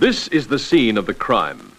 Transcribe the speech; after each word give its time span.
This 0.00 0.28
is 0.28 0.46
the 0.46 0.58
scene 0.58 0.96
of 0.96 1.04
the 1.04 1.12
crime. 1.12 1.72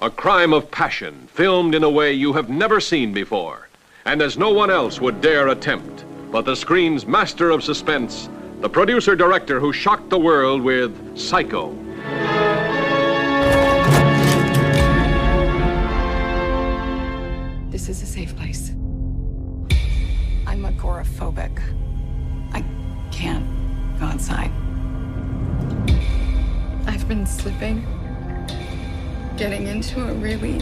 A 0.00 0.10
crime 0.10 0.52
of 0.52 0.68
passion, 0.68 1.28
filmed 1.32 1.76
in 1.76 1.84
a 1.84 1.88
way 1.88 2.12
you 2.12 2.32
have 2.32 2.48
never 2.48 2.80
seen 2.80 3.12
before, 3.12 3.68
and 4.04 4.20
as 4.20 4.36
no 4.36 4.50
one 4.50 4.68
else 4.68 5.00
would 5.00 5.20
dare 5.20 5.46
attempt. 5.46 6.04
But 6.32 6.44
the 6.44 6.56
screen's 6.56 7.06
master 7.06 7.50
of 7.50 7.62
suspense, 7.62 8.28
the 8.62 8.68
producer 8.68 9.14
director 9.14 9.60
who 9.60 9.72
shocked 9.72 10.10
the 10.10 10.18
world 10.18 10.60
with 10.60 11.16
Psycho. 11.16 11.72
This 17.70 17.88
is 17.88 18.02
a 18.02 18.06
safe 18.06 18.34
place. 18.34 18.70
I'm 20.48 20.64
agoraphobic. 20.64 21.62
I 22.52 22.64
can't 23.12 23.46
go 24.00 24.06
outside. 24.06 24.50
I've 27.08 27.14
been 27.14 27.26
slipping, 27.26 27.86
getting 29.38 29.66
into 29.66 29.98
a 29.98 30.12
really 30.12 30.58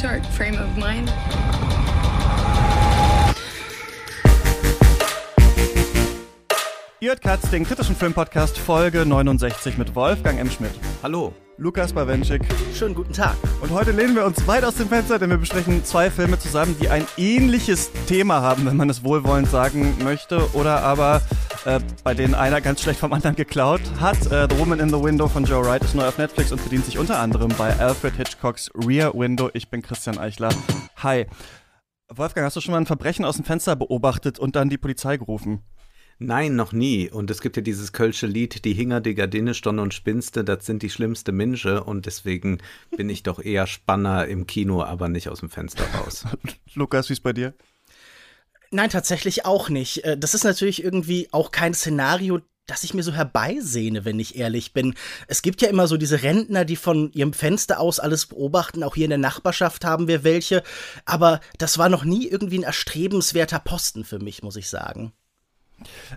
dark 0.00 0.24
frame 0.26 0.54
of 0.54 0.76
mind. 0.76 1.12
Ihr 7.00 7.08
hört 7.08 7.20
Katz, 7.20 7.50
den 7.50 7.64
kritischen 7.64 7.96
Filmpodcast 7.96 8.56
Folge 8.56 9.04
69 9.04 9.76
mit 9.76 9.96
Wolfgang 9.96 10.38
M. 10.38 10.48
Schmidt. 10.48 10.70
Hallo. 11.02 11.34
Lukas 11.58 11.92
Bawenschik. 11.92 12.42
Schönen 12.72 12.94
guten 12.94 13.12
Tag. 13.12 13.34
Und 13.60 13.72
heute 13.72 13.90
lehnen 13.90 14.14
wir 14.14 14.24
uns 14.24 14.46
weit 14.46 14.62
aus 14.64 14.76
dem 14.76 14.88
Fenster, 14.88 15.18
denn 15.18 15.30
wir 15.30 15.36
besprechen 15.36 15.84
zwei 15.84 16.10
Filme 16.10 16.38
zusammen, 16.38 16.76
die 16.80 16.88
ein 16.88 17.06
ähnliches 17.16 17.90
Thema 18.06 18.40
haben, 18.40 18.66
wenn 18.66 18.76
man 18.76 18.88
es 18.88 19.02
wohlwollend 19.02 19.50
sagen 19.50 19.96
möchte, 20.04 20.48
oder 20.54 20.82
aber 20.82 21.22
äh, 21.64 21.80
bei 22.04 22.14
denen 22.14 22.34
einer 22.34 22.60
ganz 22.60 22.82
schlecht 22.82 23.00
vom 23.00 23.12
anderen 23.12 23.36
geklaut 23.36 23.80
hat. 24.00 24.18
Äh, 24.32 24.48
the 24.50 24.58
Woman 24.58 24.80
in 24.80 24.88
the 24.88 25.00
Window 25.00 25.28
von 25.28 25.44
Joe 25.44 25.64
Wright 25.64 25.82
ist 25.82 25.94
neu 25.94 26.06
auf 26.06 26.18
Netflix 26.18 26.52
und 26.52 26.62
bedient 26.62 26.84
sich 26.84 26.98
unter 26.98 27.18
anderem 27.18 27.52
bei 27.56 27.76
Alfred 27.78 28.14
Hitchcocks 28.16 28.70
Rear 28.74 29.14
Window. 29.14 29.50
Ich 29.54 29.68
bin 29.68 29.82
Christian 29.82 30.18
Eichler. 30.18 30.50
Hi. 30.96 31.26
Wolfgang, 32.08 32.44
hast 32.44 32.56
du 32.56 32.60
schon 32.60 32.72
mal 32.72 32.78
ein 32.78 32.86
Verbrechen 32.86 33.24
aus 33.24 33.36
dem 33.36 33.44
Fenster 33.44 33.76
beobachtet 33.76 34.38
und 34.38 34.56
dann 34.56 34.68
die 34.68 34.78
Polizei 34.78 35.16
gerufen? 35.16 35.62
Nein, 36.18 36.56
noch 36.56 36.72
nie. 36.72 37.10
Und 37.10 37.30
es 37.30 37.40
gibt 37.40 37.56
ja 37.56 37.62
dieses 37.62 37.92
kölsche 37.92 38.26
Lied, 38.26 38.64
die 38.64 38.74
Hinger, 38.74 39.00
die 39.00 39.14
Gardine, 39.14 39.54
Stonne 39.54 39.82
und 39.82 39.94
Spinste, 39.94 40.44
das 40.44 40.66
sind 40.66 40.82
die 40.82 40.90
schlimmste 40.90 41.32
Minsche. 41.32 41.82
Und 41.84 42.06
deswegen 42.06 42.58
bin 42.96 43.10
ich 43.10 43.22
doch 43.22 43.40
eher 43.40 43.66
Spanner 43.66 44.26
im 44.26 44.46
Kino, 44.46 44.82
aber 44.82 45.08
nicht 45.08 45.28
aus 45.28 45.40
dem 45.40 45.50
Fenster 45.50 45.84
raus. 45.94 46.24
Lukas, 46.74 47.08
wie 47.08 47.14
ist 47.14 47.22
bei 47.22 47.32
dir? 47.32 47.54
Nein, 48.72 48.88
tatsächlich 48.88 49.44
auch 49.44 49.68
nicht. 49.68 50.02
Äh, 50.04 50.16
das 50.16 50.34
ist 50.34 50.44
natürlich 50.44 50.82
irgendwie 50.82 51.28
auch 51.30 51.50
kein 51.50 51.74
Szenario, 51.74 52.40
das 52.66 52.84
ich 52.84 52.94
mir 52.94 53.02
so 53.02 53.12
herbeisehne, 53.12 54.06
wenn 54.06 54.18
ich 54.18 54.36
ehrlich 54.36 54.72
bin. 54.72 54.94
Es 55.28 55.42
gibt 55.42 55.60
ja 55.60 55.68
immer 55.68 55.86
so 55.86 55.98
diese 55.98 56.22
Rentner, 56.22 56.64
die 56.64 56.76
von 56.76 57.12
ihrem 57.12 57.34
Fenster 57.34 57.80
aus 57.80 58.00
alles 58.00 58.24
beobachten. 58.26 58.82
Auch 58.82 58.94
hier 58.94 59.04
in 59.04 59.10
der 59.10 59.18
Nachbarschaft 59.18 59.84
haben 59.84 60.08
wir 60.08 60.24
welche. 60.24 60.62
Aber 61.04 61.40
das 61.58 61.76
war 61.76 61.90
noch 61.90 62.04
nie 62.04 62.26
irgendwie 62.26 62.60
ein 62.60 62.62
erstrebenswerter 62.62 63.58
Posten 63.58 64.04
für 64.04 64.20
mich, 64.20 64.42
muss 64.42 64.56
ich 64.56 64.70
sagen. 64.70 65.12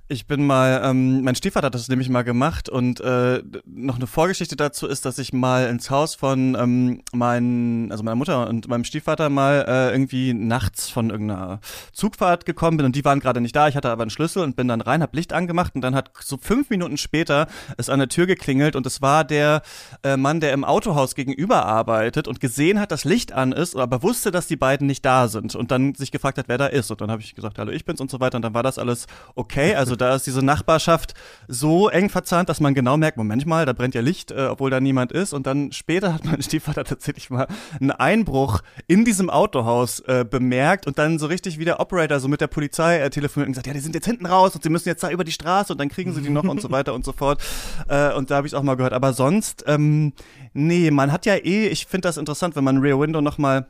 Ich 0.07 0.27
bin 0.27 0.45
mal, 0.45 0.81
ähm, 0.83 1.23
mein 1.23 1.35
Stiefvater 1.35 1.67
hat 1.67 1.75
das 1.75 1.89
nämlich 1.89 2.09
mal 2.09 2.23
gemacht 2.23 2.69
und 2.69 2.99
äh, 3.01 3.41
noch 3.65 3.95
eine 3.95 4.07
Vorgeschichte 4.07 4.55
dazu 4.55 4.87
ist, 4.87 5.05
dass 5.05 5.17
ich 5.17 5.33
mal 5.33 5.67
ins 5.67 5.89
Haus 5.89 6.15
von 6.15 6.55
ähm, 6.55 7.01
meinen, 7.13 7.91
also 7.91 8.03
meiner 8.03 8.15
Mutter 8.15 8.47
und 8.47 8.67
meinem 8.67 8.83
Stiefvater 8.83 9.29
mal 9.29 9.65
äh, 9.67 9.91
irgendwie 9.91 10.33
nachts 10.33 10.89
von 10.89 11.09
irgendeiner 11.09 11.59
Zugfahrt 11.93 12.45
gekommen 12.45 12.77
bin 12.77 12.85
und 12.85 12.95
die 12.95 13.05
waren 13.05 13.19
gerade 13.19 13.41
nicht 13.41 13.55
da. 13.55 13.67
Ich 13.67 13.75
hatte 13.75 13.89
aber 13.89 14.03
einen 14.03 14.09
Schlüssel 14.09 14.43
und 14.43 14.55
bin 14.55 14.67
dann 14.67 14.81
rein, 14.81 15.01
hab 15.01 15.15
Licht 15.15 15.33
angemacht 15.33 15.75
und 15.75 15.81
dann 15.81 15.95
hat 15.95 16.11
so 16.19 16.37
fünf 16.37 16.69
Minuten 16.69 16.97
später 16.97 17.47
es 17.77 17.89
an 17.89 17.99
der 17.99 18.09
Tür 18.09 18.25
geklingelt 18.25 18.75
und 18.75 18.85
es 18.85 19.01
war 19.01 19.23
der 19.23 19.61
äh, 20.03 20.17
Mann, 20.17 20.39
der 20.39 20.53
im 20.53 20.63
Autohaus 20.63 21.15
gegenüber 21.15 21.65
arbeitet 21.65 22.27
und 22.27 22.39
gesehen 22.39 22.79
hat, 22.79 22.91
dass 22.91 23.03
Licht 23.03 23.33
an 23.33 23.51
ist, 23.51 23.75
aber 23.75 24.03
wusste, 24.03 24.31
dass 24.31 24.47
die 24.47 24.55
beiden 24.55 24.87
nicht 24.87 25.05
da 25.05 25.27
sind 25.27 25.55
und 25.55 25.71
dann 25.71 25.95
sich 25.95 26.11
gefragt 26.11 26.37
hat, 26.37 26.47
wer 26.47 26.57
da 26.57 26.67
ist. 26.67 26.91
Und 26.91 27.01
dann 27.01 27.11
habe 27.11 27.21
ich 27.21 27.35
gesagt, 27.35 27.57
hallo, 27.57 27.71
ich 27.71 27.85
bin's 27.85 28.01
und 28.01 28.11
so 28.11 28.19
weiter. 28.19 28.37
Und 28.37 28.41
dann 28.41 28.53
war 28.53 28.63
das 28.63 28.77
alles 28.77 29.07
okay 29.35 29.54
okay. 29.55 29.75
Also 29.75 29.95
da 29.95 30.15
ist 30.15 30.27
diese 30.27 30.43
Nachbarschaft 30.43 31.13
so 31.47 31.89
eng 31.89 32.09
verzahnt, 32.09 32.49
dass 32.49 32.59
man 32.59 32.73
genau 32.73 32.97
merkt, 32.97 33.17
Moment 33.17 33.45
mal, 33.45 33.65
da 33.65 33.73
brennt 33.73 33.95
ja 33.95 34.01
Licht, 34.01 34.31
äh, 34.31 34.47
obwohl 34.47 34.69
da 34.69 34.79
niemand 34.79 35.11
ist. 35.11 35.33
Und 35.33 35.47
dann 35.47 35.71
später 35.71 36.13
hat 36.13 36.25
mein 36.25 36.41
Stiefvater 36.41 36.83
tatsächlich 36.83 37.29
mal 37.29 37.47
einen 37.79 37.91
Einbruch 37.91 38.61
in 38.87 39.05
diesem 39.05 39.29
Autohaus 39.29 40.01
äh, 40.01 40.25
bemerkt 40.29 40.87
und 40.87 40.97
dann 40.97 41.19
so 41.19 41.27
richtig 41.27 41.59
wie 41.59 41.65
der 41.65 41.79
Operator 41.79 42.19
so 42.19 42.27
mit 42.27 42.41
der 42.41 42.47
Polizei 42.47 42.99
äh, 42.99 43.09
telefoniert 43.09 43.47
und 43.47 43.53
gesagt, 43.53 43.67
ja, 43.67 43.73
die 43.73 43.79
sind 43.79 43.95
jetzt 43.95 44.05
hinten 44.05 44.25
raus 44.25 44.55
und 44.55 44.63
sie 44.63 44.69
müssen 44.69 44.89
jetzt 44.89 45.03
da 45.03 45.09
über 45.09 45.23
die 45.23 45.31
Straße 45.31 45.73
und 45.73 45.79
dann 45.79 45.89
kriegen 45.89 46.13
sie 46.13 46.21
die 46.21 46.29
noch 46.29 46.43
und 46.43 46.61
so 46.61 46.71
weiter 46.71 46.93
und 46.93 47.05
so 47.05 47.13
fort. 47.13 47.41
Äh, 47.87 48.13
und 48.13 48.31
da 48.31 48.37
habe 48.37 48.47
ich 48.47 48.55
auch 48.55 48.63
mal 48.63 48.75
gehört. 48.75 48.93
Aber 48.93 49.13
sonst, 49.13 49.63
ähm, 49.67 50.13
nee, 50.53 50.91
man 50.91 51.11
hat 51.11 51.25
ja 51.25 51.35
eh, 51.35 51.67
ich 51.67 51.85
finde 51.85 52.07
das 52.07 52.17
interessant, 52.17 52.55
wenn 52.55 52.63
man 52.63 52.77
Rear 52.77 52.99
Window 52.99 53.21
noch 53.21 53.37
mal 53.37 53.67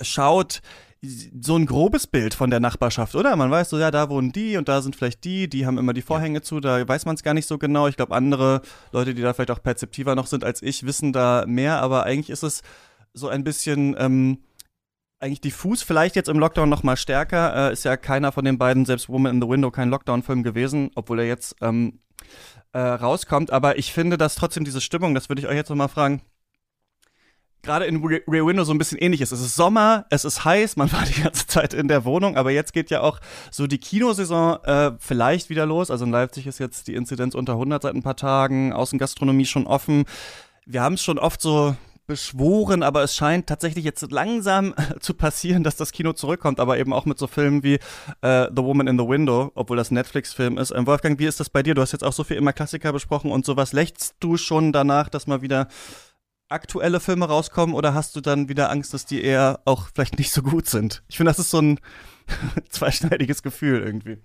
schaut, 0.00 0.62
so 1.04 1.56
ein 1.56 1.66
grobes 1.66 2.06
Bild 2.06 2.32
von 2.32 2.50
der 2.50 2.60
Nachbarschaft, 2.60 3.16
oder? 3.16 3.34
Man 3.34 3.50
weiß 3.50 3.70
so, 3.70 3.78
ja, 3.78 3.90
da 3.90 4.08
wohnen 4.08 4.30
die 4.30 4.56
und 4.56 4.68
da 4.68 4.82
sind 4.82 4.94
vielleicht 4.94 5.24
die, 5.24 5.48
die 5.48 5.66
haben 5.66 5.78
immer 5.78 5.92
die 5.92 6.02
Vorhänge 6.02 6.38
ja. 6.38 6.42
zu, 6.42 6.60
da 6.60 6.86
weiß 6.86 7.06
man 7.06 7.16
es 7.16 7.24
gar 7.24 7.34
nicht 7.34 7.48
so 7.48 7.58
genau. 7.58 7.88
Ich 7.88 7.96
glaube, 7.96 8.14
andere 8.14 8.62
Leute, 8.92 9.12
die 9.12 9.22
da 9.22 9.32
vielleicht 9.32 9.50
auch 9.50 9.62
perzeptiver 9.62 10.14
noch 10.14 10.28
sind 10.28 10.44
als 10.44 10.62
ich, 10.62 10.86
wissen 10.86 11.12
da 11.12 11.44
mehr, 11.46 11.80
aber 11.82 12.04
eigentlich 12.04 12.30
ist 12.30 12.44
es 12.44 12.62
so 13.14 13.28
ein 13.28 13.42
bisschen 13.42 13.96
ähm, 13.98 14.38
eigentlich 15.18 15.40
diffus, 15.40 15.82
vielleicht 15.82 16.14
jetzt 16.14 16.28
im 16.28 16.38
Lockdown 16.38 16.68
noch 16.68 16.84
mal 16.84 16.96
stärker. 16.96 17.70
Äh, 17.70 17.72
ist 17.72 17.84
ja 17.84 17.96
keiner 17.96 18.30
von 18.30 18.44
den 18.44 18.58
beiden, 18.58 18.84
selbst 18.84 19.08
Woman 19.08 19.36
in 19.36 19.42
the 19.42 19.48
Window, 19.48 19.70
kein 19.70 19.90
Lockdown-Film 19.90 20.44
gewesen, 20.44 20.90
obwohl 20.94 21.20
er 21.20 21.26
jetzt 21.26 21.56
ähm, 21.60 22.00
äh, 22.72 22.78
rauskommt. 22.78 23.50
Aber 23.50 23.76
ich 23.76 23.92
finde, 23.92 24.18
dass 24.18 24.36
trotzdem 24.36 24.64
diese 24.64 24.80
Stimmung, 24.80 25.14
das 25.14 25.28
würde 25.28 25.42
ich 25.42 25.48
euch 25.48 25.56
jetzt 25.56 25.68
noch 25.68 25.76
mal 25.76 25.88
fragen, 25.88 26.22
gerade 27.62 27.84
in 27.86 28.04
Rear 28.04 28.46
Window 28.46 28.64
so 28.64 28.72
ein 28.72 28.78
bisschen 28.78 28.98
ähnlich 28.98 29.20
ist. 29.20 29.32
Es 29.32 29.40
ist 29.40 29.54
Sommer, 29.54 30.06
es 30.10 30.24
ist 30.24 30.44
heiß, 30.44 30.76
man 30.76 30.92
war 30.92 31.04
die 31.04 31.22
ganze 31.22 31.46
Zeit 31.46 31.74
in 31.74 31.88
der 31.88 32.04
Wohnung, 32.04 32.36
aber 32.36 32.50
jetzt 32.50 32.72
geht 32.72 32.90
ja 32.90 33.00
auch 33.00 33.20
so 33.50 33.66
die 33.66 33.78
Kinosaison 33.78 34.62
äh, 34.64 34.92
vielleicht 34.98 35.48
wieder 35.48 35.66
los. 35.66 35.90
Also 35.90 36.04
in 36.04 36.10
Leipzig 36.10 36.46
ist 36.46 36.58
jetzt 36.58 36.88
die 36.88 36.94
Inzidenz 36.94 37.34
unter 37.34 37.52
100 37.52 37.82
seit 37.82 37.94
ein 37.94 38.02
paar 38.02 38.16
Tagen, 38.16 38.72
Außengastronomie 38.72 39.46
schon 39.46 39.66
offen. 39.66 40.04
Wir 40.66 40.82
haben 40.82 40.94
es 40.94 41.02
schon 41.02 41.18
oft 41.18 41.40
so 41.40 41.76
beschworen, 42.06 42.82
aber 42.82 43.02
es 43.02 43.14
scheint 43.14 43.46
tatsächlich 43.46 43.84
jetzt 43.84 44.10
langsam 44.10 44.74
zu 45.00 45.14
passieren, 45.14 45.62
dass 45.62 45.76
das 45.76 45.92
Kino 45.92 46.12
zurückkommt, 46.12 46.58
aber 46.60 46.78
eben 46.78 46.92
auch 46.92 47.06
mit 47.06 47.18
so 47.18 47.26
Filmen 47.26 47.62
wie 47.62 47.74
äh, 48.22 48.48
The 48.54 48.62
Woman 48.62 48.88
in 48.88 48.98
the 48.98 49.06
Window, 49.06 49.52
obwohl 49.54 49.76
das 49.76 49.90
Netflix-Film 49.90 50.58
ist. 50.58 50.72
Ähm, 50.72 50.86
Wolfgang, 50.86 51.18
wie 51.18 51.26
ist 51.26 51.40
das 51.40 51.48
bei 51.48 51.62
dir? 51.62 51.74
Du 51.74 51.80
hast 51.80 51.92
jetzt 51.92 52.04
auch 52.04 52.12
so 52.12 52.24
viel 52.24 52.36
immer 52.36 52.52
Klassiker 52.52 52.92
besprochen 52.92 53.30
und 53.30 53.46
sowas. 53.46 53.72
Lächst 53.72 54.16
du 54.20 54.36
schon 54.36 54.72
danach, 54.72 55.08
dass 55.08 55.26
mal 55.26 55.42
wieder 55.42 55.68
aktuelle 56.52 57.00
Filme 57.00 57.26
rauskommen 57.26 57.74
oder 57.74 57.94
hast 57.94 58.16
du 58.16 58.20
dann 58.20 58.48
wieder 58.48 58.70
Angst, 58.70 58.94
dass 58.94 59.06
die 59.06 59.22
eher 59.22 59.60
auch 59.64 59.88
vielleicht 59.94 60.18
nicht 60.18 60.32
so 60.32 60.42
gut 60.42 60.68
sind? 60.68 61.02
Ich 61.08 61.16
finde, 61.16 61.30
das 61.30 61.38
ist 61.38 61.50
so 61.50 61.60
ein 61.60 61.80
zweischneidiges 62.68 63.42
Gefühl 63.42 63.82
irgendwie. 63.82 64.18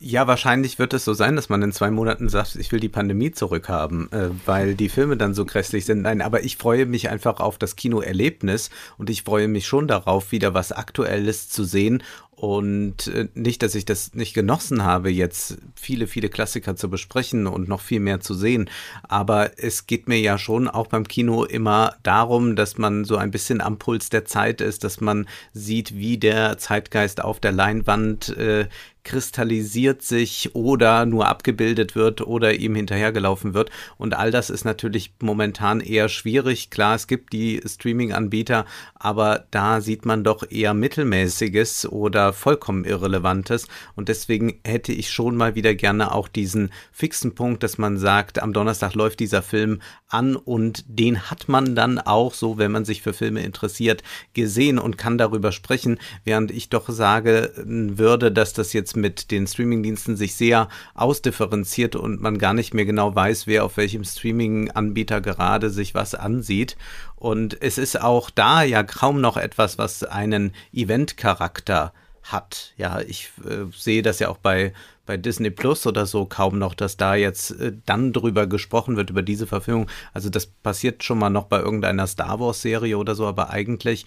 Ja, 0.00 0.26
wahrscheinlich 0.26 0.78
wird 0.78 0.92
es 0.92 1.04
so 1.04 1.14
sein, 1.14 1.36
dass 1.36 1.48
man 1.48 1.62
in 1.62 1.72
zwei 1.72 1.90
Monaten 1.90 2.28
sagt, 2.28 2.56
ich 2.56 2.72
will 2.72 2.80
die 2.80 2.88
Pandemie 2.88 3.30
zurückhaben, 3.30 4.10
äh, 4.12 4.30
weil 4.44 4.74
die 4.74 4.88
Filme 4.88 5.16
dann 5.16 5.34
so 5.34 5.46
grässlich 5.46 5.84
sind. 5.84 6.02
Nein, 6.02 6.20
aber 6.20 6.42
ich 6.42 6.56
freue 6.56 6.84
mich 6.84 7.08
einfach 7.08 7.38
auf 7.40 7.58
das 7.58 7.76
Kinoerlebnis 7.76 8.70
und 8.98 9.08
ich 9.08 9.22
freue 9.22 9.46
mich 9.46 9.66
schon 9.66 9.86
darauf, 9.86 10.32
wieder 10.32 10.52
was 10.52 10.72
Aktuelles 10.72 11.48
zu 11.48 11.64
sehen 11.64 12.02
und 12.36 13.06
äh, 13.08 13.28
nicht, 13.34 13.62
dass 13.62 13.74
ich 13.74 13.84
das 13.84 14.14
nicht 14.14 14.34
genossen 14.34 14.84
habe, 14.84 15.10
jetzt 15.10 15.58
viele, 15.74 16.06
viele 16.06 16.28
Klassiker 16.28 16.76
zu 16.76 16.90
besprechen 16.90 17.46
und 17.46 17.68
noch 17.68 17.80
viel 17.80 18.00
mehr 18.00 18.20
zu 18.20 18.34
sehen. 18.34 18.68
Aber 19.02 19.58
es 19.58 19.86
geht 19.86 20.08
mir 20.08 20.20
ja 20.20 20.38
schon 20.38 20.68
auch 20.68 20.88
beim 20.88 21.06
Kino 21.06 21.44
immer 21.44 21.96
darum, 22.02 22.56
dass 22.56 22.78
man 22.78 23.04
so 23.04 23.16
ein 23.16 23.30
bisschen 23.30 23.60
am 23.60 23.78
Puls 23.78 24.10
der 24.10 24.24
Zeit 24.24 24.60
ist, 24.60 24.84
dass 24.84 25.00
man 25.00 25.26
sieht, 25.52 25.94
wie 25.94 26.18
der 26.18 26.58
Zeitgeist 26.58 27.22
auf 27.22 27.40
der 27.40 27.52
Leinwand 27.52 28.36
äh, 28.36 28.66
kristallisiert 29.04 30.02
sich 30.02 30.54
oder 30.54 31.06
nur 31.06 31.28
abgebildet 31.28 31.94
wird 31.94 32.22
oder 32.22 32.54
ihm 32.54 32.74
hinterhergelaufen 32.74 33.54
wird. 33.54 33.70
Und 33.98 34.14
all 34.14 34.30
das 34.30 34.50
ist 34.50 34.64
natürlich 34.64 35.14
momentan 35.20 35.80
eher 35.80 36.08
schwierig. 36.08 36.70
Klar, 36.70 36.96
es 36.96 37.06
gibt 37.06 37.32
die 37.32 37.60
Streaming-Anbieter, 37.64 38.64
aber 38.94 39.44
da 39.50 39.80
sieht 39.80 40.06
man 40.06 40.24
doch 40.24 40.50
eher 40.50 40.74
mittelmäßiges 40.74 41.86
oder 41.92 42.23
vollkommen 42.32 42.84
Irrelevantes. 42.84 43.68
Und 43.94 44.08
deswegen 44.08 44.60
hätte 44.64 44.92
ich 44.92 45.10
schon 45.10 45.36
mal 45.36 45.54
wieder 45.54 45.74
gerne 45.74 46.12
auch 46.12 46.28
diesen 46.28 46.70
fixen 46.92 47.34
Punkt, 47.34 47.62
dass 47.62 47.78
man 47.78 47.98
sagt, 47.98 48.42
am 48.42 48.52
Donnerstag 48.52 48.94
läuft 48.94 49.20
dieser 49.20 49.42
Film 49.42 49.80
an 50.08 50.36
und 50.36 50.84
den 50.86 51.30
hat 51.30 51.48
man 51.48 51.74
dann 51.74 51.98
auch 51.98 52.34
so, 52.34 52.56
wenn 52.58 52.70
man 52.70 52.84
sich 52.84 53.02
für 53.02 53.12
Filme 53.12 53.42
interessiert, 53.42 54.02
gesehen 54.32 54.78
und 54.78 54.96
kann 54.96 55.18
darüber 55.18 55.52
sprechen, 55.52 55.98
während 56.24 56.50
ich 56.50 56.68
doch 56.68 56.88
sagen 56.88 57.98
würde, 57.98 58.30
dass 58.30 58.52
das 58.52 58.72
jetzt 58.72 58.96
mit 58.96 59.30
den 59.30 59.46
Streamingdiensten 59.46 60.16
sich 60.16 60.34
sehr 60.34 60.68
ausdifferenziert 60.94 61.96
und 61.96 62.20
man 62.20 62.38
gar 62.38 62.54
nicht 62.54 62.74
mehr 62.74 62.84
genau 62.84 63.14
weiß, 63.14 63.46
wer 63.46 63.64
auf 63.64 63.76
welchem 63.76 64.04
Streaming-Anbieter 64.04 65.20
gerade 65.20 65.70
sich 65.70 65.94
was 65.94 66.14
ansieht. 66.14 66.76
Und 67.16 67.60
es 67.62 67.78
ist 67.78 68.00
auch 68.00 68.30
da 68.30 68.62
ja 68.62 68.82
kaum 68.82 69.20
noch 69.20 69.36
etwas, 69.36 69.78
was 69.78 70.04
einen 70.04 70.52
Event-Charakter 70.72 71.92
hat. 72.24 72.74
Ja, 72.76 73.00
ich 73.00 73.30
äh, 73.44 73.70
sehe 73.72 74.02
das 74.02 74.18
ja 74.18 74.28
auch 74.28 74.38
bei 74.38 74.72
bei 75.06 75.16
Disney 75.16 75.50
Plus 75.50 75.86
oder 75.86 76.06
so 76.06 76.24
kaum 76.24 76.58
noch, 76.58 76.74
dass 76.74 76.96
da 76.96 77.14
jetzt 77.14 77.50
äh, 77.52 77.72
dann 77.84 78.12
drüber 78.12 78.46
gesprochen 78.46 78.96
wird, 78.96 79.10
über 79.10 79.22
diese 79.22 79.46
Verfilmung. 79.46 79.88
Also 80.12 80.30
das 80.30 80.46
passiert 80.46 81.04
schon 81.04 81.18
mal 81.18 81.30
noch 81.30 81.44
bei 81.44 81.58
irgendeiner 81.60 82.06
Star 82.06 82.40
Wars-Serie 82.40 82.96
oder 82.96 83.14
so, 83.14 83.26
aber 83.26 83.50
eigentlich 83.50 84.06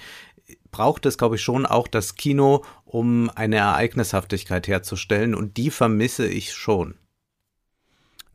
braucht 0.72 1.06
es, 1.06 1.18
glaube 1.18 1.36
ich, 1.36 1.42
schon 1.42 1.66
auch 1.66 1.88
das 1.88 2.16
Kino, 2.16 2.64
um 2.86 3.30
eine 3.36 3.58
Ereignishaftigkeit 3.58 4.68
herzustellen 4.68 5.36
und 5.36 5.58
die 5.58 5.72
vermisse 5.72 6.28
ich 6.28 6.54
schon. 6.54 6.96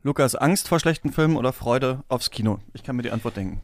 Lukas, 0.03 0.35
Angst 0.35 0.67
vor 0.67 0.79
schlechten 0.79 1.11
Filmen 1.11 1.37
oder 1.37 1.53
Freude 1.53 2.03
aufs 2.09 2.29
Kino? 2.29 2.59
Ich 2.73 2.83
kann 2.83 2.97
mir 2.97 3.03
die 3.03 3.11
Antwort 3.11 3.37
denken. 3.37 3.61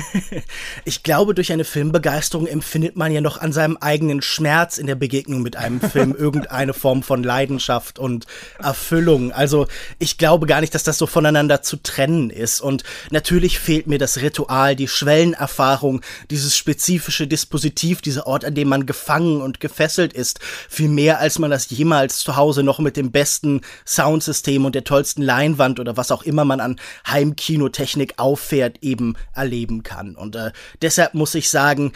ich 0.84 1.02
glaube, 1.02 1.34
durch 1.34 1.52
eine 1.52 1.64
Filmbegeisterung 1.64 2.46
empfindet 2.46 2.96
man 2.96 3.12
ja 3.12 3.20
noch 3.20 3.40
an 3.40 3.52
seinem 3.52 3.76
eigenen 3.78 4.22
Schmerz 4.22 4.78
in 4.78 4.86
der 4.86 4.94
Begegnung 4.94 5.42
mit 5.42 5.56
einem 5.56 5.80
Film 5.80 6.14
irgendeine 6.18 6.74
Form 6.74 7.02
von 7.02 7.22
Leidenschaft 7.22 7.98
und 7.98 8.26
Erfüllung. 8.58 9.32
Also 9.32 9.66
ich 9.98 10.18
glaube 10.18 10.46
gar 10.46 10.60
nicht, 10.60 10.74
dass 10.74 10.84
das 10.84 10.98
so 10.98 11.06
voneinander 11.06 11.62
zu 11.62 11.76
trennen 11.82 12.30
ist. 12.30 12.60
Und 12.60 12.84
natürlich 13.10 13.58
fehlt 13.58 13.86
mir 13.86 13.98
das 13.98 14.18
Ritual, 14.18 14.76
die 14.76 14.88
Schwellenerfahrung, 14.88 16.02
dieses 16.30 16.56
spezifische 16.56 17.26
Dispositiv, 17.26 18.02
dieser 18.02 18.26
Ort, 18.26 18.44
an 18.44 18.54
dem 18.54 18.68
man 18.68 18.86
gefangen 18.86 19.40
und 19.40 19.60
gefesselt 19.60 20.12
ist, 20.12 20.40
viel 20.68 20.88
mehr, 20.88 21.18
als 21.18 21.38
man 21.38 21.50
das 21.50 21.70
jemals 21.70 22.18
zu 22.18 22.36
Hause 22.36 22.62
noch 22.62 22.78
mit 22.78 22.96
dem 22.96 23.10
besten 23.10 23.62
Soundsystem 23.86 24.64
und 24.64 24.74
der 24.74 24.84
tollsten 24.84 25.22
Leinwand 25.22 25.80
oder 25.80 25.96
was 25.96 26.10
auch 26.10 26.22
immer 26.22 26.44
man 26.44 26.60
an 26.60 26.80
Heimkinotechnik 27.06 28.14
auffährt, 28.18 28.78
eben 28.82 29.14
erlebt 29.34 29.62
kann. 29.82 30.16
Und 30.16 30.36
äh, 30.36 30.52
deshalb 30.80 31.14
muss 31.14 31.34
ich 31.34 31.50
sagen, 31.50 31.92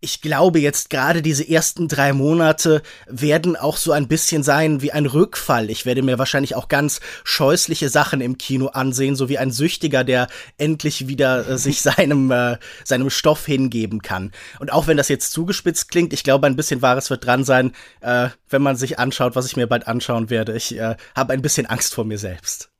ich 0.00 0.20
glaube 0.20 0.60
jetzt 0.60 0.90
gerade 0.90 1.22
diese 1.22 1.48
ersten 1.48 1.88
drei 1.88 2.12
Monate 2.12 2.82
werden 3.06 3.56
auch 3.56 3.76
so 3.76 3.92
ein 3.92 4.08
bisschen 4.08 4.42
sein 4.42 4.82
wie 4.82 4.92
ein 4.92 5.06
Rückfall. 5.06 5.70
Ich 5.70 5.86
werde 5.86 6.02
mir 6.02 6.18
wahrscheinlich 6.18 6.54
auch 6.54 6.68
ganz 6.68 7.00
scheußliche 7.24 7.88
Sachen 7.88 8.20
im 8.20 8.36
Kino 8.36 8.66
ansehen, 8.68 9.16
so 9.16 9.28
wie 9.28 9.38
ein 9.38 9.50
Süchtiger, 9.50 10.04
der 10.04 10.28
endlich 10.58 11.08
wieder 11.08 11.48
äh, 11.48 11.58
sich 11.58 11.80
seinem, 11.82 12.30
äh, 12.30 12.58
seinem 12.84 13.10
Stoff 13.10 13.46
hingeben 13.46 14.02
kann. 14.02 14.32
Und 14.58 14.72
auch 14.72 14.86
wenn 14.86 14.96
das 14.96 15.08
jetzt 15.08 15.32
zugespitzt 15.32 15.90
klingt, 15.90 16.12
ich 16.12 16.24
glaube, 16.24 16.46
ein 16.46 16.56
bisschen 16.56 16.82
Wahres 16.82 17.08
wird 17.10 17.24
dran 17.24 17.44
sein, 17.44 17.72
äh, 18.00 18.28
wenn 18.48 18.62
man 18.62 18.76
sich 18.76 18.98
anschaut, 18.98 19.34
was 19.34 19.46
ich 19.46 19.56
mir 19.56 19.66
bald 19.66 19.88
anschauen 19.88 20.30
werde. 20.30 20.54
Ich 20.54 20.78
äh, 20.78 20.96
habe 21.14 21.32
ein 21.32 21.42
bisschen 21.42 21.66
Angst 21.66 21.94
vor 21.94 22.04
mir 22.04 22.18
selbst. 22.18 22.70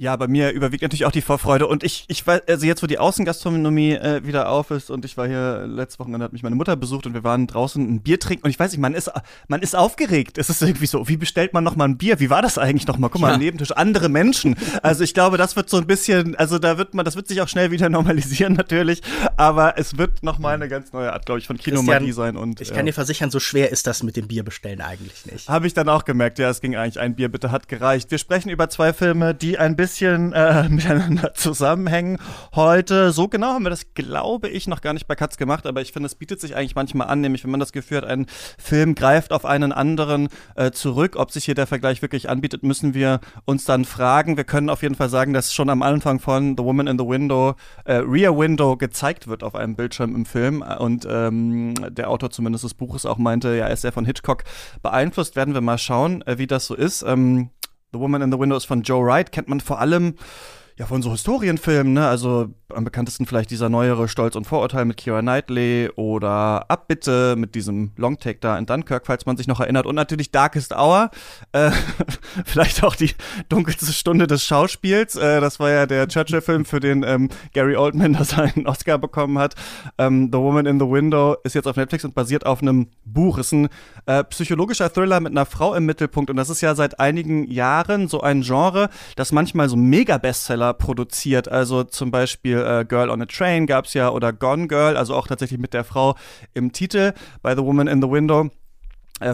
Ja, 0.00 0.16
bei 0.16 0.28
mir 0.28 0.52
überwiegt 0.52 0.80
natürlich 0.80 1.04
auch 1.04 1.12
die 1.12 1.20
Vorfreude. 1.20 1.66
Und 1.66 1.84
ich, 1.84 2.06
ich 2.08 2.26
weiß, 2.26 2.40
also 2.48 2.64
jetzt, 2.64 2.82
wo 2.82 2.86
die 2.86 2.98
Außengastronomie 2.98 3.92
äh, 3.92 4.24
wieder 4.24 4.48
auf 4.48 4.70
ist 4.70 4.90
und 4.90 5.04
ich 5.04 5.18
war 5.18 5.28
hier 5.28 5.66
letzte 5.66 5.98
Woche, 5.98 6.10
hat 6.18 6.32
mich 6.32 6.42
meine 6.42 6.56
Mutter 6.56 6.74
besucht 6.74 7.04
und 7.04 7.12
wir 7.12 7.22
waren 7.22 7.46
draußen 7.46 7.86
ein 7.86 8.00
Bier 8.00 8.18
trinken 8.18 8.44
und 8.44 8.50
ich 8.50 8.58
weiß 8.58 8.70
nicht, 8.70 8.80
man 8.80 8.94
ist, 8.94 9.10
man 9.48 9.60
ist 9.60 9.76
aufgeregt. 9.76 10.38
Es 10.38 10.48
ist 10.48 10.62
irgendwie 10.62 10.86
so, 10.86 11.06
wie 11.06 11.18
bestellt 11.18 11.52
man 11.52 11.64
nochmal 11.64 11.86
ein 11.86 11.98
Bier? 11.98 12.18
Wie 12.18 12.30
war 12.30 12.40
das 12.40 12.56
eigentlich 12.56 12.86
nochmal? 12.86 13.10
Guck 13.10 13.20
mal, 13.20 13.28
ja. 13.28 13.34
am 13.34 13.40
Nebentisch 13.40 13.72
andere 13.72 14.08
Menschen. 14.08 14.56
Also 14.82 15.04
ich 15.04 15.12
glaube, 15.12 15.36
das 15.36 15.54
wird 15.54 15.68
so 15.68 15.76
ein 15.76 15.86
bisschen, 15.86 16.34
also 16.34 16.58
da 16.58 16.78
wird 16.78 16.94
man, 16.94 17.04
das 17.04 17.14
wird 17.14 17.28
sich 17.28 17.42
auch 17.42 17.48
schnell 17.48 17.70
wieder 17.70 17.88
normalisieren 17.90 18.54
natürlich, 18.54 19.02
aber 19.36 19.76
es 19.76 19.98
wird 19.98 20.22
nochmal 20.22 20.54
eine 20.54 20.68
ganz 20.68 20.94
neue 20.94 21.12
Art, 21.12 21.26
glaube 21.26 21.40
ich, 21.40 21.46
von 21.46 21.58
Kinomagie 21.58 22.12
sein. 22.12 22.38
Und, 22.38 22.62
ich 22.62 22.72
kann 22.72 22.86
dir 22.86 22.94
versichern, 22.94 23.30
so 23.30 23.38
schwer 23.38 23.70
ist 23.70 23.86
das 23.86 24.02
mit 24.02 24.16
dem 24.16 24.28
Bier 24.28 24.44
bestellen 24.44 24.80
eigentlich 24.80 25.26
nicht. 25.26 25.46
Habe 25.46 25.66
ich 25.66 25.74
dann 25.74 25.90
auch 25.90 26.06
gemerkt, 26.06 26.38
ja, 26.38 26.48
es 26.48 26.62
ging 26.62 26.74
eigentlich 26.74 26.98
ein 26.98 27.16
Bier 27.16 27.28
bitte 27.28 27.50
hat 27.50 27.68
gereicht. 27.68 28.10
Wir 28.10 28.16
sprechen 28.16 28.48
über 28.48 28.70
zwei 28.70 28.94
Filme, 28.94 29.34
die 29.34 29.58
ein 29.58 29.76
bisschen 29.76 29.89
bisschen 29.90 30.32
äh, 30.32 30.68
miteinander 30.68 31.34
zusammenhängen 31.34 32.18
heute. 32.54 33.10
So 33.10 33.26
genau 33.26 33.48
haben 33.48 33.64
wir 33.64 33.70
das, 33.70 33.92
glaube 33.94 34.48
ich, 34.48 34.68
noch 34.68 34.82
gar 34.82 34.92
nicht 34.92 35.08
bei 35.08 35.16
Katz 35.16 35.36
gemacht, 35.36 35.66
aber 35.66 35.80
ich 35.80 35.92
finde, 35.92 36.06
es 36.06 36.14
bietet 36.14 36.40
sich 36.40 36.54
eigentlich 36.54 36.76
manchmal 36.76 37.08
an, 37.08 37.20
nämlich 37.20 37.42
wenn 37.42 37.50
man 37.50 37.58
das 37.58 37.72
Gefühl 37.72 37.98
hat, 37.98 38.04
ein 38.04 38.26
Film 38.56 38.94
greift 38.94 39.32
auf 39.32 39.44
einen 39.44 39.72
anderen 39.72 40.28
äh, 40.54 40.70
zurück. 40.70 41.16
Ob 41.16 41.32
sich 41.32 41.44
hier 41.44 41.56
der 41.56 41.66
Vergleich 41.66 42.02
wirklich 42.02 42.30
anbietet, 42.30 42.62
müssen 42.62 42.94
wir 42.94 43.18
uns 43.46 43.64
dann 43.64 43.84
fragen. 43.84 44.36
Wir 44.36 44.44
können 44.44 44.70
auf 44.70 44.82
jeden 44.82 44.94
Fall 44.94 45.08
sagen, 45.08 45.32
dass 45.32 45.52
schon 45.52 45.70
am 45.70 45.82
Anfang 45.82 46.20
von 46.20 46.56
The 46.56 46.62
Woman 46.62 46.86
in 46.86 46.96
the 46.96 47.06
Window, 47.06 47.56
äh, 47.84 47.94
Rear 47.94 48.38
Window 48.38 48.76
gezeigt 48.76 49.26
wird 49.26 49.42
auf 49.42 49.56
einem 49.56 49.74
Bildschirm 49.74 50.14
im 50.14 50.24
Film 50.24 50.62
und 50.62 51.04
ähm, 51.10 51.74
der 51.90 52.10
Autor 52.10 52.30
zumindest 52.30 52.62
des 52.62 52.74
Buches 52.74 53.06
auch 53.06 53.18
meinte, 53.18 53.56
ja, 53.56 53.66
er 53.66 53.72
ist 53.72 53.82
sehr 53.82 53.92
von 53.92 54.04
Hitchcock 54.04 54.44
beeinflusst. 54.82 55.34
Werden 55.34 55.54
wir 55.54 55.60
mal 55.60 55.78
schauen, 55.78 56.22
äh, 56.22 56.38
wie 56.38 56.46
das 56.46 56.66
so 56.66 56.76
ist. 56.76 57.02
Ähm, 57.02 57.50
The 57.92 57.98
Woman 57.98 58.22
in 58.22 58.30
the 58.30 58.38
Window 58.38 58.56
ist 58.56 58.66
von 58.66 58.82
Joe 58.82 59.04
Wright, 59.04 59.32
kennt 59.32 59.48
man 59.48 59.60
vor 59.60 59.80
allem 59.80 60.14
ja 60.80 60.86
von 60.86 61.02
so 61.02 61.10
Historienfilmen, 61.10 61.92
ne? 61.92 62.08
Also 62.08 62.48
am 62.70 62.84
bekanntesten 62.84 63.26
vielleicht 63.26 63.50
dieser 63.50 63.68
neuere 63.68 64.08
Stolz 64.08 64.34
und 64.34 64.46
Vorurteil 64.46 64.86
mit 64.86 64.96
Kira 64.96 65.20
Knightley 65.20 65.90
oder 65.94 66.70
Abbitte 66.70 67.34
mit 67.36 67.54
diesem 67.54 67.92
Longtake 67.96 68.38
da 68.40 68.56
in 68.56 68.64
Dunkirk, 68.64 69.06
falls 69.06 69.26
man 69.26 69.36
sich 69.36 69.46
noch 69.46 69.60
erinnert. 69.60 69.84
Und 69.84 69.94
natürlich 69.94 70.30
Darkest 70.30 70.72
Hour, 70.72 71.10
äh, 71.52 71.70
vielleicht 72.46 72.82
auch 72.82 72.96
die 72.96 73.10
dunkelste 73.50 73.92
Stunde 73.92 74.26
des 74.26 74.42
Schauspiels. 74.42 75.16
Äh, 75.16 75.42
das 75.42 75.60
war 75.60 75.70
ja 75.70 75.84
der 75.84 76.08
Churchill-Film, 76.08 76.64
für 76.64 76.80
den 76.80 77.02
ähm, 77.02 77.28
Gary 77.52 77.76
Oldman 77.76 78.12
da 78.18 78.24
seinen 78.24 78.66
Oscar 78.66 78.96
bekommen 78.96 79.38
hat. 79.38 79.56
Ähm, 79.98 80.30
the 80.32 80.38
Woman 80.38 80.64
in 80.64 80.80
the 80.80 80.86
Window 80.86 81.36
ist 81.44 81.54
jetzt 81.54 81.66
auf 81.66 81.76
Netflix 81.76 82.06
und 82.06 82.14
basiert 82.14 82.46
auf 82.46 82.62
einem 82.62 82.86
Buch. 83.04 83.36
Ist 83.36 83.52
ein 83.52 83.68
äh, 84.06 84.24
psychologischer 84.24 84.90
Thriller 84.90 85.20
mit 85.20 85.32
einer 85.32 85.44
Frau 85.44 85.74
im 85.74 85.84
Mittelpunkt. 85.84 86.30
Und 86.30 86.36
das 86.36 86.48
ist 86.48 86.62
ja 86.62 86.74
seit 86.74 87.00
einigen 87.00 87.50
Jahren 87.50 88.08
so 88.08 88.22
ein 88.22 88.40
Genre, 88.40 88.88
das 89.16 89.32
manchmal 89.32 89.68
so 89.68 89.76
Mega-Bestseller 89.76 90.69
produziert. 90.74 91.48
Also 91.48 91.84
zum 91.84 92.10
Beispiel 92.10 92.58
äh, 92.58 92.84
Girl 92.84 93.10
on 93.10 93.22
a 93.22 93.26
Train 93.26 93.66
gab 93.66 93.86
es 93.86 93.94
ja 93.94 94.10
oder 94.10 94.32
Gone 94.32 94.68
Girl, 94.68 94.96
also 94.96 95.14
auch 95.14 95.26
tatsächlich 95.26 95.60
mit 95.60 95.74
der 95.74 95.84
Frau 95.84 96.16
im 96.54 96.72
Titel 96.72 97.12
bei 97.42 97.54
The 97.54 97.62
Woman 97.62 97.86
in 97.86 98.02
the 98.02 98.10
Window 98.10 98.50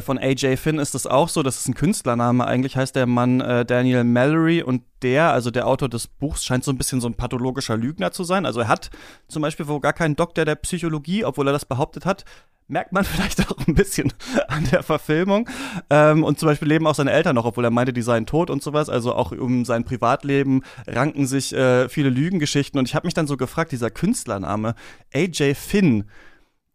von 0.00 0.18
AJ 0.18 0.56
Finn 0.56 0.78
ist 0.78 0.94
das 0.94 1.06
auch 1.06 1.28
so, 1.28 1.42
das 1.42 1.58
ist 1.58 1.68
ein 1.68 1.74
Künstlername 1.74 2.46
eigentlich, 2.46 2.76
heißt 2.76 2.96
der 2.96 3.06
Mann 3.06 3.40
äh, 3.40 3.64
Daniel 3.64 4.04
Mallory 4.04 4.62
und 4.62 4.82
der, 5.02 5.32
also 5.32 5.50
der 5.50 5.66
Autor 5.66 5.88
des 5.88 6.08
Buchs, 6.08 6.44
scheint 6.44 6.64
so 6.64 6.72
ein 6.72 6.78
bisschen 6.78 7.00
so 7.00 7.08
ein 7.08 7.14
pathologischer 7.14 7.76
Lügner 7.76 8.10
zu 8.10 8.24
sein. 8.24 8.46
Also 8.46 8.60
er 8.60 8.68
hat 8.68 8.90
zum 9.28 9.42
Beispiel 9.42 9.68
wohl 9.68 9.80
gar 9.80 9.92
keinen 9.92 10.16
Doktor 10.16 10.44
der 10.44 10.56
Psychologie, 10.56 11.24
obwohl 11.24 11.48
er 11.48 11.52
das 11.52 11.64
behauptet 11.64 12.04
hat. 12.04 12.24
Merkt 12.68 12.92
man 12.92 13.04
vielleicht 13.04 13.48
auch 13.48 13.66
ein 13.66 13.74
bisschen 13.74 14.12
an 14.48 14.66
der 14.70 14.82
Verfilmung. 14.82 15.48
Ähm, 15.90 16.24
und 16.24 16.38
zum 16.40 16.48
Beispiel 16.48 16.68
leben 16.68 16.86
auch 16.86 16.94
seine 16.94 17.12
Eltern 17.12 17.36
noch, 17.36 17.44
obwohl 17.44 17.64
er 17.64 17.70
meinte, 17.70 17.92
die 17.92 18.02
seien 18.02 18.26
tot 18.26 18.50
und 18.50 18.62
sowas. 18.62 18.88
Also 18.88 19.14
auch 19.14 19.30
um 19.30 19.64
sein 19.64 19.84
Privatleben 19.84 20.62
ranken 20.86 21.26
sich 21.26 21.54
äh, 21.54 21.88
viele 21.88 22.10
Lügengeschichten. 22.10 22.78
Und 22.78 22.88
ich 22.88 22.94
habe 22.94 23.06
mich 23.06 23.14
dann 23.14 23.28
so 23.28 23.36
gefragt, 23.36 23.70
dieser 23.70 23.90
Künstlername 23.90 24.74
AJ 25.14 25.54
Finn, 25.54 26.04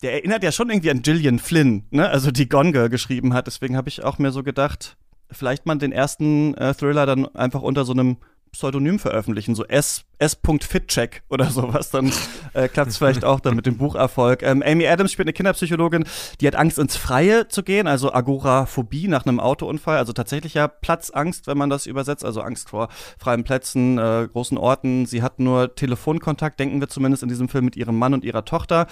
der 0.01 0.13
erinnert 0.13 0.43
ja 0.43 0.51
schon 0.51 0.69
irgendwie 0.69 0.91
an 0.91 1.01
Gillian 1.01 1.39
Flynn, 1.39 1.85
ne? 1.91 2.09
Also 2.09 2.31
die 2.31 2.49
Gone 2.49 2.71
Girl 2.71 2.89
geschrieben 2.89 3.33
hat. 3.33 3.47
Deswegen 3.47 3.77
habe 3.77 3.89
ich 3.89 4.03
auch 4.03 4.17
mir 4.17 4.31
so 4.31 4.43
gedacht, 4.43 4.97
vielleicht 5.29 5.65
man 5.65 5.79
den 5.79 5.91
ersten 5.91 6.55
äh, 6.55 6.73
Thriller 6.73 7.05
dann 7.05 7.27
einfach 7.35 7.61
unter 7.61 7.85
so 7.85 7.93
einem 7.93 8.17
Pseudonym 8.51 8.99
veröffentlichen, 8.99 9.55
so 9.55 9.65
S. 9.65 10.03
S.Fitcheck 10.21 11.23
oder 11.29 11.49
sowas, 11.49 11.89
dann 11.89 12.11
äh, 12.53 12.67
klappt 12.67 12.91
es 12.91 12.97
vielleicht 12.97 13.25
auch 13.25 13.39
dann 13.39 13.55
mit 13.55 13.65
dem 13.65 13.77
Bucherfolg. 13.77 14.43
Ähm, 14.43 14.63
Amy 14.63 14.87
Adams 14.87 15.11
spielt 15.11 15.27
eine 15.27 15.33
Kinderpsychologin, 15.33 16.05
die 16.39 16.47
hat 16.47 16.55
Angst 16.55 16.77
ins 16.77 16.95
Freie 16.95 17.47
zu 17.47 17.63
gehen, 17.63 17.87
also 17.87 18.13
Agoraphobie 18.13 19.07
nach 19.07 19.25
einem 19.25 19.39
Autounfall, 19.39 19.97
also 19.97 20.13
tatsächlich 20.13 20.53
ja 20.53 20.67
Platzangst, 20.67 21.47
wenn 21.47 21.57
man 21.57 21.71
das 21.71 21.87
übersetzt, 21.87 22.23
also 22.23 22.41
Angst 22.41 22.69
vor 22.69 22.89
freien 23.17 23.43
Plätzen, 23.43 23.97
äh, 23.97 24.27
großen 24.31 24.59
Orten. 24.59 25.07
Sie 25.07 25.23
hat 25.23 25.39
nur 25.39 25.73
Telefonkontakt, 25.73 26.59
denken 26.59 26.79
wir 26.79 26.87
zumindest 26.87 27.23
in 27.23 27.29
diesem 27.29 27.49
Film 27.49 27.65
mit 27.65 27.75
ihrem 27.75 27.97
Mann 27.97 28.13
und 28.13 28.23
ihrer 28.23 28.45
Tochter. 28.45 28.85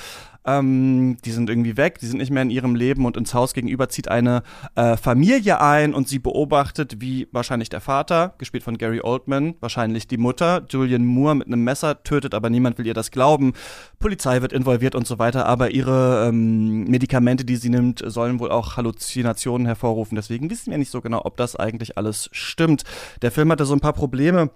Ähm, 0.45 1.17
die 1.23 1.31
sind 1.31 1.49
irgendwie 1.49 1.77
weg, 1.77 1.99
die 1.99 2.07
sind 2.07 2.17
nicht 2.17 2.31
mehr 2.31 2.41
in 2.41 2.49
ihrem 2.49 2.73
Leben 2.73 3.05
und 3.05 3.17
ins 3.17 3.35
Haus 3.35 3.53
gegenüber 3.53 3.89
zieht 3.89 4.07
eine 4.07 4.41
äh, 4.73 4.97
Familie 4.97 5.61
ein 5.61 5.93
und 5.93 6.07
sie 6.07 6.17
beobachtet, 6.17 7.01
wie 7.01 7.27
wahrscheinlich 7.31 7.69
der 7.69 7.81
Vater, 7.81 8.33
gespielt 8.39 8.63
von 8.63 8.77
Gary 8.77 9.01
Oldman, 9.01 9.55
wahrscheinlich 9.59 10.07
die 10.07 10.17
Mutter, 10.17 10.65
Julian 10.69 11.05
Moore 11.05 11.18
mit 11.19 11.47
einem 11.47 11.63
Messer 11.63 12.03
tötet, 12.03 12.33
aber 12.33 12.49
niemand 12.49 12.77
will 12.77 12.87
ihr 12.87 12.93
das 12.93 13.11
glauben. 13.11 13.53
Polizei 13.99 14.41
wird 14.41 14.53
involviert 14.53 14.95
und 14.95 15.07
so 15.07 15.19
weiter, 15.19 15.45
aber 15.45 15.71
ihre 15.71 16.27
ähm, 16.27 16.85
Medikamente, 16.85 17.45
die 17.45 17.55
sie 17.55 17.69
nimmt, 17.69 18.01
sollen 18.05 18.39
wohl 18.39 18.51
auch 18.51 18.77
Halluzinationen 18.77 19.65
hervorrufen. 19.65 20.15
Deswegen 20.15 20.49
wissen 20.49 20.71
wir 20.71 20.77
nicht 20.77 20.91
so 20.91 21.01
genau, 21.01 21.21
ob 21.25 21.37
das 21.37 21.55
eigentlich 21.55 21.97
alles 21.97 22.29
stimmt. 22.31 22.83
Der 23.21 23.31
Film 23.31 23.51
hatte 23.51 23.65
so 23.65 23.73
ein 23.73 23.79
paar 23.79 23.93
Probleme 23.93 24.51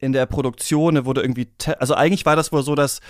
in 0.00 0.12
der 0.12 0.26
Produktion. 0.26 1.04
Wurde 1.04 1.22
irgendwie, 1.22 1.48
also 1.78 1.94
eigentlich 1.94 2.26
war 2.26 2.36
das 2.36 2.52
wohl 2.52 2.62
so, 2.62 2.74
dass 2.74 3.00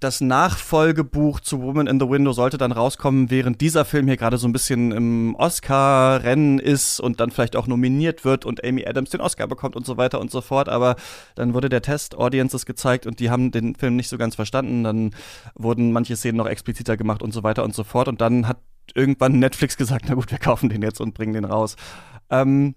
das 0.00 0.20
Nachfolgebuch 0.20 1.40
zu 1.40 1.62
Woman 1.62 1.86
in 1.86 1.98
the 1.98 2.08
Window 2.08 2.32
sollte 2.32 2.58
dann 2.58 2.72
rauskommen, 2.72 3.30
während 3.30 3.60
dieser 3.60 3.84
Film 3.84 4.06
hier 4.06 4.16
gerade 4.16 4.38
so 4.38 4.46
ein 4.46 4.52
bisschen 4.52 4.92
im 4.92 5.34
Oscar-Rennen 5.34 6.58
ist 6.58 7.00
und 7.00 7.20
dann 7.20 7.30
vielleicht 7.30 7.56
auch 7.56 7.66
nominiert 7.66 8.24
wird 8.24 8.44
und 8.44 8.64
Amy 8.64 8.86
Adams 8.86 9.10
den 9.10 9.20
Oscar 9.20 9.46
bekommt 9.46 9.76
und 9.76 9.86
so 9.86 9.96
weiter 9.96 10.20
und 10.20 10.30
so 10.30 10.40
fort. 10.40 10.68
Aber 10.68 10.96
dann 11.34 11.54
wurde 11.54 11.68
der 11.68 11.82
Test 11.82 12.16
Audiences 12.16 12.66
gezeigt 12.66 13.06
und 13.06 13.20
die 13.20 13.30
haben 13.30 13.50
den 13.50 13.74
Film 13.74 13.96
nicht 13.96 14.08
so 14.08 14.18
ganz 14.18 14.34
verstanden. 14.34 14.84
Dann 14.84 15.10
wurden 15.54 15.92
manche 15.92 16.16
Szenen 16.16 16.38
noch 16.38 16.48
expliziter 16.48 16.96
gemacht 16.96 17.22
und 17.22 17.32
so 17.32 17.42
weiter 17.42 17.64
und 17.64 17.74
so 17.74 17.84
fort. 17.84 18.08
Und 18.08 18.20
dann 18.20 18.46
hat 18.46 18.58
irgendwann 18.94 19.38
Netflix 19.38 19.76
gesagt, 19.76 20.06
na 20.08 20.14
gut, 20.14 20.30
wir 20.30 20.38
kaufen 20.38 20.68
den 20.68 20.82
jetzt 20.82 21.00
und 21.00 21.14
bringen 21.14 21.32
den 21.32 21.44
raus. 21.44 21.76
Ähm, 22.30 22.74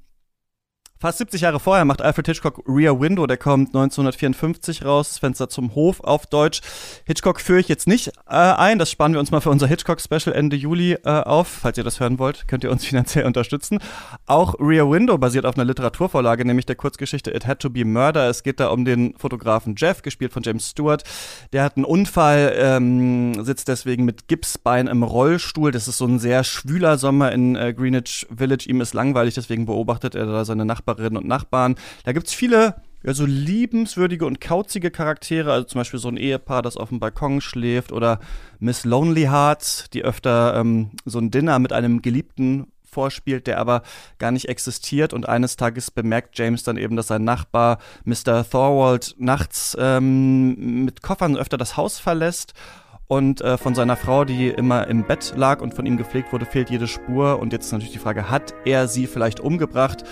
Fast 1.01 1.17
70 1.17 1.41
Jahre 1.41 1.60
vorher 1.60 1.84
macht 1.84 2.00
Alfred 2.03 2.27
Hitchcock 2.27 2.62
Rear 2.67 3.01
Window, 3.01 3.25
der 3.25 3.38
kommt 3.38 3.70
1954 3.70 4.86
raus, 4.86 5.10
das 5.10 5.17
Fenster 5.17 5.50
zum 5.50 5.74
Hof 5.74 6.00
auf 6.01 6.27
Deutsch. 6.27 6.62
Hitchcock 7.05 7.41
führe 7.41 7.60
ich 7.60 7.67
jetzt 7.67 7.88
nicht 7.88 8.10
äh, 8.29 8.36
ein, 8.36 8.77
das 8.77 8.91
sparen 8.91 9.12
wir 9.13 9.20
uns 9.20 9.31
mal 9.31 9.41
für 9.41 9.50
unser 9.50 9.65
Hitchcock-Special 9.65 10.31
Ende 10.36 10.55
Juli 10.55 10.91
äh, 11.03 11.10
auf. 11.10 11.48
Falls 11.48 11.79
ihr 11.79 11.84
das 11.84 12.00
hören 12.00 12.20
wollt, 12.20 12.48
könnt 12.48 12.63
ihr 12.63 12.70
uns 12.70 12.86
finanziell 12.91 13.25
unterstützen. 13.25 13.79
Auch 14.27 14.53
Rear 14.60 14.91
Window 14.91 15.17
basiert 15.17 15.48
auf 15.48 15.55
einer 15.55 15.65
Literaturvorlage, 15.65 16.46
nämlich 16.46 16.67
der 16.67 16.75
Kurzgeschichte 16.75 17.36
It 17.36 17.48
Had 17.48 17.62
to 17.62 17.72
Be 17.72 17.84
Murder. 17.84 18.29
Es 18.29 18.43
geht 18.43 18.60
da 18.60 18.67
um 18.67 18.86
den 18.86 19.15
Fotografen 19.17 19.74
Jeff, 19.75 20.03
gespielt 20.03 20.34
von 20.34 20.43
James 20.43 20.70
Stewart. 20.70 21.03
Der 21.51 21.63
hat 21.63 21.77
einen 21.77 21.86
Unfall, 21.86 22.53
ähm, 22.55 23.43
sitzt 23.43 23.70
deswegen 23.70 24.05
mit 24.05 24.27
Gipsbein 24.27 24.86
im 24.86 25.01
Rollstuhl. 25.01 25.72
Das 25.72 25.88
ist 25.88 25.98
so 25.98 26.05
ein 26.05 26.20
sehr 26.20 26.43
schwüler 26.43 27.00
Sommer 27.00 27.31
in 27.31 27.55
äh, 27.55 27.74
Greenwich 27.74 28.27
Village. 28.29 28.70
Ihm 28.70 28.81
ist 28.81 28.93
langweilig, 28.93 29.34
deswegen 29.34 29.65
beobachtet 29.65 30.13
er 30.13 30.27
da 30.27 30.46
seine 30.46 30.63
Nachbarn 30.63 30.90
Nachbarinnen 30.91 31.17
und 31.17 31.27
Nachbarn. 31.27 31.75
Da 32.03 32.13
gibt 32.13 32.27
es 32.27 32.33
viele 32.33 32.75
ja, 33.03 33.13
so 33.13 33.25
liebenswürdige 33.25 34.25
und 34.25 34.39
kauzige 34.39 34.91
Charaktere, 34.91 35.51
also 35.51 35.65
zum 35.65 35.79
Beispiel 35.79 36.00
so 36.00 36.10
ein 36.10 36.17
Ehepaar, 36.17 36.62
das 36.62 36.77
auf 36.77 36.89
dem 36.89 37.00
Balkon 37.00 37.41
schläft, 37.41 37.91
oder 37.91 38.19
Miss 38.60 38.86
Lonely 38.86 39.24
Hearts, 39.24 39.89
die 39.91 40.03
öfter 40.03 40.55
ähm, 40.55 40.91
so 41.05 41.17
ein 41.17 41.31
Dinner 41.31 41.57
mit 41.57 41.74
einem 41.74 42.03
Geliebten 42.03 42.67
vorspielt, 42.83 43.48
der 43.48 43.57
aber 43.57 43.81
gar 44.19 44.31
nicht 44.31 44.50
existiert. 44.50 45.13
Und 45.13 45.27
eines 45.27 45.55
Tages 45.55 45.89
bemerkt 45.89 46.38
James 46.38 46.63
dann 46.63 46.77
eben, 46.77 46.95
dass 46.95 47.07
sein 47.07 47.24
Nachbar 47.24 47.79
Mr. 48.03 48.48
Thorwald 48.48 49.15
nachts 49.17 49.75
ähm, 49.79 50.83
mit 50.83 51.01
Koffern 51.01 51.38
öfter 51.38 51.57
das 51.57 51.77
Haus 51.77 51.98
verlässt. 51.98 52.53
Und 53.07 53.41
äh, 53.41 53.57
von 53.57 53.75
seiner 53.75 53.98
Frau, 53.98 54.24
die 54.24 54.48
immer 54.48 54.88
im 54.88 55.03
Bett 55.05 55.33
lag 55.36 55.60
und 55.60 55.74
von 55.74 55.86
ihm 55.86 55.98
gepflegt 55.98 56.31
wurde, 56.31 56.45
fehlt 56.45 56.69
jede 56.69 56.88
Spur. 56.88 57.39
Und 57.39 57.51
jetzt 57.51 57.65
ist 57.65 57.71
natürlich 57.74 57.91
die 57.91 58.00
Frage, 58.00 58.29
hat 58.29 58.53
er 58.63 58.88
sie 58.88 59.07
vielleicht 59.07 59.41
umgebracht? 59.41 60.05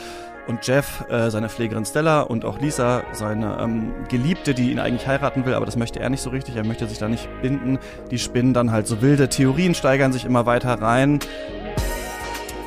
Und 0.49 0.65
Jeff, 0.65 1.05
äh, 1.11 1.29
seine 1.29 1.47
Pflegerin 1.47 1.85
Stella 1.85 2.21
und 2.21 2.43
auch 2.43 2.59
Lisa, 2.59 3.03
seine 3.11 3.59
ähm, 3.61 3.93
Geliebte, 4.09 4.55
die 4.55 4.71
ihn 4.71 4.79
eigentlich 4.79 5.05
heiraten 5.05 5.45
will, 5.45 5.53
aber 5.53 5.67
das 5.67 5.75
möchte 5.75 5.99
er 5.99 6.09
nicht 6.09 6.21
so 6.21 6.31
richtig, 6.31 6.55
er 6.55 6.65
möchte 6.65 6.87
sich 6.87 6.97
da 6.97 7.07
nicht 7.07 7.29
binden. 7.43 7.77
Die 8.09 8.17
spinnen 8.17 8.55
dann 8.55 8.71
halt 8.71 8.87
so 8.87 9.03
wilde 9.03 9.29
Theorien, 9.29 9.75
steigern 9.75 10.11
sich 10.11 10.25
immer 10.25 10.47
weiter 10.47 10.81
rein. 10.81 11.19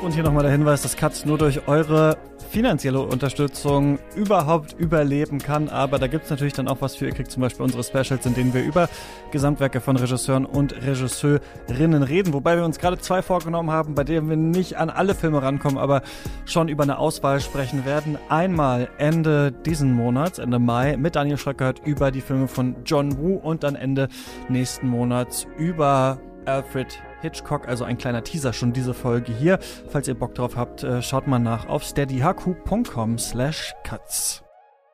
Und 0.01 0.13
hier 0.13 0.23
nochmal 0.23 0.43
der 0.43 0.53
Hinweis, 0.53 0.81
dass 0.81 0.95
Katz 0.95 1.25
nur 1.25 1.37
durch 1.37 1.67
eure 1.67 2.15
finanzielle 2.53 2.99
Unterstützung 2.99 3.97
überhaupt 4.15 4.73
überleben 4.73 5.39
kann. 5.39 5.69
Aber 5.69 5.97
da 5.97 6.05
gibt 6.05 6.25
es 6.25 6.29
natürlich 6.29 6.53
dann 6.53 6.67
auch 6.67 6.81
was 6.81 6.95
für. 6.95 7.07
Ihr 7.07 7.11
kriegt 7.11 7.31
zum 7.31 7.41
Beispiel 7.41 7.63
unsere 7.63 7.83
Specials, 7.83 8.27
in 8.27 8.35
denen 8.35 8.53
wir 8.53 8.63
über 8.63 8.89
Gesamtwerke 9.31 9.81
von 9.81 9.97
Regisseuren 9.97 10.45
und 10.45 10.75
Regisseurinnen 10.85 12.03
reden. 12.03 12.31
Wobei 12.31 12.55
wir 12.55 12.63
uns 12.63 12.77
gerade 12.77 12.99
zwei 12.99 13.23
vorgenommen 13.23 13.71
haben, 13.71 13.95
bei 13.95 14.03
denen 14.03 14.29
wir 14.29 14.37
nicht 14.37 14.77
an 14.77 14.91
alle 14.91 15.15
Filme 15.15 15.41
rankommen, 15.41 15.79
aber 15.79 16.03
schon 16.45 16.67
über 16.67 16.83
eine 16.83 16.99
Auswahl 16.99 17.41
sprechen 17.41 17.85
werden. 17.85 18.19
Einmal 18.29 18.87
Ende 18.99 19.51
diesen 19.51 19.91
Monats, 19.91 20.37
Ende 20.37 20.59
Mai, 20.59 20.95
mit 20.95 21.15
Daniel 21.15 21.39
Schröckert 21.39 21.81
über 21.83 22.11
die 22.11 22.21
Filme 22.21 22.47
von 22.47 22.75
John 22.85 23.17
Woo 23.17 23.33
und 23.33 23.63
dann 23.63 23.73
Ende 23.73 24.09
nächsten 24.47 24.87
Monats 24.87 25.47
über 25.57 26.19
Alfred 26.45 26.99
Hitchcock, 27.23 27.67
also 27.67 27.85
ein 27.85 27.97
kleiner 27.97 28.23
Teaser 28.23 28.53
schon 28.53 28.73
diese 28.73 28.93
Folge 28.93 29.33
hier. 29.33 29.57
Falls 29.89 30.07
ihr 30.07 30.13
Bock 30.13 30.35
drauf 30.35 30.55
habt, 30.55 30.83
äh, 30.83 31.01
schaut 31.01 31.25
mal 31.25 31.39
nach 31.39 31.67
auf 31.67 31.83
steadyhq.com 31.83 33.17
slash 33.17 33.73
cuts 33.83 34.43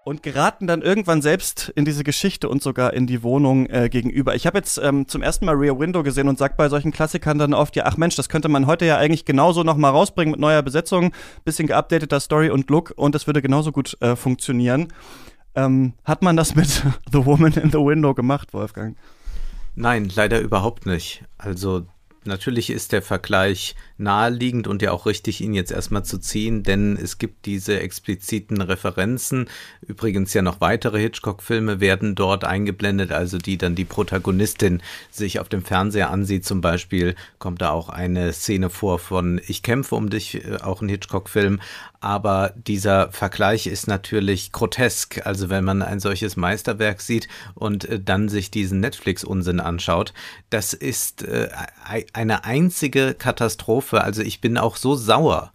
und 0.06 0.24
geraten 0.24 0.66
dann 0.66 0.82
irgendwann 0.82 1.22
selbst 1.22 1.72
in 1.76 1.86
diese 1.86 2.04
Geschichte 2.04 2.50
und 2.50 2.64
sogar 2.64 2.94
in 2.94 3.06
die 3.06 3.22
Wohnung 3.22 3.68
äh, 3.68 3.90
gegenüber. 3.90 4.34
Ich 4.34 4.48
habe 4.48 4.58
jetzt 4.58 4.80
ähm, 4.82 5.08
zum 5.08 5.22
ersten 5.22 5.46
Mal 5.46 5.56
Rear 5.56 5.80
Window 5.80 6.02
gesehen 6.02 6.28
und 6.28 6.38
sag 6.38 6.58
bei 6.58 6.70
solchen 6.70 6.92
Klassikern 6.92 7.38
dann 7.38 7.54
oft, 7.54 7.76
ja, 7.76 7.86
ach 7.86 7.98
Mensch, 7.98 8.16
das 8.16 8.30
könnte 8.30 8.50
man 8.50 8.66
heute 8.66 8.86
ja 8.86 8.98
eigentlich 8.98 9.26
genauso 9.26 9.64
nochmal 9.64 9.92
rausbringen 9.92 10.32
mit 10.32 10.40
neuer 10.40 10.64
Besetzung, 10.64 11.14
bisschen 11.46 11.68
geupdateter 11.68 12.20
Story 12.20 12.50
und 12.50 12.70
Look 12.70 12.94
und 12.96 13.14
das 13.14 13.28
würde 13.28 13.42
genauso 13.42 13.72
gut 13.72 13.98
äh, 14.02 14.16
funktionieren. 14.16 14.88
Ähm, 15.54 15.94
hat 16.04 16.22
man 16.22 16.36
das 16.36 16.56
mit 16.56 16.68
The 17.12 17.26
Woman 17.26 17.54
in 17.54 17.72
the 17.72 17.78
Window 17.78 18.14
gemacht, 18.14 18.54
Wolfgang? 18.54 18.98
Nein, 19.76 20.10
leider 20.16 20.40
überhaupt 20.40 20.86
nicht. 20.86 21.24
Also 21.38 21.86
natürlich 22.30 22.70
ist 22.70 22.94
der 22.94 23.02
Vergleich 23.02 23.76
naheliegend 23.98 24.68
und 24.68 24.82
ja 24.82 24.92
auch 24.92 25.06
richtig, 25.06 25.42
ihn 25.42 25.54
jetzt 25.54 25.72
erstmal 25.72 26.06
zu 26.06 26.18
ziehen, 26.18 26.64
denn 26.64 26.98
es 27.02 27.18
gibt 27.18 27.46
diese 27.46 27.80
expliziten 27.82 28.62
Referenzen. 28.62 29.50
Übrigens 29.86 30.34
ja 30.34 30.42
noch 30.42 30.62
weitere 30.62 31.02
Hitchcock-Filme 31.02 31.82
werden 31.82 32.16
dort 32.16 32.46
eingeblendet, 32.46 33.12
also 33.12 33.38
die 33.38 33.58
dann 33.58 33.76
die 33.76 33.84
Protagonistin 33.84 34.82
sich 35.12 35.40
auf 35.40 35.50
dem 35.50 35.64
Fernseher 35.64 36.10
ansieht. 36.10 36.46
Zum 36.46 36.62
Beispiel 36.62 37.16
kommt 37.40 37.62
da 37.62 37.72
auch 37.72 37.90
eine 37.90 38.32
Szene 38.32 38.70
vor 38.70 39.00
von 39.00 39.42
Ich 39.46 39.62
kämpfe 39.62 39.96
um 39.96 40.10
dich, 40.10 40.46
äh, 40.46 40.58
auch 40.62 40.82
ein 40.82 40.90
Hitchcock-Film. 40.90 41.60
Aber 42.02 42.54
dieser 42.56 43.12
Vergleich 43.12 43.68
ist 43.68 43.88
natürlich 43.88 44.54
grotesk. 44.54 45.26
Also 45.26 45.50
wenn 45.50 45.66
man 45.66 45.82
ein 45.82 46.00
solches 46.00 46.38
Meisterwerk 46.38 47.02
sieht 47.02 47.28
und 47.56 47.86
äh, 47.86 48.00
dann 48.00 48.30
sich 48.30 48.52
diesen 48.52 48.80
Netflix-Unsinn 48.80 49.60
anschaut, 49.60 50.14
das 50.50 50.74
ist 50.74 51.24
äh, 51.24 51.50
eine 52.20 52.44
einzige 52.44 53.14
Katastrophe. 53.14 54.04
Also 54.04 54.22
ich 54.22 54.42
bin 54.42 54.58
auch 54.58 54.76
so 54.76 54.96
sauer 54.96 55.54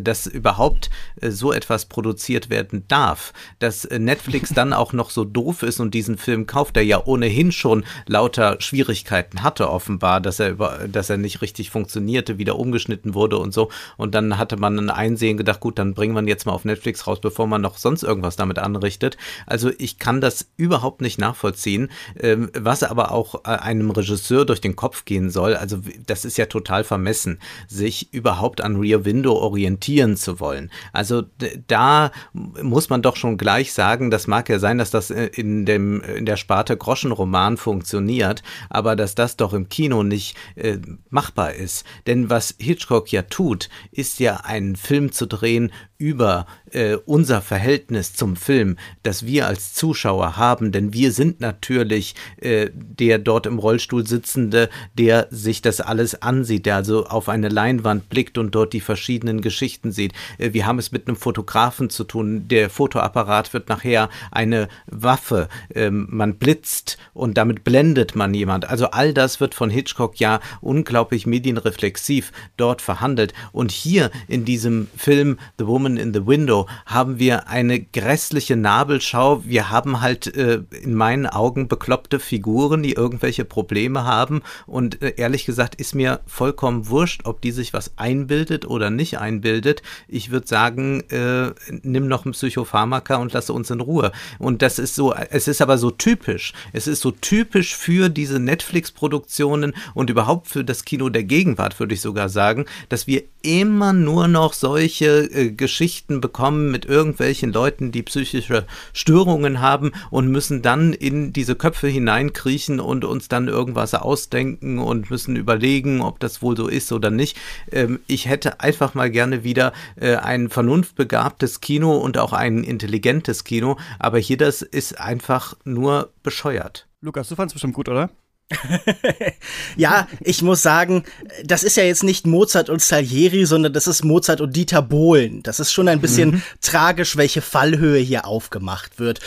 dass 0.00 0.26
überhaupt 0.26 0.90
äh, 1.20 1.30
so 1.30 1.52
etwas 1.52 1.86
produziert 1.86 2.50
werden 2.50 2.84
darf. 2.88 3.32
Dass 3.58 3.84
äh, 3.84 3.98
Netflix 3.98 4.50
dann 4.54 4.72
auch 4.72 4.92
noch 4.92 5.10
so 5.10 5.24
doof 5.24 5.62
ist 5.62 5.80
und 5.80 5.94
diesen 5.94 6.18
Film 6.18 6.46
kauft, 6.46 6.76
der 6.76 6.84
ja 6.84 7.02
ohnehin 7.04 7.52
schon 7.52 7.84
lauter 8.06 8.60
Schwierigkeiten 8.60 9.42
hatte, 9.42 9.70
offenbar, 9.70 10.20
dass 10.20 10.40
er 10.40 10.50
über, 10.50 10.80
dass 10.90 11.10
er 11.10 11.16
nicht 11.16 11.42
richtig 11.42 11.70
funktionierte, 11.70 12.38
wieder 12.38 12.58
umgeschnitten 12.58 13.14
wurde 13.14 13.38
und 13.38 13.52
so. 13.52 13.70
Und 13.96 14.14
dann 14.14 14.38
hatte 14.38 14.56
man 14.56 14.78
ein 14.78 14.90
Einsehen 14.90 15.36
gedacht, 15.36 15.60
gut, 15.60 15.78
dann 15.78 15.94
bringen 15.94 16.14
wir 16.14 16.22
ihn 16.22 16.28
jetzt 16.28 16.46
mal 16.46 16.52
auf 16.52 16.64
Netflix 16.64 17.06
raus, 17.06 17.20
bevor 17.20 17.46
man 17.46 17.62
noch 17.62 17.78
sonst 17.78 18.02
irgendwas 18.02 18.36
damit 18.36 18.58
anrichtet. 18.58 19.16
Also 19.46 19.70
ich 19.78 19.98
kann 19.98 20.20
das 20.20 20.48
überhaupt 20.56 21.00
nicht 21.00 21.18
nachvollziehen, 21.18 21.90
ähm, 22.20 22.50
was 22.54 22.82
aber 22.82 23.12
auch 23.12 23.44
einem 23.44 23.90
Regisseur 23.90 24.44
durch 24.44 24.60
den 24.60 24.76
Kopf 24.76 25.04
gehen 25.04 25.30
soll. 25.30 25.54
Also 25.54 25.78
das 26.06 26.24
ist 26.24 26.38
ja 26.38 26.46
total 26.46 26.84
vermessen, 26.84 27.40
sich 27.68 28.12
überhaupt 28.12 28.60
an 28.60 28.76
Rear 28.76 29.04
Window 29.04 29.37
orientieren 29.38 30.16
zu 30.16 30.40
wollen. 30.40 30.70
Also 30.92 31.24
da 31.66 32.10
muss 32.32 32.88
man 32.90 33.02
doch 33.02 33.16
schon 33.16 33.38
gleich 33.38 33.72
sagen, 33.72 34.10
das 34.10 34.26
mag 34.26 34.48
ja 34.48 34.58
sein, 34.58 34.78
dass 34.78 34.90
das 34.90 35.10
äh, 35.10 35.26
in, 35.26 35.66
dem, 35.66 36.00
in 36.02 36.26
der 36.26 36.36
Sparte 36.36 36.76
Groschenroman 36.76 37.56
funktioniert, 37.56 38.42
aber 38.70 38.96
dass 38.96 39.14
das 39.14 39.36
doch 39.36 39.52
im 39.52 39.68
Kino 39.68 40.02
nicht 40.02 40.36
äh, 40.56 40.78
machbar 41.10 41.54
ist. 41.54 41.84
Denn 42.06 42.30
was 42.30 42.54
Hitchcock 42.58 43.10
ja 43.12 43.22
tut, 43.22 43.68
ist 43.92 44.20
ja 44.20 44.38
einen 44.44 44.76
Film 44.76 45.12
zu 45.12 45.26
drehen 45.26 45.72
über 45.98 46.46
äh, 46.70 46.94
unser 47.06 47.42
Verhältnis 47.42 48.14
zum 48.14 48.36
Film, 48.36 48.76
das 49.02 49.26
wir 49.26 49.46
als 49.46 49.74
Zuschauer 49.74 50.36
haben, 50.36 50.70
denn 50.70 50.92
wir 50.92 51.12
sind 51.12 51.40
natürlich 51.40 52.14
äh, 52.40 52.70
der 52.72 53.18
dort 53.18 53.46
im 53.46 53.58
Rollstuhl 53.58 54.06
sitzende, 54.06 54.68
der 54.94 55.26
sich 55.30 55.60
das 55.60 55.80
alles 55.80 56.22
ansieht, 56.22 56.66
der 56.66 56.76
also 56.76 57.06
auf 57.06 57.28
eine 57.28 57.48
Leinwand 57.48 58.08
blickt 58.08 58.38
und 58.38 58.54
dort 58.54 58.72
die 58.72 58.80
verschiedenen 58.80 59.27
Geschichten 59.40 59.92
sieht. 59.92 60.12
Äh, 60.38 60.52
wir 60.52 60.66
haben 60.66 60.78
es 60.78 60.92
mit 60.92 61.08
einem 61.08 61.16
Fotografen 61.16 61.90
zu 61.90 62.04
tun. 62.04 62.48
Der 62.48 62.70
Fotoapparat 62.70 63.52
wird 63.52 63.68
nachher 63.68 64.08
eine 64.30 64.68
Waffe. 64.86 65.48
Ähm, 65.74 66.06
man 66.10 66.36
blitzt 66.36 66.98
und 67.14 67.36
damit 67.36 67.64
blendet 67.64 68.14
man 68.14 68.34
jemand. 68.34 68.68
Also 68.68 68.90
all 68.90 69.14
das 69.14 69.40
wird 69.40 69.54
von 69.54 69.70
Hitchcock 69.70 70.20
ja 70.20 70.40
unglaublich 70.60 71.26
medienreflexiv 71.26 72.32
dort 72.56 72.82
verhandelt. 72.82 73.32
Und 73.52 73.70
hier 73.70 74.10
in 74.28 74.44
diesem 74.44 74.88
Film 74.96 75.38
The 75.58 75.66
Woman 75.66 75.78
Woman 75.78 75.96
in 75.96 76.12
the 76.12 76.26
Window 76.26 76.66
haben 76.86 77.18
wir 77.18 77.48
eine 77.48 77.80
grässliche 77.80 78.56
Nabelschau. 78.56 79.44
Wir 79.44 79.70
haben 79.70 80.00
halt 80.00 80.26
äh, 80.36 80.62
in 80.82 80.94
meinen 80.94 81.26
Augen 81.26 81.68
bekloppte 81.68 82.18
Figuren, 82.18 82.82
die 82.82 82.92
irgendwelche 82.92 83.44
Probleme 83.44 84.04
haben. 84.04 84.42
Und 84.66 85.00
äh, 85.02 85.14
ehrlich 85.16 85.46
gesagt 85.46 85.76
ist 85.76 85.94
mir 85.94 86.20
vollkommen 86.26 86.88
wurscht, 86.88 87.22
ob 87.24 87.40
die 87.40 87.52
sich 87.52 87.72
was 87.72 87.92
einbildet 87.96 88.66
oder 88.66 88.90
nicht 88.90 89.07
einbildet. 89.16 89.82
Ich 90.06 90.30
würde 90.30 90.46
sagen, 90.46 91.00
äh, 91.10 91.52
nimm 91.82 92.08
noch 92.08 92.26
ein 92.26 92.32
Psychopharmaka 92.32 93.16
und 93.16 93.32
lasse 93.32 93.52
uns 93.52 93.70
in 93.70 93.80
Ruhe. 93.80 94.12
Und 94.38 94.60
das 94.60 94.78
ist 94.78 94.94
so, 94.94 95.14
es 95.14 95.48
ist 95.48 95.62
aber 95.62 95.78
so 95.78 95.90
typisch. 95.90 96.52
Es 96.72 96.86
ist 96.86 97.00
so 97.00 97.10
typisch 97.10 97.74
für 97.74 98.10
diese 98.10 98.38
Netflix-Produktionen 98.38 99.74
und 99.94 100.10
überhaupt 100.10 100.48
für 100.48 100.64
das 100.64 100.84
Kino 100.84 101.08
der 101.08 101.24
Gegenwart, 101.24 101.78
würde 101.80 101.94
ich 101.94 102.00
sogar 102.00 102.28
sagen, 102.28 102.66
dass 102.90 103.06
wir 103.06 103.22
immer 103.42 103.92
nur 103.92 104.28
noch 104.28 104.52
solche 104.52 105.30
äh, 105.32 105.50
Geschichten 105.50 106.20
bekommen 106.20 106.70
mit 106.70 106.84
irgendwelchen 106.84 107.52
Leuten, 107.52 107.92
die 107.92 108.02
psychische 108.02 108.66
Störungen 108.92 109.60
haben 109.60 109.92
und 110.10 110.28
müssen 110.28 110.60
dann 110.62 110.92
in 110.92 111.32
diese 111.32 111.54
Köpfe 111.54 111.88
hineinkriechen 111.88 112.80
und 112.80 113.04
uns 113.04 113.28
dann 113.28 113.48
irgendwas 113.48 113.94
ausdenken 113.94 114.78
und 114.78 115.10
müssen 115.10 115.36
überlegen, 115.36 116.00
ob 116.00 116.18
das 116.20 116.42
wohl 116.42 116.56
so 116.56 116.68
ist 116.68 116.92
oder 116.92 117.10
nicht. 117.10 117.36
Ähm, 117.70 118.00
ich 118.06 118.26
hätte 118.26 118.60
einfach 118.60 118.94
mal 118.98 119.10
gerne 119.10 119.44
wieder 119.44 119.72
äh, 119.96 120.16
ein 120.16 120.50
vernunftbegabtes 120.50 121.60
Kino 121.60 121.96
und 121.96 122.18
auch 122.18 122.34
ein 122.34 122.62
intelligentes 122.62 123.44
Kino, 123.44 123.78
aber 123.98 124.18
hier 124.18 124.36
das 124.36 124.60
ist 124.60 125.00
einfach 125.00 125.54
nur 125.64 126.12
bescheuert. 126.22 126.86
Lukas, 127.00 127.28
du 127.28 127.36
fandest 127.36 127.54
bestimmt 127.54 127.74
gut, 127.74 127.88
oder? 127.88 128.10
ja, 129.76 130.08
ich 130.20 130.42
muss 130.42 130.62
sagen, 130.62 131.04
das 131.44 131.62
ist 131.62 131.76
ja 131.76 131.84
jetzt 131.84 132.02
nicht 132.02 132.26
Mozart 132.26 132.70
und 132.70 132.80
Salieri, 132.80 133.44
sondern 133.44 133.72
das 133.72 133.86
ist 133.86 134.04
Mozart 134.04 134.40
und 134.40 134.56
Dieter 134.56 134.80
Bohlen. 134.80 135.42
Das 135.42 135.60
ist 135.60 135.72
schon 135.72 135.88
ein 135.88 136.00
bisschen 136.00 136.30
mhm. 136.30 136.42
tragisch, 136.60 137.16
welche 137.16 137.42
Fallhöhe 137.42 138.00
hier 138.00 138.26
aufgemacht 138.26 138.98
wird. 138.98 139.20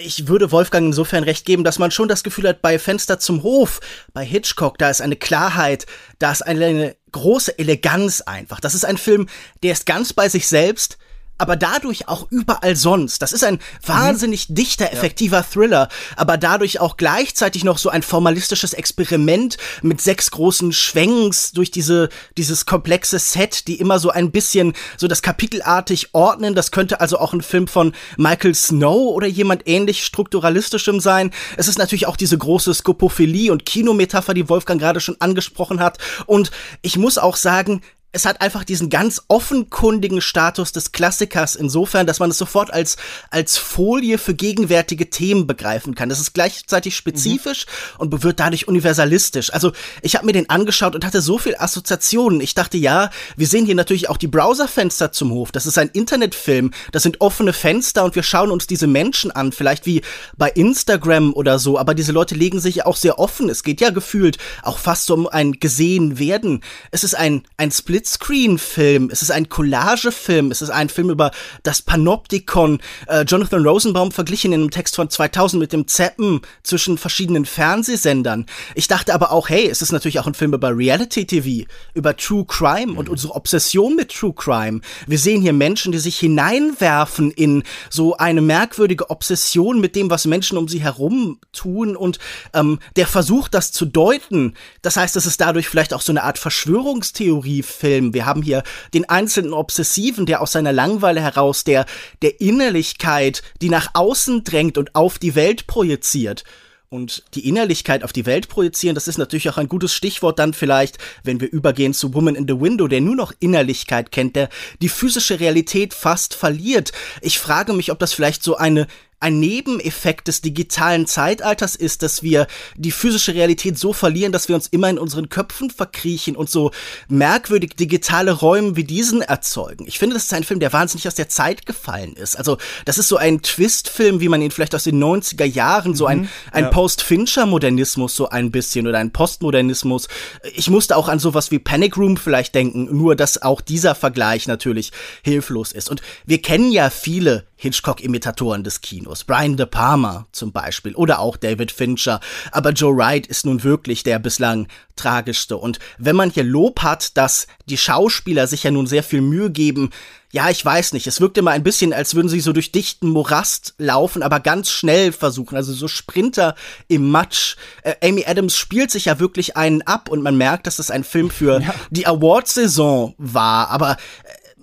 Ich 0.00 0.28
würde 0.28 0.52
Wolfgang 0.52 0.86
insofern 0.86 1.24
recht 1.24 1.44
geben, 1.44 1.64
dass 1.64 1.78
man 1.78 1.90
schon 1.90 2.08
das 2.08 2.22
Gefühl 2.22 2.48
hat, 2.48 2.62
bei 2.62 2.78
Fenster 2.78 3.18
zum 3.18 3.42
Hof, 3.42 3.80
bei 4.12 4.24
Hitchcock, 4.24 4.78
da 4.78 4.90
ist 4.90 5.00
eine 5.00 5.16
Klarheit, 5.16 5.86
da 6.18 6.30
ist 6.30 6.42
eine 6.42 6.94
große 7.10 7.58
Eleganz 7.58 8.20
einfach. 8.20 8.60
Das 8.60 8.74
ist 8.74 8.84
ein 8.84 8.96
Film, 8.96 9.28
der 9.62 9.72
ist 9.72 9.86
ganz 9.86 10.12
bei 10.12 10.28
sich 10.28 10.46
selbst, 10.46 10.98
aber 11.38 11.56
dadurch 11.56 12.08
auch 12.08 12.26
überall 12.30 12.76
sonst. 12.76 13.22
Das 13.22 13.32
ist 13.32 13.44
ein 13.44 13.60
wahnsinnig 13.86 14.50
mhm. 14.50 14.56
dichter, 14.56 14.92
effektiver 14.92 15.38
ja. 15.38 15.42
Thriller, 15.42 15.88
aber 16.16 16.36
dadurch 16.36 16.80
auch 16.80 16.96
gleichzeitig 16.96 17.64
noch 17.64 17.78
so 17.78 17.88
ein 17.88 18.02
formalistisches 18.02 18.74
Experiment 18.74 19.56
mit 19.82 20.00
sechs 20.00 20.30
großen 20.30 20.72
Schwenks 20.72 21.52
durch 21.52 21.70
diese, 21.70 22.08
dieses 22.36 22.66
komplexe 22.66 23.18
Set, 23.18 23.68
die 23.68 23.80
immer 23.80 23.98
so 23.98 24.10
ein 24.10 24.30
bisschen 24.30 24.74
so 24.96 25.06
das 25.06 25.22
kapitelartig 25.22 26.14
ordnen. 26.14 26.54
Das 26.54 26.72
könnte 26.72 27.00
also 27.00 27.18
auch 27.18 27.32
ein 27.32 27.42
Film 27.42 27.68
von 27.68 27.94
Michael 28.16 28.54
Snow 28.54 29.14
oder 29.14 29.26
jemand 29.26 29.68
ähnlich 29.68 30.04
strukturalistischem 30.04 31.00
sein. 31.00 31.30
Es 31.56 31.68
ist 31.68 31.78
natürlich 31.78 32.06
auch 32.06 32.16
diese 32.16 32.36
große 32.36 32.74
Skopophilie 32.74 33.52
und 33.52 33.64
Kinometapher, 33.64 34.34
die 34.34 34.48
Wolfgang 34.48 34.80
gerade 34.80 35.00
schon 35.00 35.16
angesprochen 35.20 35.80
hat. 35.80 35.98
Und 36.26 36.50
ich 36.82 36.96
muss 36.96 37.18
auch 37.18 37.36
sagen, 37.36 37.82
es 38.10 38.24
hat 38.24 38.40
einfach 38.40 38.64
diesen 38.64 38.88
ganz 38.88 39.22
offenkundigen 39.28 40.22
Status 40.22 40.72
des 40.72 40.92
Klassikers 40.92 41.54
insofern, 41.54 42.06
dass 42.06 42.20
man 42.20 42.30
es 42.30 42.38
sofort 42.38 42.72
als, 42.72 42.96
als 43.30 43.58
Folie 43.58 44.16
für 44.16 44.32
gegenwärtige 44.32 45.10
Themen 45.10 45.46
begreifen 45.46 45.94
kann. 45.94 46.08
Das 46.08 46.18
ist 46.18 46.32
gleichzeitig 46.32 46.96
spezifisch 46.96 47.66
mhm. 47.66 48.00
und 48.00 48.22
wird 48.22 48.40
dadurch 48.40 48.66
universalistisch. 48.66 49.52
Also 49.52 49.72
ich 50.00 50.16
habe 50.16 50.24
mir 50.24 50.32
den 50.32 50.48
angeschaut 50.48 50.94
und 50.94 51.04
hatte 51.04 51.20
so 51.20 51.36
viel 51.36 51.56
Assoziationen. 51.58 52.40
Ich 52.40 52.54
dachte, 52.54 52.78
ja, 52.78 53.10
wir 53.36 53.46
sehen 53.46 53.66
hier 53.66 53.74
natürlich 53.74 54.08
auch 54.08 54.16
die 54.16 54.26
Browserfenster 54.26 55.12
zum 55.12 55.30
Hof. 55.30 55.52
Das 55.52 55.66
ist 55.66 55.76
ein 55.76 55.90
Internetfilm. 55.90 56.70
Das 56.92 57.02
sind 57.02 57.20
offene 57.20 57.52
Fenster 57.52 58.04
und 58.04 58.14
wir 58.14 58.22
schauen 58.22 58.50
uns 58.50 58.66
diese 58.66 58.86
Menschen 58.86 59.30
an. 59.32 59.52
Vielleicht 59.52 59.84
wie 59.84 60.00
bei 60.38 60.48
Instagram 60.48 61.34
oder 61.34 61.58
so. 61.58 61.78
Aber 61.78 61.94
diese 61.94 62.12
Leute 62.12 62.34
legen 62.34 62.58
sich 62.58 62.76
ja 62.76 62.86
auch 62.86 62.96
sehr 62.96 63.18
offen. 63.18 63.50
Es 63.50 63.62
geht 63.62 63.82
ja 63.82 63.90
gefühlt 63.90 64.38
auch 64.62 64.78
fast 64.78 65.04
so 65.04 65.14
um 65.14 65.26
ein 65.26 65.52
gesehen 65.52 66.18
werden. 66.18 66.62
Es 66.90 67.04
ist 67.04 67.14
ein, 67.14 67.42
ein 67.58 67.70
Split 67.70 67.97
Splitscreen-Film, 67.98 69.10
es 69.10 69.22
ist 69.22 69.30
ein 69.30 69.48
Collage-Film, 69.48 70.50
es 70.50 70.62
ist 70.62 70.70
ein 70.70 70.88
Film 70.88 71.10
über 71.10 71.32
das 71.62 71.82
Panoptikon. 71.82 72.80
Äh, 73.08 73.22
Jonathan 73.22 73.66
Rosenbaum 73.66 74.12
verglichen 74.12 74.52
in 74.52 74.60
einem 74.60 74.70
Text 74.70 74.94
von 74.94 75.10
2000 75.10 75.60
mit 75.60 75.72
dem 75.72 75.88
Zappen 75.88 76.40
zwischen 76.62 76.96
verschiedenen 76.96 77.44
Fernsehsendern. 77.44 78.46
Ich 78.74 78.86
dachte 78.86 79.14
aber 79.14 79.32
auch, 79.32 79.48
hey, 79.48 79.68
es 79.68 79.82
ist 79.82 79.90
natürlich 79.90 80.20
auch 80.20 80.26
ein 80.26 80.34
Film 80.34 80.54
über 80.54 80.76
Reality-TV, 80.76 81.66
über 81.94 82.16
True 82.16 82.44
Crime 82.46 82.94
und 82.94 83.08
unsere 83.08 83.34
Obsession 83.34 83.96
mit 83.96 84.12
True 84.12 84.34
Crime. 84.34 84.80
Wir 85.06 85.18
sehen 85.18 85.42
hier 85.42 85.52
Menschen, 85.52 85.90
die 85.90 85.98
sich 85.98 86.18
hineinwerfen 86.18 87.32
in 87.32 87.64
so 87.90 88.16
eine 88.16 88.42
merkwürdige 88.42 89.10
Obsession 89.10 89.80
mit 89.80 89.96
dem, 89.96 90.10
was 90.10 90.26
Menschen 90.26 90.56
um 90.56 90.68
sie 90.68 90.82
herum 90.82 91.40
tun 91.52 91.96
und 91.96 92.18
ähm, 92.54 92.78
der 92.96 93.06
Versuch, 93.06 93.48
das 93.48 93.72
zu 93.72 93.86
deuten. 93.86 94.54
Das 94.82 94.96
heißt, 94.96 95.16
es 95.16 95.26
ist 95.26 95.40
dadurch 95.40 95.68
vielleicht 95.68 95.94
auch 95.94 96.02
so 96.02 96.12
eine 96.12 96.22
Art 96.22 96.38
Verschwörungstheorie-Film 96.38 97.87
Film. 97.88 98.12
Wir 98.12 98.26
haben 98.26 98.42
hier 98.42 98.62
den 98.92 99.08
einzelnen 99.08 99.54
Obsessiven, 99.54 100.26
der 100.26 100.42
aus 100.42 100.52
seiner 100.52 100.74
Langweile 100.74 101.22
heraus 101.22 101.64
der, 101.64 101.86
der 102.20 102.38
Innerlichkeit, 102.38 103.42
die 103.62 103.70
nach 103.70 103.88
außen 103.94 104.44
drängt 104.44 104.76
und 104.76 104.94
auf 104.94 105.18
die 105.18 105.34
Welt 105.34 105.66
projiziert. 105.66 106.44
Und 106.90 107.22
die 107.34 107.48
Innerlichkeit 107.48 108.02
auf 108.04 108.12
die 108.12 108.26
Welt 108.26 108.48
projizieren, 108.48 108.94
das 108.94 109.08
ist 109.08 109.16
natürlich 109.16 109.48
auch 109.48 109.56
ein 109.56 109.68
gutes 109.68 109.94
Stichwort 109.94 110.38
dann 110.38 110.52
vielleicht, 110.52 110.98
wenn 111.22 111.40
wir 111.40 111.50
übergehen 111.50 111.94
zu 111.94 112.12
Woman 112.12 112.34
in 112.34 112.46
the 112.46 112.60
Window, 112.60 112.88
der 112.88 113.00
nur 113.00 113.16
noch 113.16 113.32
Innerlichkeit 113.40 114.12
kennt, 114.12 114.36
der 114.36 114.50
die 114.82 114.88
physische 114.90 115.40
Realität 115.40 115.94
fast 115.94 116.34
verliert. 116.34 116.92
Ich 117.22 117.38
frage 117.38 117.72
mich, 117.72 117.90
ob 117.90 117.98
das 117.98 118.12
vielleicht 118.12 118.42
so 118.42 118.56
eine 118.56 118.86
ein 119.20 119.40
Nebeneffekt 119.40 120.28
des 120.28 120.42
digitalen 120.42 121.06
Zeitalters 121.06 121.74
ist, 121.74 122.02
dass 122.02 122.22
wir 122.22 122.46
die 122.76 122.92
physische 122.92 123.34
Realität 123.34 123.76
so 123.76 123.92
verlieren, 123.92 124.30
dass 124.30 124.48
wir 124.48 124.54
uns 124.54 124.68
immer 124.68 124.88
in 124.88 124.98
unseren 124.98 125.28
Köpfen 125.28 125.70
verkriechen 125.70 126.36
und 126.36 126.48
so 126.48 126.70
merkwürdig 127.08 127.74
digitale 127.74 128.32
Räume 128.32 128.76
wie 128.76 128.84
diesen 128.84 129.20
erzeugen. 129.20 129.86
Ich 129.88 129.98
finde, 129.98 130.14
das 130.14 130.24
ist 130.24 130.34
ein 130.34 130.44
Film, 130.44 130.60
der 130.60 130.72
wahnsinnig 130.72 131.08
aus 131.08 131.16
der 131.16 131.28
Zeit 131.28 131.66
gefallen 131.66 132.14
ist. 132.14 132.36
Also, 132.36 132.58
das 132.84 132.98
ist 132.98 133.08
so 133.08 133.16
ein 133.16 133.42
Twist-Film, 133.42 134.20
wie 134.20 134.28
man 134.28 134.40
ihn 134.40 134.52
vielleicht 134.52 134.74
aus 134.74 134.84
den 134.84 135.02
90er 135.02 135.44
Jahren, 135.44 135.96
so 135.96 136.06
ein, 136.06 136.20
mhm, 136.20 136.28
ein 136.52 136.64
ja. 136.64 136.70
Post-Fincher-Modernismus 136.70 138.14
so 138.14 138.28
ein 138.28 138.52
bisschen 138.52 138.86
oder 138.86 138.98
ein 138.98 139.12
Postmodernismus. 139.12 140.06
Ich 140.54 140.70
musste 140.70 140.96
auch 140.96 141.08
an 141.08 141.18
sowas 141.18 141.50
wie 141.50 141.58
Panic 141.58 141.96
Room 141.96 142.16
vielleicht 142.16 142.54
denken, 142.54 142.96
nur 142.96 143.16
dass 143.16 143.42
auch 143.42 143.60
dieser 143.60 143.96
Vergleich 143.96 144.46
natürlich 144.46 144.92
hilflos 145.22 145.72
ist. 145.72 145.90
Und 145.90 146.02
wir 146.24 146.40
kennen 146.40 146.70
ja 146.70 146.90
viele 146.90 147.47
Hitchcock-Imitatoren 147.58 148.64
des 148.64 148.80
Kinos. 148.80 149.24
Brian 149.24 149.56
De 149.56 149.66
Palma 149.66 150.26
zum 150.32 150.52
Beispiel 150.52 150.94
oder 150.94 151.18
auch 151.18 151.36
David 151.36 151.72
Fincher. 151.72 152.20
Aber 152.52 152.70
Joe 152.70 152.96
Wright 152.96 153.26
ist 153.26 153.44
nun 153.44 153.64
wirklich 153.64 154.04
der 154.04 154.18
bislang 154.18 154.68
tragischste. 154.96 155.56
Und 155.56 155.78
wenn 155.98 156.16
man 156.16 156.30
hier 156.30 156.44
Lob 156.44 156.82
hat, 156.82 157.16
dass 157.16 157.48
die 157.66 157.76
Schauspieler 157.76 158.46
sich 158.46 158.62
ja 158.62 158.70
nun 158.70 158.86
sehr 158.86 159.02
viel 159.02 159.20
Mühe 159.20 159.50
geben, 159.50 159.90
ja, 160.30 160.50
ich 160.50 160.62
weiß 160.62 160.92
nicht. 160.92 161.06
Es 161.06 161.22
wirkt 161.22 161.38
immer 161.38 161.52
ein 161.52 161.62
bisschen, 161.62 161.94
als 161.94 162.14
würden 162.14 162.28
sie 162.28 162.40
so 162.40 162.52
durch 162.52 162.70
dichten 162.70 163.08
Morast 163.08 163.74
laufen, 163.78 164.22
aber 164.22 164.40
ganz 164.40 164.68
schnell 164.70 165.12
versuchen. 165.12 165.56
Also 165.56 165.72
so 165.72 165.88
Sprinter 165.88 166.54
im 166.86 167.10
Matsch. 167.10 167.56
Äh, 167.82 167.94
Amy 168.06 168.24
Adams 168.26 168.54
spielt 168.54 168.90
sich 168.90 169.06
ja 169.06 169.20
wirklich 169.20 169.56
einen 169.56 169.80
ab 169.82 170.10
und 170.10 170.22
man 170.22 170.36
merkt, 170.36 170.66
dass 170.66 170.76
das 170.76 170.90
ein 170.90 171.02
Film 171.02 171.30
für 171.30 171.62
ja. 171.62 171.74
die 171.90 172.06
Award-Saison 172.06 173.14
war. 173.16 173.70
Aber 173.70 173.92
äh, 173.92 173.96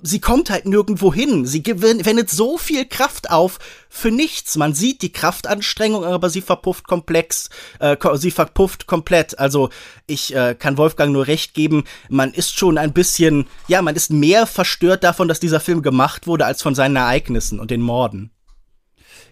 sie 0.01 0.19
kommt 0.19 0.49
halt 0.49 0.65
nirgendwo 0.65 1.13
hin. 1.13 1.45
Sie 1.45 1.63
wendet 1.65 2.29
so 2.29 2.57
viel 2.57 2.85
Kraft 2.85 3.31
auf 3.31 3.59
für 3.89 4.11
nichts. 4.11 4.55
Man 4.57 4.73
sieht 4.73 5.01
die 5.01 5.11
Kraftanstrengung, 5.11 6.03
aber 6.03 6.29
sie 6.29 6.41
verpufft 6.41 6.87
komplex, 6.87 7.49
äh, 7.79 7.97
sie 8.15 8.31
verpufft 8.31 8.87
komplett. 8.87 9.39
Also 9.39 9.69
ich 10.07 10.35
äh, 10.35 10.55
kann 10.55 10.77
Wolfgang 10.77 11.11
nur 11.11 11.27
recht 11.27 11.53
geben, 11.53 11.83
man 12.09 12.33
ist 12.33 12.57
schon 12.57 12.77
ein 12.77 12.93
bisschen, 12.93 13.47
ja, 13.67 13.81
man 13.81 13.95
ist 13.95 14.11
mehr 14.11 14.45
verstört 14.45 15.03
davon, 15.03 15.27
dass 15.27 15.39
dieser 15.39 15.59
Film 15.59 15.81
gemacht 15.81 16.27
wurde, 16.27 16.45
als 16.45 16.61
von 16.61 16.75
seinen 16.75 16.95
Ereignissen 16.95 17.59
und 17.59 17.71
den 17.71 17.81
Morden. 17.81 18.31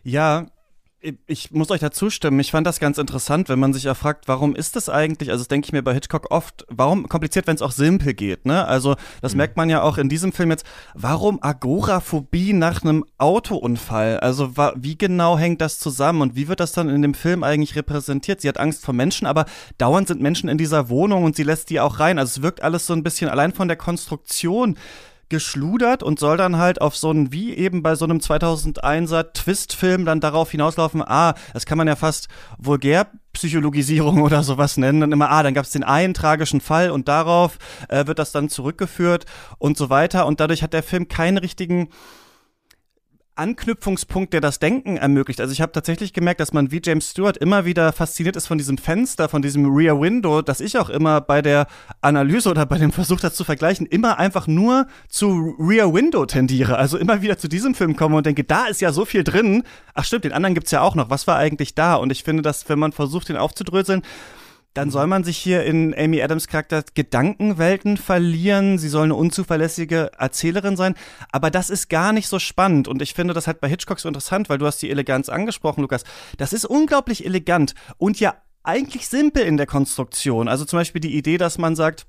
Ja, 0.04 0.48
ich 1.28 1.52
muss 1.52 1.70
euch 1.70 1.82
da 1.82 1.92
zustimmen. 1.92 2.40
Ich 2.40 2.52
fand 2.52 2.66
das 2.66 2.80
ganz 2.80 2.98
interessant, 2.98 3.50
wenn 3.50 3.60
man 3.60 3.74
sich 3.74 3.84
ja 3.84 3.94
fragt, 3.94 4.28
warum 4.28 4.56
ist 4.56 4.76
das 4.76 4.88
eigentlich, 4.88 5.32
also 5.32 5.42
das 5.42 5.50
denke 5.50 5.66
ich 5.66 5.74
mir 5.74 5.84
bei 5.84 5.94
Hitchcock 5.94 6.32
oft, 6.32 6.66
warum 6.70 7.10
kompliziert, 7.10 7.46
wenn 7.48 7.56
es 7.56 7.62
auch 7.62 7.72
simpel 7.72 8.14
geht, 8.14 8.46
ne? 8.46 8.66
Also, 8.66 8.96
das 9.22 9.34
mhm. 9.34 9.40
merkt 9.40 9.58
man 9.58 9.70
ja 9.70 9.82
auch 9.82 9.98
in 9.98 10.08
diesem 10.08 10.32
Film 10.32 10.52
jetzt. 10.52 10.66
Warum 10.94 11.40
Agoraphobie 11.42 12.54
nach 12.54 12.84
einem 12.84 13.06
Autounfall? 13.18 14.20
Also, 14.20 14.54
wie 14.76 14.98
genau 14.98 15.38
hängt 15.38 15.62
das 15.62 15.80
zusammen 15.80 16.22
und 16.22 16.36
wie 16.36 16.48
wird 16.48 16.60
das 16.60 16.72
dann 16.72 16.90
in 16.90 17.02
dem 17.02 17.14
Film 17.14 17.44
eigentlich 17.44 17.76
repräsentiert? 17.76 18.42
Sie 18.42 18.48
hat 18.48 18.60
Angst 18.60 18.86
vor 18.86 18.94
Menschen, 18.94 19.28
aber 19.28 19.46
dauernd 19.78 20.08
sind 20.08 20.22
Menschen 20.22 20.50
in 20.50 20.58
dieser 20.58 20.90
Wohnung 20.90 21.26
und 21.26 21.36
sie 21.36 21.44
lässt 21.44 21.70
die 21.70 21.80
auch 21.80 22.00
rein. 22.00 22.18
Also, 22.18 22.40
es 22.40 22.44
wirkt 22.44 22.64
alles 22.64 22.88
so 22.88 22.94
ein 22.94 23.04
bisschen 23.04 23.30
allein 23.30 23.52
von 23.52 23.68
der 23.68 23.78
Konstruktion 23.78 24.78
geschludert 25.34 26.04
und 26.04 26.20
soll 26.20 26.38
dann 26.38 26.58
halt 26.58 26.80
auf 26.80 26.96
so 26.96 27.10
einen, 27.10 27.32
wie 27.32 27.56
eben 27.56 27.82
bei 27.82 27.96
so 27.96 28.06
einem 28.06 28.20
2001er 28.20 29.34
Twist-Film 29.34 30.06
dann 30.06 30.20
darauf 30.20 30.52
hinauslaufen, 30.52 31.02
ah, 31.02 31.34
das 31.54 31.66
kann 31.66 31.80
man 31.80 31.88
ja 31.88 31.96
fast 31.96 32.28
Vulgärpsychologisierung 32.60 34.22
oder 34.22 34.44
sowas 34.44 34.78
nennen. 34.78 35.02
Dann 35.02 35.12
immer, 35.12 35.32
ah, 35.32 35.42
dann 35.42 35.56
gab 35.56 35.66
es 35.66 35.72
den 35.72 35.84
einen 35.84 36.14
tragischen 36.14 36.62
Fall 36.62 36.92
und 36.92 37.08
darauf 37.08 37.58
äh, 37.90 38.06
wird 38.06 38.20
das 38.20 38.32
dann 38.32 38.48
zurückgeführt 38.48 39.26
und 39.58 39.76
so 39.76 39.90
weiter. 39.90 40.28
Und 40.28 40.40
dadurch 40.40 40.62
hat 40.62 40.74
der 40.74 40.84
Film 40.84 41.08
keinen 41.08 41.40
richtigen 41.40 41.90
Anknüpfungspunkt, 43.36 44.34
der 44.34 44.42
das 44.42 44.60
Denken 44.60 44.98
ermöglicht. 44.98 45.42
Also 45.42 45.52
ich 45.52 45.62
habe 45.62 45.72
tatsächlich 45.72 46.14
gemerkt, 46.14 46.40
dass 46.40 46.54
man 46.54 46.72
wie 46.72 46.82
James 46.84 47.10
Stewart 47.10 47.38
immer 47.38 47.66
wieder 47.66 47.92
fasziniert 47.92 48.36
ist 48.36 48.48
von 48.48 48.58
diesem 48.58 48.78
Fenster, 48.78 49.30
von 49.30 49.42
diesem 49.42 49.74
Rear 49.74 50.00
Window, 50.00 50.42
dass 50.42 50.62
ich 50.62 50.78
auch 50.78 50.90
immer 50.90 51.22
bei 51.22 51.42
der 51.42 51.68
Analyse 52.02 52.50
oder 52.50 52.66
bei 52.66 52.78
dem 52.78 52.92
Versuch, 52.92 53.20
das 53.20 53.36
zu 53.36 53.44
vergleichen, 53.44 53.86
immer 53.88 54.20
einfach 54.20 54.48
nur 54.48 54.88
zu 55.10 55.56
Rear 55.60 55.94
Window 55.94 56.26
tendiere. 56.26 56.78
Also 56.78 56.98
immer 56.98 57.22
wieder 57.22 57.38
zu 57.38 57.48
diesem 57.48 57.74
Film 57.76 57.96
komme 57.96 58.18
und 58.18 58.26
denke, 58.26 58.44
da 58.44 58.66
ist 58.66 58.82
ja 58.82 58.92
so 58.92 59.06
viel 59.06 59.24
drin. 59.24 59.64
Ach 59.94 60.04
stimmt, 60.04 60.26
den 60.26 60.34
anderen 60.34 60.54
gibt's 60.54 60.72
ja 60.72 60.82
auch 60.82 60.96
noch. 60.96 61.10
Was 61.10 61.26
war 61.26 61.38
eigentlich 61.38 61.74
da? 61.76 61.96
Und 61.96 62.12
ich 62.12 62.24
finde, 62.24 62.44
dass 62.44 62.70
wenn 62.70 62.80
man 62.80 62.92
versucht, 62.92 63.30
den 63.30 63.38
aufzudröseln, 63.38 64.04
dann 64.74 64.90
soll 64.90 65.08
man 65.08 65.24
sich 65.24 65.38
hier 65.38 65.64
in 65.64 65.94
Amy 65.98 66.22
Adams 66.22 66.48
Charakter 66.48 66.84
Gedankenwelten 66.94 67.98
verlieren. 67.98 68.78
Sie 68.78 68.90
soll 68.90 69.04
eine 69.04 69.16
unzuverlässige 69.16 70.12
Erzählerin 70.18 70.76
sein. 70.76 70.96
Aber 71.32 71.52
das 71.52 71.70
ist 71.70 71.90
gar 71.90 72.12
nicht 72.12 72.28
so 72.28 72.40
spannend. 72.40 72.88
Und 72.88 73.02
ich 73.02 73.14
finde 73.14 73.34
das 73.34 73.48
halt 73.48 73.62
bei 73.62 73.70
Hitchcock 73.70 74.00
so 74.00 74.08
interessant, 74.08 74.50
weil 74.50 74.58
du 74.58 74.66
hast 74.66 74.82
die 74.82 74.90
Eleganz 74.90 75.30
angesprochen, 75.30 75.82
Lukas. 75.82 76.04
Das 76.38 76.54
ist 76.54 76.66
unglaublich 76.66 77.26
elegant 77.26 77.76
und 77.98 78.20
ja 78.20 78.36
eigentlich 78.64 79.08
simpel 79.08 79.44
in 79.44 79.58
der 79.58 79.68
Konstruktion. 79.68 80.48
Also 80.48 80.66
zum 80.66 80.80
Beispiel 80.80 81.02
die 81.02 81.18
Idee, 81.18 81.38
dass 81.38 81.58
man 81.58 81.76
sagt, 81.76 82.08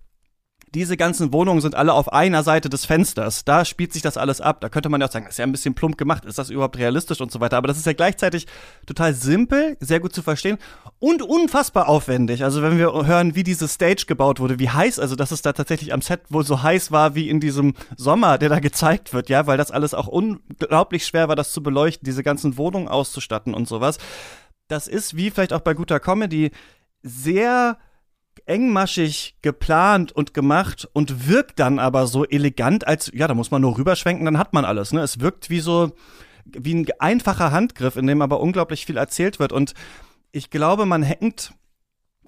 diese 0.75 0.97
ganzen 0.97 1.33
Wohnungen 1.33 1.61
sind 1.61 1.77
alle 1.77 1.93
auf 1.93 2.13
einer 2.13 2.43
Seite 2.43 2.69
des 2.69 2.85
Fensters. 2.85 3.45
Da 3.45 3.65
spielt 3.65 3.93
sich 3.93 4.03
das 4.03 4.17
alles 4.17 4.41
ab. 4.41 4.61
Da 4.61 4.69
könnte 4.69 4.89
man 4.89 5.01
ja 5.01 5.07
auch 5.07 5.13
sagen, 5.13 5.25
das 5.25 5.35
ist 5.35 5.39
ja 5.39 5.45
ein 5.45 5.53
bisschen 5.53 5.75
plump 5.75 5.97
gemacht. 5.97 6.25
Ist 6.25 6.39
das 6.39 6.51
überhaupt 6.51 6.77
realistisch 6.79 7.21
und 7.21 7.31
so 7.31 7.39
weiter? 7.41 7.57
Aber 7.57 7.69
das 7.69 7.79
ist 7.79 7.87
ja 7.87 7.93
gleichzeitig 7.93 8.47
total 8.85 9.15
simpel, 9.15 9.77
sehr 9.79 10.01
gut 10.01 10.13
zu 10.13 10.23
verstehen 10.23 10.59
und 10.99 11.23
unfassbar 11.23 11.89
aufwendig. 11.89 12.43
Also 12.43 12.61
wenn 12.61 12.77
wir 12.77 12.93
hören, 13.07 13.37
wie 13.37 13.45
diese 13.45 13.69
Stage 13.69 14.05
gebaut 14.07 14.41
wurde, 14.41 14.59
wie 14.59 14.69
heiß, 14.69 14.99
also 14.99 15.15
dass 15.15 15.31
es 15.31 15.43
da 15.43 15.53
tatsächlich 15.53 15.93
am 15.93 16.03
Set 16.03 16.23
wohl 16.29 16.45
so 16.45 16.63
heiß 16.63 16.91
war 16.91 17.15
wie 17.15 17.29
in 17.29 17.39
diesem 17.39 17.75
Sommer, 17.97 18.37
der 18.39 18.49
da 18.49 18.59
gezeigt 18.59 19.15
wird, 19.15 19.29
ja, 19.29 19.47
weil 19.47 19.57
das 19.57 19.71
alles 19.71 19.95
auch 19.95 20.09
unglaublich 20.09 21.07
schwer 21.07 21.29
war, 21.29 21.37
das 21.37 21.53
zu 21.53 21.63
beleuchten, 21.63 22.05
diese 22.05 22.25
ganzen 22.25 22.57
Wohnungen 22.57 22.89
auszustatten 22.89 23.55
und 23.55 23.69
sowas. 23.69 23.99
Das 24.67 24.89
ist 24.89 25.17
wie 25.17 25.31
vielleicht 25.31 25.53
auch 25.53 25.61
bei 25.61 25.75
guter 25.75 26.01
Comedy 26.01 26.51
sehr 27.03 27.79
engmaschig 28.47 29.37
geplant 29.43 30.13
und 30.13 30.35
gemacht 30.35 30.89
und 30.93 31.29
wirkt 31.29 31.59
dann 31.59 31.79
aber 31.79 32.07
so 32.07 32.25
elegant, 32.25 32.87
als, 32.87 33.11
ja, 33.15 33.27
da 33.27 33.35
muss 33.35 33.51
man 33.51 33.63
nur 33.63 33.79
rüberschwenken, 33.79 34.25
dann 34.25 34.39
hat 34.39 34.53
man 34.53 34.65
alles. 34.65 34.93
Ne? 34.93 35.01
Es 35.01 35.21
wirkt 35.21 35.51
wie 35.51 35.61
so, 35.61 35.93
wie 36.45 36.75
ein 36.75 36.87
einfacher 36.99 37.53
Handgriff, 37.53 37.97
in 37.97 38.07
dem 38.07 38.23
aber 38.23 38.41
unglaublich 38.41 38.85
viel 38.87 38.97
erzählt 38.97 39.39
wird. 39.39 39.53
Und 39.53 39.75
ich 40.33 40.51
glaube, 40.51 40.85
man 40.85 41.03
hängt 41.03 41.53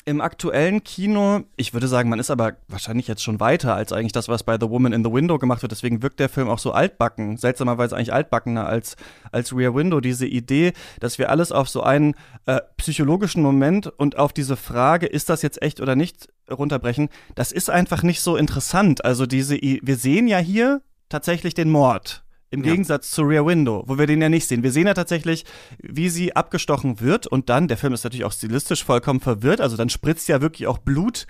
im 0.07 0.21
aktuellen 0.21 0.85
Kino, 0.85 1.43
ich 1.57 1.75
würde 1.75 1.89
sagen, 1.89 2.09
man 2.09 2.21
ist 2.21 2.31
aber 2.31 2.55
wahrscheinlich 2.69 3.09
jetzt 3.09 3.25
schon 3.25 3.41
weiter 3.41 3.75
als 3.75 3.93
eigentlich 3.93 4.13
das, 4.13 4.29
was 4.29 4.45
bei 4.45 4.57
The 4.59 4.71
Woman 4.71 4.93
in 4.93 5.05
the 5.05 5.13
Window 5.13 5.37
gemacht 5.37 5.63
wird. 5.63 5.73
Deswegen 5.73 6.01
wirkt 6.01 6.21
der 6.21 6.29
Film 6.29 6.49
auch 6.49 6.61
so 6.61 6.71
altbacken, 6.71 7.37
seltsamerweise 7.37 7.97
eigentlich 7.97 8.13
altbackener 8.13 8.67
als, 8.67 8.95
als 9.33 9.55
Rear 9.55 9.75
Window. 9.75 10.01
Diese 10.01 10.27
Idee, 10.27 10.75
dass 11.01 11.19
wir 11.19 11.29
alles 11.29 11.51
auf 11.51 11.69
so 11.69 11.83
einen 11.83 12.15
äh, 12.47 12.61
psychologischen 12.77 13.43
Moment 13.43 13.89
und 13.89 14.17
auf 14.17 14.33
diese 14.33 14.57
Frage, 14.57 15.07
ist 15.07 15.29
das 15.29 15.43
jetzt 15.43 15.61
echt 15.61 15.81
oder 15.81 15.97
nicht, 15.97 16.29
runterbrechen, 16.49 17.09
das 17.35 17.51
ist 17.51 17.69
einfach 17.69 18.05
nicht 18.05 18.21
so 18.21 18.37
interessant. 18.37 19.05
Also 19.05 19.27
diese, 19.27 19.57
wir 19.57 19.97
sehen 19.97 20.29
ja 20.29 20.39
hier 20.39 20.83
tatsächlich 21.09 21.55
den 21.55 21.69
Mord. 21.69 22.26
Im 22.57 22.65
ja. 22.65 22.71
Gegensatz 22.71 23.11
zu 23.11 23.23
Rear 23.23 23.47
Window, 23.47 23.85
wo 23.87 23.99
wir 23.99 24.07
den 24.07 24.23
ja 24.23 24.29
nicht 24.29 24.49
sehen. 24.49 24.63
Wir 24.63 24.73
sehen 24.73 24.87
ja 24.87 24.95
tatsächlich, 24.95 25.45
wie 25.79 26.09
sie 26.09 26.35
abgestochen 26.35 27.01
wird 27.01 27.27
und 27.27 27.51
dann, 27.51 27.69
der 27.69 27.77
Film 27.77 27.93
ist 27.93 28.05
natürlich 28.05 28.25
auch 28.25 28.33
stilistisch 28.33 28.83
vollkommen 28.83 29.21
verwirrt, 29.21 29.61
also 29.61 29.77
dann 29.77 29.91
spritzt 29.91 30.29
ja 30.29 30.41
wirklich 30.41 30.67
auch 30.67 30.79
Blut, 30.79 31.27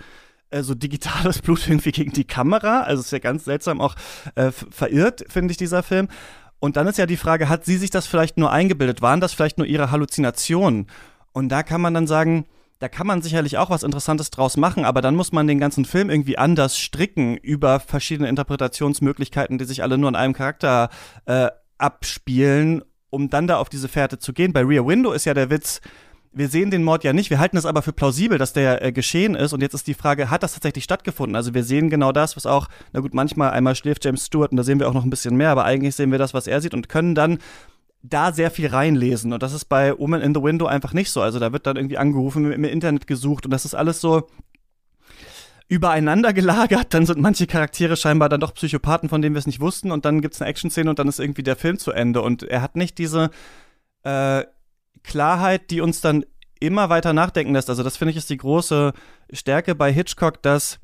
äh, 0.50 0.62
so 0.62 0.74
digitales 0.74 1.38
Blut 1.42 1.66
irgendwie 1.68 1.92
gegen 1.92 2.12
die 2.12 2.24
Kamera. 2.24 2.82
Also 2.82 3.00
ist 3.00 3.10
ja 3.10 3.18
ganz 3.18 3.44
seltsam 3.44 3.80
auch 3.80 3.96
äh, 4.36 4.52
verirrt, 4.52 5.24
finde 5.28 5.50
ich, 5.50 5.56
dieser 5.56 5.82
Film. 5.82 6.08
Und 6.58 6.76
dann 6.76 6.86
ist 6.86 6.98
ja 6.98 7.06
die 7.06 7.16
Frage, 7.16 7.48
hat 7.48 7.64
sie 7.64 7.76
sich 7.76 7.90
das 7.90 8.06
vielleicht 8.06 8.38
nur 8.38 8.50
eingebildet? 8.50 9.02
Waren 9.02 9.20
das 9.20 9.32
vielleicht 9.32 9.58
nur 9.58 9.66
ihre 9.66 9.90
Halluzinationen? 9.90 10.86
Und 11.32 11.50
da 11.50 11.62
kann 11.62 11.80
man 11.80 11.92
dann 11.92 12.06
sagen, 12.06 12.46
da 12.78 12.88
kann 12.88 13.06
man 13.06 13.22
sicherlich 13.22 13.56
auch 13.56 13.70
was 13.70 13.82
Interessantes 13.82 14.30
draus 14.30 14.56
machen, 14.56 14.84
aber 14.84 15.00
dann 15.00 15.16
muss 15.16 15.32
man 15.32 15.46
den 15.46 15.58
ganzen 15.58 15.84
Film 15.84 16.10
irgendwie 16.10 16.36
anders 16.36 16.78
stricken 16.78 17.36
über 17.36 17.80
verschiedene 17.80 18.28
Interpretationsmöglichkeiten, 18.28 19.58
die 19.58 19.64
sich 19.64 19.82
alle 19.82 19.96
nur 19.96 20.08
an 20.08 20.16
einem 20.16 20.34
Charakter 20.34 20.90
äh, 21.24 21.48
abspielen, 21.78 22.82
um 23.10 23.30
dann 23.30 23.46
da 23.46 23.58
auf 23.58 23.68
diese 23.68 23.88
Fährte 23.88 24.18
zu 24.18 24.32
gehen. 24.32 24.52
Bei 24.52 24.62
Rear 24.62 24.86
Window 24.86 25.12
ist 25.12 25.24
ja 25.24 25.32
der 25.32 25.48
Witz, 25.48 25.80
wir 26.32 26.48
sehen 26.48 26.70
den 26.70 26.84
Mord 26.84 27.02
ja 27.02 27.14
nicht, 27.14 27.30
wir 27.30 27.38
halten 27.38 27.56
es 27.56 27.64
aber 27.64 27.80
für 27.80 27.94
plausibel, 27.94 28.36
dass 28.36 28.52
der 28.52 28.84
äh, 28.84 28.92
geschehen 28.92 29.34
ist. 29.34 29.54
Und 29.54 29.62
jetzt 29.62 29.72
ist 29.72 29.86
die 29.86 29.94
Frage, 29.94 30.30
hat 30.30 30.42
das 30.42 30.52
tatsächlich 30.52 30.84
stattgefunden? 30.84 31.34
Also 31.34 31.54
wir 31.54 31.64
sehen 31.64 31.88
genau 31.88 32.12
das, 32.12 32.36
was 32.36 32.44
auch, 32.44 32.68
na 32.92 33.00
gut, 33.00 33.14
manchmal 33.14 33.52
einmal 33.52 33.74
schläft 33.74 34.04
James 34.04 34.26
Stewart 34.26 34.50
und 34.50 34.58
da 34.58 34.62
sehen 34.62 34.78
wir 34.78 34.88
auch 34.88 34.94
noch 34.94 35.04
ein 35.04 35.10
bisschen 35.10 35.36
mehr, 35.36 35.48
aber 35.48 35.64
eigentlich 35.64 35.94
sehen 35.94 36.12
wir 36.12 36.18
das, 36.18 36.34
was 36.34 36.46
er 36.46 36.60
sieht 36.60 36.74
und 36.74 36.90
können 36.90 37.14
dann 37.14 37.38
da 38.08 38.32
sehr 38.32 38.50
viel 38.50 38.68
reinlesen. 38.68 39.32
Und 39.32 39.42
das 39.42 39.52
ist 39.52 39.66
bei 39.66 39.96
Woman 39.98 40.22
in 40.22 40.34
the 40.34 40.42
Window 40.42 40.66
einfach 40.66 40.92
nicht 40.92 41.10
so. 41.10 41.20
Also 41.20 41.38
da 41.38 41.52
wird 41.52 41.66
dann 41.66 41.76
irgendwie 41.76 41.98
angerufen, 41.98 42.50
im 42.52 42.64
Internet 42.64 43.06
gesucht 43.06 43.44
und 43.44 43.50
das 43.50 43.64
ist 43.64 43.74
alles 43.74 44.00
so 44.00 44.28
übereinander 45.68 46.32
gelagert. 46.32 46.94
Dann 46.94 47.06
sind 47.06 47.20
manche 47.20 47.46
Charaktere 47.46 47.96
scheinbar 47.96 48.28
dann 48.28 48.40
doch 48.40 48.54
Psychopathen, 48.54 49.08
von 49.08 49.22
denen 49.22 49.34
wir 49.34 49.40
es 49.40 49.46
nicht 49.46 49.60
wussten. 49.60 49.90
Und 49.90 50.04
dann 50.04 50.20
gibt 50.20 50.34
es 50.34 50.42
eine 50.42 50.50
Action-Szene 50.50 50.90
und 50.90 50.98
dann 50.98 51.08
ist 51.08 51.20
irgendwie 51.20 51.42
der 51.42 51.56
Film 51.56 51.78
zu 51.78 51.92
Ende. 51.92 52.22
Und 52.22 52.42
er 52.44 52.62
hat 52.62 52.76
nicht 52.76 52.98
diese 52.98 53.30
äh, 54.04 54.44
Klarheit, 55.02 55.70
die 55.70 55.80
uns 55.80 56.00
dann 56.00 56.24
immer 56.60 56.88
weiter 56.88 57.12
nachdenken 57.12 57.52
lässt. 57.52 57.68
Also 57.68 57.82
das 57.82 57.96
finde 57.96 58.12
ich 58.12 58.16
ist 58.16 58.30
die 58.30 58.36
große 58.36 58.92
Stärke 59.32 59.74
bei 59.74 59.92
Hitchcock, 59.92 60.42
dass 60.42 60.78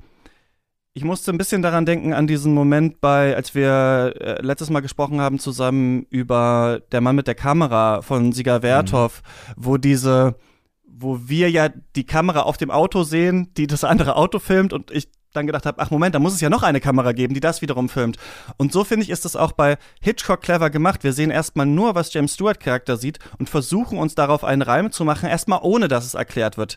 ich 0.95 1.05
musste 1.05 1.33
ein 1.33 1.39
bisschen 1.39 1.63
daran 1.63 1.87
denken, 1.87 2.13
an 2.13 2.27
diesen 2.27 2.53
Moment 2.53 3.01
bei, 3.01 3.35
als 3.35 3.55
wir 3.55 4.15
äh, 4.21 4.43
letztes 4.43 4.69
Mal 4.69 4.81
gesprochen 4.81 5.21
haben 5.21 5.39
zusammen 5.39 6.07
über 6.11 6.81
Der 6.93 7.01
Mann 7.01 7.17
mit 7.17 7.27
der 7.27 7.35
Kamera 7.35 8.03
von 8.03 8.33
Siga 8.33 8.63
Werthoff, 8.63 9.23
mhm. 9.23 9.53
wo 9.57 9.77
diese, 9.79 10.37
wo 10.85 11.21
wir 11.25 11.51
ja 11.51 11.71
die 11.97 12.05
Kamera 12.05 12.41
auf 12.41 12.59
dem 12.59 12.71
Auto 12.71 13.05
sehen, 13.05 13.49
die 13.57 13.67
das 13.67 13.85
andere 13.85 14.17
Auto 14.17 14.39
filmt 14.39 14.75
und 14.75 14.91
ich 14.91 15.09
dann 15.33 15.47
gedacht 15.47 15.65
habe, 15.65 15.81
ach 15.81 15.91
Moment, 15.91 16.15
da 16.15 16.19
muss 16.19 16.35
es 16.35 16.43
ja 16.43 16.51
noch 16.51 16.63
eine 16.63 16.81
Kamera 16.81 17.13
geben, 17.13 17.33
die 17.33 17.41
das 17.41 17.63
wiederum 17.63 17.89
filmt. 17.89 18.19
Und 18.59 18.71
so 18.71 18.85
finde 18.85 19.05
ich, 19.05 19.09
ist 19.09 19.25
es 19.25 19.35
auch 19.35 19.53
bei 19.53 19.79
Hitchcock 20.03 20.43
clever 20.43 20.69
gemacht. 20.69 21.05
Wir 21.05 21.15
sehen 21.15 21.31
erstmal 21.31 21.65
nur, 21.65 21.95
was 21.95 22.13
James 22.13 22.35
Stewart 22.35 22.61
Charakter 22.61 22.99
sieht 22.99 23.19
und 23.39 23.49
versuchen 23.49 23.97
uns 23.97 24.15
darauf 24.15 24.45
einen 24.45 24.61
Reim 24.61 24.93
zu 24.93 25.07
machen, 25.07 25.31
erstmal 25.31 25.61
ohne 25.63 25.89
dass 25.89 26.05
es 26.05 26.13
erklärt 26.13 26.59
wird 26.59 26.77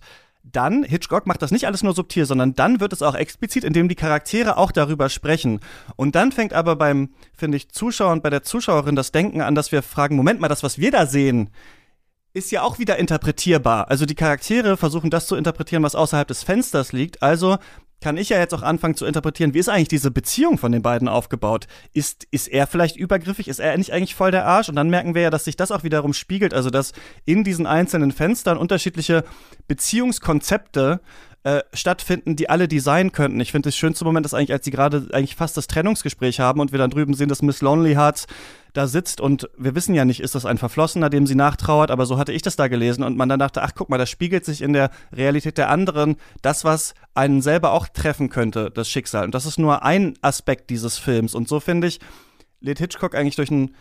dann, 0.52 0.84
Hitchcock 0.84 1.28
macht 1.28 1.42
das 1.42 1.52
nicht 1.52 1.66
alles 1.66 1.84
nur 1.84 1.94
subtil, 1.94 2.26
sondern 2.26 2.54
dann 2.54 2.80
wird 2.80 2.94
es 2.94 3.02
auch 3.02 3.16
explizit, 3.16 3.64
indem 3.64 3.90
die 3.90 3.96
Charaktere 3.96 4.58
auch 4.58 4.72
darüber 4.72 5.10
sprechen. 5.10 5.60
Und 5.96 6.16
dann 6.16 6.32
fängt 6.32 6.54
aber 6.54 6.76
beim, 6.76 7.10
finde 7.36 7.58
ich, 7.58 7.70
Zuschauer 7.70 8.12
und 8.12 8.24
bei 8.24 8.30
der 8.30 8.44
Zuschauerin 8.44 8.96
das 8.96 9.12
Denken 9.12 9.42
an, 9.42 9.56
dass 9.56 9.72
wir 9.72 9.82
fragen, 9.82 10.16
Moment 10.16 10.40
mal, 10.40 10.48
das, 10.48 10.64
was 10.64 10.78
wir 10.78 10.92
da 10.92 11.06
sehen, 11.06 11.50
ist 12.34 12.52
ja 12.52 12.62
auch 12.62 12.80
wieder 12.80 12.98
interpretierbar. 12.98 13.90
Also 13.90 14.06
die 14.06 14.16
Charaktere 14.16 14.76
versuchen 14.76 15.10
das 15.10 15.26
zu 15.26 15.36
interpretieren, 15.36 15.84
was 15.84 15.96
außerhalb 15.96 16.28
des 16.28 16.44
Fensters 16.44 16.92
liegt. 16.92 17.24
Also 17.24 17.58
kann 18.06 18.18
ich 18.18 18.30
ja 18.30 18.38
jetzt 18.38 18.54
auch 18.54 18.62
anfangen 18.62 18.94
zu 18.94 19.08
interpretieren, 19.08 19.56
wie 19.56 19.58
ist 19.58 19.68
eigentlich 19.68 19.88
diese 19.88 20.12
Beziehung 20.12 20.60
von 20.60 20.72
den 20.72 20.84
beiden 20.84 21.08
aufgebaut? 21.08 21.66
Ist, 21.92 22.28
ist 22.30 22.48
er 22.48 22.68
vielleicht 22.68 22.98
übergriffig? 22.98 23.48
Ist 23.48 23.58
er 23.58 23.76
nicht 23.80 23.94
eigentlich 23.94 24.14
voll 24.14 24.30
der 24.30 24.46
Arsch? 24.46 24.70
Und 24.70 24.76
dann 24.76 24.92
merken 24.92 25.16
wir 25.16 25.24
ja, 25.24 25.32
dass 25.32 25.46
sich 25.46 25.56
das 25.56 25.72
auch 25.72 25.82
wiederum 25.82 26.14
spiegelt, 26.14 26.54
also 26.54 26.70
dass 26.70 26.94
in 27.26 27.44
diesen 27.44 27.66
einzelnen 27.66 28.12
Fenstern 28.12 28.60
unterschiedliche 28.60 29.24
Beziehungskonzepte 29.68 31.02
äh, 31.46 31.62
stattfinden, 31.74 32.36
die 32.36 32.50
alle 32.50 32.68
designen 32.68 33.12
könnten. 33.12 33.40
Ich 33.40 33.52
finde 33.52 33.68
das 33.68 33.76
schönste 33.78 34.04
Moment 34.04 34.26
ist 34.26 34.34
eigentlich, 34.34 34.52
als 34.52 34.66
sie 34.66 34.72
gerade 34.72 35.10
eigentlich 35.14 35.36
fast 35.36 35.56
das 35.56 35.68
Trennungsgespräch 35.68 36.40
haben 36.40 36.60
und 36.60 36.72
wir 36.72 36.80
dann 36.80 36.90
drüben 36.90 37.14
sehen, 37.14 37.30
dass 37.30 37.44
Miss 37.44 37.62
Lonely 37.62 37.94
Hearts 37.94 38.26
da 38.74 38.88
sitzt 38.88 39.22
und 39.22 39.48
wir 39.56 39.76
wissen 39.76 39.94
ja 39.94 40.06
nicht, 40.06 40.22
ist 40.22 40.34
das 40.34 40.48
ein 40.48 40.58
Verflossener, 40.58 41.12
dem 41.12 41.28
sie 41.28 41.36
nachtrauert, 41.36 41.92
aber 41.92 42.08
so 42.08 42.18
hatte 42.18 42.32
ich 42.32 42.42
das 42.42 42.56
da 42.56 42.68
gelesen 42.68 43.04
und 43.04 43.16
man 43.16 43.30
dann 43.30 43.38
dachte, 43.38 43.62
ach 43.62 43.74
guck 43.76 43.92
mal, 43.92 44.00
das 44.00 44.10
spiegelt 44.10 44.44
sich 44.44 44.64
in 44.64 44.74
der 44.74 44.90
Realität 45.14 45.60
der 45.60 45.70
anderen, 45.70 46.16
das, 46.42 46.64
was 46.64 46.96
einen 47.14 47.44
selber 47.44 47.74
auch 47.74 47.90
treffen 47.90 48.30
könnte, 48.30 48.72
das 48.72 48.90
Schicksal. 48.90 49.26
Und 49.26 49.36
das 49.36 49.46
ist 49.46 49.60
nur 49.60 49.84
ein 49.84 50.16
Aspekt 50.22 50.72
dieses 50.72 50.98
Films. 50.98 51.36
Und 51.36 51.48
so 51.48 51.60
finde 51.60 51.86
ich, 51.86 52.00
lädt 52.60 52.80
Hitchcock 52.80 53.14
eigentlich 53.14 53.36
durch 53.36 53.52
einen 53.52 53.76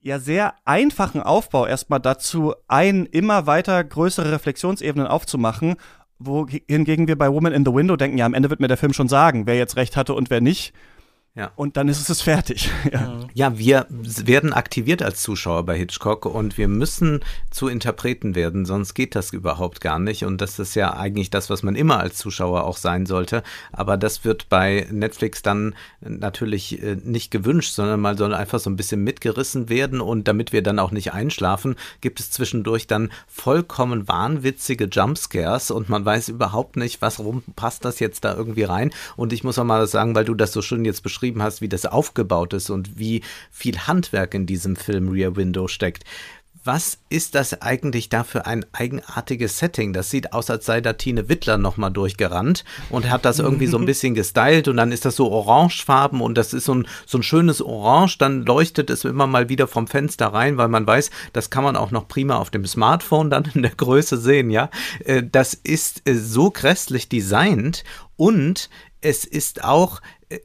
ja 0.00 0.18
sehr 0.18 0.54
einfachen 0.64 1.22
Aufbau 1.22 1.66
erstmal 1.66 2.00
dazu 2.00 2.54
ein, 2.66 3.06
immer 3.06 3.46
weiter 3.46 3.82
größere 3.84 4.32
Reflexionsebenen 4.32 5.06
aufzumachen 5.06 5.76
wohingegen 6.18 7.08
wir 7.08 7.16
bei 7.16 7.30
Woman 7.30 7.52
in 7.52 7.64
the 7.64 7.72
Window 7.72 7.96
denken, 7.96 8.18
ja, 8.18 8.26
am 8.26 8.34
Ende 8.34 8.50
wird 8.50 8.60
mir 8.60 8.68
der 8.68 8.76
Film 8.76 8.92
schon 8.92 9.08
sagen, 9.08 9.46
wer 9.46 9.56
jetzt 9.56 9.76
recht 9.76 9.96
hatte 9.96 10.14
und 10.14 10.30
wer 10.30 10.40
nicht. 10.40 10.72
Ja. 11.38 11.52
Und 11.54 11.76
dann 11.76 11.86
ist 11.86 12.10
es 12.10 12.20
fertig. 12.20 12.68
ja. 12.92 13.20
ja, 13.32 13.56
wir 13.58 13.86
werden 13.88 14.52
aktiviert 14.52 15.04
als 15.04 15.22
Zuschauer 15.22 15.64
bei 15.64 15.78
Hitchcock 15.78 16.26
und 16.26 16.58
wir 16.58 16.66
müssen 16.66 17.20
zu 17.52 17.68
Interpreten 17.68 18.34
werden, 18.34 18.64
sonst 18.66 18.94
geht 18.94 19.14
das 19.14 19.32
überhaupt 19.32 19.80
gar 19.80 20.00
nicht. 20.00 20.24
Und 20.24 20.40
das 20.40 20.58
ist 20.58 20.74
ja 20.74 20.94
eigentlich 20.94 21.30
das, 21.30 21.48
was 21.48 21.62
man 21.62 21.76
immer 21.76 22.00
als 22.00 22.16
Zuschauer 22.16 22.64
auch 22.64 22.76
sein 22.76 23.06
sollte. 23.06 23.44
Aber 23.70 23.96
das 23.96 24.24
wird 24.24 24.48
bei 24.48 24.88
Netflix 24.90 25.40
dann 25.40 25.76
natürlich 26.00 26.82
äh, 26.82 26.96
nicht 27.04 27.30
gewünscht, 27.30 27.72
sondern 27.72 28.00
man 28.00 28.16
soll 28.16 28.34
einfach 28.34 28.58
so 28.58 28.68
ein 28.68 28.76
bisschen 28.76 29.04
mitgerissen 29.04 29.68
werden. 29.68 30.00
Und 30.00 30.26
damit 30.26 30.52
wir 30.52 30.64
dann 30.64 30.80
auch 30.80 30.90
nicht 30.90 31.12
einschlafen, 31.12 31.76
gibt 32.00 32.18
es 32.18 32.32
zwischendurch 32.32 32.88
dann 32.88 33.12
vollkommen 33.28 34.08
wahnwitzige 34.08 34.86
Jumpscares 34.86 35.70
und 35.70 35.88
man 35.88 36.04
weiß 36.04 36.30
überhaupt 36.30 36.76
nicht, 36.76 37.00
was 37.00 37.20
rum 37.20 37.44
passt 37.54 37.84
das 37.84 38.00
jetzt 38.00 38.24
da 38.24 38.34
irgendwie 38.34 38.64
rein. 38.64 38.90
Und 39.14 39.32
ich 39.32 39.44
muss 39.44 39.56
auch 39.60 39.64
mal 39.64 39.86
sagen, 39.86 40.16
weil 40.16 40.24
du 40.24 40.34
das 40.34 40.52
so 40.52 40.62
schön 40.62 40.84
jetzt 40.84 41.04
beschrieben 41.04 41.27
beschrieben 41.28 41.42
hast, 41.42 41.60
wie 41.60 41.68
das 41.68 41.84
aufgebaut 41.84 42.54
ist 42.54 42.70
und 42.70 42.98
wie 42.98 43.22
viel 43.50 43.78
Handwerk 43.86 44.34
in 44.34 44.46
diesem 44.46 44.76
Film 44.76 45.08
Rear 45.08 45.36
Window 45.36 45.68
steckt. 45.68 46.04
Was 46.64 46.98
ist 47.08 47.34
das 47.34 47.62
eigentlich 47.62 48.08
da 48.08 48.24
für 48.24 48.44
ein 48.44 48.66
eigenartiges 48.72 49.58
Setting? 49.58 49.92
Das 49.92 50.10
sieht 50.10 50.32
aus, 50.32 50.50
als 50.50 50.66
sei 50.66 50.80
da 50.80 50.94
Tine 50.94 51.28
Wittler 51.28 51.56
nochmal 51.56 51.90
durchgerannt 51.90 52.64
und 52.90 53.08
hat 53.08 53.24
das 53.24 53.38
irgendwie 53.38 53.66
so 53.66 53.78
ein 53.78 53.86
bisschen 53.92 54.14
gestylt 54.14 54.68
und 54.68 54.76
dann 54.76 54.92
ist 54.92 55.04
das 55.04 55.16
so 55.16 55.30
orangefarben 55.30 56.20
und 56.20 56.36
das 56.36 56.52
ist 56.52 56.64
so 56.64 56.74
ein, 56.74 56.88
so 57.06 57.18
ein 57.18 57.22
schönes 57.22 57.62
Orange, 57.62 58.18
dann 58.18 58.44
leuchtet 58.44 58.90
es 58.90 59.04
immer 59.04 59.26
mal 59.26 59.48
wieder 59.48 59.66
vom 59.66 59.86
Fenster 59.86 60.28
rein, 60.28 60.56
weil 60.56 60.68
man 60.68 60.86
weiß, 60.86 61.10
das 61.32 61.48
kann 61.50 61.64
man 61.64 61.76
auch 61.76 61.90
noch 61.90 62.08
prima 62.08 62.36
auf 62.36 62.50
dem 62.50 62.66
Smartphone 62.66 63.30
dann 63.30 63.50
in 63.54 63.62
der 63.62 63.74
Größe 63.74 64.16
sehen, 64.18 64.50
ja. 64.50 64.68
Äh, 65.04 65.22
das 65.30 65.54
ist 65.54 66.02
äh, 66.06 66.14
so 66.14 66.50
grässlich 66.50 67.08
designt 67.08 67.84
und 68.16 68.68
es 69.00 69.24
ist 69.24 69.64
auch 69.64 70.00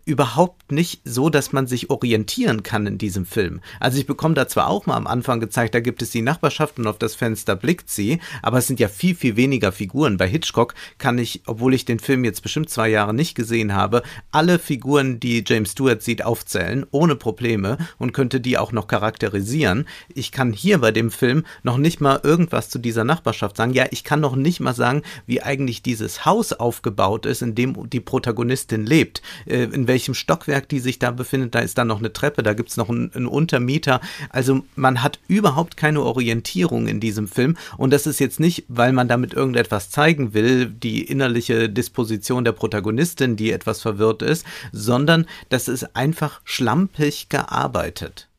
überhaupt 0.06 0.72
nicht 0.72 1.02
so, 1.04 1.30
dass 1.30 1.52
man 1.52 1.68
sich 1.68 1.90
orientieren 1.90 2.64
kann 2.64 2.88
in 2.88 2.98
diesem 2.98 3.26
Film. 3.26 3.60
Also 3.80 4.00
ich 4.00 4.06
bekomme 4.06 4.34
da 4.34 4.48
zwar 4.48 4.68
auch 4.68 4.86
mal 4.86 4.96
am 4.96 5.08
Anfang 5.08 5.40
gezeigt, 5.40 5.76
da 5.76 5.82
gibt 5.82 6.02
es 6.02 6.12
die 6.12 6.22
Nachbarschaft 6.22 6.80
und 6.80 6.88
auf 6.88 6.98
das 6.98 7.16
Fenster 7.16 7.56
blickt 7.56 7.90
sie, 7.90 8.20
aber 8.42 8.60
es 8.60 8.68
sind 8.68 8.80
ja 8.80 8.88
viel, 8.88 9.14
viel 9.14 9.36
weniger 9.36 9.72
Figuren. 9.72 10.18
Bei 10.18 10.28
Hitchcock 10.28 10.74
kann 10.98 11.18
ich, 11.18 11.42
obwohl 11.48 11.74
ich 11.74 11.84
den 11.84 12.00
Film 12.00 12.24
jetzt 12.24 12.42
bestimmt 12.42 12.70
zwei 12.70 12.88
Jahre 12.88 13.14
nicht 13.14 13.36
gesehen 13.36 13.74
habe, 13.74 14.04
alle 14.32 14.58
Figuren, 14.58 15.20
die 15.20 15.44
James 15.46 15.72
Stewart 15.72 16.02
sieht, 16.02 16.24
aufzählen, 16.24 16.86
ohne 16.92 17.16
Probleme 17.16 17.78
und 17.98 18.14
könnte 18.14 18.40
die 18.40 18.58
auch 18.58 18.72
noch 18.72 18.88
charakterisieren. 18.88 19.86
Ich 20.14 20.32
kann 20.32 20.54
hier 20.54 20.78
bei 20.78 20.92
dem 20.92 21.12
Film 21.12 21.44
noch 21.64 21.78
nicht 21.78 22.00
mal 22.00 22.22
irgendwas 22.24 22.70
zu 22.70 22.80
dieser 22.80 23.04
Nachbarschaft 23.04 23.58
sagen. 23.58 23.74
Ja, 23.74 23.88
ich 23.92 24.06
kann 24.06 24.22
noch 24.22 24.38
nicht 24.38 24.62
mal 24.62 24.74
sagen, 24.74 25.02
wie 25.26 25.42
eigentlich 25.42 25.82
dieses 25.82 26.26
Haus 26.26 26.54
aufgebaut 26.54 27.26
ist, 27.26 27.42
in 27.42 27.54
dem 27.56 27.90
die 27.90 28.00
Protagonistin 28.00 28.86
lebt. 28.86 29.22
Äh, 29.46 29.73
in 29.74 29.88
welchem 29.88 30.14
Stockwerk 30.14 30.70
die 30.70 30.80
sich 30.80 31.00
da 31.00 31.12
befindet. 31.12 31.56
Da 31.56 31.60
ist 31.60 31.78
dann 31.78 31.88
noch 31.88 32.00
eine 32.00 32.14
Treppe, 32.14 32.44
da 32.44 32.54
gibt 32.54 32.70
es 32.70 32.78
noch 32.78 32.90
einen, 32.90 33.12
einen 33.14 33.26
Untermieter. 33.26 34.02
Also 34.30 34.64
man 34.76 35.04
hat 35.04 35.20
überhaupt 35.28 35.78
keine 35.78 36.02
Orientierung 36.02 36.88
in 36.88 37.00
diesem 37.00 37.28
Film. 37.28 37.58
Und 37.78 37.92
das 37.92 38.08
ist 38.08 38.20
jetzt 38.20 38.40
nicht, 38.40 38.66
weil 38.68 38.94
man 38.94 39.08
damit 39.08 39.34
irgendetwas 39.34 39.90
zeigen 39.90 40.34
will, 40.34 40.68
die 40.68 41.04
innerliche 41.04 41.70
Disposition 41.70 42.44
der 42.44 42.52
Protagonistin, 42.54 43.36
die 43.36 43.52
etwas 43.52 43.82
verwirrt 43.82 44.22
ist, 44.22 44.46
sondern 44.72 45.26
das 45.50 45.68
ist 45.68 45.96
einfach 45.96 46.42
schlampig 46.44 47.30
gearbeitet 47.30 48.30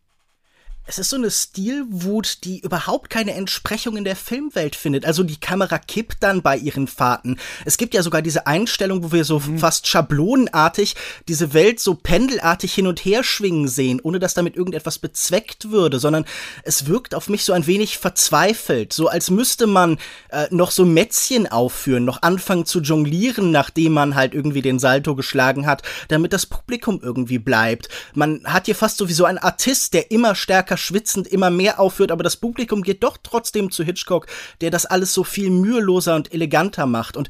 es 0.87 0.99
ist 0.99 1.11
so 1.11 1.17
eine 1.17 1.31
Stilwut, 1.31 2.45
die 2.45 2.61
überhaupt 2.61 3.09
keine 3.09 3.35
Entsprechung 3.35 3.97
in 3.97 4.05
der 4.05 4.17
Filmwelt 4.17 4.77
findet. 4.77 5.07
Also 5.07 5.23
die 5.23 5.41
Kamera 5.41 5.79
kippt 5.79 6.23
dann 6.23 6.43
bei 6.43 6.57
ihren 6.57 6.87
Fahrten. 6.87 7.39
Es 7.65 7.79
gibt 7.79 7.95
ja 7.95 8.03
sogar 8.03 8.21
diese 8.21 8.47
Einstellung, 8.47 9.03
wo 9.03 9.13
wir 9.13 9.25
so 9.25 9.41
mhm. 9.41 9.59
fast 9.59 9.87
schablonenartig 9.87 10.95
diese 11.27 11.55
Welt 11.55 11.81
so 11.81 11.95
pendelartig 11.95 12.75
hin 12.75 12.87
und 12.87 13.05
her 13.05 13.25
schwingen 13.25 13.69
sehen, 13.69 14.01
ohne 14.03 14.19
dass 14.19 14.35
damit 14.35 14.57
irgendetwas 14.57 14.99
bezweckt 14.99 15.71
würde, 15.71 15.99
sondern 15.99 16.27
es 16.65 16.87
wirkt 16.87 17.15
auf 17.15 17.29
mich 17.29 17.45
so 17.45 17.55
ein 17.55 17.67
wenig 17.67 17.97
verzweifelt, 17.99 18.93
so 18.93 19.09
als 19.09 19.31
müsste 19.31 19.67
man 19.67 19.99
äh, 20.31 20.47
noch 20.51 20.71
so 20.71 20.85
Mätzchen 20.85 21.51
aufführen, 21.51 22.05
noch 22.05 22.23
anfangen 22.23 22.67
zu 22.67 22.81
jonglieren, 22.81 23.51
nachdem 23.51 23.93
man 23.93 24.15
halt 24.15 24.35
irgendwie 24.35 24.63
den 24.63 24.79
Salto 24.79 25.15
geschlagen 25.15 25.67
hat, 25.67 25.83
damit 26.09 26.33
das 26.33 26.47
Publikum 26.47 27.01
irgendwie 27.03 27.39
bleibt. 27.39 27.89
Man 28.15 28.43
hat 28.45 28.67
hier 28.67 28.75
fast 28.75 28.99
sowieso 28.99 29.25
einen 29.25 29.39
Artist, 29.39 29.95
der 29.95 30.11
immer 30.11 30.35
stärker 30.35 30.74
stärker 30.75 30.77
schwitzend 30.77 31.27
immer 31.27 31.51
mehr 31.51 31.81
aufführt, 31.81 32.11
aber 32.11 32.23
das 32.23 32.37
Publikum 32.37 32.83
geht 32.83 33.03
doch 33.03 33.17
trotzdem 33.23 33.71
zu 33.71 33.85
Hitchcock, 33.85 34.27
der 34.61 34.71
das 34.71 34.87
alles 34.87 35.15
so 35.15 35.25
viel 35.25 35.51
müheloser 35.51 36.17
und 36.17 36.33
eleganter 36.33 36.87
macht. 36.87 37.17
Und 37.17 37.29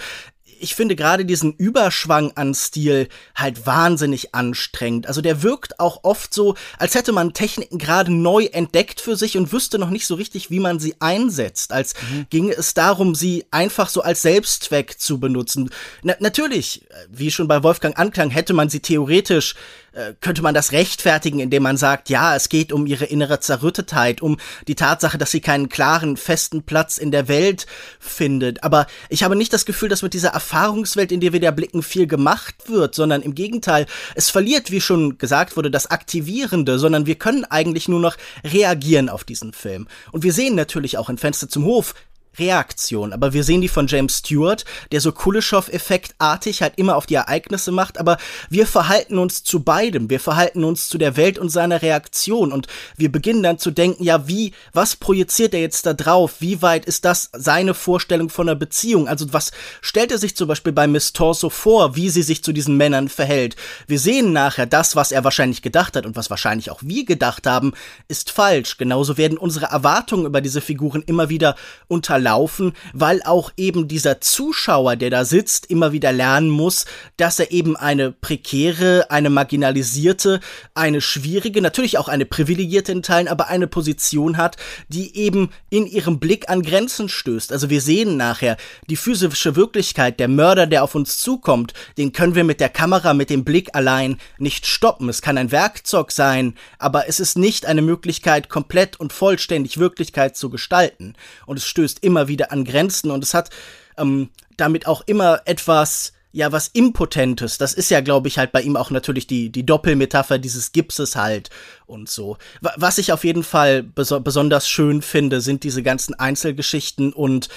ich 0.60 0.74
finde 0.74 0.96
gerade 0.96 1.24
diesen 1.24 1.52
Überschwang 1.52 2.32
an 2.36 2.54
Stil 2.54 3.08
halt 3.34 3.66
wahnsinnig 3.66 4.34
anstrengend. 4.34 5.06
Also 5.06 5.20
der 5.20 5.42
wirkt 5.42 5.78
auch 5.80 6.04
oft 6.04 6.32
so, 6.32 6.54
als 6.78 6.94
hätte 6.94 7.12
man 7.12 7.34
Techniken 7.34 7.78
gerade 7.78 8.12
neu 8.12 8.44
entdeckt 8.44 9.00
für 9.00 9.16
sich 9.16 9.36
und 9.36 9.52
wüsste 9.52 9.78
noch 9.78 9.90
nicht 9.90 10.06
so 10.06 10.14
richtig, 10.14 10.50
wie 10.50 10.60
man 10.60 10.78
sie 10.78 10.94
einsetzt. 11.00 11.72
Als 11.72 11.94
mhm. 11.94 12.26
ginge 12.30 12.52
es 12.52 12.72
darum, 12.72 13.14
sie 13.14 13.44
einfach 13.50 13.90
so 13.90 14.00
als 14.00 14.22
Selbstzweck 14.22 14.98
zu 14.98 15.18
benutzen. 15.18 15.70
Na, 16.02 16.14
natürlich, 16.20 16.86
wie 17.10 17.30
schon 17.30 17.48
bei 17.48 17.62
Wolfgang 17.62 17.98
Anklang, 17.98 18.30
hätte 18.30 18.54
man 18.54 18.68
sie 18.70 18.80
theoretisch 18.80 19.56
äh, 19.94 20.14
könnte 20.20 20.42
man 20.42 20.54
das 20.54 20.72
rechtfertigen, 20.72 21.40
indem 21.40 21.62
man 21.62 21.76
sagt, 21.76 22.08
ja, 22.08 22.34
es 22.36 22.48
geht 22.48 22.72
um 22.72 22.86
ihre 22.86 23.04
innere 23.04 23.40
Zerrüttetheit, 23.40 24.22
um 24.22 24.38
die 24.68 24.74
Tatsache, 24.74 25.18
dass 25.18 25.30
sie 25.30 25.40
keinen 25.40 25.68
klaren, 25.68 26.16
festen 26.16 26.62
Platz 26.62 26.98
in 26.98 27.10
der 27.10 27.28
Welt 27.28 27.66
findet. 28.00 28.62
Aber 28.64 28.86
ich 29.08 29.22
habe 29.22 29.36
nicht 29.36 29.52
das 29.52 29.66
Gefühl, 29.66 29.88
dass 29.88 30.02
mit 30.02 30.14
dieser 30.14 30.30
Erfahrungswelt, 30.30 31.12
in 31.12 31.20
die 31.20 31.32
wir 31.32 31.40
da 31.40 31.50
blicken, 31.50 31.82
viel 31.82 32.06
gemacht 32.06 32.54
wird, 32.66 32.94
sondern 32.94 33.22
im 33.22 33.34
Gegenteil, 33.34 33.86
es 34.14 34.30
verliert, 34.30 34.70
wie 34.70 34.80
schon 34.80 35.18
gesagt 35.18 35.56
wurde, 35.56 35.70
das 35.70 35.90
Aktivierende, 35.90 36.78
sondern 36.78 37.06
wir 37.06 37.16
können 37.16 37.44
eigentlich 37.44 37.88
nur 37.88 38.00
noch 38.00 38.16
reagieren 38.44 39.08
auf 39.08 39.24
diesen 39.24 39.52
Film. 39.52 39.86
Und 40.12 40.22
wir 40.22 40.32
sehen 40.32 40.54
natürlich 40.54 40.98
auch 40.98 41.08
in 41.08 41.18
Fenster 41.18 41.48
zum 41.48 41.64
Hof, 41.64 41.94
Reaktion. 42.38 43.12
Aber 43.12 43.32
wir 43.32 43.44
sehen 43.44 43.60
die 43.60 43.68
von 43.68 43.86
James 43.86 44.18
Stewart, 44.18 44.64
der 44.92 45.00
so 45.00 45.12
Kuleshov-effektartig 45.12 46.62
halt 46.62 46.74
immer 46.76 46.96
auf 46.96 47.06
die 47.06 47.14
Ereignisse 47.14 47.72
macht, 47.72 47.98
aber 47.98 48.18
wir 48.50 48.66
verhalten 48.66 49.18
uns 49.18 49.44
zu 49.44 49.60
beidem. 49.60 50.10
Wir 50.10 50.20
verhalten 50.20 50.64
uns 50.64 50.88
zu 50.88 50.98
der 50.98 51.16
Welt 51.16 51.38
und 51.38 51.50
seiner 51.50 51.82
Reaktion 51.82 52.52
und 52.52 52.66
wir 52.96 53.10
beginnen 53.10 53.42
dann 53.42 53.58
zu 53.58 53.70
denken, 53.70 54.02
ja, 54.04 54.26
wie, 54.28 54.52
was 54.72 54.96
projiziert 54.96 55.54
er 55.54 55.60
jetzt 55.60 55.86
da 55.86 55.94
drauf? 55.94 56.36
Wie 56.40 56.62
weit 56.62 56.84
ist 56.84 57.04
das 57.04 57.30
seine 57.32 57.74
Vorstellung 57.74 58.28
von 58.28 58.48
einer 58.48 58.56
Beziehung? 58.56 59.08
Also 59.08 59.32
was 59.32 59.52
stellt 59.80 60.10
er 60.10 60.18
sich 60.18 60.36
zum 60.36 60.48
Beispiel 60.48 60.72
bei 60.72 60.86
Miss 60.86 61.12
Torso 61.12 61.50
vor, 61.50 61.96
wie 61.96 62.10
sie 62.10 62.22
sich 62.22 62.42
zu 62.42 62.52
diesen 62.52 62.76
Männern 62.76 63.08
verhält? 63.08 63.56
Wir 63.86 63.98
sehen 63.98 64.32
nachher, 64.32 64.66
das, 64.66 64.96
was 64.96 65.12
er 65.12 65.24
wahrscheinlich 65.24 65.62
gedacht 65.62 65.96
hat 65.96 66.06
und 66.06 66.16
was 66.16 66.30
wahrscheinlich 66.30 66.70
auch 66.70 66.80
wir 66.82 67.04
gedacht 67.04 67.46
haben, 67.46 67.72
ist 68.08 68.30
falsch. 68.30 68.76
Genauso 68.76 69.16
werden 69.16 69.38
unsere 69.38 69.66
Erwartungen 69.66 70.26
über 70.26 70.40
diese 70.40 70.60
Figuren 70.60 71.02
immer 71.06 71.28
wieder 71.28 71.54
unterlaufen 71.88 72.23
laufen, 72.24 72.72
weil 72.92 73.22
auch 73.22 73.52
eben 73.56 73.86
dieser 73.86 74.20
Zuschauer, 74.20 74.96
der 74.96 75.10
da 75.10 75.24
sitzt, 75.24 75.70
immer 75.70 75.92
wieder 75.92 76.10
lernen 76.10 76.50
muss, 76.50 76.86
dass 77.16 77.38
er 77.38 77.52
eben 77.52 77.76
eine 77.76 78.10
prekäre, 78.10 79.06
eine 79.10 79.30
marginalisierte, 79.30 80.40
eine 80.74 81.00
schwierige, 81.00 81.62
natürlich 81.62 81.98
auch 81.98 82.08
eine 82.08 82.24
privilegierte 82.24 82.90
in 82.90 83.02
Teilen, 83.02 83.28
aber 83.28 83.48
eine 83.48 83.66
Position 83.66 84.36
hat, 84.36 84.56
die 84.88 85.16
eben 85.16 85.50
in 85.70 85.86
ihrem 85.86 86.18
Blick 86.18 86.48
an 86.48 86.62
Grenzen 86.62 87.08
stößt. 87.08 87.52
Also 87.52 87.70
wir 87.70 87.80
sehen 87.80 88.16
nachher 88.16 88.56
die 88.88 88.96
physische 88.96 89.54
Wirklichkeit, 89.56 90.18
der 90.18 90.28
Mörder, 90.28 90.66
der 90.66 90.82
auf 90.82 90.94
uns 90.94 91.18
zukommt, 91.18 91.74
den 91.98 92.12
können 92.12 92.34
wir 92.34 92.44
mit 92.44 92.60
der 92.60 92.70
Kamera, 92.70 93.12
mit 93.14 93.30
dem 93.30 93.44
Blick 93.44 93.74
allein 93.74 94.18
nicht 94.38 94.66
stoppen. 94.66 95.08
Es 95.08 95.22
kann 95.22 95.38
ein 95.38 95.52
Werkzeug 95.52 96.10
sein, 96.10 96.54
aber 96.78 97.08
es 97.08 97.20
ist 97.20 97.36
nicht 97.36 97.66
eine 97.66 97.82
Möglichkeit, 97.82 98.48
komplett 98.48 98.98
und 98.98 99.12
vollständig 99.12 99.78
Wirklichkeit 99.78 100.36
zu 100.36 100.48
gestalten. 100.48 101.14
Und 101.46 101.58
es 101.58 101.66
stößt 101.66 102.02
immer 102.02 102.13
immer 102.14 102.28
wieder 102.28 102.52
an 102.52 102.64
Grenzen 102.64 103.10
und 103.10 103.24
es 103.24 103.34
hat 103.34 103.50
ähm, 103.98 104.30
damit 104.56 104.86
auch 104.86 105.02
immer 105.06 105.42
etwas 105.46 106.12
ja, 106.30 106.50
was 106.50 106.66
Impotentes. 106.68 107.58
Das 107.58 107.74
ist 107.74 107.90
ja, 107.90 108.00
glaube 108.00 108.26
ich, 108.26 108.38
halt 108.38 108.50
bei 108.50 108.60
ihm 108.60 108.76
auch 108.76 108.90
natürlich 108.90 109.28
die, 109.28 109.50
die 109.50 109.64
Doppelmetapher 109.64 110.38
dieses 110.38 110.72
Gipses 110.72 111.14
halt 111.14 111.48
und 111.86 112.08
so. 112.08 112.38
Was 112.60 112.98
ich 112.98 113.12
auf 113.12 113.22
jeden 113.22 113.44
Fall 113.44 113.84
beso 113.84 114.18
besonders 114.18 114.68
schön 114.68 115.00
finde, 115.00 115.40
sind 115.40 115.62
diese 115.62 115.84
ganzen 115.84 116.14
Einzelgeschichten 116.14 117.12
und 117.12 117.50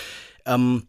ähm, 0.45 0.87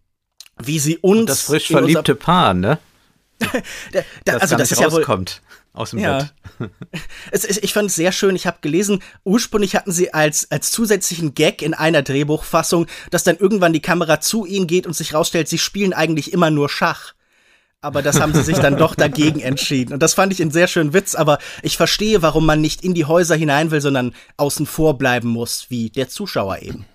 wie 0.58 0.78
sie 0.78 0.98
uns. 0.98 1.20
Und 1.20 1.30
das 1.30 1.42
frisch 1.42 1.68
verliebte 1.68 2.14
Paar, 2.14 2.52
ne? 2.52 2.78
da, 3.38 3.48
da, 3.92 4.02
das 4.24 4.42
also 4.42 4.56
das 4.56 4.72
ist 4.72 4.82
rauskommt. 4.82 5.30
Ja 5.30 5.47
wohl, 5.47 5.47
aus 5.78 5.90
dem 5.90 6.00
ja. 6.00 6.28
Bett. 6.58 6.70
es, 7.30 7.44
es, 7.44 7.58
ich 7.58 7.72
fand 7.72 7.90
es 7.90 7.96
sehr 7.96 8.12
schön. 8.12 8.36
Ich 8.36 8.46
habe 8.46 8.58
gelesen, 8.60 9.02
ursprünglich 9.24 9.76
hatten 9.76 9.92
sie 9.92 10.12
als, 10.12 10.50
als 10.50 10.70
zusätzlichen 10.70 11.34
Gag 11.34 11.62
in 11.62 11.74
einer 11.74 12.02
Drehbuchfassung, 12.02 12.86
dass 13.10 13.24
dann 13.24 13.36
irgendwann 13.36 13.72
die 13.72 13.80
Kamera 13.80 14.20
zu 14.20 14.44
ihnen 14.44 14.66
geht 14.66 14.86
und 14.86 14.94
sich 14.94 15.14
rausstellt, 15.14 15.48
sie 15.48 15.58
spielen 15.58 15.92
eigentlich 15.92 16.32
immer 16.32 16.50
nur 16.50 16.68
Schach. 16.68 17.14
Aber 17.80 18.02
das 18.02 18.20
haben 18.20 18.34
sie 18.34 18.42
sich 18.42 18.58
dann 18.58 18.76
doch 18.76 18.96
dagegen 18.96 19.38
entschieden. 19.38 19.92
Und 19.92 20.02
das 20.02 20.14
fand 20.14 20.32
ich 20.32 20.42
einen 20.42 20.50
sehr 20.50 20.66
schönen 20.66 20.94
Witz, 20.94 21.14
aber 21.14 21.38
ich 21.62 21.76
verstehe, 21.76 22.22
warum 22.22 22.44
man 22.44 22.60
nicht 22.60 22.82
in 22.82 22.92
die 22.92 23.04
Häuser 23.04 23.36
hinein 23.36 23.70
will, 23.70 23.80
sondern 23.80 24.14
außen 24.36 24.66
vor 24.66 24.98
bleiben 24.98 25.28
muss, 25.28 25.66
wie 25.68 25.88
der 25.88 26.08
Zuschauer 26.08 26.58
eben. 26.60 26.86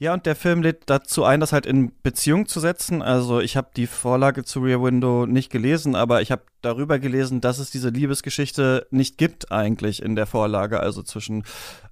Ja. 0.00 0.14
Und 0.14 0.26
der 0.26 0.34
Film 0.34 0.62
lädt 0.62 0.84
dazu 0.86 1.24
ein, 1.24 1.40
das 1.40 1.52
halt 1.52 1.66
in 1.66 1.92
Beziehung 2.02 2.46
zu 2.46 2.58
setzen. 2.58 3.02
Also 3.02 3.40
ich 3.40 3.56
habe 3.56 3.68
die 3.76 3.86
Vorlage 3.86 4.44
zu 4.44 4.60
Rear 4.60 4.82
Window 4.82 5.26
nicht 5.26 5.50
gelesen, 5.52 5.94
aber 5.94 6.22
ich 6.22 6.32
habe 6.32 6.42
darüber 6.62 6.98
gelesen, 6.98 7.40
dass 7.40 7.58
es 7.58 7.70
diese 7.70 7.90
Liebesgeschichte 7.90 8.86
nicht 8.90 9.18
gibt 9.18 9.52
eigentlich 9.52 10.02
in 10.02 10.16
der 10.16 10.26
Vorlage, 10.26 10.80
also 10.80 11.02
zwischen 11.02 11.44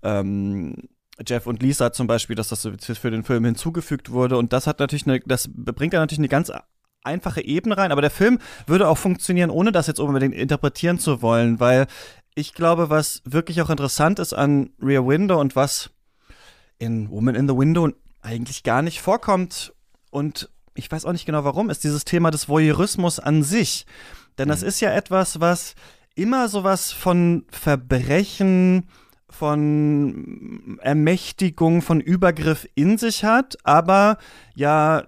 ähm, 0.02 0.88
Jeff 1.26 1.46
und 1.46 1.62
Lisa 1.62 1.92
zum 1.92 2.06
Beispiel, 2.06 2.34
dass 2.34 2.48
das 2.48 2.66
für 2.98 3.10
den 3.10 3.24
Film 3.24 3.44
hinzugefügt 3.44 4.10
wurde. 4.10 4.38
Und 4.38 4.52
das 4.54 4.66
hat 4.66 4.80
natürlich 4.80 5.06
eine, 5.06 5.20
das 5.20 5.50
bringt 5.52 5.92
da 5.92 5.98
natürlich 5.98 6.20
eine 6.20 6.28
ganz 6.28 6.50
einfache 7.02 7.44
Ebene 7.44 7.76
rein, 7.76 7.92
aber 7.92 8.00
der 8.00 8.10
Film 8.10 8.38
würde 8.66 8.88
auch 8.88 8.98
funktionieren, 8.98 9.50
ohne 9.50 9.70
das 9.70 9.86
jetzt 9.86 10.00
unbedingt 10.00 10.34
interpretieren 10.34 10.98
zu 10.98 11.20
wollen, 11.20 11.60
weil 11.60 11.86
ich 12.34 12.54
glaube, 12.54 12.88
was 12.88 13.20
wirklich 13.24 13.60
auch 13.60 13.70
interessant 13.70 14.18
ist 14.18 14.32
an 14.32 14.70
Rear 14.80 15.06
Window 15.06 15.40
und 15.40 15.56
was 15.56 15.90
in 16.78 17.10
Woman 17.10 17.34
in 17.34 17.48
the 17.48 17.56
Window 17.56 17.88
eigentlich 18.22 18.62
gar 18.62 18.82
nicht 18.82 19.00
vorkommt. 19.00 19.72
Und 20.10 20.48
ich 20.74 20.90
weiß 20.90 21.04
auch 21.04 21.12
nicht 21.12 21.26
genau 21.26 21.44
warum, 21.44 21.70
ist 21.70 21.84
dieses 21.84 22.04
Thema 22.04 22.30
des 22.30 22.48
Voyeurismus 22.48 23.18
an 23.18 23.42
sich. 23.42 23.86
Denn 24.38 24.48
das 24.48 24.62
mhm. 24.62 24.68
ist 24.68 24.80
ja 24.80 24.92
etwas, 24.92 25.40
was 25.40 25.74
immer 26.14 26.48
sowas 26.48 26.92
von 26.92 27.44
Verbrechen, 27.50 28.88
von 29.30 30.78
Ermächtigung, 30.80 31.82
von 31.82 32.00
Übergriff 32.00 32.66
in 32.74 32.96
sich 32.96 33.24
hat, 33.24 33.58
aber 33.62 34.16
ja, 34.54 35.04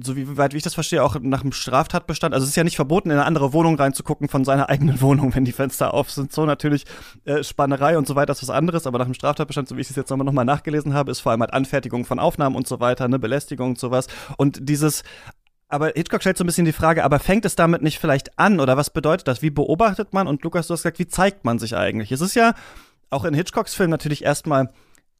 so 0.00 0.16
wie 0.16 0.36
weit 0.36 0.52
wie 0.52 0.58
ich 0.58 0.62
das 0.62 0.74
verstehe, 0.74 1.02
auch 1.02 1.18
nach 1.20 1.42
dem 1.42 1.52
Straftatbestand. 1.52 2.34
Also 2.34 2.44
es 2.44 2.50
ist 2.50 2.56
ja 2.56 2.64
nicht 2.64 2.76
verboten, 2.76 3.10
in 3.10 3.16
eine 3.16 3.26
andere 3.26 3.52
Wohnung 3.52 3.76
reinzugucken 3.76 4.28
von 4.28 4.44
seiner 4.44 4.68
eigenen 4.70 5.00
Wohnung, 5.00 5.34
wenn 5.34 5.44
die 5.44 5.52
Fenster 5.52 5.92
auf 5.92 6.10
sind. 6.10 6.32
So 6.32 6.46
natürlich 6.46 6.84
äh, 7.24 7.42
Spannerei 7.42 7.98
und 7.98 8.06
so 8.06 8.14
weiter 8.14 8.32
ist 8.32 8.42
was 8.42 8.50
anderes, 8.50 8.86
aber 8.86 8.98
nach 8.98 9.06
dem 9.06 9.14
Straftatbestand, 9.14 9.68
so 9.68 9.76
wie 9.76 9.80
ich 9.80 9.90
es 9.90 9.96
jetzt 9.96 10.10
nochmal 10.10 10.24
noch 10.24 10.32
mal 10.32 10.44
nachgelesen 10.44 10.94
habe, 10.94 11.10
ist 11.10 11.20
vor 11.20 11.32
allem 11.32 11.40
halt 11.40 11.52
Anfertigung 11.52 12.04
von 12.04 12.18
Aufnahmen 12.18 12.54
und 12.54 12.68
so 12.68 12.80
weiter, 12.80 13.08
ne, 13.08 13.18
Belästigung 13.18 13.70
und 13.70 13.78
sowas. 13.78 14.06
Und 14.36 14.68
dieses 14.68 15.02
Aber 15.68 15.92
Hitchcock 15.94 16.22
stellt 16.22 16.38
so 16.38 16.44
ein 16.44 16.46
bisschen 16.46 16.64
die 16.64 16.72
Frage, 16.72 17.04
aber 17.04 17.18
fängt 17.18 17.44
es 17.44 17.56
damit 17.56 17.82
nicht 17.82 17.98
vielleicht 17.98 18.38
an 18.38 18.60
oder 18.60 18.76
was 18.76 18.90
bedeutet 18.90 19.28
das? 19.28 19.42
Wie 19.42 19.50
beobachtet 19.50 20.14
man? 20.14 20.26
Und 20.26 20.42
Lukas, 20.42 20.68
du 20.68 20.72
hast 20.72 20.82
gesagt, 20.82 20.98
wie 20.98 21.08
zeigt 21.08 21.44
man 21.44 21.58
sich 21.58 21.76
eigentlich? 21.76 22.10
Es 22.12 22.22
ist 22.22 22.34
ja 22.34 22.54
auch 23.10 23.24
in 23.24 23.34
Hitchcocks 23.34 23.74
Film 23.74 23.90
natürlich 23.90 24.24
erstmal 24.24 24.70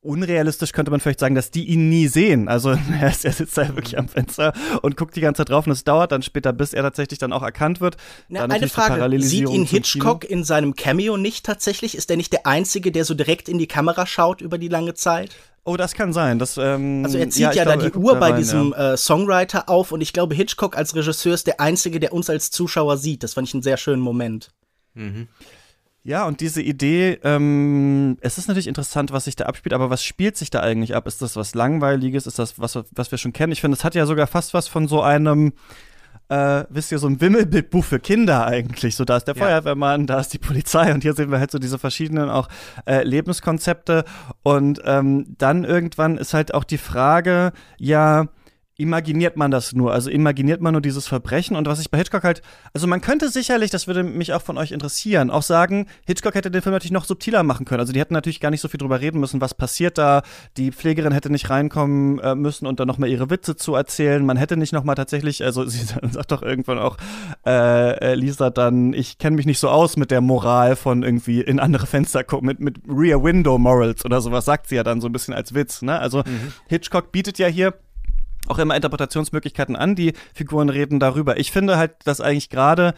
unrealistisch 0.00 0.72
könnte 0.72 0.90
man 0.90 1.00
vielleicht 1.00 1.20
sagen, 1.20 1.34
dass 1.34 1.50
die 1.50 1.64
ihn 1.64 1.88
nie 1.88 2.06
sehen. 2.06 2.48
Also 2.48 2.70
er, 3.00 3.12
sitzt 3.12 3.58
da 3.58 3.68
wirklich 3.74 3.98
am 3.98 4.08
Fenster 4.08 4.52
und 4.82 4.96
guckt 4.96 5.16
die 5.16 5.20
ganze 5.20 5.40
Zeit 5.40 5.50
drauf 5.50 5.66
und 5.66 5.72
es 5.72 5.84
dauert 5.84 6.12
dann 6.12 6.22
später, 6.22 6.52
bis 6.52 6.72
er 6.72 6.82
tatsächlich 6.82 7.18
dann 7.18 7.32
auch 7.32 7.42
erkannt 7.42 7.80
wird. 7.80 7.96
Na, 8.28 8.44
eine 8.44 8.68
Frage, 8.68 9.20
sieht 9.20 9.48
ihn 9.48 9.64
Hitchcock 9.64 10.24
in 10.24 10.44
seinem 10.44 10.74
Cameo 10.74 11.16
nicht 11.16 11.44
tatsächlich? 11.44 11.96
Ist 11.96 12.10
er 12.10 12.16
nicht 12.16 12.32
der 12.32 12.46
Einzige, 12.46 12.92
der 12.92 13.04
so 13.04 13.14
direkt 13.14 13.48
in 13.48 13.58
die 13.58 13.66
Kamera 13.66 14.06
schaut 14.06 14.40
über 14.40 14.58
die 14.58 14.68
lange 14.68 14.94
Zeit? 14.94 15.34
Oh, 15.64 15.76
das 15.76 15.92
kann 15.92 16.14
sein. 16.14 16.38
Das, 16.38 16.56
ähm, 16.56 17.02
also 17.04 17.18
er 17.18 17.28
zieht 17.28 17.42
ja, 17.42 17.52
ja 17.52 17.64
glaube, 17.64 17.82
da 17.82 17.90
die 17.90 17.98
Uhr 17.98 18.14
bei 18.14 18.30
rein, 18.30 18.36
diesem 18.36 18.70
ja. 18.70 18.94
äh, 18.94 18.96
Songwriter 18.96 19.68
auf 19.68 19.92
und 19.92 20.00
ich 20.00 20.14
glaube, 20.14 20.34
Hitchcock 20.34 20.78
als 20.78 20.94
Regisseur 20.94 21.34
ist 21.34 21.46
der 21.46 21.60
Einzige, 21.60 22.00
der 22.00 22.14
uns 22.14 22.30
als 22.30 22.50
Zuschauer 22.50 22.96
sieht. 22.96 23.22
Das 23.22 23.34
fand 23.34 23.48
ich 23.48 23.54
einen 23.54 23.62
sehr 23.62 23.76
schönen 23.76 24.00
Moment. 24.00 24.50
Mhm. 24.94 25.28
Ja, 26.08 26.24
und 26.24 26.40
diese 26.40 26.62
Idee, 26.62 27.18
ähm, 27.22 28.16
es 28.22 28.38
ist 28.38 28.48
natürlich 28.48 28.66
interessant, 28.66 29.12
was 29.12 29.26
sich 29.26 29.36
da 29.36 29.44
abspielt, 29.44 29.74
aber 29.74 29.90
was 29.90 30.02
spielt 30.02 30.38
sich 30.38 30.48
da 30.48 30.60
eigentlich 30.60 30.96
ab? 30.96 31.06
Ist 31.06 31.20
das 31.20 31.36
was 31.36 31.54
Langweiliges? 31.54 32.26
Ist 32.26 32.38
das 32.38 32.58
was, 32.58 32.78
was 32.92 33.10
wir 33.10 33.18
schon 33.18 33.34
kennen? 33.34 33.52
Ich 33.52 33.60
finde, 33.60 33.76
es 33.76 33.84
hat 33.84 33.94
ja 33.94 34.06
sogar 34.06 34.26
fast 34.26 34.54
was 34.54 34.68
von 34.68 34.88
so 34.88 35.02
einem, 35.02 35.52
äh, 36.30 36.64
wisst 36.70 36.92
ihr, 36.92 36.98
so 36.98 37.08
ein 37.08 37.20
Wimmelbildbuch 37.20 37.84
für 37.84 38.00
Kinder 38.00 38.46
eigentlich. 38.46 38.96
So, 38.96 39.04
da 39.04 39.18
ist 39.18 39.24
der 39.24 39.36
ja. 39.36 39.44
Feuerwehrmann, 39.44 40.06
da 40.06 40.18
ist 40.18 40.32
die 40.32 40.38
Polizei 40.38 40.94
und 40.94 41.02
hier 41.02 41.12
sehen 41.12 41.30
wir 41.30 41.40
halt 41.40 41.50
so 41.50 41.58
diese 41.58 41.78
verschiedenen 41.78 42.30
auch 42.30 42.48
äh, 42.86 43.02
Lebenskonzepte. 43.02 44.06
Und 44.42 44.80
ähm, 44.86 45.34
dann 45.36 45.64
irgendwann 45.64 46.16
ist 46.16 46.32
halt 46.32 46.54
auch 46.54 46.64
die 46.64 46.78
Frage, 46.78 47.52
ja, 47.76 48.28
imaginiert 48.78 49.36
man 49.36 49.50
das 49.50 49.72
nur. 49.72 49.92
Also 49.92 50.08
imaginiert 50.08 50.60
man 50.60 50.72
nur 50.72 50.80
dieses 50.80 51.08
Verbrechen. 51.08 51.56
Und 51.56 51.66
was 51.66 51.80
ich 51.80 51.90
bei 51.90 51.98
Hitchcock 51.98 52.22
halt, 52.22 52.42
also 52.72 52.86
man 52.86 53.00
könnte 53.00 53.28
sicherlich, 53.28 53.72
das 53.72 53.88
würde 53.88 54.04
mich 54.04 54.32
auch 54.32 54.40
von 54.40 54.56
euch 54.56 54.70
interessieren, 54.70 55.30
auch 55.30 55.42
sagen, 55.42 55.88
Hitchcock 56.06 56.36
hätte 56.36 56.50
den 56.52 56.62
Film 56.62 56.72
natürlich 56.72 56.92
noch 56.92 57.04
subtiler 57.04 57.42
machen 57.42 57.66
können. 57.66 57.80
Also 57.80 57.92
die 57.92 57.98
hätten 57.98 58.14
natürlich 58.14 58.38
gar 58.38 58.50
nicht 58.50 58.60
so 58.60 58.68
viel 58.68 58.78
drüber 58.78 59.00
reden 59.00 59.18
müssen, 59.18 59.40
was 59.40 59.52
passiert 59.52 59.98
da. 59.98 60.22
Die 60.56 60.70
Pflegerin 60.70 61.12
hätte 61.12 61.28
nicht 61.28 61.50
reinkommen 61.50 62.20
äh, 62.20 62.36
müssen 62.36 62.68
und 62.68 62.78
dann 62.78 62.86
nochmal 62.86 63.08
ihre 63.08 63.30
Witze 63.30 63.56
zu 63.56 63.74
erzählen. 63.74 64.24
Man 64.24 64.36
hätte 64.36 64.56
nicht 64.56 64.72
nochmal 64.72 64.94
tatsächlich, 64.94 65.42
also 65.42 65.64
sie 65.66 65.84
sagt 65.84 66.30
doch 66.30 66.42
irgendwann 66.42 66.78
auch, 66.78 66.98
äh, 67.44 68.14
Lisa 68.14 68.50
dann, 68.50 68.92
ich 68.92 69.18
kenne 69.18 69.34
mich 69.34 69.46
nicht 69.46 69.58
so 69.58 69.70
aus 69.70 69.96
mit 69.96 70.12
der 70.12 70.20
Moral 70.20 70.76
von 70.76 71.02
irgendwie 71.02 71.40
in 71.40 71.58
andere 71.58 71.86
Fenster 71.86 72.22
gucken, 72.22 72.46
mit, 72.46 72.60
mit 72.60 72.76
Rear 72.88 73.24
Window 73.24 73.58
Morals 73.58 74.04
oder 74.04 74.20
sowas, 74.20 74.44
sagt 74.44 74.68
sie 74.68 74.76
ja 74.76 74.84
dann 74.84 75.00
so 75.00 75.08
ein 75.08 75.12
bisschen 75.12 75.34
als 75.34 75.52
Witz. 75.52 75.82
Ne? 75.82 75.98
Also 75.98 76.18
mhm. 76.18 76.52
Hitchcock 76.68 77.10
bietet 77.10 77.40
ja 77.40 77.48
hier 77.48 77.74
auch 78.46 78.58
immer 78.58 78.76
Interpretationsmöglichkeiten 78.76 79.76
an. 79.76 79.94
Die 79.94 80.12
Figuren 80.34 80.68
reden 80.68 81.00
darüber. 81.00 81.38
Ich 81.38 81.52
finde 81.52 81.76
halt, 81.76 81.92
dass 82.04 82.20
eigentlich 82.20 82.50
gerade 82.50 82.94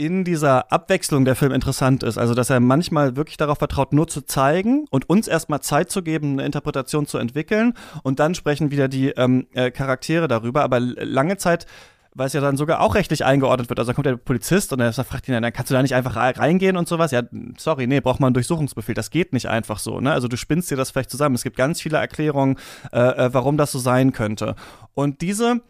in 0.00 0.24
dieser 0.24 0.72
Abwechslung 0.72 1.26
der 1.26 1.36
Film 1.36 1.52
interessant 1.52 2.02
ist. 2.02 2.16
Also, 2.16 2.32
dass 2.32 2.48
er 2.48 2.58
manchmal 2.58 3.16
wirklich 3.16 3.36
darauf 3.36 3.58
vertraut, 3.58 3.92
nur 3.92 4.08
zu 4.08 4.22
zeigen 4.22 4.86
und 4.90 5.10
uns 5.10 5.28
erstmal 5.28 5.60
Zeit 5.60 5.90
zu 5.90 6.02
geben, 6.02 6.32
eine 6.32 6.46
Interpretation 6.46 7.06
zu 7.06 7.18
entwickeln. 7.18 7.74
Und 8.02 8.18
dann 8.18 8.34
sprechen 8.34 8.70
wieder 8.70 8.88
die 8.88 9.10
ähm, 9.10 9.46
äh, 9.52 9.70
Charaktere 9.70 10.26
darüber. 10.26 10.62
Aber 10.62 10.80
lange 10.80 11.36
Zeit 11.36 11.66
weil 12.14 12.26
es 12.26 12.32
ja 12.32 12.40
dann 12.40 12.56
sogar 12.56 12.80
auch 12.80 12.94
rechtlich 12.94 13.24
eingeordnet 13.24 13.68
wird. 13.68 13.78
Also 13.78 13.90
da 13.90 13.94
kommt 13.94 14.06
der 14.06 14.16
Polizist 14.16 14.72
und 14.72 14.80
er 14.80 14.92
fragt 14.92 15.28
ihn 15.28 15.40
dann, 15.40 15.52
kannst 15.52 15.70
du 15.70 15.74
da 15.74 15.82
nicht 15.82 15.94
einfach 15.94 16.16
reingehen 16.16 16.76
und 16.76 16.88
sowas? 16.88 17.12
Ja, 17.12 17.22
sorry, 17.56 17.86
nee, 17.86 18.00
braucht 18.00 18.20
man 18.20 18.28
einen 18.28 18.34
Durchsuchungsbefehl. 18.34 18.94
Das 18.94 19.10
geht 19.10 19.32
nicht 19.32 19.48
einfach 19.48 19.78
so. 19.78 20.00
Ne? 20.00 20.12
Also 20.12 20.26
du 20.26 20.36
spinnst 20.36 20.70
dir 20.70 20.76
das 20.76 20.90
vielleicht 20.90 21.10
zusammen. 21.10 21.34
Es 21.34 21.44
gibt 21.44 21.56
ganz 21.56 21.80
viele 21.80 21.98
Erklärungen, 21.98 22.58
äh, 22.92 22.98
äh, 22.98 23.34
warum 23.34 23.56
das 23.56 23.72
so 23.72 23.78
sein 23.78 24.12
könnte. 24.12 24.56
Und 24.94 25.20
diese 25.20 25.60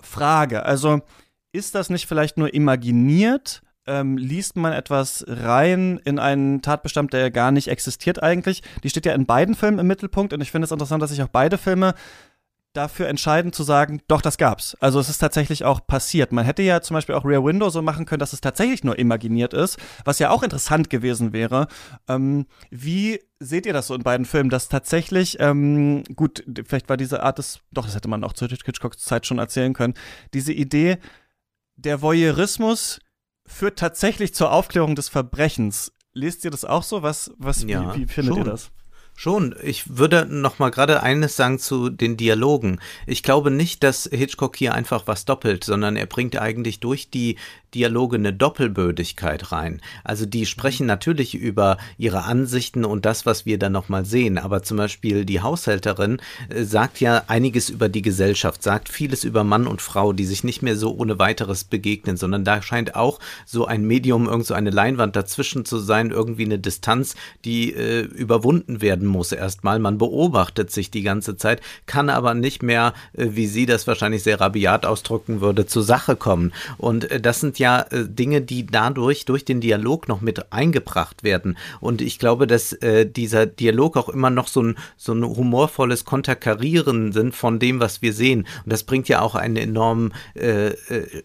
Frage, 0.00 0.64
also 0.64 1.00
ist 1.52 1.74
das 1.74 1.90
nicht 1.90 2.06
vielleicht 2.06 2.38
nur 2.38 2.52
imaginiert? 2.52 3.62
Ähm, 3.84 4.16
liest 4.16 4.56
man 4.56 4.72
etwas 4.72 5.24
rein 5.26 6.00
in 6.04 6.20
einen 6.20 6.62
Tatbestand, 6.62 7.12
der 7.12 7.32
gar 7.32 7.50
nicht 7.50 7.66
existiert 7.66 8.22
eigentlich. 8.22 8.62
Die 8.84 8.90
steht 8.90 9.06
ja 9.06 9.12
in 9.12 9.26
beiden 9.26 9.56
Filmen 9.56 9.80
im 9.80 9.88
Mittelpunkt 9.88 10.32
und 10.32 10.40
ich 10.40 10.52
finde 10.52 10.66
es 10.66 10.70
interessant, 10.70 11.02
dass 11.02 11.10
sich 11.10 11.20
auch 11.20 11.28
beide 11.28 11.58
Filme 11.58 11.94
dafür 12.72 13.08
entscheiden 13.08 13.52
zu 13.52 13.62
sagen, 13.62 14.00
doch, 14.08 14.22
das 14.22 14.38
gab's. 14.38 14.76
Also 14.80 14.98
es 14.98 15.08
ist 15.08 15.18
tatsächlich 15.18 15.64
auch 15.64 15.86
passiert. 15.86 16.32
Man 16.32 16.44
hätte 16.44 16.62
ja 16.62 16.80
zum 16.80 16.94
Beispiel 16.94 17.14
auch 17.14 17.24
Rear 17.24 17.44
Window 17.44 17.68
so 17.70 17.82
machen 17.82 18.06
können, 18.06 18.20
dass 18.20 18.32
es 18.32 18.40
tatsächlich 18.40 18.82
nur 18.84 18.98
imaginiert 18.98 19.52
ist, 19.52 19.78
was 20.04 20.18
ja 20.18 20.30
auch 20.30 20.42
interessant 20.42 20.88
gewesen 20.88 21.32
wäre. 21.32 21.68
Ähm, 22.08 22.46
wie 22.70 23.20
seht 23.40 23.66
ihr 23.66 23.72
das 23.72 23.88
so 23.88 23.94
in 23.94 24.02
beiden 24.02 24.24
Filmen, 24.24 24.50
dass 24.50 24.68
tatsächlich, 24.68 25.38
ähm, 25.40 26.04
gut, 26.14 26.44
vielleicht 26.66 26.88
war 26.88 26.96
diese 26.96 27.22
Art 27.22 27.38
des, 27.38 27.60
doch, 27.72 27.84
das 27.84 27.94
hätte 27.94 28.08
man 28.08 28.24
auch 28.24 28.32
zu 28.32 28.46
Hitchcocks 28.46 28.98
Zeit 28.98 29.26
schon 29.26 29.38
erzählen 29.38 29.74
können, 29.74 29.94
diese 30.32 30.52
Idee, 30.52 30.98
der 31.76 32.00
Voyeurismus 32.00 33.00
führt 33.46 33.78
tatsächlich 33.78 34.34
zur 34.34 34.52
Aufklärung 34.52 34.94
des 34.94 35.08
Verbrechens. 35.08 35.92
Lest 36.14 36.44
ihr 36.44 36.50
das 36.50 36.64
auch 36.64 36.82
so? 36.82 37.02
Was, 37.02 37.32
was, 37.38 37.62
ja, 37.64 37.94
wie, 37.94 38.02
wie 38.02 38.06
findet 38.06 38.34
schon. 38.34 38.44
ihr 38.44 38.50
das? 38.50 38.70
Schon. 39.14 39.54
Ich 39.62 39.98
würde 39.98 40.26
noch 40.28 40.58
mal 40.58 40.70
gerade 40.70 41.02
eines 41.02 41.36
sagen 41.36 41.58
zu 41.58 41.90
den 41.90 42.16
Dialogen. 42.16 42.80
Ich 43.06 43.22
glaube 43.22 43.50
nicht, 43.50 43.84
dass 43.84 44.08
Hitchcock 44.10 44.56
hier 44.56 44.74
einfach 44.74 45.06
was 45.06 45.24
doppelt, 45.24 45.64
sondern 45.64 45.96
er 45.96 46.06
bringt 46.06 46.36
eigentlich 46.36 46.80
durch 46.80 47.08
die 47.10 47.36
Dialoge 47.74 48.16
eine 48.16 48.32
Doppelbödigkeit 48.32 49.52
rein. 49.52 49.80
Also 50.04 50.26
die 50.26 50.46
sprechen 50.46 50.86
natürlich 50.86 51.34
über 51.34 51.78
ihre 51.96 52.24
Ansichten 52.24 52.84
und 52.84 53.04
das, 53.04 53.24
was 53.24 53.46
wir 53.46 53.58
dann 53.58 53.72
nochmal 53.72 54.04
sehen. 54.04 54.38
Aber 54.38 54.62
zum 54.62 54.76
Beispiel 54.76 55.24
die 55.24 55.40
Haushälterin 55.40 56.20
äh, 56.48 56.64
sagt 56.64 57.00
ja 57.00 57.24
einiges 57.28 57.70
über 57.70 57.88
die 57.88 58.02
Gesellschaft, 58.02 58.62
sagt 58.62 58.88
vieles 58.88 59.24
über 59.24 59.44
Mann 59.44 59.66
und 59.66 59.80
Frau, 59.80 60.12
die 60.12 60.24
sich 60.24 60.44
nicht 60.44 60.62
mehr 60.62 60.76
so 60.76 60.94
ohne 60.94 61.18
weiteres 61.18 61.64
begegnen, 61.64 62.16
sondern 62.16 62.44
da 62.44 62.60
scheint 62.60 62.94
auch 62.94 63.20
so 63.46 63.66
ein 63.66 63.86
Medium, 63.86 64.26
irgend 64.28 64.46
so 64.46 64.54
eine 64.54 64.70
Leinwand 64.70 65.16
dazwischen 65.16 65.64
zu 65.64 65.78
sein, 65.78 66.10
irgendwie 66.10 66.44
eine 66.44 66.58
Distanz, 66.58 67.14
die 67.44 67.72
äh, 67.72 68.02
überwunden 68.02 68.82
werden 68.82 69.01
muss 69.06 69.32
erstmal. 69.32 69.78
Man 69.78 69.98
beobachtet 69.98 70.70
sich 70.70 70.90
die 70.90 71.02
ganze 71.02 71.36
Zeit, 71.36 71.60
kann 71.86 72.10
aber 72.10 72.34
nicht 72.34 72.62
mehr, 72.62 72.94
äh, 73.12 73.28
wie 73.30 73.46
sie 73.46 73.66
das 73.66 73.86
wahrscheinlich 73.86 74.22
sehr 74.22 74.40
rabiat 74.40 74.86
ausdrücken 74.86 75.40
würde, 75.40 75.66
zur 75.66 75.82
Sache 75.82 76.16
kommen. 76.16 76.52
Und 76.78 77.10
äh, 77.10 77.20
das 77.20 77.40
sind 77.40 77.58
ja 77.58 77.80
äh, 77.90 78.06
Dinge, 78.08 78.40
die 78.40 78.66
dadurch 78.66 79.24
durch 79.24 79.44
den 79.44 79.60
Dialog 79.60 80.08
noch 80.08 80.20
mit 80.20 80.52
eingebracht 80.52 81.22
werden. 81.22 81.56
Und 81.80 82.00
ich 82.00 82.18
glaube, 82.18 82.46
dass 82.46 82.76
dieser 83.16 83.46
Dialog 83.46 83.96
auch 83.96 84.08
immer 84.08 84.30
noch 84.30 84.48
so 84.48 84.62
ein, 84.62 84.76
so 84.96 85.12
ein 85.12 85.24
humorvolles 85.24 86.04
Konterkarieren 86.04 87.12
sind 87.12 87.34
von 87.34 87.58
dem, 87.58 87.80
was 87.80 88.02
wir 88.02 88.12
sehen. 88.12 88.46
Und 88.64 88.72
das 88.72 88.84
bringt 88.84 89.08
ja 89.08 89.20
auch 89.20 89.34
einen 89.34 89.56
enormen 89.56 90.12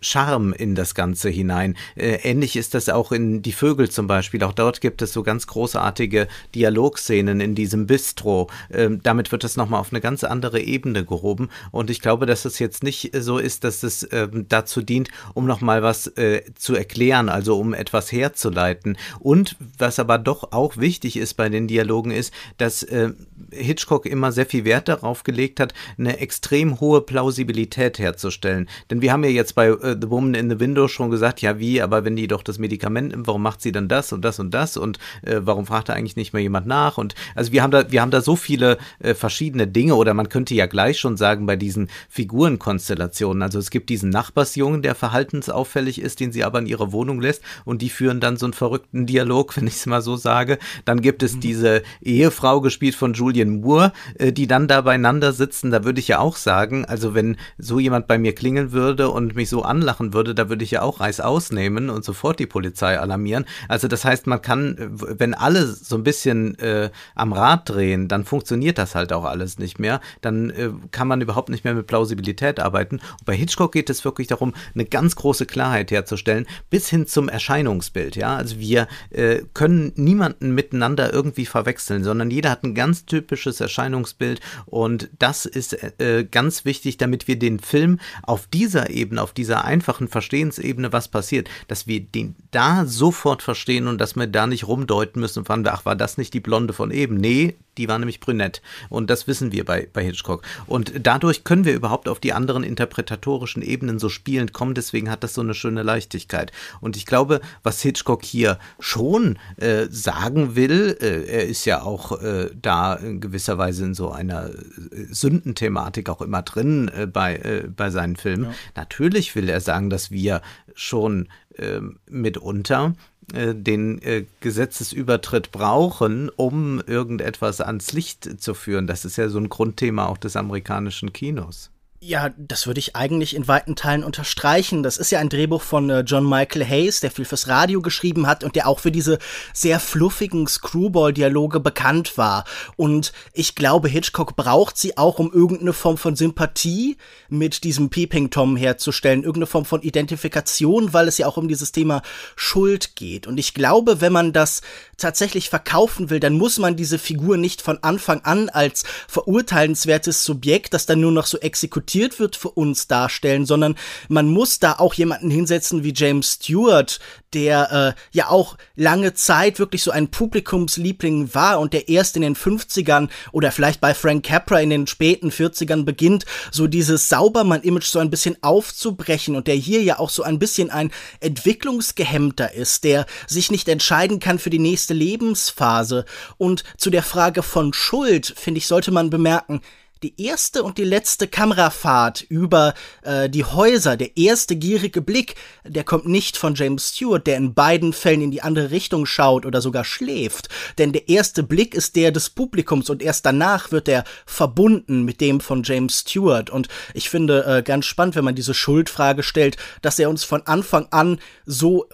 Charme 0.01 0.53
in 0.53 0.75
das 0.75 0.95
Ganze 0.95 1.29
hinein. 1.29 1.75
Äh, 1.95 2.19
ähnlich 2.23 2.55
ist 2.55 2.73
das 2.73 2.89
auch 2.89 3.11
in 3.11 3.41
Die 3.41 3.51
Vögel 3.51 3.89
zum 3.89 4.07
Beispiel. 4.07 4.43
Auch 4.43 4.53
dort 4.53 4.81
gibt 4.81 5.01
es 5.01 5.13
so 5.13 5.23
ganz 5.23 5.47
großartige 5.47 6.27
Dialogszenen 6.55 7.41
in 7.41 7.55
diesem 7.55 7.66
Bistro. 7.75 8.49
Ähm, 8.71 9.01
damit 9.03 9.31
wird 9.31 9.43
das 9.43 9.57
nochmal 9.57 9.79
auf 9.79 9.91
eine 9.91 10.01
ganz 10.01 10.23
andere 10.23 10.59
Ebene 10.59 11.03
gehoben. 11.05 11.49
Und 11.71 11.89
ich 11.89 12.01
glaube, 12.01 12.25
dass 12.25 12.45
es 12.45 12.59
jetzt 12.59 12.83
nicht 12.83 13.11
so 13.13 13.37
ist, 13.37 13.63
dass 13.63 13.83
es 13.83 14.07
ähm, 14.11 14.45
dazu 14.47 14.81
dient, 14.81 15.09
um 15.33 15.45
nochmal 15.45 15.83
was 15.83 16.07
äh, 16.17 16.43
zu 16.55 16.75
erklären, 16.75 17.29
also 17.29 17.59
um 17.59 17.73
etwas 17.73 18.11
herzuleiten. 18.11 18.97
Und 19.19 19.55
was 19.77 19.99
aber 19.99 20.17
doch 20.17 20.51
auch 20.51 20.77
wichtig 20.77 21.17
ist 21.17 21.35
bei 21.35 21.49
den 21.49 21.67
Dialogen 21.67 22.11
ist, 22.11 22.33
dass 22.57 22.83
äh, 22.83 23.11
Hitchcock 23.51 24.05
immer 24.05 24.31
sehr 24.31 24.45
viel 24.45 24.65
Wert 24.65 24.87
darauf 24.87 25.23
gelegt 25.23 25.59
hat, 25.59 25.73
eine 25.97 26.19
extrem 26.19 26.79
hohe 26.79 27.01
Plausibilität 27.01 27.99
herzustellen. 27.99 28.69
Denn 28.89 29.01
wir 29.01 29.11
haben 29.11 29.23
ja 29.23 29.29
jetzt 29.29 29.55
bei 29.55 29.67
äh, 29.67 29.97
The 29.99 30.09
Woman 30.09 30.33
in 30.33 30.49
the 30.49 30.59
Window 30.59 30.87
schon 30.87 31.09
gesagt, 31.09 31.41
ja 31.41 31.59
wie, 31.59 31.81
aber 31.81 32.05
wenn 32.05 32.15
die 32.15 32.27
doch 32.27 32.43
das 32.43 32.59
Medikament 32.59 33.09
nimmt, 33.09 33.27
warum 33.27 33.41
macht 33.41 33.61
sie 33.61 33.71
dann 33.71 33.87
das 33.87 34.13
und 34.13 34.23
das 34.23 34.39
und 34.39 34.53
das 34.53 34.77
und 34.77 34.99
äh, 35.23 35.39
warum 35.41 35.65
fragt 35.65 35.89
da 35.89 35.93
eigentlich 35.93 36.15
nicht 36.15 36.33
mehr 36.33 36.41
jemand 36.41 36.67
nach? 36.67 36.97
Und 36.97 37.15
also 37.35 37.51
wir 37.51 37.56
haben 37.61 37.71
da, 37.71 37.91
wir 37.91 38.01
haben 38.01 38.11
da 38.11 38.21
so 38.21 38.35
viele 38.35 38.77
äh, 38.99 39.13
verschiedene 39.13 39.67
Dinge 39.67 39.95
oder 39.95 40.13
man 40.13 40.29
könnte 40.29 40.55
ja 40.55 40.65
gleich 40.65 40.99
schon 40.99 41.17
sagen 41.17 41.45
bei 41.45 41.55
diesen 41.55 41.89
Figurenkonstellationen. 42.09 43.41
Also 43.41 43.59
es 43.59 43.69
gibt 43.69 43.89
diesen 43.89 44.09
Nachbarsjungen, 44.09 44.81
der 44.81 44.95
verhaltensauffällig 44.95 46.01
ist, 46.01 46.19
den 46.19 46.31
sie 46.31 46.43
aber 46.43 46.59
in 46.59 46.65
ihre 46.65 46.91
Wohnung 46.91 47.21
lässt 47.21 47.41
und 47.65 47.81
die 47.81 47.89
führen 47.89 48.19
dann 48.19 48.37
so 48.37 48.45
einen 48.45 48.53
verrückten 48.53 49.05
Dialog, 49.05 49.55
wenn 49.57 49.67
ich 49.67 49.75
es 49.75 49.85
mal 49.85 50.01
so 50.01 50.15
sage. 50.15 50.57
Dann 50.85 51.01
gibt 51.01 51.23
es 51.23 51.35
mhm. 51.35 51.39
diese 51.41 51.83
Ehefrau, 52.01 52.61
gespielt 52.61 52.95
von 52.95 53.13
Julian 53.13 53.61
Moore, 53.61 53.93
äh, 54.15 54.31
die 54.31 54.47
dann 54.47 54.67
da 54.67 54.81
beieinander 54.81 55.33
sitzen. 55.33 55.71
Da 55.71 55.83
würde 55.83 55.99
ich 55.99 56.07
ja 56.07 56.19
auch 56.19 56.35
sagen, 56.35 56.85
also 56.85 57.13
wenn 57.13 57.37
so 57.57 57.79
jemand 57.79 58.07
bei 58.07 58.17
mir 58.17 58.33
klingeln 58.35 58.71
würde 58.71 59.09
und 59.09 59.35
mich 59.35 59.49
so 59.49 59.63
anlachen 59.63 60.13
würde, 60.13 60.35
da 60.35 60.49
würde 60.49 60.63
ich 60.63 60.71
ja 60.71 60.81
auch 60.81 60.99
Reis 60.99 61.19
ausnehmen 61.19 61.89
und 61.89 62.03
sofort 62.03 62.39
die 62.39 62.45
Polizei 62.45 62.99
alarmieren. 62.99 63.45
Also 63.67 63.87
das 63.87 64.05
heißt, 64.05 64.27
man 64.27 64.41
kann, 64.41 64.75
wenn 64.77 65.33
alle 65.33 65.65
so 65.65 65.95
ein 65.95 66.03
bisschen 66.03 66.57
äh, 66.59 66.89
am 67.15 67.33
Rad 67.33 67.46
Rad 67.47 67.69
drehen, 67.69 68.07
dann 68.07 68.25
funktioniert 68.25 68.77
das 68.77 68.95
halt 68.95 69.13
auch 69.13 69.23
alles 69.23 69.57
nicht 69.57 69.79
mehr. 69.79 70.01
Dann 70.21 70.49
äh, 70.49 70.69
kann 70.91 71.07
man 71.07 71.21
überhaupt 71.21 71.49
nicht 71.49 71.63
mehr 71.63 71.73
mit 71.73 71.87
Plausibilität 71.87 72.59
arbeiten. 72.59 72.95
Und 72.97 73.25
bei 73.25 73.35
Hitchcock 73.35 73.71
geht 73.71 73.89
es 73.89 74.03
wirklich 74.03 74.27
darum, 74.27 74.53
eine 74.73 74.85
ganz 74.85 75.15
große 75.15 75.45
Klarheit 75.45 75.91
herzustellen, 75.91 76.45
bis 76.69 76.89
hin 76.89 77.07
zum 77.07 77.29
Erscheinungsbild. 77.29 78.15
Ja, 78.15 78.35
also 78.35 78.59
wir 78.59 78.87
äh, 79.11 79.41
können 79.53 79.93
niemanden 79.95 80.53
miteinander 80.53 81.13
irgendwie 81.13 81.45
verwechseln, 81.45 82.03
sondern 82.03 82.31
jeder 82.31 82.49
hat 82.49 82.63
ein 82.63 82.75
ganz 82.75 83.05
typisches 83.05 83.61
Erscheinungsbild 83.61 84.41
und 84.65 85.09
das 85.17 85.45
ist 85.45 85.73
äh, 86.01 86.25
ganz 86.29 86.65
wichtig, 86.65 86.97
damit 86.97 87.27
wir 87.27 87.39
den 87.39 87.59
Film 87.59 87.99
auf 88.23 88.47
dieser 88.47 88.89
Ebene, 88.89 89.21
auf 89.21 89.33
dieser 89.33 89.63
einfachen 89.63 90.07
Verstehensebene, 90.07 90.91
was 90.91 91.07
passiert, 91.07 91.49
dass 91.67 91.87
wir 91.87 92.01
den 92.01 92.35
da 92.51 92.85
sofort 92.85 93.41
verstehen 93.41 93.87
und 93.87 93.99
dass 93.99 94.15
wir 94.15 94.27
da 94.27 94.47
nicht 94.47 94.67
rumdeuten 94.67 95.21
müssen 95.21 95.45
von, 95.45 95.65
ach, 95.67 95.85
war 95.85 95.95
das 95.95 96.17
nicht 96.17 96.33
die 96.33 96.39
Blonde 96.39 96.73
von 96.73 96.91
eben? 96.91 97.15
Nee, 97.15 97.36
die 97.77 97.87
war 97.87 97.99
nämlich 97.99 98.19
brünett. 98.19 98.61
Und 98.89 99.09
das 99.09 99.27
wissen 99.27 99.51
wir 99.51 99.63
bei, 99.63 99.87
bei 99.91 100.03
Hitchcock. 100.03 100.41
Und 100.65 100.93
dadurch 101.03 101.43
können 101.43 101.65
wir 101.65 101.73
überhaupt 101.73 102.09
auf 102.09 102.19
die 102.19 102.33
anderen 102.33 102.63
interpretatorischen 102.63 103.61
Ebenen 103.61 103.99
so 103.99 104.09
spielend 104.09 104.53
kommen. 104.53 104.73
Deswegen 104.73 105.09
hat 105.09 105.23
das 105.23 105.33
so 105.33 105.41
eine 105.41 105.53
schöne 105.53 105.83
Leichtigkeit. 105.83 106.51
Und 106.81 106.97
ich 106.97 107.05
glaube, 107.05 107.39
was 107.63 107.81
Hitchcock 107.81 108.23
hier 108.23 108.57
schon 108.79 109.37
äh, 109.57 109.85
sagen 109.89 110.55
will, 110.55 110.97
äh, 110.99 111.25
er 111.25 111.45
ist 111.45 111.65
ja 111.65 111.83
auch 111.83 112.21
äh, 112.21 112.49
da 112.59 112.95
in 112.95 113.21
gewisser 113.21 113.57
Weise 113.57 113.85
in 113.85 113.93
so 113.93 114.11
einer 114.11 114.49
äh, 114.49 115.05
Sündenthematik 115.09 116.09
auch 116.09 116.21
immer 116.21 116.41
drin 116.41 116.89
äh, 116.89 117.05
bei, 117.05 117.35
äh, 117.35 117.67
bei 117.67 117.89
seinen 117.89 118.15
Filmen. 118.15 118.45
Ja. 118.45 118.53
Natürlich 118.75 119.35
will 119.35 119.49
er 119.49 119.61
sagen, 119.61 119.89
dass 119.89 120.11
wir 120.11 120.41
schon 120.73 121.27
ähm, 121.57 121.99
mitunter 122.09 122.93
den 123.33 124.01
äh, 124.01 124.25
Gesetzesübertritt 124.39 125.51
brauchen, 125.51 126.29
um 126.29 126.81
irgendetwas 126.85 127.59
ans 127.61 127.91
Licht 127.91 128.41
zu 128.41 128.53
führen. 128.53 128.87
Das 128.87 129.03
ist 129.03 129.17
ja 129.17 129.27
so 129.29 129.37
ein 129.37 129.49
Grundthema 129.49 130.07
auch 130.07 130.17
des 130.17 130.35
amerikanischen 130.35 131.11
Kinos. 131.11 131.69
Ja, 131.99 132.29
das 132.37 132.67
würde 132.67 132.79
ich 132.79 132.95
eigentlich 132.95 133.35
in 133.35 133.47
weiten 133.47 133.75
Teilen 133.75 134.03
unterstreichen. 134.03 134.83
Das 134.83 134.97
ist 134.97 135.09
ja 135.09 135.17
ein 135.17 135.29
Drehbuch 135.29 135.63
von 135.63 135.89
äh, 135.89 136.01
John 136.01 136.29
Michael 136.29 136.63
Hayes, 136.63 136.99
der 136.99 137.09
viel 137.09 137.25
fürs 137.25 137.47
Radio 137.47 137.81
geschrieben 137.81 138.27
hat 138.27 138.43
und 138.43 138.55
der 138.55 138.67
auch 138.67 138.79
für 138.79 138.91
diese 138.91 139.17
sehr 139.51 139.79
fluffigen 139.79 140.45
Screwball-Dialoge 140.45 141.59
bekannt 141.59 142.15
war. 142.15 142.43
Und 142.75 143.13
ich 143.33 143.55
glaube, 143.55 143.89
Hitchcock 143.89 144.35
braucht 144.35 144.77
sie 144.77 144.95
auch, 144.95 145.17
um 145.17 145.33
irgendeine 145.33 145.73
Form 145.73 145.97
von 145.97 146.15
Sympathie 146.15 146.97
mit 147.29 147.63
diesem 147.63 147.89
Peeping 147.89 148.29
Tom 148.29 148.57
herzustellen, 148.57 149.23
irgendeine 149.23 149.47
Form 149.47 149.65
von 149.65 149.81
Identifikation, 149.81 150.93
weil 150.93 151.07
es 151.07 151.17
ja 151.17 151.25
auch 151.25 151.37
um 151.37 151.47
dieses 151.47 151.71
Thema 151.71 152.03
Schuld 152.35 152.95
geht. 152.95 153.25
Und 153.25 153.39
ich 153.39 153.55
glaube, 153.55 154.01
wenn 154.01 154.13
man 154.13 154.33
das 154.33 154.61
tatsächlich 154.97 155.49
verkaufen 155.49 156.09
will, 156.09 156.19
dann 156.19 156.33
muss 156.33 156.57
man 156.57 156.75
diese 156.75 156.97
Figur 156.97 157.37
nicht 157.37 157.61
von 157.61 157.77
Anfang 157.83 158.21
an 158.21 158.49
als 158.49 158.83
verurteilenswertes 159.07 160.23
Subjekt, 160.23 160.73
das 160.73 160.87
dann 160.87 160.99
nur 160.99 161.11
noch 161.11 161.27
so 161.27 161.37
exekutiert 161.37 162.19
wird, 162.19 162.35
für 162.35 162.49
uns 162.49 162.87
darstellen, 162.87 163.45
sondern 163.45 163.75
man 164.09 164.27
muss 164.27 164.59
da 164.59 164.73
auch 164.73 164.95
jemanden 164.95 165.29
hinsetzen 165.29 165.83
wie 165.83 165.93
James 165.95 166.33
Stewart, 166.33 166.99
der 167.33 167.95
äh, 167.95 168.17
ja 168.17 168.29
auch 168.29 168.57
lange 168.75 169.13
Zeit 169.13 169.59
wirklich 169.59 169.83
so 169.83 169.91
ein 169.91 170.09
Publikumsliebling 170.09 171.33
war 171.35 171.59
und 171.59 171.73
der 171.73 171.89
erst 171.89 172.15
in 172.15 172.21
den 172.23 172.35
50ern 172.35 173.09
oder 173.31 173.51
vielleicht 173.51 173.81
bei 173.81 173.93
Frank 173.93 174.25
Capra 174.25 174.61
in 174.61 174.69
den 174.69 174.87
späten 174.87 175.29
40ern 175.29 175.83
beginnt, 175.83 176.25
so 176.51 176.67
dieses 176.67 177.09
Saubermann-Image 177.09 177.85
so 177.85 177.99
ein 177.99 178.09
bisschen 178.09 178.41
aufzubrechen 178.41 179.35
und 179.35 179.47
der 179.47 179.55
hier 179.55 179.83
ja 179.83 179.99
auch 179.99 180.09
so 180.09 180.23
ein 180.23 180.39
bisschen 180.39 180.71
ein 180.71 180.91
Entwicklungsgehemmter 181.19 182.53
ist, 182.53 182.83
der 182.83 183.05
sich 183.27 183.51
nicht 183.51 183.67
entscheiden 183.67 184.19
kann 184.19 184.39
für 184.39 184.49
die 184.49 184.57
nächste 184.57 184.86
Lebensphase. 184.93 186.05
Und 186.37 186.63
zu 186.77 186.89
der 186.89 187.03
Frage 187.03 187.43
von 187.43 187.73
Schuld, 187.73 188.33
finde 188.35 188.59
ich, 188.59 188.67
sollte 188.67 188.91
man 188.91 189.09
bemerken, 189.09 189.61
die 190.03 190.21
erste 190.21 190.63
und 190.63 190.77
die 190.77 190.83
letzte 190.83 191.27
Kamerafahrt 191.27 192.21
über 192.21 192.73
äh, 193.03 193.29
die 193.29 193.43
Häuser, 193.43 193.97
der 193.97 194.17
erste 194.17 194.55
gierige 194.55 195.01
Blick, 195.01 195.35
der 195.65 195.83
kommt 195.83 196.07
nicht 196.07 196.37
von 196.37 196.55
James 196.55 196.89
Stewart, 196.89 197.25
der 197.25 197.37
in 197.37 197.53
beiden 197.53 197.93
Fällen 197.93 198.21
in 198.21 198.31
die 198.31 198.41
andere 198.41 198.71
Richtung 198.71 199.05
schaut 199.05 199.45
oder 199.45 199.61
sogar 199.61 199.85
schläft. 199.85 200.49
Denn 200.77 200.93
der 200.93 201.09
erste 201.09 201.43
Blick 201.43 201.73
ist 201.73 201.95
der 201.95 202.11
des 202.11 202.29
Publikums 202.29 202.89
und 202.89 203.01
erst 203.01 203.25
danach 203.25 203.71
wird 203.71 203.87
er 203.87 204.03
verbunden 204.25 205.03
mit 205.03 205.21
dem 205.21 205.39
von 205.39 205.63
James 205.63 205.99
Stewart. 205.99 206.49
Und 206.49 206.67
ich 206.93 207.09
finde 207.09 207.45
äh, 207.45 207.63
ganz 207.63 207.85
spannend, 207.85 208.15
wenn 208.15 208.25
man 208.25 208.35
diese 208.35 208.53
Schuldfrage 208.53 209.23
stellt, 209.23 209.57
dass 209.81 209.99
er 209.99 210.09
uns 210.09 210.23
von 210.23 210.45
Anfang 210.45 210.87
an 210.91 211.19
so 211.45 211.87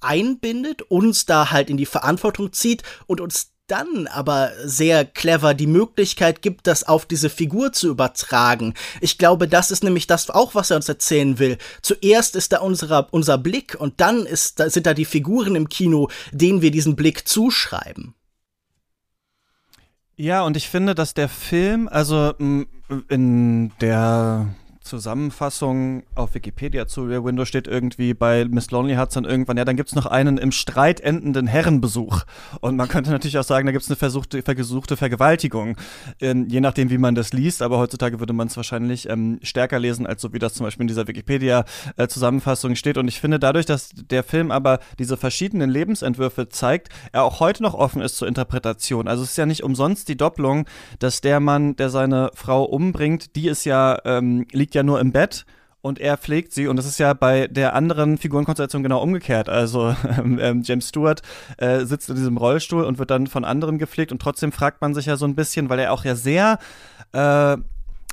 einbindet, 0.00 0.82
uns 0.82 1.26
da 1.26 1.50
halt 1.50 1.70
in 1.70 1.76
die 1.76 1.86
Verantwortung 1.86 2.52
zieht 2.52 2.82
und 3.06 3.20
uns 3.20 3.52
dann 3.68 4.06
aber 4.06 4.50
sehr 4.64 5.04
clever 5.04 5.54
die 5.54 5.66
Möglichkeit 5.66 6.42
gibt, 6.42 6.66
das 6.66 6.84
auf 6.84 7.06
diese 7.06 7.30
Figur 7.30 7.72
zu 7.72 7.88
übertragen. 7.88 8.74
Ich 9.00 9.18
glaube, 9.18 9.46
das 9.46 9.70
ist 9.70 9.84
nämlich 9.84 10.06
das 10.06 10.30
auch, 10.30 10.54
was 10.54 10.70
er 10.70 10.76
uns 10.76 10.88
erzählen 10.88 11.38
will. 11.38 11.58
Zuerst 11.82 12.34
ist 12.34 12.52
da 12.52 12.60
unserer, 12.60 13.08
unser 13.10 13.38
Blick 13.38 13.76
und 13.78 14.00
dann 14.00 14.24
ist, 14.26 14.58
sind 14.58 14.86
da 14.86 14.94
die 14.94 15.04
Figuren 15.04 15.54
im 15.54 15.68
Kino, 15.68 16.08
denen 16.32 16.62
wir 16.62 16.70
diesen 16.70 16.96
Blick 16.96 17.28
zuschreiben. 17.28 18.14
Ja, 20.16 20.42
und 20.42 20.56
ich 20.56 20.68
finde, 20.68 20.94
dass 20.94 21.14
der 21.14 21.28
Film, 21.28 21.88
also 21.88 22.34
in 23.08 23.70
der 23.80 24.48
Zusammenfassung 24.88 26.02
auf 26.14 26.34
Wikipedia 26.34 26.86
zu 26.86 27.04
Rear 27.04 27.24
Window 27.24 27.44
steht 27.44 27.68
irgendwie 27.68 28.14
bei 28.14 28.44
Miss 28.46 28.70
Lonely 28.70 28.94
Hearts 28.94 29.14
dann 29.14 29.24
irgendwann, 29.24 29.56
ja, 29.56 29.64
dann 29.64 29.76
gibt 29.76 29.90
es 29.90 29.94
noch 29.94 30.06
einen 30.06 30.38
im 30.38 30.50
Streit 30.50 31.00
endenden 31.00 31.46
Herrenbesuch. 31.46 32.24
Und 32.60 32.76
man 32.76 32.88
könnte 32.88 33.10
natürlich 33.10 33.38
auch 33.38 33.44
sagen, 33.44 33.66
da 33.66 33.72
gibt 33.72 33.84
es 33.84 33.90
eine 33.90 33.96
versuchte, 33.96 34.42
versuchte 34.42 34.96
Vergewaltigung, 34.96 35.76
in, 36.18 36.48
je 36.48 36.60
nachdem, 36.60 36.90
wie 36.90 36.98
man 36.98 37.14
das 37.14 37.32
liest. 37.32 37.62
Aber 37.62 37.78
heutzutage 37.78 38.18
würde 38.18 38.32
man 38.32 38.48
es 38.48 38.56
wahrscheinlich 38.56 39.08
ähm, 39.08 39.38
stärker 39.42 39.78
lesen, 39.78 40.06
als 40.06 40.22
so 40.22 40.32
wie 40.32 40.38
das 40.38 40.54
zum 40.54 40.64
Beispiel 40.64 40.84
in 40.84 40.88
dieser 40.88 41.06
Wikipedia-Zusammenfassung 41.06 42.74
steht. 42.74 42.98
Und 42.98 43.08
ich 43.08 43.20
finde 43.20 43.38
dadurch, 43.38 43.66
dass 43.66 43.90
der 43.94 44.22
Film 44.22 44.50
aber 44.50 44.78
diese 44.98 45.16
verschiedenen 45.16 45.70
Lebensentwürfe 45.70 46.48
zeigt, 46.48 46.88
er 47.12 47.24
auch 47.24 47.40
heute 47.40 47.62
noch 47.62 47.74
offen 47.74 48.00
ist 48.00 48.16
zur 48.16 48.26
Interpretation. 48.26 49.06
Also 49.06 49.22
es 49.22 49.30
ist 49.30 49.36
ja 49.36 49.46
nicht 49.46 49.62
umsonst 49.62 50.08
die 50.08 50.16
Doppelung, 50.16 50.66
dass 50.98 51.20
der 51.20 51.40
Mann, 51.40 51.76
der 51.76 51.90
seine 51.90 52.30
Frau 52.34 52.64
umbringt, 52.64 53.36
die 53.36 53.48
ist 53.48 53.64
ja, 53.64 53.98
ähm, 54.04 54.46
liegt 54.52 54.74
ja 54.74 54.77
ja 54.78 54.82
nur 54.82 55.00
im 55.00 55.12
Bett 55.12 55.44
und 55.80 55.98
er 55.98 56.16
pflegt 56.16 56.52
sie. 56.52 56.66
Und 56.66 56.76
das 56.76 56.86
ist 56.86 56.98
ja 56.98 57.12
bei 57.14 57.46
der 57.46 57.74
anderen 57.74 58.18
Figurenkonstellation 58.18 58.82
genau 58.82 59.02
umgekehrt. 59.02 59.48
Also 59.48 59.94
ähm, 60.18 60.62
James 60.64 60.88
Stewart 60.88 61.22
äh, 61.58 61.84
sitzt 61.84 62.08
in 62.10 62.16
diesem 62.16 62.36
Rollstuhl 62.36 62.84
und 62.84 62.98
wird 62.98 63.10
dann 63.10 63.26
von 63.26 63.44
anderen 63.44 63.78
gepflegt 63.78 64.12
und 64.12 64.20
trotzdem 64.20 64.52
fragt 64.52 64.80
man 64.80 64.94
sich 64.94 65.06
ja 65.06 65.16
so 65.16 65.26
ein 65.26 65.34
bisschen, 65.34 65.68
weil 65.68 65.78
er 65.78 65.92
auch 65.92 66.04
ja 66.04 66.14
sehr 66.14 66.58
äh, 67.12 67.56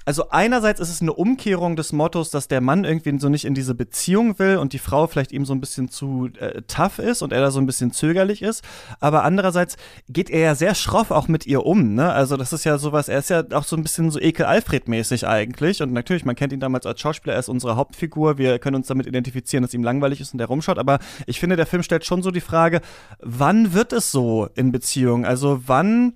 also 0.05 0.29
einerseits 0.29 0.79
ist 0.79 0.89
es 0.89 1.01
eine 1.01 1.13
Umkehrung 1.13 1.75
des 1.75 1.91
Mottos, 1.91 2.29
dass 2.29 2.47
der 2.47 2.61
Mann 2.61 2.85
irgendwie 2.85 3.17
so 3.19 3.27
nicht 3.27 3.45
in 3.45 3.55
diese 3.55 3.73
Beziehung 3.73 4.37
will 4.37 4.57
und 4.57 4.73
die 4.73 4.79
Frau 4.79 5.07
vielleicht 5.07 5.31
ihm 5.31 5.45
so 5.45 5.53
ein 5.53 5.59
bisschen 5.59 5.89
zu 5.89 6.29
äh, 6.39 6.61
tough 6.67 6.99
ist 6.99 7.23
und 7.23 7.33
er 7.33 7.41
da 7.41 7.49
so 7.49 7.59
ein 7.59 7.65
bisschen 7.65 7.91
zögerlich 7.91 8.43
ist. 8.43 8.63
Aber 8.99 9.23
andererseits 9.23 9.77
geht 10.07 10.29
er 10.29 10.39
ja 10.39 10.55
sehr 10.55 10.75
schroff 10.75 11.09
auch 11.09 11.27
mit 11.27 11.47
ihr 11.47 11.65
um, 11.65 11.95
ne? 11.95 12.13
Also 12.13 12.37
das 12.37 12.53
ist 12.53 12.65
ja 12.65 12.77
sowas, 12.77 13.09
er 13.09 13.19
ist 13.19 13.31
ja 13.31 13.43
auch 13.51 13.63
so 13.63 13.75
ein 13.75 13.81
bisschen 13.81 14.11
so 14.11 14.19
Ekel-Alfred-mäßig 14.19 15.27
eigentlich. 15.27 15.81
Und 15.81 15.91
natürlich, 15.91 16.23
man 16.23 16.35
kennt 16.35 16.53
ihn 16.53 16.59
damals 16.59 16.85
als 16.85 17.01
Schauspieler, 17.01 17.33
er 17.33 17.39
ist 17.39 17.49
unsere 17.49 17.75
Hauptfigur. 17.75 18.37
Wir 18.37 18.59
können 18.59 18.75
uns 18.75 18.87
damit 18.87 19.07
identifizieren, 19.07 19.63
dass 19.63 19.73
ihm 19.73 19.83
langweilig 19.83 20.21
ist 20.21 20.33
und 20.33 20.39
er 20.39 20.47
rumschaut. 20.47 20.77
Aber 20.77 20.99
ich 21.25 21.39
finde, 21.39 21.55
der 21.55 21.65
Film 21.65 21.81
stellt 21.81 22.05
schon 22.05 22.21
so 22.21 22.29
die 22.29 22.41
Frage, 22.41 22.81
wann 23.19 23.73
wird 23.73 23.91
es 23.91 24.11
so 24.11 24.49
in 24.53 24.71
Beziehungen? 24.71 25.25
Also 25.25 25.61
wann 25.65 26.13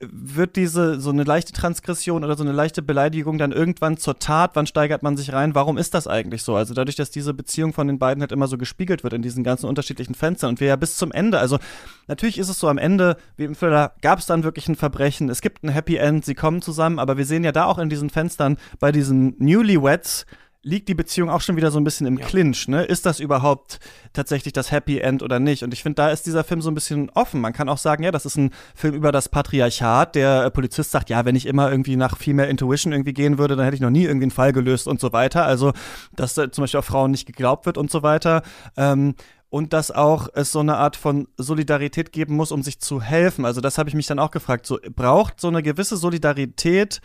wird 0.00 0.56
diese 0.56 0.98
so 0.98 1.10
eine 1.10 1.24
leichte 1.24 1.52
Transgression 1.52 2.24
oder 2.24 2.36
so 2.36 2.42
eine 2.42 2.52
leichte 2.52 2.80
Beleidigung 2.80 3.36
dann 3.36 3.52
irgendwann 3.52 3.98
zur 3.98 4.18
Tat? 4.18 4.52
Wann 4.54 4.66
steigert 4.66 5.02
man 5.02 5.16
sich 5.16 5.32
rein? 5.32 5.54
Warum 5.54 5.76
ist 5.76 5.92
das 5.92 6.06
eigentlich 6.06 6.42
so? 6.42 6.56
Also 6.56 6.72
dadurch, 6.72 6.96
dass 6.96 7.10
diese 7.10 7.34
Beziehung 7.34 7.74
von 7.74 7.86
den 7.86 7.98
beiden 7.98 8.22
halt 8.22 8.32
immer 8.32 8.48
so 8.48 8.56
gespiegelt 8.56 9.04
wird 9.04 9.12
in 9.12 9.20
diesen 9.20 9.44
ganzen 9.44 9.66
unterschiedlichen 9.66 10.14
Fenstern 10.14 10.50
und 10.50 10.60
wir 10.60 10.68
ja 10.68 10.76
bis 10.76 10.96
zum 10.96 11.12
Ende, 11.12 11.38
also 11.38 11.58
natürlich 12.06 12.38
ist 12.38 12.48
es 12.48 12.58
so 12.58 12.68
am 12.68 12.78
Ende, 12.78 13.18
wie 13.36 13.44
im 13.44 13.54
Thriller, 13.54 13.92
gab 14.00 14.18
es 14.18 14.26
dann 14.26 14.42
wirklich 14.42 14.68
ein 14.68 14.76
Verbrechen, 14.76 15.28
es 15.28 15.42
gibt 15.42 15.62
ein 15.62 15.68
Happy 15.68 15.96
End, 15.96 16.24
sie 16.24 16.34
kommen 16.34 16.62
zusammen, 16.62 16.98
aber 16.98 17.18
wir 17.18 17.26
sehen 17.26 17.44
ja 17.44 17.52
da 17.52 17.66
auch 17.66 17.78
in 17.78 17.90
diesen 17.90 18.08
Fenstern 18.08 18.56
bei 18.80 18.90
diesen 18.90 19.34
Newlyweds, 19.38 20.24
liegt 20.68 20.88
die 20.88 20.94
Beziehung 20.94 21.30
auch 21.30 21.40
schon 21.40 21.56
wieder 21.56 21.70
so 21.70 21.80
ein 21.80 21.84
bisschen 21.84 22.06
im 22.06 22.18
ja. 22.18 22.26
Clinch, 22.26 22.68
ne? 22.68 22.84
Ist 22.84 23.06
das 23.06 23.20
überhaupt 23.20 23.80
tatsächlich 24.12 24.52
das 24.52 24.70
Happy 24.70 24.98
End 24.98 25.22
oder 25.22 25.40
nicht? 25.40 25.62
Und 25.62 25.72
ich 25.72 25.82
finde, 25.82 25.96
da 25.96 26.10
ist 26.10 26.26
dieser 26.26 26.44
Film 26.44 26.60
so 26.60 26.70
ein 26.70 26.74
bisschen 26.74 27.10
offen. 27.10 27.40
Man 27.40 27.52
kann 27.52 27.68
auch 27.68 27.78
sagen, 27.78 28.04
ja, 28.04 28.10
das 28.10 28.26
ist 28.26 28.36
ein 28.36 28.50
Film 28.74 28.94
über 28.94 29.10
das 29.10 29.28
Patriarchat. 29.28 30.14
Der 30.14 30.44
äh, 30.44 30.50
Polizist 30.50 30.90
sagt, 30.90 31.08
ja, 31.10 31.24
wenn 31.24 31.36
ich 31.36 31.46
immer 31.46 31.70
irgendwie 31.70 31.96
nach 31.96 32.16
Female 32.16 32.48
Intuition 32.48 32.92
irgendwie 32.92 33.14
gehen 33.14 33.38
würde, 33.38 33.56
dann 33.56 33.64
hätte 33.64 33.76
ich 33.76 33.80
noch 33.80 33.90
nie 33.90 34.04
irgendwie 34.04 34.24
einen 34.24 34.30
Fall 34.30 34.52
gelöst 34.52 34.86
und 34.86 35.00
so 35.00 35.12
weiter. 35.12 35.46
Also, 35.46 35.72
dass 36.14 36.36
äh, 36.36 36.50
zum 36.50 36.62
Beispiel 36.62 36.80
auch 36.80 36.84
Frauen 36.84 37.10
nicht 37.10 37.26
geglaubt 37.26 37.64
wird 37.64 37.78
und 37.78 37.90
so 37.90 38.02
weiter. 38.02 38.42
Ähm, 38.76 39.14
und 39.50 39.72
dass 39.72 39.90
auch 39.90 40.28
es 40.34 40.52
so 40.52 40.60
eine 40.60 40.76
Art 40.76 40.96
von 40.96 41.26
Solidarität 41.38 42.12
geben 42.12 42.36
muss, 42.36 42.52
um 42.52 42.62
sich 42.62 42.80
zu 42.80 43.00
helfen. 43.00 43.46
Also 43.46 43.62
das 43.62 43.78
habe 43.78 43.88
ich 43.88 43.94
mich 43.94 44.06
dann 44.06 44.18
auch 44.18 44.30
gefragt. 44.30 44.66
So 44.66 44.78
braucht 44.94 45.40
so 45.40 45.48
eine 45.48 45.62
gewisse 45.62 45.96
Solidarität 45.96 47.00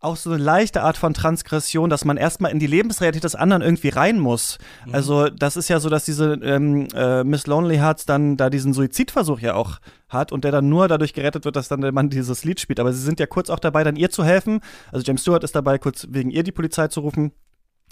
auch 0.00 0.16
so 0.16 0.30
eine 0.30 0.42
leichte 0.42 0.82
Art 0.82 0.96
von 0.96 1.12
Transgression, 1.12 1.90
dass 1.90 2.06
man 2.06 2.16
erstmal 2.16 2.50
in 2.50 2.58
die 2.58 2.66
Lebensrealität 2.66 3.22
des 3.22 3.34
anderen 3.34 3.62
irgendwie 3.62 3.90
rein 3.90 4.18
muss. 4.18 4.58
Mhm. 4.86 4.94
Also 4.94 5.28
das 5.28 5.56
ist 5.56 5.68
ja 5.68 5.78
so, 5.78 5.90
dass 5.90 6.06
diese 6.06 6.38
ähm, 6.42 6.88
äh, 6.94 7.22
Miss 7.22 7.46
Lonely 7.46 7.76
Hearts 7.76 8.06
dann 8.06 8.38
da 8.38 8.48
diesen 8.48 8.72
Suizidversuch 8.72 9.40
ja 9.40 9.54
auch 9.54 9.78
hat 10.08 10.32
und 10.32 10.44
der 10.44 10.52
dann 10.52 10.70
nur 10.70 10.88
dadurch 10.88 11.12
gerettet 11.12 11.44
wird, 11.44 11.54
dass 11.54 11.68
dann 11.68 11.82
der 11.82 11.92
Mann 11.92 12.08
dieses 12.08 12.44
Lied 12.44 12.60
spielt. 12.60 12.80
Aber 12.80 12.92
sie 12.94 13.02
sind 13.02 13.20
ja 13.20 13.26
kurz 13.26 13.50
auch 13.50 13.58
dabei, 13.58 13.84
dann 13.84 13.96
ihr 13.96 14.10
zu 14.10 14.24
helfen. 14.24 14.60
Also 14.90 15.04
James 15.04 15.20
Stewart 15.20 15.44
ist 15.44 15.54
dabei, 15.54 15.78
kurz 15.78 16.06
wegen 16.10 16.30
ihr 16.30 16.44
die 16.44 16.52
Polizei 16.52 16.88
zu 16.88 17.00
rufen 17.00 17.32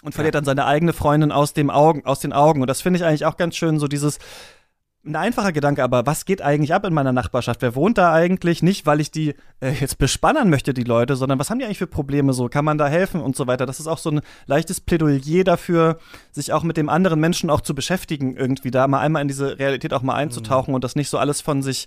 und 0.03 0.15
verliert 0.15 0.35
ja. 0.35 0.41
dann 0.41 0.47
seine 0.47 0.65
eigene 0.65 0.95
Freundin 0.95 1.31
aus 1.31 1.53
dem 1.53 1.71
Augen, 1.71 2.07
aus 2.07 2.21
den 2.21 2.33
Augen. 2.33 2.63
Und 2.63 2.69
das 2.69 2.81
finde 2.81 2.99
ich 2.99 3.05
eigentlich 3.05 3.27
auch 3.27 3.37
ganz 3.37 3.57
schön, 3.57 3.79
so 3.79 3.89
dieses 3.89 4.19
ein 5.05 5.17
einfacher 5.17 5.53
Gedanke, 5.53 5.83
aber 5.83 6.07
was 6.07 6.25
geht 6.25 6.43
eigentlich 6.43 6.75
ab 6.75 6.85
in 6.85 6.93
meiner 6.93 7.13
Nachbarschaft? 7.13 7.63
Wer 7.63 7.75
wohnt 7.75 7.99
da 7.99 8.13
eigentlich? 8.13 8.63
Nicht, 8.63 8.85
weil 8.85 9.01
ich 9.01 9.11
die 9.11 9.35
äh, 9.61 9.71
jetzt 9.71 9.99
bespannen 9.99 10.51
möchte, 10.51 10.75
die 10.75 10.85
Leute, 10.85 11.17
sondern 11.17 11.39
was 11.39 11.51
haben 11.51 11.59
die 11.59 11.65
eigentlich 11.65 11.79
für 11.79 11.87
Probleme 11.87 12.33
so? 12.33 12.49
Kann 12.49 12.65
man 12.65 12.79
da 12.79 12.89
helfen 12.89 13.21
und 13.21 13.37
so 13.37 13.47
weiter? 13.47 13.65
Das 13.65 13.81
ist 13.81 13.87
auch 13.87 13.99
so 13.99 14.11
ein 14.11 14.21
leichtes 14.47 14.81
Plädoyer 14.81 15.45
dafür, 15.45 15.99
sich 16.33 16.53
auch 16.53 16.63
mit 16.63 16.77
dem 16.77 16.89
anderen 16.89 17.21
Menschen 17.21 17.49
auch 17.49 17.61
zu 17.61 17.75
beschäftigen, 17.75 18.37
irgendwie 18.37 18.71
da 18.71 18.87
mal 18.89 19.01
einmal 19.01 19.23
in 19.23 19.29
diese 19.29 19.59
Realität 19.59 19.95
auch 19.95 20.03
mal 20.03 20.15
einzutauchen 20.15 20.73
mhm. 20.73 20.77
und 20.77 20.85
das 20.85 20.97
nicht 20.97 21.09
so 21.09 21.19
alles 21.19 21.41
von 21.41 21.63
sich 21.63 21.87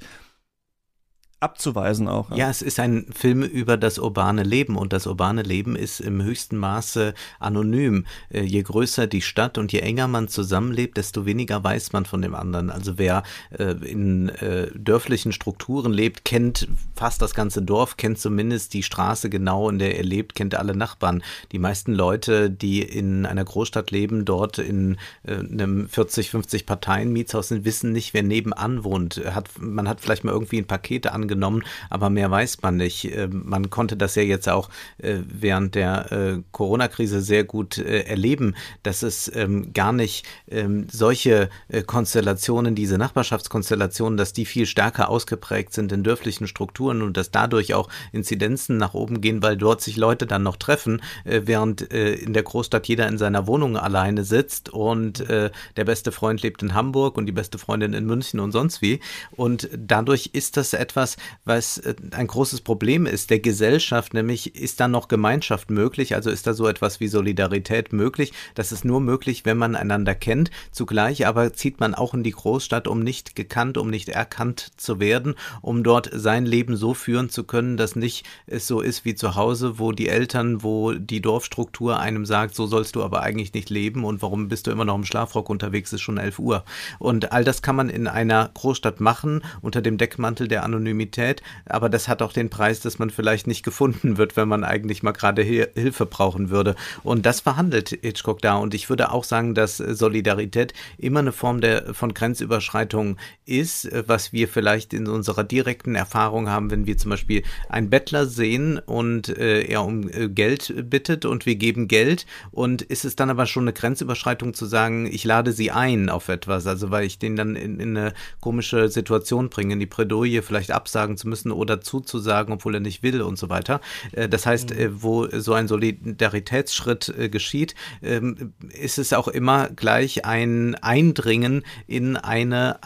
abzuweisen 1.42 2.08
auch. 2.08 2.30
Ja. 2.30 2.38
ja. 2.38 2.50
es 2.50 2.62
ist 2.62 2.80
ein 2.80 3.08
Film 3.12 3.42
über 3.42 3.76
das 3.76 3.98
urbane 3.98 4.44
Leben 4.44 4.78
und 4.78 4.94
das 4.94 5.08
urbane 5.08 5.42
Leben 5.42 5.76
ist 5.76 6.00
im 6.00 6.24
höchsten 6.24 6.56
Maße 6.56 7.14
anonym. 7.40 8.06
Äh, 8.30 8.44
je 8.44 8.62
größer 8.62 9.08
die 9.08 9.22
Stadt 9.22 9.58
und 9.58 9.72
je 9.72 9.80
enger 9.80 10.08
man 10.08 10.28
zusammenlebt, 10.28 10.98
desto 10.98 11.26
weniger 11.26 11.64
weiß 11.64 11.94
man 11.94 12.06
von 12.06 12.22
dem 12.22 12.36
anderen. 12.36 12.70
Also 12.70 12.98
wer 12.98 13.24
äh, 13.58 13.72
in 13.72 14.30
äh, 14.30 14.68
dörflichen 14.76 15.32
Strukturen 15.32 15.92
lebt, 15.92 16.26
kennt 16.26 16.68
fast 16.96 17.22
das 17.22 17.34
ganze 17.34 17.64
Dorf, 17.64 17.98
kennt 17.98 18.20
zumindest 18.20 18.76
die 18.76 18.84
Straße 18.84 19.30
genau, 19.30 19.68
in 19.70 19.80
der 19.80 19.98
er 19.98 20.04
lebt, 20.04 20.36
kennt 20.36 20.54
alle 20.54 20.76
Nachbarn. 20.76 21.24
Die 21.52 21.60
meisten 21.60 21.94
Leute, 21.94 22.52
die 22.52 22.84
in 22.84 23.26
einer 23.26 23.44
Großstadt 23.44 23.90
leben, 23.90 24.26
dort 24.26 24.60
in 24.60 24.98
einem 25.26 25.90
40, 25.90 26.30
50 26.30 26.66
Parteien 26.68 27.12
Mietshaus 27.12 27.48
sind, 27.48 27.66
wissen 27.66 27.92
nicht, 27.92 28.14
wer 28.14 28.24
nebenan 28.24 28.84
wohnt. 28.84 29.22
Hat, 29.34 29.50
man 29.60 29.90
hat 29.90 30.02
vielleicht 30.02 30.24
mal 30.24 30.32
irgendwie 30.32 30.60
ein 30.60 30.68
Paket 30.68 31.08
angenommen 31.08 31.31
genommen, 31.32 31.64
aber 31.90 32.10
mehr 32.10 32.30
weiß 32.30 32.62
man 32.62 32.76
nicht. 32.76 33.06
Ähm, 33.16 33.44
man 33.46 33.70
konnte 33.70 33.96
das 33.96 34.16
ja 34.16 34.22
jetzt 34.22 34.50
auch 34.50 34.70
äh, 34.98 35.20
während 35.26 35.76
der 35.76 36.12
äh, 36.12 36.42
Corona-Krise 36.52 37.22
sehr 37.22 37.46
gut 37.46 37.78
äh, 37.78 38.02
erleben, 38.02 38.56
dass 38.84 39.02
es 39.02 39.34
ähm, 39.34 39.72
gar 39.74 39.94
nicht 39.94 40.26
ähm, 40.50 40.88
solche 40.92 41.50
Konstellationen, 41.88 42.76
diese 42.76 42.98
Nachbarschaftskonstellationen, 42.98 44.18
dass 44.18 44.34
die 44.34 44.46
viel 44.46 44.66
stärker 44.66 45.10
ausgeprägt 45.10 45.74
sind 45.74 45.92
in 45.92 46.04
dörflichen 46.04 46.48
Strukturen 46.48 47.02
und 47.02 47.16
dass 47.16 47.32
dadurch 47.32 47.74
auch 47.74 47.88
Inzidenzen 48.12 48.78
nach 48.78 48.94
oben 48.94 49.22
gehen, 49.22 49.42
weil 49.42 49.56
dort 49.56 49.82
sich 49.82 49.96
Leute 49.96 50.28
dann 50.28 50.44
noch 50.44 50.58
treffen, 50.58 51.02
während 51.24 51.82
in 51.82 52.34
der 52.34 52.44
Großstadt 52.44 52.88
jeder 52.88 53.08
in 53.08 53.18
seiner 53.18 53.48
Wohnung 53.48 53.78
alleine 53.78 54.24
sitzt 54.24 54.70
und 54.70 55.20
der 55.30 55.52
beste 55.86 56.12
Freund 56.12 56.42
lebt 56.42 56.62
in 56.64 56.74
Hamburg 56.74 57.18
und 57.18 57.26
die 57.26 57.32
beste 57.32 57.58
Freundin 57.58 57.94
in 57.94 58.06
München 58.06 58.40
und 58.40 58.52
sonst 58.52 58.82
wie. 58.82 59.00
Und 59.32 59.70
dadurch 59.76 60.32
ist 60.34 60.58
das 60.58 60.74
etwas, 60.74 61.18
was 61.46 61.78
äh, 61.80 61.96
ein 62.12 62.28
großes 62.28 62.62
Problem 62.62 63.06
ist 63.06 63.30
der 63.30 63.40
Gesellschaft, 63.40 64.14
nämlich 64.14 64.56
ist 64.56 64.80
da 64.80 64.88
noch 64.88 65.08
Gemeinschaft 65.08 65.70
möglich, 65.70 66.16
also 66.16 66.30
ist 66.30 66.48
da 66.48 66.54
so 66.54 66.68
etwas 66.68 67.00
wie 67.00 67.08
Solidarität 67.08 67.94
möglich. 67.94 68.34
Das 68.56 68.72
ist 68.72 68.86
nur 68.86 69.02
möglich, 69.02 69.46
wenn 69.46 69.58
man 69.58 69.76
einander 69.76 70.16
kennt. 70.16 70.52
Zugleich 70.72 71.28
aber 71.28 71.54
zieht 71.54 71.80
man 71.80 71.96
auch 71.96 72.14
in 72.14 72.24
die 72.24 72.32
Großstadt, 72.32 72.88
um 72.88 73.00
nicht 73.00 73.36
gekannt, 73.36 73.78
um 73.78 73.90
nicht 73.90 74.10
erkannt 74.10 74.72
zu 74.78 75.00
werden, 75.00 75.36
um 75.62 75.84
dort 75.84 76.10
sein 76.14 76.46
Leben 76.46 76.76
so 76.76 76.94
führen 76.94 77.30
zu 77.30 77.44
können, 77.44 77.78
dass 77.78 77.96
nicht 77.96 78.26
es 78.48 78.68
so 78.68 78.82
ist 78.82 79.06
wie 79.06 79.16
zu 79.16 79.36
Hause, 79.36 79.80
wo 79.80 79.92
die 79.92 80.08
Eltern, 80.08 80.64
wo 80.64 80.94
die 80.94 81.22
Dorfstruktur 81.22 82.00
einem 82.00 82.26
sagt, 82.26 82.56
so 82.56 82.68
sollst 82.68 82.96
du 82.96 83.04
aber 83.04 83.22
eigentlich 83.22 83.54
nicht 83.54 83.70
leben 83.70 84.04
und 84.04 84.22
warum 84.22 84.48
bist 84.48 84.68
du 84.68 84.72
immer 84.72 84.86
noch 84.86 84.96
im 84.96 85.06
Schlafrock 85.06 85.50
unterwegs, 85.50 85.94
ist 85.94 86.02
schon 86.02 86.18
11 86.18 86.40
Uhr. 86.40 86.64
Und 87.00 87.32
all 87.32 87.44
das 87.44 87.62
kann 87.62 87.76
man 87.76 87.90
in 87.90 88.08
einer 88.08 88.50
Großstadt 88.54 89.00
machen, 89.00 89.44
unter 89.62 89.82
dem 89.82 89.98
Deckmantel 89.98 90.48
der 90.48 90.64
Anonymität 90.64 91.11
Qualität, 91.12 91.42
aber 91.66 91.90
das 91.90 92.08
hat 92.08 92.22
auch 92.22 92.34
den 92.34 92.50
Preis, 92.50 92.80
dass 92.80 93.00
man 93.00 93.10
vielleicht 93.10 93.48
nicht 93.48 93.64
gefunden 93.64 94.18
wird, 94.18 94.38
wenn 94.38 94.48
man 94.48 94.64
eigentlich 94.64 95.04
mal 95.04 95.12
gerade 95.12 95.42
Hilfe 95.44 96.06
brauchen 96.06 96.50
würde. 96.50 96.76
Und 97.04 97.26
das 97.26 97.42
verhandelt 97.42 97.90
Hitchcock 98.02 98.42
da. 98.42 98.56
Und 98.56 98.74
ich 98.74 98.90
würde 98.90 99.12
auch 99.12 99.24
sagen, 99.24 99.54
dass 99.54 99.78
Solidarität 99.78 100.74
immer 100.98 101.20
eine 101.20 101.32
Form 101.32 101.62
der, 101.62 101.94
von 101.94 102.14
Grenzüberschreitung 102.14 103.18
ist, 103.46 103.90
was 104.08 104.34
wir 104.34 104.48
vielleicht 104.48 104.94
in 104.94 105.08
unserer 105.08 105.44
direkten 105.44 105.96
Erfahrung 105.96 106.50
haben, 106.50 106.72
wenn 106.72 106.88
wir 106.88 106.98
zum 106.98 107.12
Beispiel 107.12 107.44
einen 107.70 107.90
Bettler 107.90 108.26
sehen 108.26 108.80
und 108.80 109.30
äh, 109.30 109.64
er 109.64 109.84
um 109.84 110.10
äh, 110.10 110.30
Geld 110.30 110.74
bittet 110.90 111.26
und 111.26 111.46
wir 111.46 111.56
geben 111.56 111.88
Geld 111.88 112.26
und 112.52 112.82
ist 112.82 113.06
es 113.06 113.16
dann 113.16 113.30
aber 113.30 113.46
schon 113.46 113.64
eine 113.64 113.74
Grenzüberschreitung 113.74 114.54
zu 114.54 114.66
sagen, 114.66 115.08
ich 115.12 115.24
lade 115.24 115.52
sie 115.52 115.72
ein 115.72 116.10
auf 116.10 116.30
etwas, 116.30 116.68
also 116.68 116.92
weil 116.92 117.06
ich 117.06 117.20
den 117.20 117.36
dann 117.36 117.56
in, 117.56 117.80
in 117.80 117.98
eine 117.98 118.14
komische 118.40 118.90
Situation 118.90 119.50
bringe, 119.50 119.74
in 119.74 119.80
die 119.80 119.86
Bredouille 119.86 120.42
vielleicht 120.42 120.72
absage 120.72 121.01
absagen 121.02 121.18
zu 121.18 121.28
müssen 121.28 121.52
oder 121.52 121.82
zuzusagen, 121.82 122.54
obwohl 122.54 122.76
er 122.76 122.80
nicht 122.80 123.04
will 123.04 123.22
und 123.22 123.38
so 123.38 123.50
weiter. 123.50 123.82
Äh, 124.12 124.30
das 124.30 124.46
heißt, 124.46 124.72
mhm. 124.72 124.80
Äh, 124.80 125.02
wo 125.02 125.28
so 125.28 125.54
ein 125.54 125.68
Solidaritätsschritt 125.68 127.14
äh, 127.18 127.30
geschieht, 127.30 127.76
ähm, 128.02 128.54
ist 128.80 128.98
es 128.98 129.14
auch 129.14 129.28
immer 129.28 129.70
gleich 129.70 130.26
ein 130.26 130.76
Eindringen 130.76 131.64
in 131.88 132.18
eine 132.18 132.80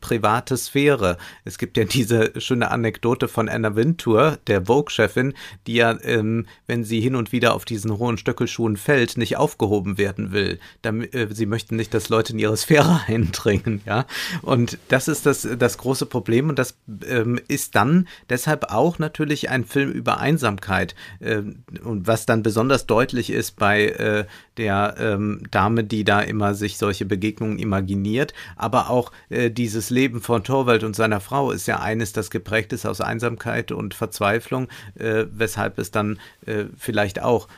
private 0.00 0.56
Sphäre. 0.56 1.18
Es 1.44 1.58
gibt 1.58 1.76
ja 1.76 1.84
diese 1.84 2.32
schöne 2.40 2.70
Anekdote 2.70 3.28
von 3.28 3.48
Anna 3.48 3.74
Wintour, 3.74 4.38
der 4.46 4.66
Vogue-Chefin, 4.66 5.34
die 5.66 5.74
ja, 5.74 5.96
ähm, 6.02 6.46
wenn 6.66 6.84
sie 6.84 7.00
hin 7.00 7.16
und 7.16 7.32
wieder 7.32 7.54
auf 7.54 7.64
diesen 7.64 7.98
hohen 7.98 8.18
Stöckelschuhen 8.18 8.76
fällt, 8.76 9.16
nicht 9.16 9.36
aufgehoben 9.36 9.98
werden 9.98 10.32
will. 10.32 10.58
sie 11.30 11.46
möchten 11.46 11.76
nicht, 11.76 11.94
dass 11.94 12.08
Leute 12.08 12.32
in 12.32 12.38
ihre 12.38 12.56
Sphäre 12.56 13.00
eindringen, 13.06 13.82
ja. 13.86 14.06
Und 14.42 14.78
das 14.88 15.08
ist 15.08 15.26
das, 15.26 15.46
das 15.58 15.78
große 15.78 16.06
Problem 16.06 16.48
und 16.48 16.58
das 16.58 16.76
ähm, 17.08 17.40
ist 17.48 17.74
dann 17.74 18.08
deshalb 18.28 18.70
auch 18.70 18.98
natürlich 18.98 19.50
ein 19.50 19.64
Film 19.64 19.90
über 19.90 20.18
Einsamkeit. 20.18 20.94
Äh, 21.20 21.42
und 21.82 22.06
was 22.06 22.26
dann 22.26 22.42
besonders 22.42 22.86
deutlich 22.86 23.30
ist 23.30 23.56
bei 23.56 23.86
äh, 23.88 24.24
der 24.56 24.96
ähm, 24.98 25.42
Dame, 25.50 25.84
die 25.84 26.04
da 26.04 26.20
immer 26.20 26.54
sich 26.54 26.78
solche 26.78 27.04
Begegnungen 27.04 27.58
imaginiert. 27.58 28.34
Aber 28.56 28.90
auch 28.90 29.12
äh, 29.28 29.50
dieses 29.50 29.90
Leben 29.90 30.20
von 30.20 30.44
Torwald 30.44 30.84
und 30.84 30.96
seiner 30.96 31.20
Frau 31.20 31.50
ist 31.50 31.66
ja 31.66 31.80
eines, 31.80 32.12
das 32.12 32.30
geprägt 32.30 32.72
ist 32.72 32.86
aus 32.86 33.00
Einsamkeit 33.00 33.72
und 33.72 33.94
Verzweiflung, 33.94 34.68
weshalb 34.94 35.78
es 35.78 35.90
dann 35.90 36.18
vielleicht 36.76 37.20
auch 37.22 37.48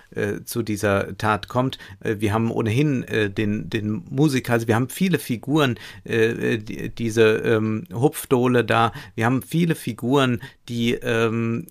zu 0.44 0.62
dieser 0.62 1.16
Tat 1.16 1.48
kommt. 1.48 1.78
Wir 2.00 2.32
haben 2.32 2.50
ohnehin 2.50 3.04
den, 3.36 3.70
den 3.70 4.04
Musiker, 4.10 4.54
also 4.54 4.66
wir 4.68 4.74
haben 4.74 4.88
viele 4.88 5.18
Figuren, 5.18 5.78
die, 6.04 6.90
diese 6.90 7.36
ähm, 7.38 7.84
Hupfdohle 7.92 8.64
da, 8.64 8.92
wir 9.14 9.26
haben 9.26 9.42
viele 9.42 9.74
Figuren, 9.78 10.42
die 10.68 10.94
ähm, 10.94 11.66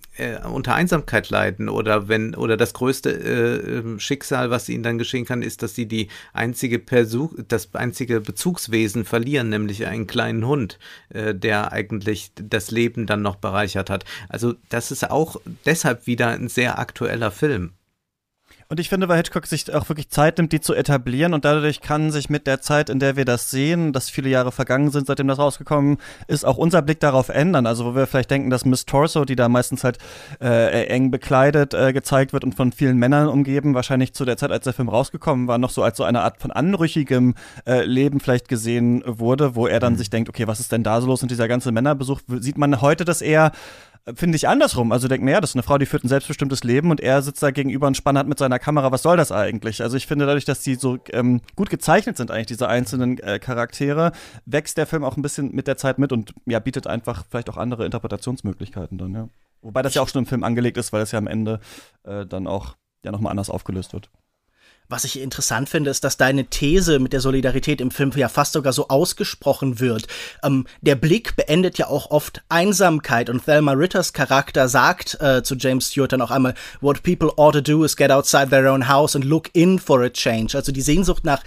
unter 0.52 0.74
Einsamkeit 0.74 1.30
leiden 1.30 1.70
oder 1.70 2.08
wenn 2.08 2.34
oder 2.34 2.58
das 2.58 2.74
größte 2.74 3.98
Schicksal, 3.98 4.50
was 4.50 4.70
ihnen 4.70 4.84
dann 4.84 4.98
geschehen 4.98 5.26
kann, 5.26 5.42
ist, 5.42 5.64
dass 5.64 5.76
sie 5.76 5.88
die 5.88 6.08
einzige 6.34 6.80
Persuch, 6.80 7.34
das 7.48 7.74
einzige 7.76 8.22
Bezugswesen 8.22 9.06
verlieren, 9.06 9.50
nämlich 9.50 9.86
einen 9.86 10.08
kleinen 10.08 10.46
Hund, 10.46 10.80
äh, 11.10 11.36
der 11.36 11.72
eigentlich 11.72 12.32
das 12.36 12.72
Leben 12.72 13.06
dann 13.06 13.22
noch 13.22 13.36
bereichert 13.36 13.90
hat. 13.90 14.06
Also 14.30 14.56
das 14.70 14.92
ist 14.92 15.10
auch 15.10 15.38
deshalb 15.66 16.08
wieder 16.08 16.30
ein 16.30 16.50
sehr 16.50 16.80
aktueller 16.80 17.32
Film. 17.32 17.74
Und 18.70 18.82
ich 18.82 18.90
finde, 18.90 19.08
weil 19.08 19.18
Hitchcock 19.18 19.46
sich 19.46 19.74
auch 19.74 19.88
wirklich 19.88 20.10
Zeit 20.10 20.38
nimmt, 20.38 20.52
die 20.52 20.60
zu 20.60 20.74
etablieren 20.74 21.34
und 21.34 21.46
dadurch 21.46 21.80
kann 21.80 22.12
sich 22.12 22.30
mit 22.30 22.48
der 22.48 22.60
Zeit, 22.60 22.90
in 22.90 23.00
der 23.00 23.16
wir 23.16 23.24
das 23.24 23.50
sehen, 23.50 23.94
dass 23.94 24.10
viele 24.10 24.30
Jahre 24.30 24.52
vergangen 24.52 24.92
sind, 24.92 25.08
seitdem 25.08 25.30
das 25.30 25.40
rausgekommen 25.40 25.98
ist, 26.28 26.44
auch 26.44 26.58
unser 26.58 26.82
Blick 26.82 27.00
darauf 27.00 27.30
ändern. 27.30 27.66
Also 27.66 27.86
wo 27.86 27.96
wir 27.96 28.08
vielleicht 28.08 28.30
denken, 28.30 28.50
dass 28.50 28.66
Miss 28.66 28.86
Torso, 28.86 29.24
die 29.24 29.38
da 29.38 29.48
meistens 29.48 29.86
halt 29.86 30.00
äh, 30.42 30.86
eng 30.88 31.12
bekleidet 31.12 31.74
äh, 31.74 31.94
gezeigt 31.94 32.34
wird 32.34 32.44
und 32.44 32.56
von 32.56 32.74
vielen 32.74 32.98
Männern 32.98 33.30
umgeben, 33.30 33.74
wahrscheinlich 33.74 34.14
zu 34.14 34.26
der 34.26 34.36
Zeit, 34.36 34.52
als 34.52 34.66
der 34.66 34.74
Film 34.74 34.90
rausgekommen 34.90 35.48
war, 35.48 35.58
noch 35.58 35.70
so 35.70 35.82
als 35.82 35.96
so 35.96 36.04
eine 36.04 36.22
Art 36.22 36.42
von 36.42 36.52
anrüchigem 36.52 37.36
äh, 37.66 37.86
Leben 37.86 38.20
vielleicht 38.20 38.50
gesehen 38.50 39.02
wurde, 39.06 39.56
wo 39.56 39.68
er 39.68 39.80
dann 39.80 39.94
mhm. 39.94 39.98
sich 39.98 40.10
denkt, 40.10 40.28
okay, 40.28 40.46
was 40.46 40.60
ist 40.60 40.74
denn 40.74 40.84
da 40.84 41.00
so 41.00 41.08
los 41.08 41.22
und 41.22 41.32
dieser 41.32 41.48
ganze 41.48 41.72
Männerbesuch, 41.72 42.20
sieht 42.40 42.58
man 42.58 42.82
heute 42.82 43.06
das 43.06 43.22
eher 43.22 43.54
finde 44.16 44.36
ich 44.36 44.48
andersrum. 44.48 44.92
Also 44.92 45.08
denkt 45.08 45.24
mir, 45.24 45.32
ja, 45.32 45.42
das 45.42 45.52
ist 45.52 45.56
eine 45.56 45.64
Frau, 45.64 45.78
die 45.78 45.86
führt 45.86 46.04
ein 46.04 46.08
selbstbestimmtes 46.08 46.64
Leben 46.64 46.92
und 46.92 47.02
er 47.02 47.22
sitzt 47.22 47.44
da 47.44 47.52
gegenüber 47.52 47.88
und 47.88 47.98
spannt 47.98 48.28
mit 48.28 48.40
seiner 48.40 48.60
Kamera. 48.60 48.92
Was 48.92 49.04
soll 49.04 49.18
das 49.18 49.32
eigentlich? 49.32 49.82
Also 49.82 49.98
ich 49.98 50.08
finde, 50.08 50.26
dadurch, 50.26 50.46
dass 50.46 50.62
die 50.62 50.76
so 50.76 50.98
ähm, 51.12 51.42
gut 51.56 51.70
gezeichnet 51.70 52.18
sind, 52.18 52.32
eigentlich 52.32 52.48
diese 52.48 52.68
einzelnen 52.70 53.20
äh, 53.20 53.40
Charaktere, 53.40 54.12
wächst 54.46 54.78
der 54.78 54.88
Film 54.88 55.04
auch 55.04 55.18
ein 55.18 55.22
bisschen 55.22 55.54
mit 55.54 55.68
der 55.68 55.78
Zeit 55.78 56.00
mit 56.00 56.12
und 56.12 56.34
ja, 56.46 56.60
bietet 56.60 56.88
einfach 56.88 57.26
vielleicht 57.30 57.50
auch 57.50 57.58
andere 57.58 57.86
Interpretationsmöglichkeiten 57.86 58.98
dann, 58.98 59.14
ja. 59.14 59.30
Wobei 59.62 59.82
das 59.82 59.96
ja 59.96 60.02
auch 60.02 60.08
schon 60.08 60.24
im 60.24 60.28
Film 60.28 60.44
angelegt 60.44 60.78
ist, 60.78 60.94
weil 60.94 61.02
es 61.02 61.12
ja 61.12 61.20
am 61.20 61.28
Ende 61.28 61.60
äh, 62.04 62.26
dann 62.26 62.48
auch 62.48 62.76
ja 63.04 63.12
nochmal 63.12 63.32
anders 63.32 63.50
aufgelöst 63.50 63.94
wird. 63.94 64.10
Was 64.90 65.04
ich 65.04 65.20
interessant 65.20 65.70
finde, 65.70 65.90
ist, 65.90 66.04
dass 66.04 66.18
deine 66.18 66.46
These 66.46 67.00
mit 67.00 67.14
der 67.14 67.22
Solidarität 67.22 67.82
im 67.82 67.92
Film 67.92 68.12
ja 68.16 68.30
fast 68.30 68.54
sogar 68.54 68.74
so 68.74 68.88
ausgesprochen 68.88 69.80
wird. 69.80 70.08
Ähm, 70.44 70.66
der 70.82 70.96
Blick 70.96 71.36
beendet 71.36 71.78
ja 71.78 71.88
auch 71.88 72.12
oft 72.12 72.42
Einsamkeit 72.50 73.30
und 73.30 73.44
Thelma 73.44 73.74
Ritters 73.74 74.14
Charakter 74.14 74.70
sagt 74.70 75.20
äh, 75.22 75.44
zu 75.44 75.56
James 75.56 75.92
Stewart 75.92 76.14
dann 76.14 76.22
auch 76.22 76.32
einmal, 76.32 76.54
what 76.82 77.04
people 77.04 77.32
ought 77.38 77.54
to 77.54 77.62
do 77.62 77.84
is 77.84 77.98
get 77.98 78.12
outside 78.12 78.50
their 78.50 78.72
own 78.72 78.88
house 78.88 79.16
and 79.16 79.26
look 79.26 79.50
in 79.54 79.80
for 79.80 80.02
a 80.02 80.10
change. 80.10 80.56
Also 80.56 80.72
die 80.72 80.82
Sehnsucht 80.82 81.26
nach 81.26 81.44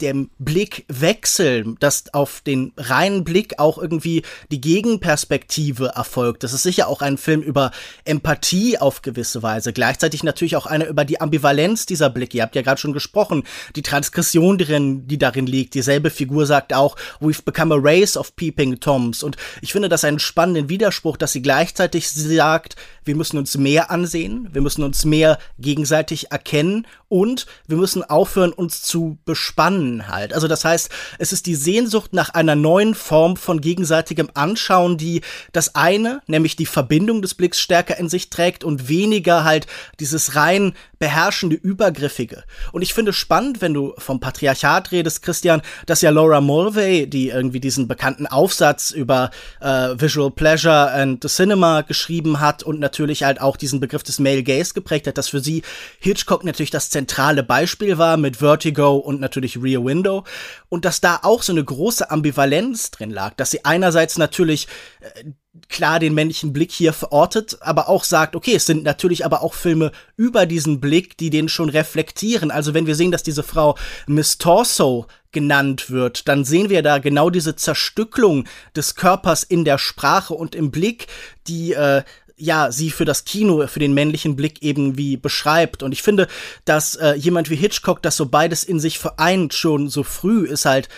dem 0.00 0.30
Blickwechsel, 0.38 1.76
dass 1.80 2.12
auf 2.12 2.40
den 2.42 2.72
reinen 2.76 3.24
Blick 3.24 3.58
auch 3.58 3.78
irgendwie 3.78 4.22
die 4.50 4.60
Gegenperspektive 4.60 5.92
erfolgt. 5.94 6.42
Das 6.42 6.52
ist 6.52 6.62
sicher 6.62 6.88
auch 6.88 7.02
ein 7.02 7.18
Film 7.18 7.40
über 7.40 7.70
Empathie 8.04 8.78
auf 8.78 9.02
gewisse 9.02 9.42
Weise. 9.42 9.72
Gleichzeitig 9.72 10.22
natürlich 10.22 10.56
auch 10.56 10.66
einer 10.66 10.86
über 10.86 11.04
die 11.04 11.20
Ambivalenz 11.20 11.86
dieser 11.86 12.10
Blicke. 12.10 12.38
Ihr 12.38 12.42
habt 12.42 12.56
ja 12.56 12.62
gerade 12.62 12.80
schon 12.84 12.92
gesprochen, 12.92 13.44
die 13.74 13.82
Transgression, 13.82 14.58
drin, 14.58 15.08
die 15.08 15.18
darin 15.18 15.46
liegt. 15.46 15.74
Dieselbe 15.74 16.10
Figur 16.10 16.46
sagt 16.46 16.74
auch, 16.74 16.96
we've 17.20 17.44
become 17.44 17.74
a 17.74 17.78
race 17.80 18.16
of 18.16 18.36
peeping 18.36 18.78
Toms. 18.78 19.22
Und 19.22 19.36
ich 19.62 19.72
finde 19.72 19.88
das 19.88 20.04
einen 20.04 20.18
spannenden 20.18 20.68
Widerspruch, 20.68 21.16
dass 21.16 21.32
sie 21.32 21.42
gleichzeitig 21.42 22.10
sagt, 22.10 22.76
wir 23.04 23.16
müssen 23.16 23.38
uns 23.38 23.56
mehr 23.56 23.90
ansehen, 23.90 24.48
wir 24.52 24.60
müssen 24.60 24.82
uns 24.82 25.04
mehr 25.04 25.38
gegenseitig 25.58 26.30
erkennen 26.30 26.86
und 27.14 27.46
wir 27.68 27.76
müssen 27.76 28.02
aufhören, 28.02 28.52
uns 28.52 28.82
zu 28.82 29.18
bespannen 29.24 30.08
halt. 30.08 30.34
Also 30.34 30.48
das 30.48 30.64
heißt, 30.64 30.90
es 31.20 31.32
ist 31.32 31.46
die 31.46 31.54
Sehnsucht 31.54 32.12
nach 32.12 32.30
einer 32.30 32.56
neuen 32.56 32.96
Form 32.96 33.36
von 33.36 33.60
gegenseitigem 33.60 34.30
Anschauen, 34.34 34.98
die 34.98 35.20
das 35.52 35.76
eine, 35.76 36.22
nämlich 36.26 36.56
die 36.56 36.66
Verbindung 36.66 37.22
des 37.22 37.34
Blicks 37.34 37.60
stärker 37.60 37.96
in 37.98 38.08
sich 38.08 38.30
trägt 38.30 38.64
und 38.64 38.88
weniger 38.88 39.44
halt 39.44 39.68
dieses 40.00 40.34
rein 40.34 40.74
beherrschende, 40.98 41.54
übergriffige. 41.54 42.44
Und 42.72 42.82
ich 42.82 42.94
finde 42.94 43.12
spannend, 43.12 43.60
wenn 43.60 43.74
du 43.74 43.94
vom 43.98 44.20
Patriarchat 44.20 44.90
redest, 44.90 45.22
Christian, 45.22 45.62
dass 45.86 46.00
ja 46.00 46.10
Laura 46.10 46.40
Mulvey, 46.40 47.06
die 47.06 47.28
irgendwie 47.28 47.60
diesen 47.60 47.86
bekannten 47.86 48.26
Aufsatz 48.26 48.90
über 48.90 49.30
äh, 49.60 49.90
Visual 50.00 50.30
Pleasure 50.30 50.90
and 50.92 51.22
the 51.22 51.28
Cinema 51.28 51.82
geschrieben 51.82 52.40
hat 52.40 52.62
und 52.62 52.80
natürlich 52.80 53.22
halt 53.22 53.40
auch 53.40 53.56
diesen 53.56 53.80
Begriff 53.80 54.02
des 54.02 54.18
Male 54.18 54.42
Gaze 54.42 54.74
geprägt 54.74 55.06
hat, 55.06 55.18
dass 55.18 55.28
für 55.28 55.40
sie 55.40 55.62
Hitchcock 56.00 56.42
natürlich 56.42 56.70
das 56.70 56.88
zentrale 57.04 57.42
Beispiel 57.42 57.98
war 57.98 58.16
mit 58.16 58.38
Vertigo 58.38 58.96
und 58.96 59.20
natürlich 59.20 59.62
Rear 59.62 59.84
Window 59.84 60.24
und 60.70 60.86
dass 60.86 61.02
da 61.02 61.20
auch 61.22 61.42
so 61.42 61.52
eine 61.52 61.62
große 61.62 62.10
Ambivalenz 62.10 62.90
drin 62.92 63.10
lag, 63.10 63.34
dass 63.34 63.50
sie 63.50 63.64
einerseits 63.64 64.16
natürlich 64.16 64.68
äh, 65.00 65.24
klar 65.68 65.98
den 65.98 66.14
männlichen 66.14 66.54
Blick 66.54 66.72
hier 66.72 66.94
verortet, 66.94 67.58
aber 67.60 67.90
auch 67.90 68.04
sagt, 68.04 68.34
okay, 68.34 68.54
es 68.54 68.64
sind 68.64 68.84
natürlich 68.84 69.24
aber 69.24 69.42
auch 69.42 69.52
Filme 69.52 69.92
über 70.16 70.46
diesen 70.46 70.80
Blick, 70.80 71.18
die 71.18 71.28
den 71.28 71.50
schon 71.50 71.68
reflektieren. 71.68 72.50
Also 72.50 72.72
wenn 72.72 72.86
wir 72.86 72.94
sehen, 72.94 73.12
dass 73.12 73.22
diese 73.22 73.42
Frau 73.42 73.76
Miss 74.06 74.38
Torso 74.38 75.06
genannt 75.30 75.90
wird, 75.90 76.26
dann 76.26 76.44
sehen 76.44 76.70
wir 76.70 76.82
da 76.82 76.98
genau 76.98 77.28
diese 77.28 77.54
Zerstücklung 77.54 78.46
des 78.74 78.94
Körpers 78.94 79.42
in 79.42 79.64
der 79.64 79.76
Sprache 79.76 80.32
und 80.32 80.54
im 80.54 80.70
Blick, 80.70 81.06
die 81.46 81.74
äh, 81.74 82.02
ja, 82.44 82.70
sie 82.70 82.90
für 82.90 83.04
das 83.04 83.24
Kino, 83.24 83.66
für 83.66 83.78
den 83.78 83.94
männlichen 83.94 84.36
Blick 84.36 84.62
eben 84.62 84.98
wie 84.98 85.16
beschreibt. 85.16 85.82
Und 85.82 85.92
ich 85.92 86.02
finde, 86.02 86.28
dass 86.64 86.94
äh, 86.96 87.14
jemand 87.14 87.50
wie 87.50 87.56
Hitchcock 87.56 88.02
das 88.02 88.16
so 88.16 88.26
beides 88.26 88.64
in 88.64 88.78
sich 88.78 88.98
vereint, 88.98 89.54
schon 89.54 89.88
so 89.88 90.02
früh, 90.02 90.46
ist 90.46 90.66
halt 90.66 90.88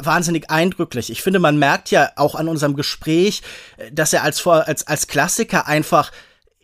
wahnsinnig 0.00 0.50
eindrücklich. 0.50 1.10
Ich 1.10 1.22
finde, 1.22 1.38
man 1.38 1.58
merkt 1.58 1.90
ja 1.90 2.10
auch 2.16 2.34
an 2.34 2.48
unserem 2.48 2.74
Gespräch, 2.74 3.42
äh, 3.76 3.92
dass 3.92 4.12
er 4.12 4.22
als, 4.22 4.46
als, 4.46 4.86
als 4.86 5.06
Klassiker 5.06 5.66
einfach 5.66 6.12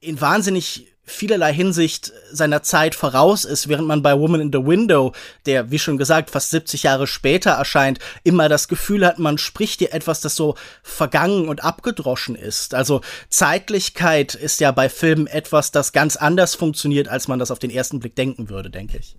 in 0.00 0.20
wahnsinnig 0.20 0.91
vielerlei 1.12 1.52
Hinsicht 1.52 2.12
seiner 2.30 2.62
Zeit 2.62 2.94
voraus 2.94 3.44
ist, 3.44 3.68
während 3.68 3.86
man 3.86 4.02
bei 4.02 4.18
Woman 4.18 4.40
in 4.40 4.52
the 4.52 4.64
Window, 4.64 5.12
der, 5.46 5.70
wie 5.70 5.78
schon 5.78 5.98
gesagt, 5.98 6.30
fast 6.30 6.50
70 6.50 6.82
Jahre 6.82 7.06
später 7.06 7.52
erscheint, 7.52 7.98
immer 8.24 8.48
das 8.48 8.68
Gefühl 8.68 9.06
hat, 9.06 9.18
man 9.18 9.38
spricht 9.38 9.78
hier 9.78 9.94
etwas, 9.94 10.20
das 10.20 10.34
so 10.34 10.56
vergangen 10.82 11.48
und 11.48 11.62
abgedroschen 11.62 12.34
ist. 12.34 12.74
Also 12.74 13.00
Zeitlichkeit 13.28 14.34
ist 14.34 14.60
ja 14.60 14.72
bei 14.72 14.88
Filmen 14.88 15.26
etwas, 15.26 15.70
das 15.70 15.92
ganz 15.92 16.16
anders 16.16 16.54
funktioniert, 16.54 17.08
als 17.08 17.28
man 17.28 17.38
das 17.38 17.50
auf 17.50 17.58
den 17.58 17.70
ersten 17.70 18.00
Blick 18.00 18.16
denken 18.16 18.48
würde, 18.48 18.70
denke 18.70 18.98
ich. 18.98 19.16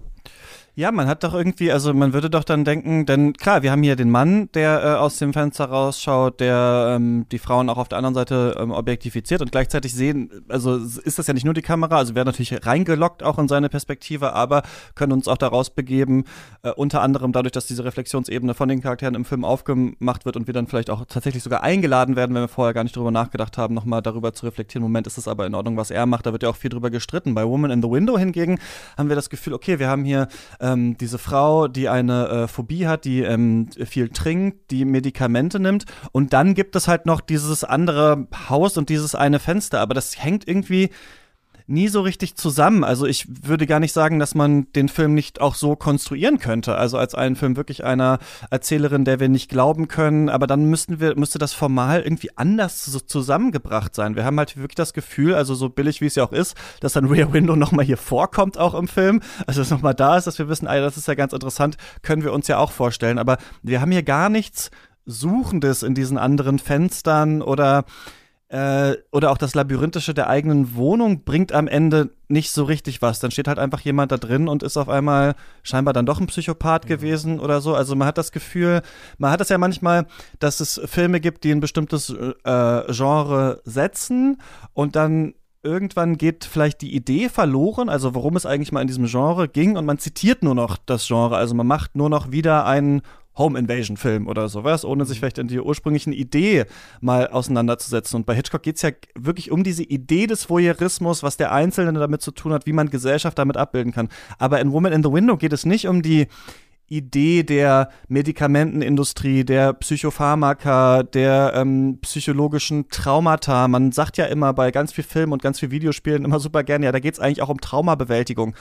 Ja, 0.76 0.92
man 0.92 1.08
hat 1.08 1.24
doch 1.24 1.36
irgendwie, 1.36 1.72
also 1.72 1.94
man 1.94 2.14
würde 2.14 2.32
doch 2.32 2.44
dann 2.44 2.66
denken, 2.66 3.06
denn 3.06 3.34
klar, 3.34 3.62
wir 3.62 3.70
haben 3.70 3.84
hier 3.84 3.96
den 3.96 4.10
Mann, 4.10 4.50
der 4.56 4.84
äh, 4.84 4.88
aus 4.96 5.20
dem 5.20 5.32
Fenster 5.32 5.66
rausschaut, 5.66 6.40
der 6.40 6.96
ähm, 6.96 7.28
die 7.32 7.38
Frauen 7.38 7.70
auch 7.70 7.78
auf 7.78 7.90
der 7.90 8.00
anderen 8.00 8.16
Seite 8.16 8.58
ähm, 8.60 8.72
objektifiziert 8.72 9.42
und 9.42 9.52
gleichzeitig 9.52 9.94
sehen, 9.94 10.32
also 10.50 10.78
ist 10.78 11.20
das 11.20 11.28
ja 11.28 11.36
nicht 11.36 11.46
nur 11.46 11.54
die 11.54 11.62
Kamera, 11.62 11.98
also 11.98 12.16
werden 12.16 12.26
natürlich 12.26 12.66
reingelockt 12.66 13.22
auch 13.22 13.38
in 13.38 13.48
seine 13.48 13.70
Perspektive, 13.70 14.34
aber 14.34 14.64
können 14.96 15.12
uns 15.12 15.28
auch 15.28 15.38
daraus 15.38 15.70
begeben, 15.70 16.24
äh, 16.64 16.72
unter 16.72 17.04
anderem 17.04 17.34
dadurch, 17.34 17.52
dass 17.52 17.68
diese 17.68 17.86
Reflexionsebene 17.86 18.56
von 18.56 18.68
den 18.68 18.82
Charakteren 18.82 19.14
im 19.14 19.26
Film 19.26 19.46
aufgemacht 19.46 20.26
wird 20.26 20.38
und 20.38 20.48
wir 20.48 20.56
dann 20.56 20.66
vielleicht 20.66 20.90
auch 20.90 21.06
tatsächlich 21.06 21.44
sogar 21.44 21.62
eingeladen 21.62 22.16
werden, 22.16 22.34
wenn 22.34 22.42
wir 22.42 22.48
vorher 22.48 22.74
gar 22.74 22.84
nicht 22.84 22.96
darüber 22.96 23.12
nachgedacht 23.12 23.60
haben, 23.60 23.76
nochmal 23.76 24.02
darüber 24.02 24.34
zu 24.34 24.48
reflektieren. 24.48 24.82
Moment, 24.82 25.06
ist 25.06 25.20
es 25.20 25.28
aber 25.28 25.46
in 25.46 25.54
Ordnung, 25.54 25.78
was 25.78 25.92
er 25.92 26.08
macht, 26.08 26.26
da 26.26 26.32
wird 26.32 26.42
ja 26.42 26.50
auch 26.50 26.56
viel 26.56 26.72
drüber 26.72 26.90
gestritten. 26.90 27.36
Bei 27.36 27.46
Woman 27.46 27.70
in 27.70 27.84
the 27.84 27.92
Window 27.92 28.18
hingegen 28.18 28.58
haben 28.98 29.10
wir 29.10 29.16
das 29.16 29.30
Gefühl, 29.30 29.54
okay, 29.54 29.78
wir 29.78 29.88
haben 29.88 30.04
hier 30.04 30.30
ähm, 30.64 30.98
diese 30.98 31.20
Frau, 31.20 31.68
die 31.68 31.90
eine 31.90 32.28
äh, 32.28 32.48
Phobie 32.48 32.88
hat, 32.88 33.06
die 33.06 33.22
ähm, 33.22 33.70
viel 33.86 34.10
trinkt, 34.10 34.72
die 34.72 34.86
Medikamente 34.86 35.60
nimmt. 35.60 35.86
Und 36.12 36.34
dann 36.34 36.56
gibt 36.56 36.76
es 36.76 36.88
halt 36.88 37.06
noch 37.06 37.22
dieses 37.22 37.64
andere 37.64 38.28
Haus 38.50 38.78
und 38.78 38.90
dieses 38.90 39.14
eine 39.14 39.40
Fenster, 39.40 39.82
aber 39.82 39.94
das 39.94 40.24
hängt 40.24 40.48
irgendwie 40.48 40.90
nie 41.68 41.88
so 41.88 42.02
richtig 42.02 42.36
zusammen. 42.36 42.84
Also 42.84 43.06
ich 43.06 43.28
würde 43.48 43.68
gar 43.68 43.80
nicht 43.80 43.94
sagen, 43.94 44.20
dass 44.20 44.36
man 44.36 44.72
den 44.74 44.90
Film 44.90 45.14
nicht 45.14 45.42
auch 45.42 45.56
so 45.56 45.76
konstruieren 45.76 46.40
könnte. 46.40 46.76
Also 46.76 46.98
als 46.98 47.16
einen 47.16 47.36
Film 47.36 47.56
wirklich 47.56 47.84
einer 47.84 48.20
Erzählerin, 48.50 49.06
der 49.06 49.20
wir 49.20 49.30
nicht 49.30 49.50
glauben 49.50 49.88
können. 49.88 50.30
Aber 50.30 50.48
dann 50.48 50.66
müssten 50.66 51.00
wir, 51.00 51.16
müsste 51.18 51.40
das 51.40 51.54
formal 51.54 52.02
irgendwie 52.02 52.30
anders 52.36 52.84
so 52.84 53.00
zusammengebracht 53.00 53.96
sein. 53.96 54.16
Wir 54.16 54.26
haben 54.26 54.38
halt 54.38 54.58
wirklich 54.58 54.76
das 54.76 54.94
Gefühl, 54.94 55.36
also 55.36 55.56
so 55.56 55.70
billig 55.70 56.02
wie 56.02 56.08
es 56.08 56.16
ja 56.16 56.24
auch 56.24 56.34
ist, 56.34 56.56
dass 56.80 56.94
dann 56.94 57.06
Rear 57.06 57.34
Window 57.34 57.56
nochmal 57.56 57.86
hier 57.86 57.98
vorkommt 57.98 58.58
auch 58.58 58.74
im 58.74 58.88
Film. 58.88 59.22
Also 59.48 59.62
dass 59.62 59.70
nochmal 59.70 59.96
da 59.96 60.18
ist, 60.18 60.28
dass 60.28 60.40
wir 60.40 60.50
wissen, 60.50 60.68
ey, 60.68 60.82
das 60.82 60.98
ist 60.98 61.08
ja 61.08 61.16
ganz 61.16 61.34
interessant, 61.34 61.78
können 62.02 62.24
wir 62.24 62.34
uns 62.34 62.48
ja 62.48 62.58
auch 62.58 62.72
vorstellen. 62.72 63.20
Aber 63.20 63.38
wir 63.62 63.82
haben 63.82 63.92
hier 63.92 64.04
gar 64.04 64.30
nichts 64.30 64.72
Suchendes 65.06 65.84
in 65.84 65.96
diesen 65.96 66.18
anderen 66.18 66.60
Fenstern 66.60 67.42
oder 67.42 67.86
äh, 68.54 68.98
oder 69.12 69.32
auch 69.32 69.40
das 69.40 69.56
Labyrinthische 69.56 70.14
der 70.14 70.30
eigenen 70.30 70.76
Wohnung 70.76 71.24
bringt 71.24 71.52
am 71.54 71.68
Ende 71.68 72.12
nicht 72.28 72.52
so 72.52 72.66
richtig 72.66 73.02
was. 73.02 73.20
Dann 73.20 73.32
steht 73.32 73.48
halt 73.48 73.58
einfach 73.58 73.80
jemand 73.80 74.12
da 74.12 74.18
drin 74.18 74.48
und 74.48 74.62
ist 74.62 74.78
auf 74.78 74.90
einmal 74.90 75.34
scheinbar 75.64 75.96
dann 75.96 76.06
doch 76.06 76.20
ein 76.20 76.28
Psychopath 76.28 76.86
mhm. 76.86 76.88
gewesen 76.88 77.40
oder 77.40 77.62
so. 77.62 77.74
Also 77.74 77.96
man 77.96 78.08
hat 78.08 78.20
das 78.20 78.32
Gefühl, 78.32 78.84
man 79.18 79.32
hat 79.32 79.40
das 79.40 79.50
ja 79.50 79.58
manchmal, 79.58 80.06
dass 80.38 80.60
es 80.60 80.80
Filme 80.86 81.20
gibt, 81.20 81.44
die 81.44 81.52
ein 81.52 81.62
bestimmtes 81.62 82.12
äh, 82.12 82.94
Genre 82.94 83.60
setzen 83.66 84.40
und 84.74 84.96
dann 84.96 85.34
irgendwann 85.64 86.18
geht 86.20 86.46
vielleicht 86.46 86.82
die 86.82 86.94
Idee 86.94 87.30
verloren, 87.30 87.90
also 87.90 88.14
worum 88.14 88.36
es 88.36 88.46
eigentlich 88.46 88.72
mal 88.72 88.82
in 88.82 88.88
diesem 88.88 89.08
Genre 89.08 89.48
ging 89.48 89.78
und 89.78 89.86
man 89.86 89.98
zitiert 89.98 90.44
nur 90.44 90.54
noch 90.54 90.78
das 90.78 91.08
Genre, 91.08 91.38
also 91.38 91.56
man 91.56 91.66
macht 91.66 91.96
nur 91.96 92.10
noch 92.10 92.32
wieder 92.32 92.66
einen 92.66 93.02
Home 93.38 93.58
Invasion 93.58 93.98
Film 93.98 94.28
oder 94.28 94.50
sowas, 94.50 94.86
ohne 94.86 95.06
sich 95.06 95.18
mhm. 95.18 95.20
vielleicht 95.20 95.38
in 95.38 95.48
die 95.48 95.60
ursprünglichen 95.60 96.14
Idee 96.14 96.66
mal 97.02 97.28
auseinanderzusetzen. 97.28 98.18
Und 98.18 98.26
bei 98.26 98.36
Hitchcock 98.36 98.64
geht 98.64 98.76
es 98.78 98.82
ja 98.82 98.92
wirklich 99.16 99.52
um 99.52 99.64
diese 99.64 99.84
Idee 99.84 100.28
des 100.28 100.50
Voyeurismus, 100.50 101.24
was 101.24 101.38
der 101.38 101.52
Einzelne 101.52 101.94
damit 102.00 102.22
zu 102.22 102.32
tun 102.32 102.54
hat, 102.54 102.66
wie 102.66 102.74
man 102.74 102.90
Gesellschaft 102.90 103.38
damit 103.38 103.58
abbilden 103.58 103.92
kann. 103.92 104.10
Aber 104.38 104.60
in 104.60 104.72
Woman 104.72 104.94
in 104.94 105.04
the 105.04 105.12
Window 105.12 105.38
geht 105.38 105.54
es 105.54 105.66
nicht 105.66 105.88
um 105.88 106.02
die 106.02 106.28
Idee 106.88 107.44
der 107.44 107.90
Medikamentenindustrie, 108.08 109.44
der 109.44 109.74
Psychopharmaka, 109.74 111.04
der 111.04 111.54
ähm, 111.56 111.98
psychologischen 112.02 112.90
Traumata. 112.90 113.68
Man 113.68 113.92
sagt 113.92 114.18
ja 114.18 114.26
immer 114.26 114.54
bei 114.54 114.70
ganz 114.72 114.94
viel 114.94 115.04
Film 115.04 115.32
und 115.32 115.42
ganz 115.42 115.60
viel 115.60 115.72
Videospielen 115.72 116.26
immer 116.26 116.40
super 116.40 116.64
gerne, 116.64 116.86
ja, 116.86 116.92
da 116.92 117.00
geht 117.00 117.16
es 117.16 117.20
eigentlich 117.20 117.42
auch 117.42 117.50
um 117.50 117.60
Traumabewältigung. 117.60 118.56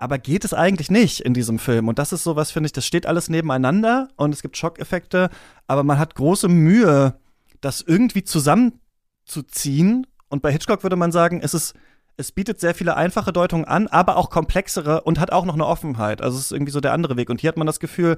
Aber 0.00 0.18
geht 0.18 0.46
es 0.46 0.54
eigentlich 0.54 0.90
nicht 0.90 1.20
in 1.20 1.34
diesem 1.34 1.58
Film? 1.58 1.86
Und 1.86 1.98
das 1.98 2.14
ist 2.14 2.24
so 2.24 2.34
was, 2.34 2.50
finde 2.50 2.68
ich, 2.68 2.72
das 2.72 2.86
steht 2.86 3.04
alles 3.04 3.28
nebeneinander 3.28 4.08
und 4.16 4.32
es 4.32 4.40
gibt 4.40 4.56
Schockeffekte, 4.56 5.28
aber 5.66 5.84
man 5.84 5.98
hat 5.98 6.14
große 6.14 6.48
Mühe, 6.48 7.16
das 7.60 7.82
irgendwie 7.82 8.24
zusammenzuziehen. 8.24 10.06
Und 10.30 10.40
bei 10.40 10.52
Hitchcock 10.52 10.82
würde 10.84 10.96
man 10.96 11.12
sagen, 11.12 11.40
es 11.42 11.52
ist, 11.52 11.74
es 12.16 12.32
bietet 12.32 12.60
sehr 12.60 12.74
viele 12.74 12.96
einfache 12.96 13.30
Deutungen 13.30 13.66
an, 13.66 13.88
aber 13.88 14.16
auch 14.16 14.30
komplexere 14.30 15.02
und 15.02 15.20
hat 15.20 15.32
auch 15.32 15.44
noch 15.44 15.52
eine 15.52 15.66
Offenheit. 15.66 16.22
Also 16.22 16.38
es 16.38 16.46
ist 16.46 16.52
irgendwie 16.52 16.72
so 16.72 16.80
der 16.80 16.94
andere 16.94 17.18
Weg. 17.18 17.28
Und 17.28 17.42
hier 17.42 17.48
hat 17.48 17.58
man 17.58 17.66
das 17.66 17.78
Gefühl, 17.78 18.16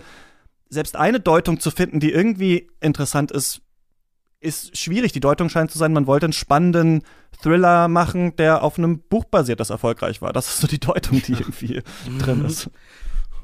selbst 0.69 0.95
eine 0.95 1.19
Deutung 1.19 1.59
zu 1.59 1.73
finden, 1.73 1.99
die 1.99 2.13
irgendwie 2.13 2.71
interessant 2.81 3.33
ist, 3.33 3.61
ist 4.43 4.77
schwierig. 4.77 5.13
Die 5.13 5.21
Deutung 5.21 5.49
scheint 5.49 5.71
zu 5.71 5.79
sein, 5.79 5.93
man 5.93 6.07
wollte 6.07 6.27
einen 6.27 6.33
spannenden 6.33 7.03
Thriller 7.43 7.89
machen, 7.89 8.37
der 8.37 8.63
auf 8.63 8.79
einem 8.79 9.01
Buch 9.01 9.25
basiert, 9.25 9.61
das 9.61 9.71
erfolgreich 9.71 10.21
war. 10.21 10.33
Das 10.33 10.49
ist 10.49 10.61
so 10.61 10.67
die 10.67 10.81
Deutung, 10.81 11.23
die 11.23 11.33
irgendwie 11.33 11.83
drin 12.19 12.45
ist. 12.45 12.71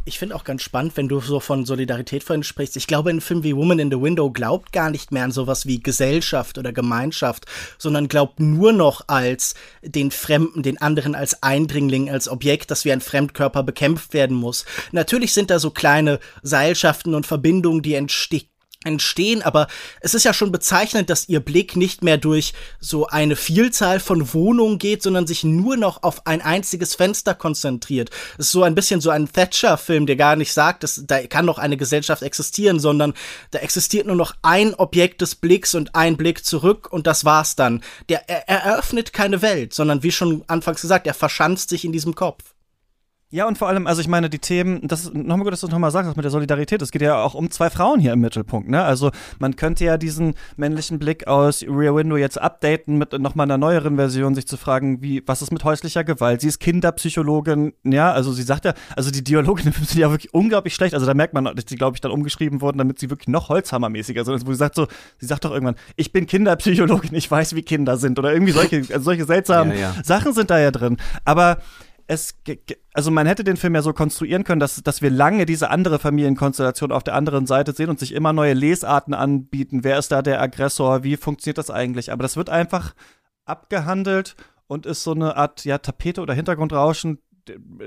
Ich 0.05 0.19
finde 0.19 0.37
auch 0.37 0.45
ganz 0.45 0.63
spannend, 0.63 0.97
wenn 0.97 1.07
du 1.07 1.21
so 1.21 1.39
von 1.39 1.67
Solidarität 1.67 2.25
vorhin 2.25 2.43
sprichst. 2.43 2.79
Ich 2.79 2.87
glaube, 2.87 3.11
ein 3.11 3.21
Film 3.21 3.45
wie 3.45 3.55
Woman 3.55 3.79
in 3.79 3.91
the 3.91 4.01
Window 4.01 4.31
glaubt 4.31 4.73
gar 4.73 4.89
nicht 4.89 5.13
mehr 5.13 5.23
an 5.23 5.33
sowas 5.33 5.67
wie 5.67 5.83
Gesellschaft 5.83 6.57
oder 6.57 6.73
Gemeinschaft, 6.73 7.45
sondern 7.77 8.09
glaubt 8.09 8.41
nur 8.41 8.73
noch 8.73 9.03
als 9.09 9.55
den 9.83 10.11
Fremden, 10.11 10.63
den 10.63 10.81
anderen 10.81 11.15
als 11.15 11.43
Eindringling, 11.43 12.09
als 12.09 12.27
Objekt, 12.27 12.71
das 12.71 12.87
wie 12.87 12.93
ein 12.93 13.03
Fremdkörper 13.03 13.63
bekämpft 13.63 14.15
werden 14.15 14.35
muss. 14.35 14.65
Natürlich 14.93 15.35
sind 15.35 15.51
da 15.51 15.59
so 15.59 15.71
kleine 15.71 16.21
Seilschaften 16.43 17.15
und 17.15 17.27
Verbindungen, 17.27 17.83
die 17.83 17.95
entstehen 17.95 18.49
entstehen, 18.85 19.43
aber 19.43 19.67
es 20.01 20.15
ist 20.15 20.25
ja 20.25 20.33
schon 20.33 20.53
bezeichnend, 20.53 21.11
dass 21.11 21.29
ihr 21.29 21.41
Blick 21.41 21.75
nicht 21.75 22.05
mehr 22.05 22.17
durch 22.17 22.53
so 22.79 23.09
eine 23.09 23.35
Vielzahl 23.35 23.99
von 23.99 24.33
Wohnungen 24.35 24.79
geht, 24.79 25.03
sondern 25.03 25.27
sich 25.27 25.43
nur 25.43 25.77
noch 25.77 26.05
auf 26.05 26.27
ein 26.29 26.41
einziges 26.41 26.95
Fenster 26.95 27.35
konzentriert. 27.35 28.11
Es 28.39 28.47
ist 28.47 28.53
so 28.53 28.63
ein 28.63 28.77
bisschen 28.77 29.01
so 29.01 29.11
ein 29.11 29.31
Thatcher-Film, 29.31 30.07
der 30.07 30.15
gar 30.15 30.37
nicht 30.37 30.53
sagt, 30.53 30.85
dass 30.85 31.03
da 31.05 31.27
kann 31.27 31.45
noch 31.45 31.59
eine 31.59 31.77
Gesellschaft 31.77 32.23
existieren, 32.23 32.79
sondern 32.79 33.15
da 33.51 33.59
existiert 33.59 34.07
nur 34.07 34.17
noch 34.17 34.35
ein 34.43 34.75
Objekt 34.75 35.23
des 35.23 35.35
Blicks 35.35 35.75
und 35.75 35.97
ein 35.97 36.17
Blick 36.17 36.45
zurück 36.45 36.93
und 36.93 37.09
das 37.09 37.25
war's 37.25 37.57
dann. 37.57 37.83
Der, 38.09 38.29
er, 38.29 38.49
er 38.49 38.63
eröffnet 38.63 39.13
keine 39.13 39.43
Welt, 39.43 39.75
sondern 39.75 40.05
wie 40.05 40.13
schon 40.13 40.45
anfangs 40.47 40.83
gesagt, 40.83 41.09
er 41.09 41.15
verschanzt 41.15 41.69
sich 41.71 41.85
in 41.85 41.93
diesem 41.93 42.15
Kopf. 42.15 42.45
Ja, 43.31 43.47
und 43.47 43.59
vor 43.59 43.69
allem, 43.69 43.87
also 43.87 44.01
ich 44.01 44.09
meine, 44.09 44.31
die 44.31 44.39
Themen, 44.39 44.81
das 44.89 45.03
ist 45.03 45.15
nochmal 45.15 45.45
gut, 45.45 45.53
dass 45.53 45.61
du 45.61 45.67
das 45.67 45.73
nochmal 45.73 45.91
sagst, 45.91 46.09
das 46.09 46.17
mit 46.17 46.25
der 46.25 46.31
Solidarität. 46.31 46.81
Es 46.81 46.91
geht 46.91 47.03
ja 47.03 47.23
auch 47.23 47.35
um 47.35 47.51
zwei 47.51 47.69
Frauen 47.69 48.01
hier 48.01 48.15
im 48.15 48.21
Mittelpunkt, 48.21 48.71
ne? 48.71 48.83
Also 48.83 49.11
man 49.39 49.55
könnte 49.55 49.85
ja 49.85 49.99
diesen 49.99 50.35
männlichen 50.57 50.99
Blick 50.99 51.27
aus 51.27 51.63
Rear 51.63 51.95
Window 51.95 52.17
jetzt 52.17 52.41
updaten 52.41 52.97
mit 52.97 53.13
nochmal 53.19 53.45
einer 53.45 53.59
neueren 53.59 53.97
Version, 53.97 54.35
sich 54.35 54.49
zu 54.49 54.57
fragen, 54.57 55.03
wie, 55.03 55.23
was 55.27 55.43
ist 55.43 55.53
mit 55.53 55.63
häuslicher 55.63 56.05
Gewalt? 56.05 56.41
Sie 56.41 56.49
ist 56.49 56.59
Kinderpsychologin, 56.59 57.75
ja, 57.85 58.13
also 58.13 58.33
sie 58.33 58.45
sagt 58.45 58.65
ja, 58.65 58.73
also 58.97 59.11
die 59.11 59.23
Dialoge 59.23 59.63
in 59.67 59.73
sind 59.73 59.95
ja 59.95 60.11
wirklich 60.11 60.33
unglaublich 60.33 60.75
schlecht. 60.75 60.95
Also 60.95 61.05
da 61.05 61.13
merkt 61.13 61.35
man, 61.35 61.45
dass 61.45 61.67
die, 61.67 61.77
glaube 61.77 61.97
ich, 61.97 62.01
dann 62.01 62.13
umgeschrieben 62.13 62.63
wurden, 62.63 62.79
damit 62.79 62.99
sie 62.99 63.11
wirklich 63.11 63.29
noch 63.29 63.51
holzhammermäßiger 63.51 64.25
sind. 64.25 64.33
Also 64.33 64.47
wo 64.47 64.53
sie 64.53 64.59
sagt 64.59 64.75
so, 64.75 64.87
sie 65.19 65.27
sagt 65.27 65.45
doch 65.45 65.53
irgendwann, 65.53 65.77
ich 65.97 66.13
bin 66.13 66.27
Kinderpsychologin, 66.27 67.15
ich 67.15 67.31
weiß, 67.31 67.55
wie 67.55 67.63
Kinder 67.63 67.99
sind. 67.99 68.19
Oder 68.19 68.33
irgendwie 68.33 68.53
solche, 68.53 68.79
also 68.79 69.01
solche 69.01 69.27
seltsamen 69.27 69.75
ja, 69.75 69.93
ja. 69.95 69.95
Sachen 70.03 70.33
sind 70.33 70.49
da 70.49 70.59
ja 70.59 70.71
drin. 70.71 70.97
Aber 71.27 71.59
es, 72.11 72.35
also 72.95 73.11
man 73.11 73.27
hätte 73.27 73.45
den 73.45 73.59
Film 73.59 73.75
ja 73.75 73.83
so 73.83 73.93
konstruieren 73.93 74.43
können, 74.43 74.61
dass, 74.61 74.83
dass 74.83 75.03
wir 75.03 75.11
lange 75.11 75.45
diese 75.45 75.69
andere 75.71 75.99
Familienkonstellation 75.99 76.91
auf 76.91 77.05
der 77.05 77.15
anderen 77.15 77.47
Seite 77.47 77.73
sehen 77.73 77.91
und 77.91 77.99
sich 77.99 78.13
immer 78.15 78.33
neue 78.33 78.55
Lesarten 78.55 79.13
anbieten. 79.13 79.85
Wer 79.85 79.99
ist 79.99 80.11
da 80.11 80.23
der 80.23 80.41
Aggressor? 80.41 81.05
Wie 81.05 81.19
funktioniert 81.19 81.59
das 81.59 81.71
eigentlich? 81.71 82.11
Aber 82.11 82.23
das 82.23 82.37
wird 82.37 82.49
einfach 82.49 82.95
abgehandelt 83.45 84.37
und 84.67 84.87
ist 84.87 85.03
so 85.03 85.13
eine 85.13 85.37
Art, 85.37 85.67
ja, 85.67 85.77
Tapete 85.77 86.23
oder 86.23 86.33
Hintergrundrauschen, 86.33 87.19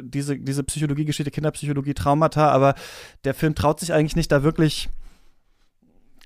diese, 0.02 0.38
diese 0.38 0.64
Psychologiegeschichte, 0.64 1.32
Kinderpsychologie, 1.32 1.96
Traumata, 1.96 2.50
aber 2.52 2.76
der 3.24 3.34
Film 3.34 3.56
traut 3.56 3.80
sich 3.80 3.92
eigentlich 3.92 4.16
nicht, 4.16 4.32
da 4.32 4.44
wirklich 4.44 4.90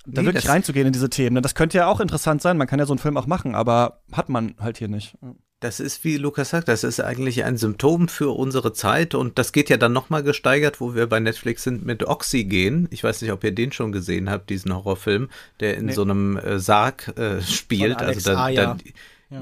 da 0.05 0.21
nee, 0.21 0.27
wirklich 0.27 0.49
reinzugehen 0.49 0.87
in 0.87 0.93
diese 0.93 1.09
Themen. 1.09 1.41
Das 1.41 1.55
könnte 1.55 1.77
ja 1.77 1.87
auch 1.87 1.99
interessant 1.99 2.41
sein, 2.41 2.57
man 2.57 2.67
kann 2.67 2.79
ja 2.79 2.85
so 2.85 2.93
einen 2.93 2.99
Film 2.99 3.17
auch 3.17 3.25
machen, 3.25 3.55
aber 3.55 4.01
hat 4.11 4.29
man 4.29 4.55
halt 4.59 4.77
hier 4.77 4.89
nicht. 4.89 5.17
Das 5.65 5.79
ist, 5.79 6.03
wie 6.03 6.17
Lukas 6.17 6.51
sagt, 6.51 6.67
das 6.67 6.83
ist 6.83 6.99
eigentlich 6.99 7.43
ein 7.43 7.57
Symptom 7.57 8.07
für 8.07 8.29
unsere 8.29 8.71
Zeit 8.71 9.15
und 9.15 9.39
das 9.39 9.51
geht 9.51 9.71
ja 9.71 9.77
dann 9.77 9.93
nochmal 9.93 10.21
gesteigert, 10.21 10.79
wo 10.79 10.93
wir 10.93 11.07
bei 11.07 11.19
Netflix 11.19 11.63
sind, 11.63 11.83
mit 11.83 12.03
Oxy 12.03 12.43
gehen. 12.43 12.87
Ich 12.91 13.03
weiß 13.03 13.23
nicht, 13.23 13.31
ob 13.31 13.43
ihr 13.43 13.51
den 13.51 13.71
schon 13.71 13.91
gesehen 13.91 14.29
habt, 14.29 14.51
diesen 14.51 14.75
Horrorfilm, 14.75 15.27
der 15.61 15.75
in 15.77 15.87
nee. 15.87 15.93
so 15.93 16.03
einem 16.03 16.37
äh, 16.37 16.59
Sarg 16.59 17.17
äh, 17.17 17.41
spielt. 17.41 17.97
also 17.97 18.35
da, 18.35 18.51
da, 18.51 18.77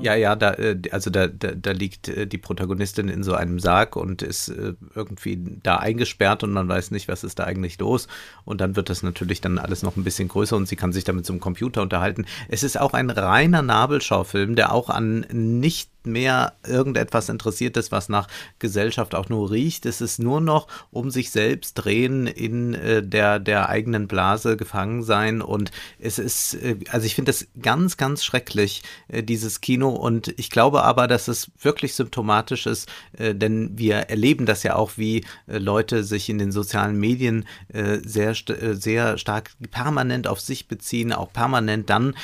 ja, 0.02 0.16
ja, 0.16 0.36
da, 0.36 0.54
äh, 0.54 0.78
also 0.92 1.10
da, 1.10 1.28
da, 1.28 1.52
da 1.52 1.72
liegt 1.72 2.08
äh, 2.08 2.28
die 2.28 2.38
Protagonistin 2.38 3.10
in 3.10 3.24
so 3.24 3.34
einem 3.34 3.60
Sarg 3.60 3.96
und 3.96 4.22
ist 4.22 4.50
äh, 4.50 4.74
irgendwie 4.96 5.40
da 5.64 5.78
eingesperrt 5.78 6.44
und 6.44 6.52
man 6.52 6.68
weiß 6.68 6.92
nicht, 6.92 7.08
was 7.08 7.24
ist 7.24 7.40
da 7.40 7.44
eigentlich 7.44 7.80
los. 7.80 8.08
Und 8.46 8.62
dann 8.62 8.76
wird 8.76 8.90
das 8.90 9.04
natürlich 9.04 9.42
dann 9.42 9.58
alles 9.58 9.84
noch 9.84 9.96
ein 9.96 10.04
bisschen 10.04 10.28
größer 10.28 10.56
und 10.56 10.68
sie 10.68 10.76
kann 10.76 10.94
sich 10.94 11.04
damit 11.04 11.26
zum 11.26 11.40
Computer 11.40 11.82
unterhalten. 11.82 12.26
Es 12.50 12.64
ist 12.64 12.80
auch 12.80 12.94
ein 12.94 13.10
reiner 13.10 13.62
Nabelschaufilm, 13.62 14.56
der 14.56 14.74
auch 14.74 14.90
an 14.90 15.26
nicht 15.32 15.90
mehr 16.06 16.54
irgendetwas 16.66 17.30
interessiert 17.30 17.78
ist, 17.78 17.92
was 17.92 18.10
nach 18.10 18.28
Gesellschaft 18.60 19.16
auch 19.16 19.30
nur 19.30 19.52
riecht. 19.52 19.86
Es 19.86 20.02
ist 20.02 20.20
nur 20.20 20.42
noch 20.42 20.68
um 20.92 21.12
sich 21.12 21.32
selbst 21.32 21.76
drehen, 21.76 22.28
in 22.28 22.74
äh, 22.74 23.04
der, 23.04 23.40
der 23.40 23.70
eigenen 23.70 24.08
Blase 24.08 24.58
gefangen 24.58 25.04
sein. 25.04 25.42
Und 25.42 25.72
es 26.00 26.20
ist, 26.20 26.56
äh, 26.56 26.78
also 26.90 27.06
ich 27.06 27.16
finde 27.16 27.32
das 27.32 27.48
ganz, 27.62 27.98
ganz 27.98 28.24
schrecklich, 28.24 28.84
äh, 29.08 29.24
dieses 29.24 29.62
Kino. 29.62 29.83
Und 29.90 30.34
ich 30.38 30.50
glaube 30.50 30.84
aber, 30.84 31.08
dass 31.08 31.28
es 31.28 31.52
wirklich 31.60 31.96
symptomatisch 31.96 32.66
ist, 32.66 32.90
äh, 33.18 33.36
denn 33.36 33.78
wir 33.78 33.96
erleben 33.96 34.46
das 34.46 34.64
ja 34.64 34.76
auch, 34.76 34.94
wie 34.98 35.26
äh, 35.48 35.58
Leute 35.58 36.04
sich 36.04 36.30
in 36.30 36.38
den 36.38 36.52
sozialen 36.52 37.00
Medien 37.00 37.46
äh, 37.70 38.00
sehr, 38.04 38.34
sehr 38.36 39.18
stark 39.18 39.52
permanent 39.72 40.28
auf 40.28 40.40
sich 40.40 40.68
beziehen, 40.68 41.14
auch 41.14 41.32
permanent 41.32 41.90
dann 41.90 42.16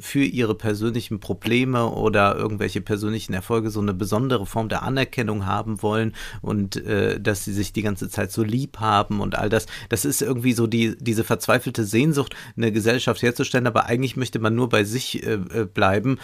für 0.00 0.24
ihre 0.24 0.54
persönlichen 0.54 1.20
Probleme 1.20 1.88
oder 1.88 2.36
irgendwelche 2.36 2.80
persönlichen 2.80 3.32
Erfolge 3.34 3.70
so 3.70 3.80
eine 3.80 3.94
besondere 3.94 4.46
Form 4.46 4.68
der 4.68 4.82
Anerkennung 4.82 5.46
haben 5.46 5.82
wollen 5.82 6.14
und 6.40 6.76
äh, 6.76 7.20
dass 7.20 7.44
sie 7.44 7.52
sich 7.52 7.72
die 7.72 7.82
ganze 7.82 8.08
Zeit 8.08 8.32
so 8.32 8.42
lieb 8.42 8.80
haben 8.80 9.20
und 9.20 9.36
all 9.36 9.48
das. 9.48 9.66
Das 9.88 10.04
ist 10.04 10.22
irgendwie 10.22 10.52
so 10.52 10.66
die, 10.66 10.96
diese 10.98 11.24
verzweifelte 11.24 11.84
Sehnsucht, 11.84 12.34
eine 12.56 12.72
Gesellschaft 12.72 13.22
herzustellen, 13.22 13.66
aber 13.66 13.86
eigentlich 13.86 14.16
möchte 14.16 14.38
man 14.38 14.54
nur 14.54 14.68
bei 14.68 14.84
sich 14.84 15.24
äh, 15.26 15.34
äh 15.34 15.64
bleiben. 15.64 16.18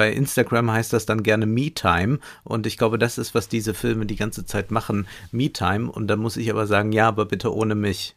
Bei 0.00 0.10
Instagram 0.10 0.70
heißt 0.70 0.94
das 0.94 1.04
dann 1.04 1.22
gerne 1.22 1.44
Me-Time 1.44 2.20
und 2.42 2.66
ich 2.66 2.78
glaube, 2.78 2.96
das 2.96 3.18
ist, 3.18 3.34
was 3.34 3.48
diese 3.48 3.74
Filme 3.74 4.06
die 4.06 4.16
ganze 4.16 4.46
Zeit 4.46 4.70
machen, 4.70 5.06
Me-Time 5.30 5.92
und 5.92 6.06
da 6.06 6.16
muss 6.16 6.38
ich 6.38 6.50
aber 6.50 6.66
sagen, 6.66 6.92
ja, 6.92 7.06
aber 7.06 7.26
bitte 7.26 7.54
ohne 7.54 7.74
mich. 7.74 8.16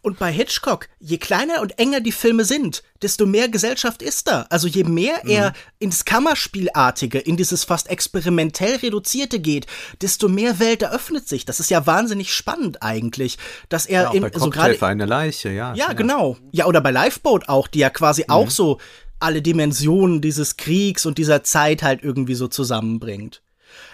Und 0.00 0.18
bei 0.18 0.32
Hitchcock, 0.32 0.88
je 1.00 1.18
kleiner 1.18 1.60
und 1.60 1.78
enger 1.78 2.00
die 2.00 2.12
Filme 2.12 2.44
sind, 2.44 2.82
desto 3.02 3.26
mehr 3.26 3.48
Gesellschaft 3.48 4.02
ist 4.02 4.28
da. 4.28 4.46
Also 4.48 4.66
je 4.66 4.84
mehr 4.84 5.20
mhm. 5.24 5.30
er 5.30 5.52
ins 5.78 6.04
Kammerspielartige, 6.04 7.18
in 7.18 7.36
dieses 7.36 7.64
fast 7.64 7.90
experimentell 7.90 8.76
reduzierte 8.76 9.40
geht, 9.40 9.66
desto 10.00 10.28
mehr 10.28 10.58
Welt 10.58 10.82
eröffnet 10.82 11.28
sich. 11.28 11.44
Das 11.44 11.60
ist 11.60 11.70
ja 11.70 11.86
wahnsinnig 11.86 12.32
spannend 12.32 12.82
eigentlich, 12.82 13.36
dass 13.68 13.84
er 13.84 14.04
ja, 14.04 14.12
in, 14.12 14.22
bei 14.22 14.30
so 14.34 14.48
gerade 14.48 14.80
eine 14.86 15.06
Leiche, 15.06 15.50
ja. 15.50 15.74
Ja, 15.74 15.92
genau. 15.92 16.38
Ja, 16.52 16.66
oder 16.66 16.80
bei 16.80 16.92
Lifeboat 16.92 17.48
auch, 17.48 17.68
die 17.68 17.80
ja 17.80 17.90
quasi 17.90 18.22
mhm. 18.22 18.30
auch 18.30 18.50
so 18.50 18.78
alle 19.24 19.42
Dimensionen 19.42 20.20
dieses 20.20 20.56
Kriegs 20.56 21.06
und 21.06 21.18
dieser 21.18 21.42
Zeit 21.42 21.82
halt 21.82 22.02
irgendwie 22.02 22.34
so 22.34 22.48
zusammenbringt. 22.48 23.42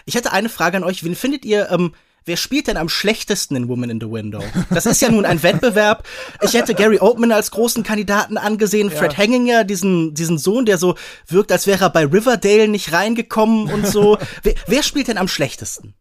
Ich 0.04 0.14
hätte 0.14 0.32
eine 0.32 0.48
Frage 0.48 0.76
an 0.76 0.84
euch. 0.84 1.04
Wen 1.04 1.14
findet 1.14 1.44
ihr 1.44 1.70
ähm, 1.70 1.94
wer 2.24 2.36
spielt 2.36 2.66
denn 2.66 2.76
am 2.76 2.88
schlechtesten 2.88 3.56
in 3.56 3.68
Woman 3.68 3.90
in 3.90 4.00
the 4.00 4.10
Window? 4.10 4.42
Das 4.70 4.86
ist 4.86 5.00
ja 5.02 5.10
nun 5.10 5.24
ein 5.24 5.42
Wettbewerb. 5.42 6.06
Ich 6.42 6.54
hätte 6.54 6.74
Gary 6.74 6.98
Oldman 7.00 7.32
als 7.32 7.50
großen 7.50 7.82
Kandidaten 7.82 8.36
angesehen, 8.36 8.90
Fred 8.90 9.12
ja. 9.12 9.18
Hanginger, 9.18 9.64
diesen, 9.64 10.14
diesen 10.14 10.38
Sohn, 10.38 10.64
der 10.64 10.78
so 10.78 10.96
wirkt, 11.26 11.52
als 11.52 11.66
wäre 11.66 11.84
er 11.84 11.90
bei 11.90 12.04
Riverdale 12.04 12.68
nicht 12.68 12.92
reingekommen 12.92 13.72
und 13.72 13.86
so. 13.86 14.18
wer, 14.42 14.54
wer 14.66 14.82
spielt 14.82 15.08
denn 15.08 15.18
am 15.18 15.28
schlechtesten? 15.28 15.94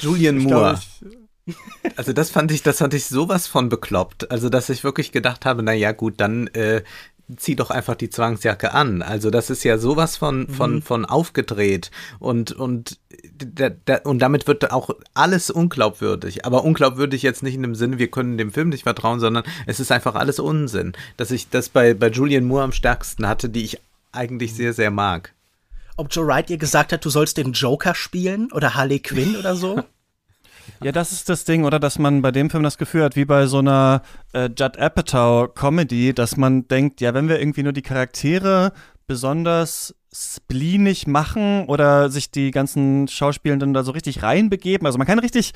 Julian 0.00 0.38
Moore. 0.38 0.80
Also 1.96 2.12
das 2.12 2.30
fand 2.30 2.50
ich, 2.52 2.62
das 2.62 2.78
fand 2.78 2.92
ich 2.94 3.06
sowas 3.06 3.46
von 3.46 3.68
bekloppt. 3.68 4.30
Also 4.30 4.48
dass 4.48 4.68
ich 4.68 4.84
wirklich 4.84 5.12
gedacht 5.12 5.46
habe, 5.46 5.62
na 5.62 5.72
ja 5.72 5.92
gut, 5.92 6.14
dann 6.18 6.48
äh, 6.48 6.82
zieh 7.36 7.56
doch 7.56 7.70
einfach 7.70 7.94
die 7.94 8.10
Zwangsjacke 8.10 8.72
an. 8.72 9.02
Also 9.02 9.30
das 9.30 9.50
ist 9.50 9.64
ja 9.64 9.78
sowas 9.78 10.16
von 10.16 10.48
von 10.48 10.76
mhm. 10.76 10.82
von 10.82 11.04
aufgedreht 11.04 11.90
und 12.18 12.52
und 12.52 12.98
da, 13.38 13.70
da, 13.70 13.96
und 14.04 14.20
damit 14.20 14.46
wird 14.46 14.70
auch 14.72 14.90
alles 15.14 15.50
unglaubwürdig. 15.50 16.44
Aber 16.44 16.64
unglaubwürdig 16.64 17.22
jetzt 17.22 17.42
nicht 17.42 17.54
in 17.54 17.62
dem 17.62 17.74
Sinne, 17.74 17.98
wir 17.98 18.10
können 18.10 18.38
dem 18.38 18.52
Film 18.52 18.70
nicht 18.70 18.84
vertrauen, 18.84 19.20
sondern 19.20 19.44
es 19.66 19.80
ist 19.80 19.92
einfach 19.92 20.14
alles 20.14 20.38
Unsinn. 20.38 20.92
Dass 21.16 21.30
ich 21.30 21.50
das 21.50 21.68
bei 21.68 21.94
bei 21.94 22.08
Julian 22.08 22.44
Moore 22.44 22.64
am 22.64 22.72
stärksten 22.72 23.26
hatte, 23.26 23.48
die 23.48 23.64
ich 23.64 23.80
eigentlich 24.12 24.54
sehr 24.54 24.72
sehr 24.72 24.90
mag. 24.90 25.34
Ob 25.96 26.08
Joe 26.10 26.26
Wright 26.26 26.48
ihr 26.48 26.58
gesagt 26.58 26.92
hat, 26.92 27.04
du 27.04 27.10
sollst 27.10 27.36
den 27.36 27.52
Joker 27.52 27.94
spielen 27.94 28.52
oder 28.52 28.74
Harley 28.74 29.00
Quinn 29.00 29.36
oder 29.36 29.56
so? 29.56 29.82
Ja, 30.82 30.92
das 30.92 31.12
ist 31.12 31.28
das 31.28 31.44
Ding, 31.44 31.64
oder? 31.64 31.78
Dass 31.78 31.98
man 31.98 32.22
bei 32.22 32.30
dem 32.30 32.50
Film 32.50 32.62
das 32.62 32.78
Gefühl 32.78 33.04
hat, 33.04 33.16
wie 33.16 33.24
bei 33.24 33.46
so 33.46 33.58
einer 33.58 34.02
äh, 34.32 34.48
Judd 34.56 34.78
Apatow 34.78 35.48
Comedy, 35.54 36.12
dass 36.14 36.36
man 36.36 36.68
denkt, 36.68 37.00
ja, 37.00 37.14
wenn 37.14 37.28
wir 37.28 37.40
irgendwie 37.40 37.62
nur 37.62 37.72
die 37.72 37.82
Charaktere 37.82 38.72
besonders 39.06 39.94
spleenig 40.14 41.06
machen 41.06 41.66
oder 41.66 42.08
sich 42.10 42.30
die 42.30 42.50
ganzen 42.50 43.08
Schauspielenden 43.08 43.74
da 43.74 43.82
so 43.82 43.92
richtig 43.92 44.22
reinbegeben. 44.22 44.86
Also 44.86 44.96
man 44.96 45.06
kann 45.06 45.18
richtig, 45.18 45.52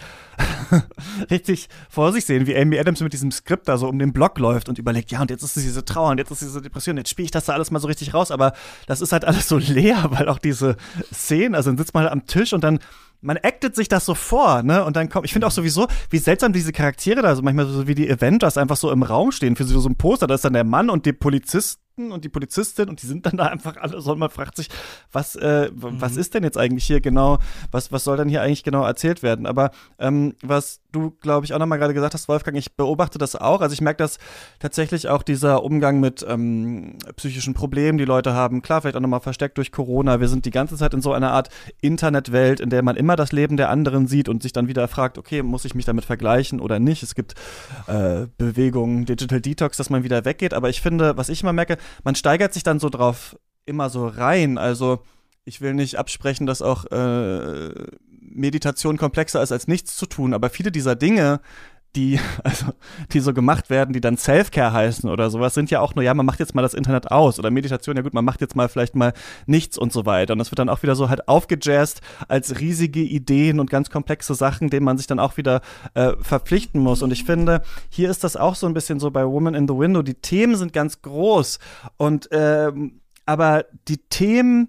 richtig 1.30 1.68
vor 1.88 2.12
sich 2.12 2.26
sehen, 2.26 2.46
wie 2.46 2.56
Amy 2.56 2.78
Adams 2.78 3.00
mit 3.00 3.12
diesem 3.12 3.30
Skript 3.30 3.68
da 3.68 3.78
so 3.78 3.88
um 3.88 3.98
den 3.98 4.12
Block 4.12 4.38
läuft 4.38 4.68
und 4.68 4.78
überlegt, 4.78 5.10
ja, 5.10 5.22
und 5.22 5.30
jetzt 5.30 5.42
ist 5.42 5.56
diese 5.56 5.84
Trauer 5.84 6.10
und 6.10 6.18
jetzt 6.18 6.30
ist 6.30 6.42
diese 6.42 6.60
Depression, 6.60 6.96
jetzt 6.96 7.08
spiele 7.10 7.24
ich 7.24 7.30
das 7.30 7.46
da 7.46 7.54
alles 7.54 7.70
mal 7.70 7.80
so 7.80 7.88
richtig 7.88 8.12
raus. 8.12 8.30
Aber 8.30 8.52
das 8.86 9.00
ist 9.00 9.12
halt 9.12 9.24
alles 9.24 9.48
so 9.48 9.56
leer, 9.58 10.06
weil 10.10 10.28
auch 10.28 10.38
diese 10.38 10.76
Szenen, 11.12 11.54
also 11.54 11.70
dann 11.70 11.78
sitzt 11.78 11.94
man 11.94 12.04
halt 12.04 12.12
am 12.12 12.26
Tisch 12.26 12.52
und 12.52 12.62
dann 12.62 12.78
man 13.22 13.38
actet 13.42 13.74
sich 13.74 13.88
das 13.88 14.04
so 14.04 14.14
vor, 14.14 14.62
ne? 14.62 14.84
Und 14.84 14.96
dann 14.96 15.08
kommt, 15.08 15.24
ich 15.24 15.32
finde 15.32 15.46
auch 15.46 15.52
sowieso, 15.52 15.86
wie 16.10 16.18
seltsam 16.18 16.52
diese 16.52 16.72
Charaktere 16.72 17.22
da 17.22 17.34
so 17.34 17.42
manchmal 17.42 17.66
so 17.66 17.86
wie 17.86 17.94
die 17.94 18.10
Avengers 18.10 18.58
einfach 18.58 18.76
so 18.76 18.90
im 18.90 19.02
Raum 19.02 19.32
stehen 19.32 19.56
für 19.56 19.64
so, 19.64 19.78
so 19.80 19.88
ein 19.88 19.96
Poster. 19.96 20.26
Da 20.26 20.34
ist 20.34 20.44
dann 20.44 20.52
der 20.52 20.64
Mann 20.64 20.90
und 20.90 21.06
die 21.06 21.12
Polizist 21.12 21.78
und 21.96 22.24
die 22.24 22.28
Polizistin 22.28 22.88
und 22.88 23.02
die 23.02 23.06
sind 23.06 23.26
dann 23.26 23.36
da 23.36 23.46
einfach 23.46 23.76
alle 23.76 24.00
so 24.00 24.12
und 24.12 24.18
man 24.18 24.30
fragt 24.30 24.56
sich, 24.56 24.68
was, 25.12 25.36
äh, 25.36 25.70
was 25.74 26.14
mhm. 26.14 26.20
ist 26.20 26.34
denn 26.34 26.42
jetzt 26.42 26.56
eigentlich 26.56 26.84
hier 26.84 27.00
genau, 27.00 27.38
was, 27.70 27.92
was 27.92 28.04
soll 28.04 28.16
denn 28.16 28.28
hier 28.28 28.42
eigentlich 28.42 28.64
genau 28.64 28.84
erzählt 28.84 29.22
werden? 29.22 29.46
Aber 29.46 29.70
ähm, 29.98 30.34
was 30.42 30.80
du, 30.90 31.10
glaube 31.20 31.44
ich, 31.44 31.52
auch 31.52 31.58
nochmal 31.58 31.78
gerade 31.78 31.94
gesagt 31.94 32.14
hast, 32.14 32.28
Wolfgang, 32.28 32.56
ich 32.56 32.76
beobachte 32.76 33.18
das 33.18 33.36
auch. 33.36 33.60
Also 33.60 33.74
ich 33.74 33.80
merke, 33.80 33.98
dass 33.98 34.18
tatsächlich 34.58 35.08
auch 35.08 35.22
dieser 35.22 35.62
Umgang 35.62 36.00
mit 36.00 36.24
ähm, 36.26 36.98
psychischen 37.16 37.54
Problemen, 37.54 37.98
die 37.98 38.04
Leute 38.04 38.34
haben, 38.34 38.62
klar, 38.62 38.80
vielleicht 38.80 38.96
auch 38.96 39.00
nochmal 39.00 39.20
versteckt 39.20 39.58
durch 39.58 39.70
Corona. 39.70 40.20
Wir 40.20 40.28
sind 40.28 40.46
die 40.46 40.50
ganze 40.50 40.76
Zeit 40.76 40.94
in 40.94 41.02
so 41.02 41.12
einer 41.12 41.32
Art 41.32 41.50
Internetwelt, 41.80 42.60
in 42.60 42.70
der 42.70 42.82
man 42.82 42.96
immer 42.96 43.11
das 43.16 43.32
Leben 43.32 43.56
der 43.56 43.70
anderen 43.70 44.06
sieht 44.06 44.28
und 44.28 44.42
sich 44.42 44.52
dann 44.52 44.68
wieder 44.68 44.86
fragt, 44.88 45.18
okay, 45.18 45.42
muss 45.42 45.64
ich 45.64 45.74
mich 45.74 45.84
damit 45.84 46.04
vergleichen 46.04 46.60
oder 46.60 46.78
nicht? 46.78 47.02
Es 47.02 47.14
gibt 47.14 47.34
äh, 47.86 48.26
Bewegungen, 48.38 49.04
Digital 49.04 49.40
Detox, 49.40 49.76
dass 49.76 49.90
man 49.90 50.04
wieder 50.04 50.24
weggeht. 50.24 50.54
Aber 50.54 50.68
ich 50.68 50.80
finde, 50.80 51.16
was 51.16 51.28
ich 51.28 51.42
immer 51.42 51.52
merke, 51.52 51.78
man 52.04 52.14
steigert 52.14 52.52
sich 52.52 52.62
dann 52.62 52.78
so 52.80 52.88
drauf 52.88 53.36
immer 53.64 53.90
so 53.90 54.06
rein. 54.06 54.58
Also 54.58 55.00
ich 55.44 55.60
will 55.60 55.74
nicht 55.74 55.98
absprechen, 55.98 56.46
dass 56.46 56.62
auch 56.62 56.84
äh, 56.86 57.70
Meditation 58.20 58.96
komplexer 58.96 59.42
ist 59.42 59.52
als 59.52 59.68
nichts 59.68 59.96
zu 59.96 60.06
tun, 60.06 60.34
aber 60.34 60.50
viele 60.50 60.72
dieser 60.72 60.96
Dinge, 60.96 61.40
die, 61.97 62.18
also, 62.45 62.66
die 63.12 63.20
so 63.20 63.32
gemacht 63.32 63.70
werden, 63.70 63.93
die 63.93 64.01
dann 64.01 64.16
Self-Care 64.16 64.72
heißen 64.72 65.09
oder 65.09 65.30
sowas, 65.30 65.55
sind 65.55 65.70
ja 65.70 65.80
auch 65.80 65.95
nur, 65.95 66.05
ja, 66.05 66.14
man 66.14 66.26
macht 66.26 66.40
jetzt 66.40 66.55
mal 66.55 66.62
das 66.62 66.74
Internet 66.74 67.11
aus 67.11 67.38
oder 67.38 67.51
Meditation, 67.51 67.97
ja 67.97 68.03
gut, 68.03 68.14
man 68.14 68.24
macht 68.24 68.40
jetzt 68.40 68.57
mal 68.57 68.68
vielleicht 68.68 68.95
mal 68.95 69.12
nichts 69.47 69.78
und 69.78 69.93
so 69.93 70.07
weiter. 70.07 70.32
Und 70.32 70.38
das 70.38 70.51
wird 70.51 70.59
dann 70.59 70.68
auch 70.68 70.82
wieder 70.82 70.95
so 70.95 71.09
halt 71.09 71.28
aufgejazzt 71.28 72.01
als 72.28 72.61
riesige 72.61 73.01
Ideen 73.01 73.61
und 73.61 73.70
ganz 73.70 73.90
komplexe 73.90 74.34
Sachen, 74.34 74.70
denen 74.70 74.84
man 74.84 74.99
sich 74.99 75.07
dann 75.07 75.18
auch 75.18 75.36
wieder 75.36 75.61
äh, 75.95 76.12
verpflichten 76.20 76.80
muss. 76.80 77.03
Und 77.03 77.12
ich 77.12 77.24
finde, 77.24 77.62
hier 77.88 78.11
ist 78.11 78.24
das 78.24 78.36
auch 78.36 78.55
so 78.55 78.66
ein 78.66 78.74
bisschen 78.74 79.01
so 79.01 79.11
bei 79.11 79.26
Woman 79.26 79.55
in 79.55 79.68
the 79.68 79.74
Window. 79.74 80.03
Die 80.03 80.14
Themen 80.14 80.57
sind 80.57 80.72
ganz 80.72 81.03
groß 81.03 81.59
und 81.97 82.28
ähm, 82.32 83.01
aber 83.24 83.66
die 83.88 83.99
Themen 83.99 84.68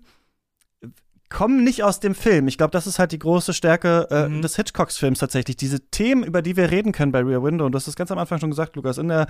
kommen 1.33 1.63
nicht 1.63 1.83
aus 1.83 1.99
dem 1.99 2.15
Film. 2.15 2.47
Ich 2.47 2.57
glaube, 2.57 2.71
das 2.71 2.87
ist 2.87 2.99
halt 2.99 3.11
die 3.11 3.19
große 3.19 3.53
Stärke 3.53 4.07
äh, 4.09 4.29
mhm. 4.29 4.41
des 4.41 4.55
Hitchcocks-Films 4.55 5.19
tatsächlich. 5.19 5.57
Diese 5.57 5.81
Themen, 5.89 6.23
über 6.23 6.41
die 6.41 6.55
wir 6.55 6.71
reden 6.71 6.93
können 6.93 7.11
bei 7.11 7.21
Rear 7.21 7.43
Window, 7.43 7.65
und 7.65 7.73
du 7.73 7.75
hast 7.75 7.87
es 7.87 7.97
ganz 7.97 8.11
am 8.11 8.19
Anfang 8.19 8.39
schon 8.39 8.51
gesagt, 8.51 8.77
Lukas, 8.77 8.97
in 8.97 9.09
der 9.09 9.27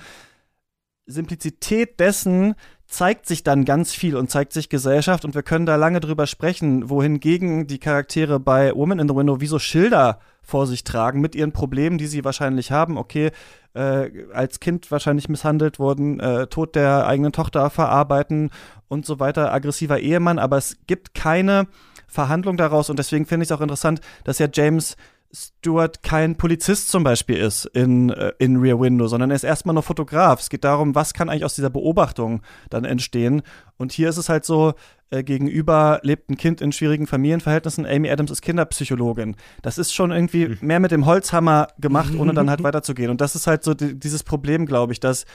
Simplizität 1.05 1.99
dessen 1.99 2.55
zeigt 2.85 3.25
sich 3.25 3.43
dann 3.43 3.65
ganz 3.65 3.93
viel 3.93 4.15
und 4.15 4.29
zeigt 4.29 4.53
sich 4.53 4.69
Gesellschaft 4.69 5.25
und 5.25 5.33
wir 5.33 5.43
können 5.43 5.65
da 5.65 5.75
lange 5.75 5.99
drüber 5.99 6.27
sprechen, 6.27 6.89
wohingegen 6.89 7.67
die 7.67 7.79
Charaktere 7.79 8.39
bei 8.39 8.73
Woman 8.75 8.99
in 8.99 9.09
the 9.09 9.15
Window 9.15 9.41
wie 9.41 9.47
so 9.47 9.59
Schilder 9.59 10.19
vor 10.41 10.67
sich 10.67 10.83
tragen 10.83 11.19
mit 11.19 11.35
ihren 11.35 11.51
Problemen, 11.51 11.97
die 11.97 12.07
sie 12.07 12.23
wahrscheinlich 12.23 12.71
haben. 12.71 12.97
Okay, 12.97 13.31
äh, 13.73 14.09
als 14.33 14.59
Kind 14.59 14.91
wahrscheinlich 14.91 15.29
misshandelt 15.29 15.79
wurden, 15.79 16.19
äh, 16.19 16.47
Tod 16.47 16.75
der 16.75 17.07
eigenen 17.07 17.31
Tochter 17.31 17.69
verarbeiten 17.69 18.51
und 18.87 19.05
so 19.05 19.19
weiter, 19.19 19.51
aggressiver 19.51 19.99
Ehemann, 19.99 20.39
aber 20.39 20.57
es 20.57 20.77
gibt 20.85 21.13
keine 21.13 21.67
Verhandlung 22.13 22.57
daraus 22.57 22.89
und 22.89 22.99
deswegen 22.99 23.25
finde 23.25 23.43
ich 23.43 23.49
es 23.49 23.51
auch 23.51 23.61
interessant, 23.61 23.99
dass 24.23 24.39
ja 24.39 24.47
James 24.51 24.95
Stewart 25.35 26.03
kein 26.03 26.35
Polizist 26.35 26.89
zum 26.89 27.03
Beispiel 27.03 27.37
ist 27.37 27.65
in, 27.65 28.11
äh, 28.11 28.33
in 28.37 28.57
Rear 28.57 28.79
Window, 28.79 29.07
sondern 29.07 29.31
er 29.31 29.35
ist 29.35 29.43
erstmal 29.43 29.73
nur 29.73 29.81
Fotograf. 29.81 30.39
Es 30.39 30.49
geht 30.49 30.63
darum, 30.63 30.93
was 30.93 31.13
kann 31.13 31.27
eigentlich 31.27 31.43
aus 31.43 31.55
dieser 31.55 31.71
Beobachtung 31.71 32.43
dann 32.69 32.85
entstehen. 32.85 33.41
Und 33.77 33.91
hier 33.91 34.09
ist 34.09 34.17
es 34.17 34.29
halt 34.29 34.45
so, 34.45 34.75
äh, 35.09 35.23
gegenüber 35.23 35.99
lebt 36.03 36.29
ein 36.29 36.37
Kind 36.37 36.61
in 36.61 36.71
schwierigen 36.71 37.07
Familienverhältnissen. 37.07 37.87
Amy 37.87 38.11
Adams 38.11 38.29
ist 38.29 38.43
Kinderpsychologin. 38.43 39.35
Das 39.63 39.79
ist 39.79 39.91
schon 39.91 40.11
irgendwie 40.11 40.49
mhm. 40.49 40.57
mehr 40.61 40.79
mit 40.79 40.91
dem 40.91 41.07
Holzhammer 41.07 41.67
gemacht, 41.79 42.13
ohne 42.15 42.33
dann 42.33 42.51
halt 42.51 42.61
weiterzugehen. 42.63 43.09
Und 43.09 43.19
das 43.19 43.33
ist 43.33 43.47
halt 43.47 43.63
so 43.63 43.73
die, 43.73 43.97
dieses 43.97 44.23
Problem, 44.23 44.67
glaube 44.67 44.93
ich, 44.93 44.99
dass 44.99 45.25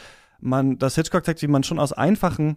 man, 0.41 0.79
das 0.79 0.95
Hitchcock 0.95 1.25
zeigt, 1.25 1.43
wie 1.43 1.49
man 1.49 1.65
schon 1.65 1.81
aus 1.81 1.93
einfachen 1.93 2.57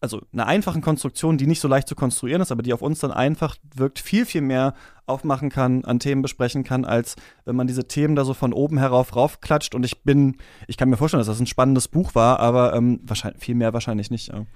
also 0.00 0.22
einer 0.32 0.46
einfachen 0.46 0.80
Konstruktion, 0.80 1.38
die 1.38 1.46
nicht 1.46 1.60
so 1.60 1.68
leicht 1.68 1.88
zu 1.88 1.94
konstruieren 1.94 2.40
ist, 2.40 2.52
aber 2.52 2.62
die 2.62 2.72
auf 2.72 2.82
uns 2.82 3.00
dann 3.00 3.10
einfach 3.10 3.56
wirkt, 3.74 3.98
viel, 3.98 4.26
viel 4.26 4.42
mehr 4.42 4.74
aufmachen 5.06 5.50
kann, 5.50 5.84
an 5.84 5.98
Themen 5.98 6.22
besprechen 6.22 6.64
kann, 6.64 6.84
als 6.84 7.16
wenn 7.44 7.56
man 7.56 7.66
diese 7.66 7.88
Themen 7.88 8.14
da 8.14 8.24
so 8.24 8.34
von 8.34 8.52
oben 8.52 8.78
herauf 8.78 9.16
raufklatscht. 9.16 9.74
Und 9.74 9.84
ich 9.84 10.02
bin, 10.02 10.36
ich 10.66 10.76
kann 10.76 10.88
mir 10.88 10.96
vorstellen, 10.96 11.20
dass 11.20 11.26
das 11.26 11.40
ein 11.40 11.46
spannendes 11.46 11.88
Buch 11.88 12.14
war, 12.14 12.40
aber 12.40 12.74
ähm, 12.74 13.00
wahrscheinlich, 13.02 13.42
viel 13.42 13.54
mehr 13.54 13.72
wahrscheinlich 13.72 14.10
nicht. 14.10 14.28
Ja. 14.28 14.46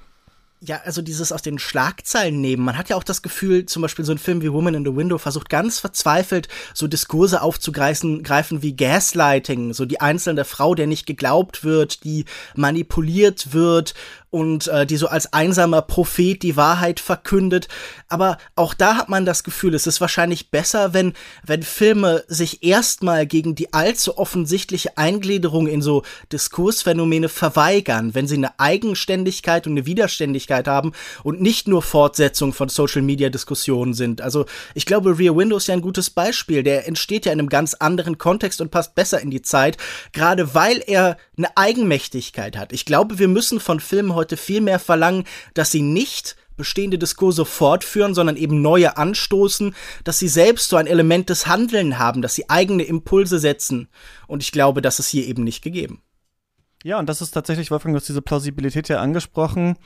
Ja, 0.64 0.80
also 0.84 1.02
dieses 1.02 1.32
aus 1.32 1.42
den 1.42 1.58
Schlagzeilen 1.58 2.40
nehmen. 2.40 2.64
Man 2.64 2.78
hat 2.78 2.88
ja 2.88 2.94
auch 2.94 3.02
das 3.02 3.22
Gefühl, 3.22 3.66
zum 3.66 3.82
Beispiel 3.82 4.04
so 4.04 4.12
ein 4.12 4.18
Film 4.18 4.42
wie 4.42 4.52
Woman 4.52 4.74
in 4.74 4.84
the 4.84 4.94
Window 4.94 5.18
versucht 5.18 5.48
ganz 5.48 5.80
verzweifelt 5.80 6.46
so 6.72 6.86
Diskurse 6.86 7.42
aufzugreifen, 7.42 8.22
greifen 8.22 8.62
wie 8.62 8.76
Gaslighting, 8.76 9.72
so 9.72 9.86
die 9.86 10.00
einzelne 10.00 10.44
Frau, 10.44 10.76
der 10.76 10.86
nicht 10.86 11.04
geglaubt 11.04 11.64
wird, 11.64 12.04
die 12.04 12.26
manipuliert 12.54 13.52
wird 13.52 13.94
und 14.32 14.66
äh, 14.68 14.86
die 14.86 14.96
so 14.96 15.08
als 15.08 15.32
einsamer 15.34 15.82
Prophet 15.82 16.42
die 16.42 16.56
Wahrheit 16.56 17.00
verkündet. 17.00 17.68
Aber 18.08 18.38
auch 18.56 18.72
da 18.72 18.96
hat 18.96 19.10
man 19.10 19.26
das 19.26 19.44
Gefühl, 19.44 19.74
es 19.74 19.86
ist 19.86 20.00
wahrscheinlich 20.00 20.50
besser, 20.50 20.94
wenn, 20.94 21.12
wenn 21.44 21.62
Filme 21.62 22.24
sich 22.28 22.62
erstmal 22.62 23.26
gegen 23.26 23.54
die 23.54 23.74
allzu 23.74 24.16
offensichtliche 24.16 24.96
Eingliederung 24.96 25.66
in 25.66 25.82
so 25.82 26.02
Diskursphänomene 26.32 27.28
verweigern, 27.28 28.14
wenn 28.14 28.26
sie 28.26 28.36
eine 28.36 28.58
Eigenständigkeit 28.58 29.66
und 29.66 29.74
eine 29.74 29.84
Widerständigkeit 29.84 30.66
haben 30.66 30.92
und 31.22 31.42
nicht 31.42 31.68
nur 31.68 31.82
Fortsetzung 31.82 32.54
von 32.54 32.70
Social 32.70 33.02
Media 33.02 33.28
Diskussionen 33.28 33.92
sind. 33.92 34.22
Also 34.22 34.46
ich 34.74 34.86
glaube, 34.86 35.18
Rear 35.18 35.36
Window 35.36 35.58
ist 35.58 35.68
ja 35.68 35.74
ein 35.74 35.82
gutes 35.82 36.08
Beispiel. 36.08 36.62
Der 36.62 36.88
entsteht 36.88 37.26
ja 37.26 37.32
in 37.32 37.38
einem 37.38 37.50
ganz 37.50 37.74
anderen 37.74 38.16
Kontext 38.16 38.62
und 38.62 38.70
passt 38.70 38.94
besser 38.94 39.20
in 39.20 39.30
die 39.30 39.42
Zeit, 39.42 39.76
gerade 40.12 40.54
weil 40.54 40.82
er 40.86 41.18
eine 41.36 41.54
Eigenmächtigkeit 41.54 42.56
hat. 42.56 42.72
Ich 42.72 42.86
glaube, 42.86 43.18
wir 43.18 43.28
müssen 43.28 43.60
von 43.60 43.78
Filmen 43.78 44.14
heute 44.14 44.21
viel 44.36 44.60
mehr 44.60 44.78
verlangen, 44.78 45.24
dass 45.54 45.70
sie 45.70 45.82
nicht 45.82 46.36
bestehende 46.56 46.98
Diskurse 46.98 47.44
fortführen, 47.44 48.14
sondern 48.14 48.36
eben 48.36 48.62
neue 48.62 48.96
anstoßen, 48.96 49.74
dass 50.04 50.18
sie 50.18 50.28
selbst 50.28 50.68
so 50.68 50.76
ein 50.76 50.86
Element 50.86 51.28
des 51.28 51.46
Handeln 51.46 51.98
haben, 51.98 52.22
dass 52.22 52.34
sie 52.34 52.48
eigene 52.50 52.84
Impulse 52.84 53.38
setzen. 53.38 53.88
Und 54.26 54.42
ich 54.42 54.52
glaube, 54.52 54.82
das 54.82 54.98
ist 54.98 55.08
hier 55.08 55.26
eben 55.26 55.44
nicht 55.44 55.62
gegeben. 55.62 56.02
Ja, 56.84 56.98
und 56.98 57.08
das 57.08 57.22
ist 57.22 57.30
tatsächlich, 57.30 57.70
Wolfgang, 57.70 57.94
du 57.94 58.00
hast 58.00 58.08
diese 58.08 58.22
Plausibilität 58.22 58.88
ja 58.88 59.00
angesprochen, 59.00 59.76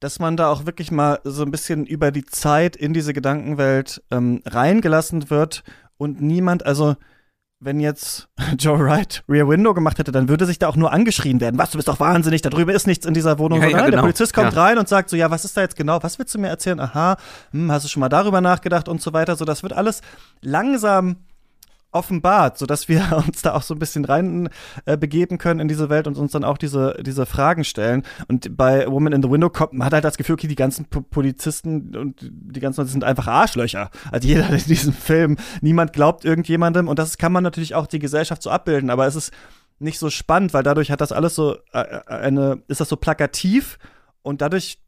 dass 0.00 0.18
man 0.18 0.36
da 0.36 0.50
auch 0.50 0.66
wirklich 0.66 0.90
mal 0.90 1.20
so 1.24 1.42
ein 1.42 1.50
bisschen 1.50 1.86
über 1.86 2.10
die 2.10 2.24
Zeit 2.24 2.76
in 2.76 2.92
diese 2.92 3.12
Gedankenwelt 3.12 4.02
ähm, 4.10 4.42
reingelassen 4.44 5.30
wird 5.30 5.62
und 5.96 6.20
niemand, 6.20 6.66
also 6.66 6.96
wenn 7.58 7.80
jetzt 7.80 8.28
Joe 8.58 8.78
Wright 8.78 9.24
Rear 9.28 9.48
Window 9.48 9.74
gemacht 9.74 9.98
hätte, 9.98 10.12
dann 10.12 10.28
würde 10.28 10.46
sich 10.46 10.58
da 10.58 10.68
auch 10.68 10.76
nur 10.76 10.92
angeschrien 10.92 11.40
werden. 11.40 11.58
Was, 11.58 11.70
du 11.70 11.78
bist 11.78 11.88
doch 11.88 12.00
wahnsinnig, 12.00 12.42
da 12.42 12.50
drüben 12.50 12.70
ist 12.70 12.86
nichts 12.86 13.06
in 13.06 13.14
dieser 13.14 13.38
Wohnung. 13.38 13.60
Ja, 13.60 13.68
ja, 13.68 13.78
genau. 13.78 13.90
Der 13.90 14.00
Polizist 14.00 14.34
kommt 14.34 14.52
ja. 14.52 14.62
rein 14.62 14.78
und 14.78 14.88
sagt 14.88 15.10
so, 15.10 15.16
ja, 15.16 15.30
was 15.30 15.44
ist 15.44 15.56
da 15.56 15.62
jetzt 15.62 15.76
genau? 15.76 16.02
Was 16.02 16.18
willst 16.18 16.34
du 16.34 16.38
mir 16.38 16.48
erzählen? 16.48 16.80
Aha, 16.80 17.16
hm, 17.52 17.70
hast 17.72 17.84
du 17.84 17.88
schon 17.88 18.00
mal 18.00 18.08
darüber 18.08 18.40
nachgedacht 18.40 18.88
und 18.88 19.00
so 19.00 19.12
weiter. 19.12 19.36
So, 19.36 19.44
das 19.44 19.62
wird 19.62 19.72
alles 19.72 20.02
langsam 20.42 21.16
offenbart, 21.92 22.58
sodass 22.58 22.88
wir 22.88 23.22
uns 23.26 23.42
da 23.42 23.54
auch 23.54 23.62
so 23.62 23.74
ein 23.74 23.78
bisschen 23.78 24.04
rein 24.04 24.48
äh, 24.84 24.96
begeben 24.96 25.38
können 25.38 25.60
in 25.60 25.68
diese 25.68 25.88
Welt 25.88 26.06
und 26.06 26.16
uns 26.16 26.32
dann 26.32 26.44
auch 26.44 26.58
diese, 26.58 26.96
diese 27.02 27.26
Fragen 27.26 27.64
stellen. 27.64 28.02
Und 28.28 28.56
bei 28.56 28.86
Woman 28.90 29.12
in 29.12 29.22
the 29.22 29.30
Window 29.30 29.50
kommt, 29.50 29.72
man 29.72 29.86
hat 29.86 29.92
halt 29.92 30.04
das 30.04 30.16
Gefühl, 30.16 30.34
okay, 30.34 30.48
die 30.48 30.54
ganzen 30.54 30.86
Polizisten 30.86 31.96
und 31.96 32.18
die 32.20 32.60
ganzen 32.60 32.80
Leute 32.80 32.92
sind 32.92 33.04
einfach 33.04 33.26
Arschlöcher. 33.26 33.90
Also 34.10 34.28
jeder 34.28 34.48
in 34.50 34.64
diesem 34.64 34.92
Film, 34.92 35.36
niemand 35.60 35.92
glaubt 35.92 36.24
irgendjemandem 36.24 36.88
und 36.88 36.98
das 36.98 37.18
kann 37.18 37.32
man 37.32 37.42
natürlich 37.42 37.74
auch 37.74 37.86
die 37.86 37.98
Gesellschaft 37.98 38.42
so 38.42 38.50
abbilden, 38.50 38.90
aber 38.90 39.06
es 39.06 39.16
ist 39.16 39.32
nicht 39.78 39.98
so 39.98 40.08
spannend, 40.10 40.54
weil 40.54 40.62
dadurch 40.62 40.90
hat 40.90 41.00
das 41.00 41.12
alles 41.12 41.34
so 41.34 41.56
äh, 41.72 41.80
äh 41.80 42.00
eine, 42.06 42.62
ist 42.68 42.80
das 42.80 42.88
so 42.88 42.96
plakativ 42.96 43.78
und 44.22 44.40
dadurch 44.40 44.78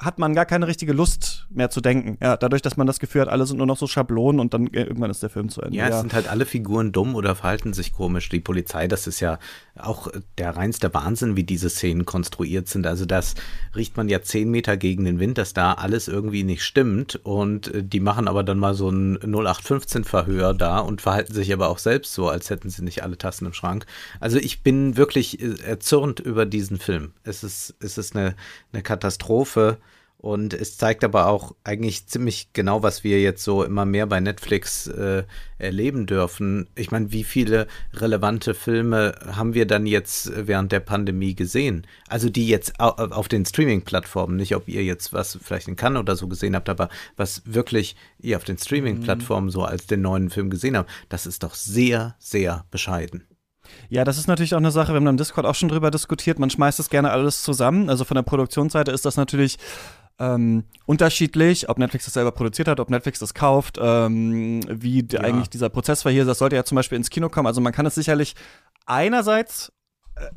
hat 0.00 0.18
man 0.18 0.34
gar 0.34 0.46
keine 0.46 0.66
richtige 0.66 0.94
Lust 0.94 1.46
mehr 1.50 1.68
zu 1.68 1.82
denken. 1.82 2.16
Ja, 2.22 2.36
dadurch, 2.36 2.62
dass 2.62 2.78
man 2.78 2.86
das 2.86 3.00
Gefühl 3.00 3.20
hat, 3.20 3.28
alle 3.28 3.46
sind 3.46 3.58
nur 3.58 3.66
noch 3.66 3.76
so 3.76 3.86
Schablonen 3.86 4.40
und 4.40 4.54
dann 4.54 4.66
äh, 4.68 4.82
irgendwann 4.82 5.10
ist 5.10 5.22
der 5.22 5.28
Film 5.28 5.50
zu 5.50 5.60
Ende. 5.60 5.76
Ja, 5.76 5.88
es 5.88 6.00
sind 6.00 6.14
halt 6.14 6.26
alle 6.26 6.46
Figuren 6.46 6.90
dumm 6.90 7.14
oder 7.14 7.36
verhalten 7.36 7.74
sich 7.74 7.92
komisch. 7.92 8.30
Die 8.30 8.40
Polizei, 8.40 8.88
das 8.88 9.06
ist 9.06 9.20
ja 9.20 9.38
auch 9.76 10.08
der 10.38 10.56
reinste 10.56 10.92
Wahnsinn, 10.94 11.36
wie 11.36 11.44
diese 11.44 11.68
Szenen 11.68 12.06
konstruiert 12.06 12.66
sind. 12.68 12.86
Also 12.86 13.04
das 13.04 13.34
riecht 13.76 13.98
man 13.98 14.08
ja 14.08 14.22
zehn 14.22 14.50
Meter 14.50 14.78
gegen 14.78 15.04
den 15.04 15.20
Wind, 15.20 15.36
dass 15.36 15.52
da 15.52 15.74
alles 15.74 16.08
irgendwie 16.08 16.44
nicht 16.44 16.64
stimmt 16.64 17.20
und 17.22 17.68
äh, 17.74 17.84
die 17.84 18.00
machen 18.00 18.26
aber 18.26 18.42
dann 18.42 18.58
mal 18.58 18.74
so 18.74 18.88
ein 18.88 19.16
0815 19.16 20.04
Verhör 20.04 20.54
da 20.54 20.78
und 20.78 21.02
verhalten 21.02 21.34
sich 21.34 21.52
aber 21.52 21.68
auch 21.68 21.78
selbst 21.78 22.14
so, 22.14 22.28
als 22.28 22.48
hätten 22.48 22.70
sie 22.70 22.82
nicht 22.82 23.02
alle 23.02 23.18
Tassen 23.18 23.44
im 23.44 23.52
Schrank. 23.52 23.84
Also 24.18 24.38
ich 24.38 24.62
bin 24.62 24.96
wirklich 24.96 25.42
äh, 25.42 25.56
erzürnt 25.62 26.20
über 26.20 26.46
diesen 26.46 26.78
Film. 26.78 27.12
Es 27.22 27.44
ist, 27.44 27.74
es 27.80 27.98
ist 27.98 28.16
eine, 28.16 28.34
eine 28.72 28.82
Katastrophe 28.82 29.76
Und 30.20 30.52
es 30.52 30.76
zeigt 30.76 31.02
aber 31.02 31.28
auch 31.28 31.54
eigentlich 31.64 32.06
ziemlich 32.06 32.52
genau, 32.52 32.82
was 32.82 33.04
wir 33.04 33.22
jetzt 33.22 33.42
so 33.42 33.64
immer 33.64 33.86
mehr 33.86 34.06
bei 34.06 34.20
Netflix 34.20 34.86
äh, 34.86 35.24
erleben 35.56 36.04
dürfen. 36.04 36.68
Ich 36.74 36.90
meine, 36.90 37.10
wie 37.10 37.24
viele 37.24 37.66
relevante 37.94 38.52
Filme 38.52 39.14
haben 39.34 39.54
wir 39.54 39.66
dann 39.66 39.86
jetzt 39.86 40.30
während 40.34 40.72
der 40.72 40.80
Pandemie 40.80 41.34
gesehen? 41.34 41.86
Also 42.06 42.28
die 42.28 42.48
jetzt 42.48 42.78
auf 42.80 43.28
den 43.28 43.46
Streaming-Plattformen, 43.46 44.36
nicht 44.36 44.54
ob 44.54 44.68
ihr 44.68 44.84
jetzt 44.84 45.14
was 45.14 45.38
vielleicht 45.42 45.68
in 45.68 45.76
Cannes 45.76 46.00
oder 46.00 46.16
so 46.16 46.28
gesehen 46.28 46.54
habt, 46.54 46.68
aber 46.68 46.90
was 47.16 47.40
wirklich 47.46 47.96
ihr 48.18 48.36
auf 48.36 48.44
den 48.44 48.58
Streaming-Plattformen 48.58 49.48
so 49.48 49.64
als 49.64 49.86
den 49.86 50.02
neuen 50.02 50.28
Film 50.28 50.50
gesehen 50.50 50.76
habt, 50.76 50.90
das 51.08 51.24
ist 51.24 51.44
doch 51.44 51.54
sehr, 51.54 52.14
sehr 52.18 52.66
bescheiden. 52.70 53.26
Ja, 53.88 54.04
das 54.04 54.18
ist 54.18 54.26
natürlich 54.26 54.54
auch 54.54 54.58
eine 54.58 54.70
Sache, 54.70 54.92
wir 54.92 54.96
haben 54.96 55.06
im 55.06 55.16
Discord 55.16 55.46
auch 55.46 55.54
schon 55.54 55.68
drüber 55.68 55.90
diskutiert, 55.90 56.38
man 56.38 56.50
schmeißt 56.50 56.78
das 56.78 56.90
gerne 56.90 57.10
alles 57.10 57.42
zusammen. 57.42 57.88
Also 57.88 58.04
von 58.04 58.16
der 58.16 58.22
Produktionsseite 58.22 58.90
ist 58.90 59.06
das 59.06 59.16
natürlich 59.16 59.58
ähm, 60.20 60.64
unterschiedlich, 60.86 61.68
ob 61.68 61.78
Netflix 61.78 62.04
das 62.04 62.14
selber 62.14 62.30
produziert 62.30 62.68
hat, 62.68 62.78
ob 62.78 62.90
Netflix 62.90 63.18
das 63.18 63.34
kauft, 63.34 63.78
ähm, 63.80 64.60
wie 64.68 65.04
ja. 65.10 65.20
eigentlich 65.20 65.48
dieser 65.48 65.70
Prozess 65.70 66.04
war 66.04 66.12
hier. 66.12 66.24
Das 66.24 66.38
sollte 66.38 66.56
ja 66.56 66.64
zum 66.64 66.76
Beispiel 66.76 66.96
ins 66.96 67.10
Kino 67.10 67.30
kommen. 67.30 67.46
Also 67.46 67.60
man 67.60 67.72
kann 67.72 67.86
es 67.86 67.94
sicherlich 67.94 68.36
einerseits 68.86 69.72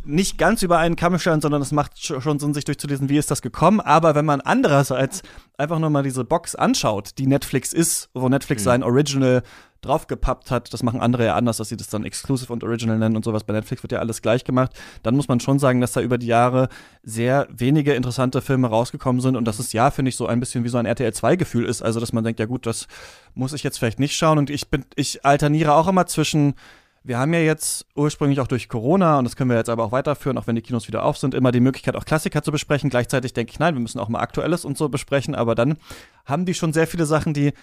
nicht 0.04 0.38
ganz 0.38 0.62
über 0.62 0.78
einen 0.78 0.96
Kamm 0.96 1.18
stellen, 1.20 1.42
sondern 1.42 1.62
es 1.62 1.72
macht 1.72 2.04
schon 2.04 2.40
Sinn, 2.40 2.54
sich 2.54 2.66
durchzulesen, 2.66 3.10
wie 3.10 3.18
ist 3.18 3.32
das 3.32 3.42
gekommen. 3.42 3.80
Aber 3.80 4.16
wenn 4.16 4.26
man 4.26 4.42
andererseits 4.42 5.22
einfach 5.58 5.80
nur 5.80 5.90
mal 5.90 6.04
diese 6.04 6.24
Box 6.24 6.56
anschaut, 6.56 7.18
die 7.18 7.28
Netflix 7.28 7.74
ist, 7.74 8.10
wo 8.14 8.30
Netflix 8.30 8.64
mhm. 8.64 8.66
sein 8.66 8.84
Original 8.84 9.44
draufgepappt 9.84 10.50
hat. 10.50 10.74
Das 10.74 10.82
machen 10.82 11.02
andere 11.02 11.26
ja 11.26 11.36
anders, 11.36 11.58
dass 11.58 11.70
sie 11.70 11.78
das 11.78 11.88
dann 11.88 12.06
Exclusive 12.06 12.52
und 12.52 12.64
Original 12.64 12.98
nennen 12.98 13.16
und 13.16 13.26
sowas. 13.26 13.44
Bei 13.44 13.54
Netflix 13.54 13.84
wird 13.84 13.92
ja 13.92 14.00
alles 14.00 14.22
gleich 14.22 14.44
gemacht. 14.44 14.72
Dann 15.04 15.16
muss 15.16 15.28
man 15.28 15.40
schon 15.40 15.60
sagen, 15.60 15.82
dass 15.82 15.92
da 15.92 16.02
über 16.02 16.18
die 16.18 16.28
Jahre 16.28 16.70
sehr 17.04 17.48
wenige 17.52 17.94
interessante 17.94 18.42
Filme 18.42 18.68
rausgekommen 18.68 19.22
sind 19.22 19.36
und 19.36 19.46
dass 19.46 19.60
es 19.60 19.74
ja, 19.74 19.92
finde 19.92 20.10
ich, 20.10 20.16
so 20.16 20.26
ein 20.26 20.40
bisschen 20.40 20.64
wie 20.64 20.70
so 20.70 20.78
ein 20.78 20.86
RTL 20.86 21.12
2-Gefühl 21.12 21.66
ist. 21.66 21.82
Also, 21.82 22.00
dass 22.00 22.14
man 22.14 22.24
denkt, 22.24 22.40
ja 22.40 22.46
gut, 22.46 22.66
das 22.66 22.88
muss 23.36 23.54
ich 23.54 23.64
jetzt 23.64 23.78
vielleicht 23.78 24.00
nicht 24.00 24.16
schauen. 24.16 24.38
Und 24.38 24.50
ich 24.50 24.70
bin, 24.70 24.86
ich 24.96 25.26
alterniere 25.26 25.74
auch 25.74 25.88
immer 25.88 26.08
zwischen 26.08 26.56
wir 27.04 27.18
haben 27.18 27.34
ja 27.34 27.40
jetzt 27.40 27.86
ursprünglich 27.96 28.40
auch 28.40 28.48
durch 28.48 28.70
Corona, 28.70 29.20
und 29.20 29.26
das 29.26 29.36
können 29.36 29.50
wir 29.50 29.58
jetzt 29.58 29.70
aber 29.70 29.84
auch 29.84 29.92
weiterführen, 29.92 30.38
auch 30.38 30.48
wenn 30.48 30.56
die 30.56 30.62
Kinos 30.62 30.88
wieder 30.88 31.04
auf 31.04 31.18
sind, 31.18 31.34
immer 31.34 31.52
die 31.52 31.60
Möglichkeit, 31.60 31.96
auch 31.96 32.06
Klassiker 32.06 32.42
zu 32.44 32.52
besprechen. 32.52 32.90
Gleichzeitig 32.90 33.34
denke 33.34 33.52
ich, 33.52 33.60
nein, 33.60 33.76
wir 33.76 33.82
müssen 33.82 34.00
auch 34.00 34.10
mal 34.10 34.22
Aktuelles 34.22 34.64
und 34.64 34.78
so 34.78 34.88
besprechen, 34.88 35.36
aber 35.36 35.54
dann 35.54 35.78
haben 36.26 36.46
die 36.46 36.54
schon 36.54 36.72
sehr 36.72 36.88
viele 36.88 37.06
Sachen, 37.06 37.34
die 37.34 37.54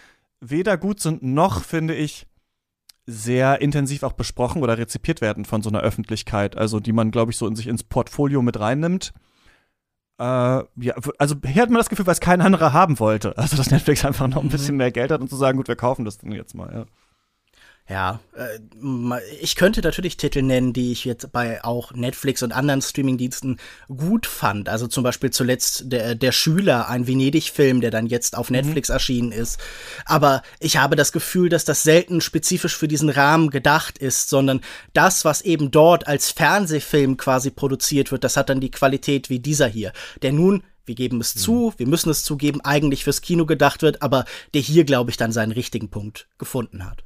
weder 0.40 0.76
gut 0.76 1.00
sind, 1.00 1.22
noch, 1.22 1.62
finde 1.62 1.94
ich, 1.94 2.26
sehr 3.06 3.60
intensiv 3.60 4.02
auch 4.02 4.12
besprochen 4.12 4.62
oder 4.62 4.78
rezipiert 4.78 5.20
werden 5.20 5.44
von 5.44 5.62
so 5.62 5.70
einer 5.70 5.80
Öffentlichkeit, 5.80 6.56
also 6.56 6.78
die 6.80 6.92
man, 6.92 7.10
glaube 7.10 7.32
ich, 7.32 7.38
so 7.38 7.46
in 7.46 7.56
sich 7.56 7.66
ins 7.66 7.82
Portfolio 7.82 8.42
mit 8.42 8.60
reinnimmt. 8.60 9.12
Äh, 10.18 10.22
ja, 10.22 10.94
also 11.18 11.34
hier 11.46 11.62
hat 11.62 11.70
man 11.70 11.78
das 11.78 11.88
Gefühl, 11.88 12.06
weil 12.06 12.12
es 12.12 12.20
kein 12.20 12.42
anderer 12.42 12.74
haben 12.74 12.98
wollte. 12.98 13.36
Also 13.38 13.56
dass 13.56 13.70
Netflix 13.70 14.04
einfach 14.04 14.28
noch 14.28 14.42
ein 14.42 14.46
mhm. 14.46 14.50
bisschen 14.50 14.76
mehr 14.76 14.92
Geld 14.92 15.10
hat 15.10 15.22
und 15.22 15.30
zu 15.30 15.36
sagen, 15.36 15.56
gut, 15.56 15.68
wir 15.68 15.76
kaufen 15.76 16.04
das 16.04 16.18
dann 16.18 16.30
jetzt 16.32 16.54
mal, 16.54 16.72
ja. 16.72 16.84
Ja, 17.88 18.20
äh, 18.36 18.60
ich 19.40 19.56
könnte 19.56 19.80
natürlich 19.80 20.16
Titel 20.16 20.42
nennen, 20.42 20.72
die 20.72 20.92
ich 20.92 21.04
jetzt 21.04 21.32
bei 21.32 21.64
auch 21.64 21.92
Netflix 21.92 22.40
und 22.44 22.52
anderen 22.52 22.82
Streamingdiensten 22.82 23.58
gut 23.88 24.26
fand. 24.26 24.68
Also 24.68 24.86
zum 24.86 25.02
Beispiel 25.02 25.30
zuletzt 25.30 25.90
der, 25.90 26.14
der 26.14 26.30
Schüler, 26.30 26.88
ein 26.88 27.08
Venedig-Film, 27.08 27.80
der 27.80 27.90
dann 27.90 28.06
jetzt 28.06 28.38
auf 28.38 28.48
mhm. 28.48 28.56
Netflix 28.56 28.90
mhm. 28.90 28.92
erschienen 28.92 29.32
ist. 29.32 29.58
Aber 30.04 30.42
ich 30.60 30.76
habe 30.76 30.94
das 30.94 31.10
Gefühl, 31.10 31.48
dass 31.48 31.64
das 31.64 31.82
selten 31.82 32.20
spezifisch 32.20 32.76
für 32.76 32.86
diesen 32.86 33.10
Rahmen 33.10 33.50
gedacht 33.50 33.98
ist, 33.98 34.28
sondern 34.28 34.60
das, 34.92 35.24
was 35.24 35.40
eben 35.40 35.72
dort 35.72 36.06
als 36.06 36.30
Fernsehfilm 36.30 37.16
quasi 37.16 37.50
produziert 37.50 38.12
wird, 38.12 38.22
das 38.22 38.36
hat 38.36 38.50
dann 38.50 38.60
die 38.60 38.70
Qualität 38.70 39.30
wie 39.30 39.40
dieser 39.40 39.66
hier, 39.66 39.92
der 40.22 40.32
nun 40.32 40.62
wir 40.86 40.94
geben 40.96 41.20
es 41.20 41.36
mhm. 41.36 41.40
zu, 41.40 41.74
wir 41.76 41.86
müssen 41.86 42.10
es 42.10 42.24
zugeben, 42.24 42.60
eigentlich 42.62 43.04
fürs 43.04 43.20
Kino 43.20 43.46
gedacht 43.46 43.82
wird, 43.82 44.02
aber 44.02 44.24
der 44.54 44.60
hier, 44.60 44.84
glaube 44.84 45.10
ich, 45.10 45.16
dann 45.16 45.30
seinen 45.30 45.52
richtigen 45.52 45.88
Punkt 45.88 46.26
gefunden 46.36 46.84
hat. 46.84 47.04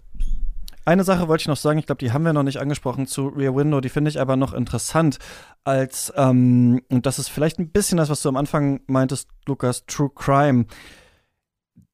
Eine 0.84 1.04
Sache 1.04 1.28
wollte 1.28 1.42
ich 1.42 1.48
noch 1.48 1.56
sagen, 1.56 1.78
ich 1.78 1.86
glaube, 1.86 2.00
die 2.00 2.12
haben 2.12 2.24
wir 2.24 2.34
noch 2.34 2.42
nicht 2.42 2.60
angesprochen 2.60 3.06
zu 3.06 3.28
Rear 3.28 3.56
Window, 3.56 3.80
die 3.80 3.88
finde 3.88 4.10
ich 4.10 4.20
aber 4.20 4.36
noch 4.36 4.52
interessant 4.52 5.18
als, 5.64 6.12
ähm, 6.16 6.82
und 6.90 7.06
das 7.06 7.18
ist 7.18 7.28
vielleicht 7.28 7.58
ein 7.58 7.70
bisschen 7.70 7.96
das, 7.96 8.10
was 8.10 8.20
du 8.20 8.28
am 8.28 8.36
Anfang 8.36 8.80
meintest, 8.86 9.28
Lukas, 9.46 9.86
True 9.86 10.10
Crime. 10.14 10.66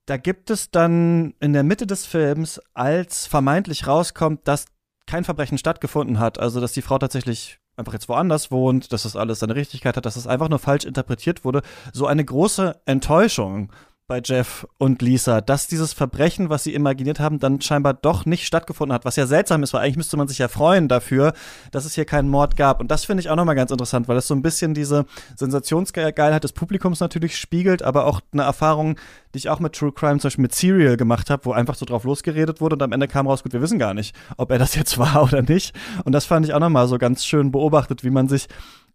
Da 0.07 0.16
gibt 0.16 0.51
es 0.51 0.72
dann 0.72 1.34
in 1.38 1.53
der 1.53 1.62
Mitte 1.62 1.86
des 1.86 2.05
Films, 2.05 2.61
als 2.74 3.26
vermeintlich 3.26 3.86
rauskommt, 3.86 4.49
dass 4.49 4.64
kein 5.07 5.22
Verbrechen 5.22 5.59
stattgefunden 5.59 6.18
hat, 6.18 6.41
also 6.41 6.61
dass 6.61 6.72
die 6.72 6.82
Frau 6.82 6.99
tatsächlich 6.99 7.61
einfach 7.76 7.93
jetzt 7.93 8.09
woanders 8.09 8.51
wohnt, 8.51 8.93
dass 8.93 9.05
das 9.05 9.14
alles 9.14 9.38
seine 9.38 9.55
Richtigkeit 9.55 9.97
hat, 9.97 10.05
dass 10.05 10.14
das 10.14 10.26
einfach 10.26 10.49
nur 10.49 10.59
falsch 10.59 10.84
interpretiert 10.84 11.45
wurde, 11.45 11.62
so 11.93 12.07
eine 12.07 12.24
große 12.24 12.80
Enttäuschung 12.86 13.72
bei 14.11 14.20
Jeff 14.24 14.66
und 14.76 15.02
Lisa, 15.02 15.40
dass 15.40 15.68
dieses 15.68 15.92
Verbrechen, 15.92 16.50
was 16.50 16.64
sie 16.64 16.74
imaginiert 16.74 17.20
haben, 17.20 17.38
dann 17.38 17.61
scheinbar 17.61 17.94
doch 17.94 18.26
nicht 18.26 18.44
stattgefunden 18.44 18.92
hat. 18.92 19.04
Was 19.04 19.14
ja 19.14 19.24
seltsam 19.24 19.62
ist, 19.62 19.72
weil 19.72 19.82
eigentlich 19.82 19.98
müsste 19.98 20.16
man 20.16 20.26
sich 20.26 20.38
ja 20.38 20.48
freuen 20.48 20.88
dafür, 20.88 21.32
dass 21.70 21.84
es 21.84 21.94
hier 21.94 22.04
keinen 22.04 22.28
Mord 22.28 22.56
gab. 22.56 22.80
Und 22.80 22.90
das 22.90 23.04
finde 23.04 23.20
ich 23.20 23.30
auch 23.30 23.36
nochmal 23.36 23.54
ganz 23.54 23.70
interessant, 23.70 24.08
weil 24.08 24.16
es 24.16 24.26
so 24.26 24.34
ein 24.34 24.42
bisschen 24.42 24.74
diese 24.74 25.06
Sensationsgeilheit 25.36 26.42
des 26.42 26.52
Publikums 26.52 26.98
natürlich 26.98 27.38
spiegelt, 27.38 27.84
aber 27.84 28.04
auch 28.04 28.20
eine 28.32 28.42
Erfahrung, 28.42 28.98
die 29.32 29.38
ich 29.38 29.48
auch 29.48 29.61
mit 29.61 29.76
True 29.76 29.92
Crime, 29.92 30.18
zum 30.18 30.26
Beispiel 30.26 30.42
mit 30.42 30.56
Serial 30.56 30.96
gemacht 30.96 31.30
habe, 31.30 31.44
wo 31.44 31.52
einfach 31.52 31.76
so 31.76 31.86
drauf 31.86 32.02
losgeredet 32.02 32.61
wurde 32.61 32.74
und 32.74 32.82
am 32.82 32.90
Ende 32.90 33.06
kam 33.06 33.28
raus, 33.28 33.44
gut, 33.44 33.52
wir 33.52 33.62
wissen 33.62 33.78
gar 33.78 33.94
nicht, 33.94 34.16
ob 34.36 34.50
er 34.50 34.58
das 34.58 34.74
jetzt 34.74 34.98
war 34.98 35.22
oder 35.22 35.42
nicht. 35.42 35.72
Und 36.02 36.11
das 36.11 36.24
fand 36.24 36.44
ich 36.44 36.52
auch 36.52 36.58
nochmal 36.58 36.88
so 36.88 36.98
ganz 36.98 37.24
schön 37.24 37.52
beobachtet, 37.52 38.02
wie 38.02 38.11
man 38.11 38.26
sich 38.26 38.48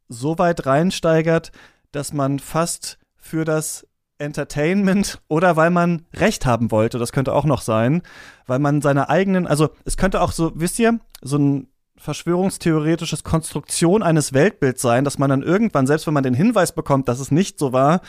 so 0.10 0.38
weit 0.40 0.66
reinsteigert, 0.66 1.54
dass 1.94 2.12
man 2.12 2.40
fast 2.40 2.98
für 3.16 3.46
das 3.46 3.88
Entertainment 4.18 5.22
oder 5.28 5.56
weil 5.56 5.70
man 5.70 6.06
Recht 6.14 6.46
haben 6.46 6.72
wollte, 6.72 6.98
das 7.00 7.12
könnte 7.12 7.34
auch 7.34 7.46
noch 7.46 7.62
sein, 7.62 8.02
weil 8.48 8.60
man 8.60 8.82
seine 8.82 9.10
eigenen, 9.10 9.48
also 9.48 9.70
es 9.84 9.98
könnte 9.98 10.22
auch 10.22 10.32
so, 10.32 10.52
wisst 10.56 10.80
ihr, 10.80 11.00
so 11.22 11.38
ein 11.38 11.68
verschwörungstheoretisches 11.98 13.24
Konstruktion 13.24 14.04
eines 14.04 14.34
Weltbilds 14.34 14.82
sein, 14.82 15.04
dass 15.06 15.18
man 15.18 15.30
dann 15.30 15.44
irgendwann, 15.44 15.88
selbst 15.88 16.08
wenn 16.08 16.14
man 16.14 16.24
den 16.24 16.34
Hinweis 16.34 16.74
bekommt, 16.74 17.08
dass 17.08 17.20
es 17.20 17.32
nicht 17.32 17.58
so 17.58 17.74
war, 17.74 18.02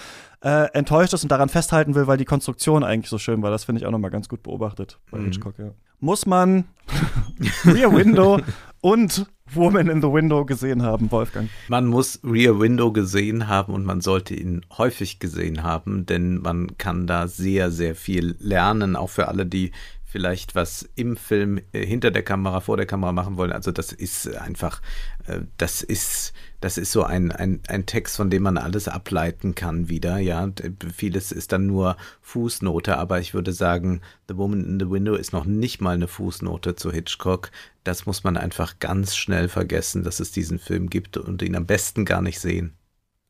äh, 0.42 0.70
enttäuscht 0.72 1.14
ist 1.14 1.22
und 1.22 1.30
daran 1.30 1.48
festhalten 1.48 1.94
will, 1.94 2.06
weil 2.06 2.18
die 2.18 2.24
Konstruktion 2.24 2.84
eigentlich 2.84 3.10
so 3.10 3.18
schön 3.18 3.42
war. 3.42 3.50
Das 3.50 3.64
finde 3.64 3.80
ich 3.80 3.86
auch 3.86 3.92
nochmal 3.92 4.10
ganz 4.10 4.28
gut 4.28 4.42
beobachtet 4.42 4.98
bei 5.10 5.18
mhm. 5.18 5.26
Hitchcock, 5.26 5.58
ja. 5.58 5.70
Muss 5.98 6.26
man 6.26 6.64
Rear 7.64 7.94
Window 7.94 8.40
und 8.86 9.26
Woman 9.52 9.88
in 9.88 10.00
the 10.00 10.12
Window 10.12 10.44
gesehen 10.44 10.84
haben, 10.84 11.10
Wolfgang? 11.10 11.50
Man 11.66 11.86
muss 11.86 12.20
Rear 12.22 12.60
Window 12.60 12.92
gesehen 12.92 13.48
haben 13.48 13.74
und 13.74 13.84
man 13.84 14.00
sollte 14.00 14.36
ihn 14.36 14.64
häufig 14.78 15.18
gesehen 15.18 15.64
haben, 15.64 16.06
denn 16.06 16.38
man 16.38 16.78
kann 16.78 17.08
da 17.08 17.26
sehr, 17.26 17.72
sehr 17.72 17.96
viel 17.96 18.36
lernen, 18.38 18.94
auch 18.94 19.10
für 19.10 19.26
alle, 19.26 19.44
die 19.44 19.72
vielleicht 20.04 20.54
was 20.54 20.88
im 20.94 21.16
Film 21.16 21.60
äh, 21.72 21.84
hinter 21.84 22.12
der 22.12 22.22
Kamera, 22.22 22.60
vor 22.60 22.76
der 22.76 22.86
Kamera 22.86 23.10
machen 23.10 23.36
wollen. 23.36 23.50
Also 23.50 23.72
das 23.72 23.92
ist 23.92 24.32
einfach, 24.36 24.80
äh, 25.26 25.40
das 25.56 25.82
ist, 25.82 26.32
das 26.66 26.78
ist 26.78 26.90
so 26.90 27.04
ein, 27.04 27.30
ein, 27.30 27.60
ein 27.68 27.86
Text, 27.86 28.16
von 28.16 28.28
dem 28.28 28.42
man 28.42 28.58
alles 28.58 28.88
ableiten 28.88 29.54
kann 29.54 29.88
wieder. 29.88 30.18
Ja, 30.18 30.50
vieles 30.92 31.30
ist 31.30 31.52
dann 31.52 31.68
nur 31.68 31.96
Fußnote, 32.22 32.98
aber 32.98 33.20
ich 33.20 33.34
würde 33.34 33.52
sagen, 33.52 34.00
The 34.26 34.36
Woman 34.36 34.64
in 34.64 34.80
the 34.80 34.90
Window 34.90 35.14
ist 35.14 35.32
noch 35.32 35.44
nicht 35.44 35.80
mal 35.80 35.94
eine 35.94 36.08
Fußnote 36.08 36.74
zu 36.74 36.90
Hitchcock. 36.90 37.52
Das 37.84 38.04
muss 38.04 38.24
man 38.24 38.36
einfach 38.36 38.80
ganz 38.80 39.14
schnell 39.14 39.48
vergessen, 39.48 40.02
dass 40.02 40.18
es 40.18 40.32
diesen 40.32 40.58
Film 40.58 40.90
gibt 40.90 41.16
und 41.18 41.40
ihn 41.40 41.54
am 41.54 41.66
besten 41.66 42.04
gar 42.04 42.20
nicht 42.20 42.40
sehen. 42.40 42.72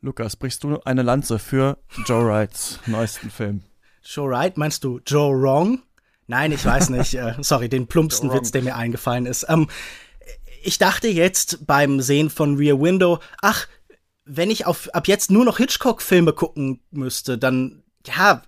Lukas, 0.01 0.37
brichst 0.37 0.65
du 0.65 0.81
eine 0.87 1.03
Lanze 1.03 1.39
für 1.39 1.77
Joe 2.07 2.27
Wrights 2.27 2.81
neuesten 2.87 3.29
Film? 3.29 3.65
Joe 4.03 4.31
Wright, 4.31 4.57
meinst 4.57 4.83
du 4.83 4.99
Joe 5.05 5.39
Wrong? 5.39 5.83
Nein, 6.27 6.53
ich 6.53 6.65
weiß 6.65 6.89
nicht. 6.89 7.13
Äh, 7.17 7.35
sorry, 7.41 7.69
den 7.69 7.87
plumpsten 7.87 8.33
Witz, 8.33 8.51
der 8.51 8.63
mir 8.63 8.77
eingefallen 8.77 9.27
ist. 9.27 9.45
Ähm, 9.51 9.69
ich 10.67 10.79
dachte 10.79 11.09
jetzt 11.09 11.67
beim 11.67 12.01
Sehen 12.01 12.29
von 12.29 12.57
Rear 12.57 12.81
Window, 12.81 13.21
ach, 13.41 13.67
wenn 14.25 14.51
ich 14.51 14.67
auf, 14.67 14.93
ab 14.95 15.07
jetzt 15.07 15.31
nur 15.31 15.45
noch 15.45 15.59
Hitchcock-Filme 15.59 16.33
gucken 16.33 16.81
müsste, 16.91 17.39
dann, 17.39 17.85
ja, 18.05 18.43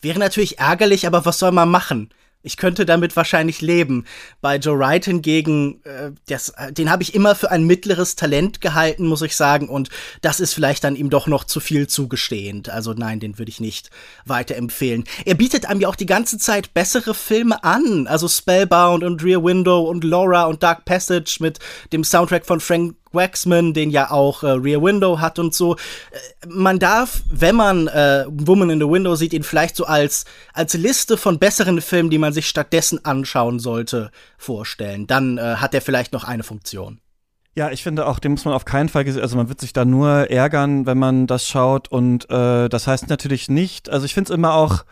wäre 0.00 0.18
natürlich 0.18 0.58
ärgerlich, 0.58 1.06
aber 1.06 1.24
was 1.24 1.38
soll 1.38 1.52
man 1.52 1.70
machen? 1.70 2.10
Ich 2.42 2.56
könnte 2.56 2.86
damit 2.86 3.16
wahrscheinlich 3.16 3.60
leben. 3.60 4.06
Bei 4.40 4.56
Joe 4.56 4.78
Wright 4.78 5.04
hingegen, 5.04 5.82
äh, 5.84 6.12
das, 6.26 6.48
äh, 6.50 6.72
den 6.72 6.90
habe 6.90 7.02
ich 7.02 7.14
immer 7.14 7.34
für 7.34 7.50
ein 7.50 7.64
mittleres 7.64 8.16
Talent 8.16 8.62
gehalten, 8.62 9.06
muss 9.06 9.20
ich 9.20 9.36
sagen. 9.36 9.68
Und 9.68 9.90
das 10.22 10.40
ist 10.40 10.54
vielleicht 10.54 10.84
dann 10.84 10.96
ihm 10.96 11.10
doch 11.10 11.26
noch 11.26 11.44
zu 11.44 11.60
viel 11.60 11.86
zugestehend. 11.86 12.70
Also 12.70 12.94
nein, 12.94 13.20
den 13.20 13.38
würde 13.38 13.50
ich 13.50 13.60
nicht 13.60 13.90
weiterempfehlen. 14.24 15.04
Er 15.26 15.34
bietet 15.34 15.66
einem 15.66 15.80
ja 15.80 15.88
auch 15.88 15.96
die 15.96 16.06
ganze 16.06 16.38
Zeit 16.38 16.72
bessere 16.72 17.14
Filme 17.14 17.62
an. 17.62 18.06
Also 18.06 18.26
Spellbound 18.26 19.04
und 19.04 19.22
Rear 19.22 19.44
Window 19.44 19.82
und 19.82 20.02
Laura 20.02 20.44
und 20.44 20.62
Dark 20.62 20.86
Passage 20.86 21.36
mit 21.40 21.58
dem 21.92 22.04
Soundtrack 22.04 22.46
von 22.46 22.60
Frank 22.60 22.94
Waxman, 23.12 23.74
den 23.74 23.90
ja 23.90 24.10
auch 24.10 24.42
äh, 24.42 24.50
Rear 24.50 24.82
Window 24.82 25.20
hat 25.20 25.38
und 25.38 25.54
so. 25.54 25.76
Äh, 25.76 25.78
man 26.48 26.78
darf, 26.78 27.22
wenn 27.30 27.56
man 27.56 27.88
äh, 27.88 28.24
Woman 28.28 28.70
in 28.70 28.80
the 28.80 28.88
Window 28.88 29.14
sieht, 29.14 29.32
ihn 29.32 29.42
vielleicht 29.42 29.76
so 29.76 29.84
als, 29.84 30.24
als 30.52 30.74
Liste 30.74 31.16
von 31.16 31.38
besseren 31.38 31.80
Filmen, 31.80 32.10
die 32.10 32.18
man 32.18 32.32
sich 32.32 32.46
stattdessen 32.48 33.04
anschauen 33.04 33.58
sollte, 33.58 34.10
vorstellen. 34.38 35.06
Dann 35.06 35.38
äh, 35.38 35.56
hat 35.56 35.74
er 35.74 35.80
vielleicht 35.80 36.12
noch 36.12 36.24
eine 36.24 36.42
Funktion. 36.42 37.00
Ja, 37.56 37.70
ich 37.70 37.82
finde 37.82 38.06
auch, 38.06 38.20
den 38.20 38.32
muss 38.32 38.44
man 38.44 38.54
auf 38.54 38.64
keinen 38.64 38.88
Fall, 38.88 39.04
also 39.20 39.36
man 39.36 39.48
wird 39.48 39.60
sich 39.60 39.72
da 39.72 39.84
nur 39.84 40.30
ärgern, 40.30 40.86
wenn 40.86 40.98
man 40.98 41.26
das 41.26 41.48
schaut 41.48 41.88
und 41.88 42.30
äh, 42.30 42.68
das 42.68 42.86
heißt 42.86 43.08
natürlich 43.08 43.48
nicht, 43.48 43.90
also 43.90 44.06
ich 44.06 44.14
finde 44.14 44.32
es 44.32 44.34
immer 44.34 44.54
auch, 44.54 44.84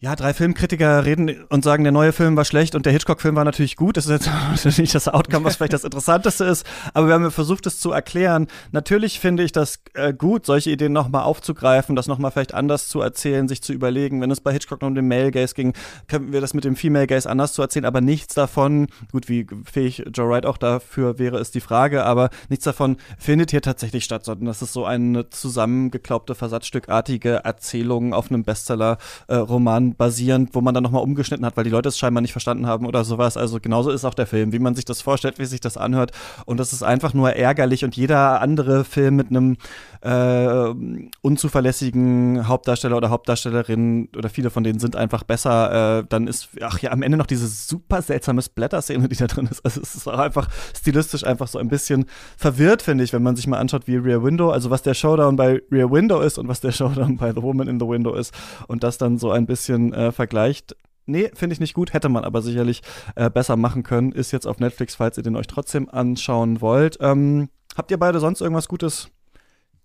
ja, 0.00 0.14
drei 0.14 0.32
Filmkritiker 0.32 1.04
reden 1.04 1.44
und 1.48 1.64
sagen, 1.64 1.82
der 1.82 1.92
neue 1.92 2.12
Film 2.12 2.36
war 2.36 2.44
schlecht 2.44 2.76
und 2.76 2.86
der 2.86 2.92
Hitchcock-Film 2.92 3.34
war 3.34 3.42
natürlich 3.42 3.74
gut. 3.74 3.96
Das 3.96 4.06
ist 4.06 4.26
jetzt 4.64 4.78
nicht 4.78 4.94
das 4.94 5.08
Outcome, 5.08 5.44
was 5.44 5.56
vielleicht 5.56 5.72
das 5.72 5.82
Interessanteste 5.82 6.44
ist, 6.44 6.64
aber 6.94 7.08
wir 7.08 7.14
haben 7.14 7.32
versucht, 7.32 7.66
es 7.66 7.80
zu 7.80 7.90
erklären. 7.90 8.46
Natürlich 8.70 9.18
finde 9.18 9.42
ich 9.42 9.50
das 9.50 9.80
äh, 9.94 10.14
gut, 10.14 10.46
solche 10.46 10.70
Ideen 10.70 10.92
nochmal 10.92 11.24
aufzugreifen, 11.24 11.96
das 11.96 12.06
nochmal 12.06 12.30
vielleicht 12.30 12.54
anders 12.54 12.86
zu 12.86 13.00
erzählen, 13.00 13.48
sich 13.48 13.60
zu 13.60 13.72
überlegen. 13.72 14.20
Wenn 14.20 14.30
es 14.30 14.40
bei 14.40 14.52
Hitchcock 14.52 14.84
um 14.84 14.94
den 14.94 15.08
Male 15.08 15.32
Gaze 15.32 15.56
ging, 15.56 15.72
könnten 16.06 16.32
wir 16.32 16.40
das 16.40 16.54
mit 16.54 16.62
dem 16.62 16.76
Female 16.76 17.08
Gaze 17.08 17.28
anders 17.28 17.52
zu 17.52 17.62
erzählen, 17.62 17.84
aber 17.84 18.00
nichts 18.00 18.34
davon, 18.34 18.86
gut, 19.10 19.28
wie 19.28 19.48
fähig 19.64 20.04
Joe 20.14 20.30
Wright 20.30 20.46
auch 20.46 20.58
dafür 20.58 21.18
wäre, 21.18 21.40
ist 21.40 21.56
die 21.56 21.60
Frage, 21.60 22.04
aber 22.04 22.30
nichts 22.48 22.64
davon 22.64 22.98
findet 23.18 23.50
hier 23.50 23.62
tatsächlich 23.62 24.04
statt, 24.04 24.24
sondern 24.24 24.46
das 24.46 24.62
ist 24.62 24.72
so 24.72 24.84
eine 24.84 25.28
zusammengeklaubte, 25.30 26.36
versatzstückartige 26.36 27.40
Erzählung 27.42 28.14
auf 28.14 28.30
einem 28.30 28.44
Bestseller-Roman. 28.44 29.87
Basierend, 29.94 30.50
wo 30.54 30.60
man 30.60 30.74
dann 30.74 30.82
nochmal 30.82 31.02
umgeschnitten 31.02 31.44
hat, 31.44 31.56
weil 31.56 31.64
die 31.64 31.70
Leute 31.70 31.88
es 31.88 31.98
scheinbar 31.98 32.20
nicht 32.20 32.32
verstanden 32.32 32.66
haben 32.66 32.86
oder 32.86 33.04
sowas. 33.04 33.36
Also 33.36 33.58
genauso 33.60 33.90
ist 33.90 34.04
auch 34.04 34.14
der 34.14 34.26
Film, 34.26 34.52
wie 34.52 34.58
man 34.58 34.74
sich 34.74 34.84
das 34.84 35.02
vorstellt, 35.02 35.38
wie 35.38 35.44
sich 35.44 35.60
das 35.60 35.76
anhört. 35.76 36.12
Und 36.46 36.58
das 36.58 36.72
ist 36.72 36.82
einfach 36.82 37.14
nur 37.14 37.32
ärgerlich 37.32 37.84
und 37.84 37.96
jeder 37.96 38.40
andere 38.40 38.84
Film 38.84 39.16
mit 39.16 39.30
einem 39.30 39.56
äh, 40.00 40.74
unzuverlässigen 41.22 42.46
Hauptdarsteller 42.46 42.96
oder 42.96 43.10
Hauptdarstellerin 43.10 44.08
oder 44.16 44.28
viele 44.28 44.50
von 44.50 44.64
denen 44.64 44.78
sind 44.78 44.96
einfach 44.96 45.22
besser. 45.24 45.98
Äh, 46.00 46.04
dann 46.08 46.26
ist, 46.26 46.50
ach 46.60 46.78
ja, 46.80 46.90
am 46.92 47.02
Ende 47.02 47.18
noch 47.18 47.26
diese 47.26 47.46
super 47.46 48.02
seltsame 48.02 48.42
Splatter-Szene, 48.42 49.08
die 49.08 49.16
da 49.16 49.26
drin 49.26 49.48
ist. 49.50 49.64
Also 49.64 49.80
es 49.80 49.94
ist 49.94 50.08
auch 50.08 50.18
einfach 50.18 50.48
stilistisch 50.76 51.24
einfach 51.24 51.48
so 51.48 51.58
ein 51.58 51.68
bisschen 51.68 52.06
verwirrt, 52.36 52.82
finde 52.82 53.04
ich, 53.04 53.12
wenn 53.12 53.22
man 53.22 53.36
sich 53.36 53.46
mal 53.46 53.58
anschaut, 53.58 53.86
wie 53.86 53.96
Rear 53.96 54.22
Window, 54.22 54.50
also 54.50 54.70
was 54.70 54.82
der 54.82 54.94
Showdown 54.94 55.36
bei 55.36 55.60
Rear 55.70 55.90
Window 55.90 56.20
ist 56.20 56.38
und 56.38 56.48
was 56.48 56.60
der 56.60 56.72
Showdown 56.72 57.16
bei 57.16 57.32
The 57.32 57.42
Woman 57.42 57.68
in 57.68 57.80
the 57.80 57.86
Window 57.86 58.14
ist 58.14 58.34
und 58.66 58.82
das 58.82 58.98
dann 58.98 59.18
so 59.18 59.30
ein 59.30 59.46
bisschen 59.46 59.77
äh, 59.92 60.12
vergleicht. 60.12 60.76
Nee, 61.06 61.30
finde 61.34 61.54
ich 61.54 61.60
nicht 61.60 61.74
gut, 61.74 61.94
hätte 61.94 62.10
man 62.10 62.24
aber 62.24 62.42
sicherlich 62.42 62.82
äh, 63.14 63.30
besser 63.30 63.56
machen 63.56 63.82
können. 63.82 64.12
Ist 64.12 64.30
jetzt 64.30 64.46
auf 64.46 64.58
Netflix, 64.58 64.96
falls 64.96 65.16
ihr 65.16 65.22
den 65.22 65.36
euch 65.36 65.46
trotzdem 65.46 65.88
anschauen 65.88 66.60
wollt. 66.60 66.98
Ähm, 67.00 67.48
habt 67.76 67.90
ihr 67.90 67.98
beide 67.98 68.20
sonst 68.20 68.42
irgendwas 68.42 68.68
Gutes 68.68 69.10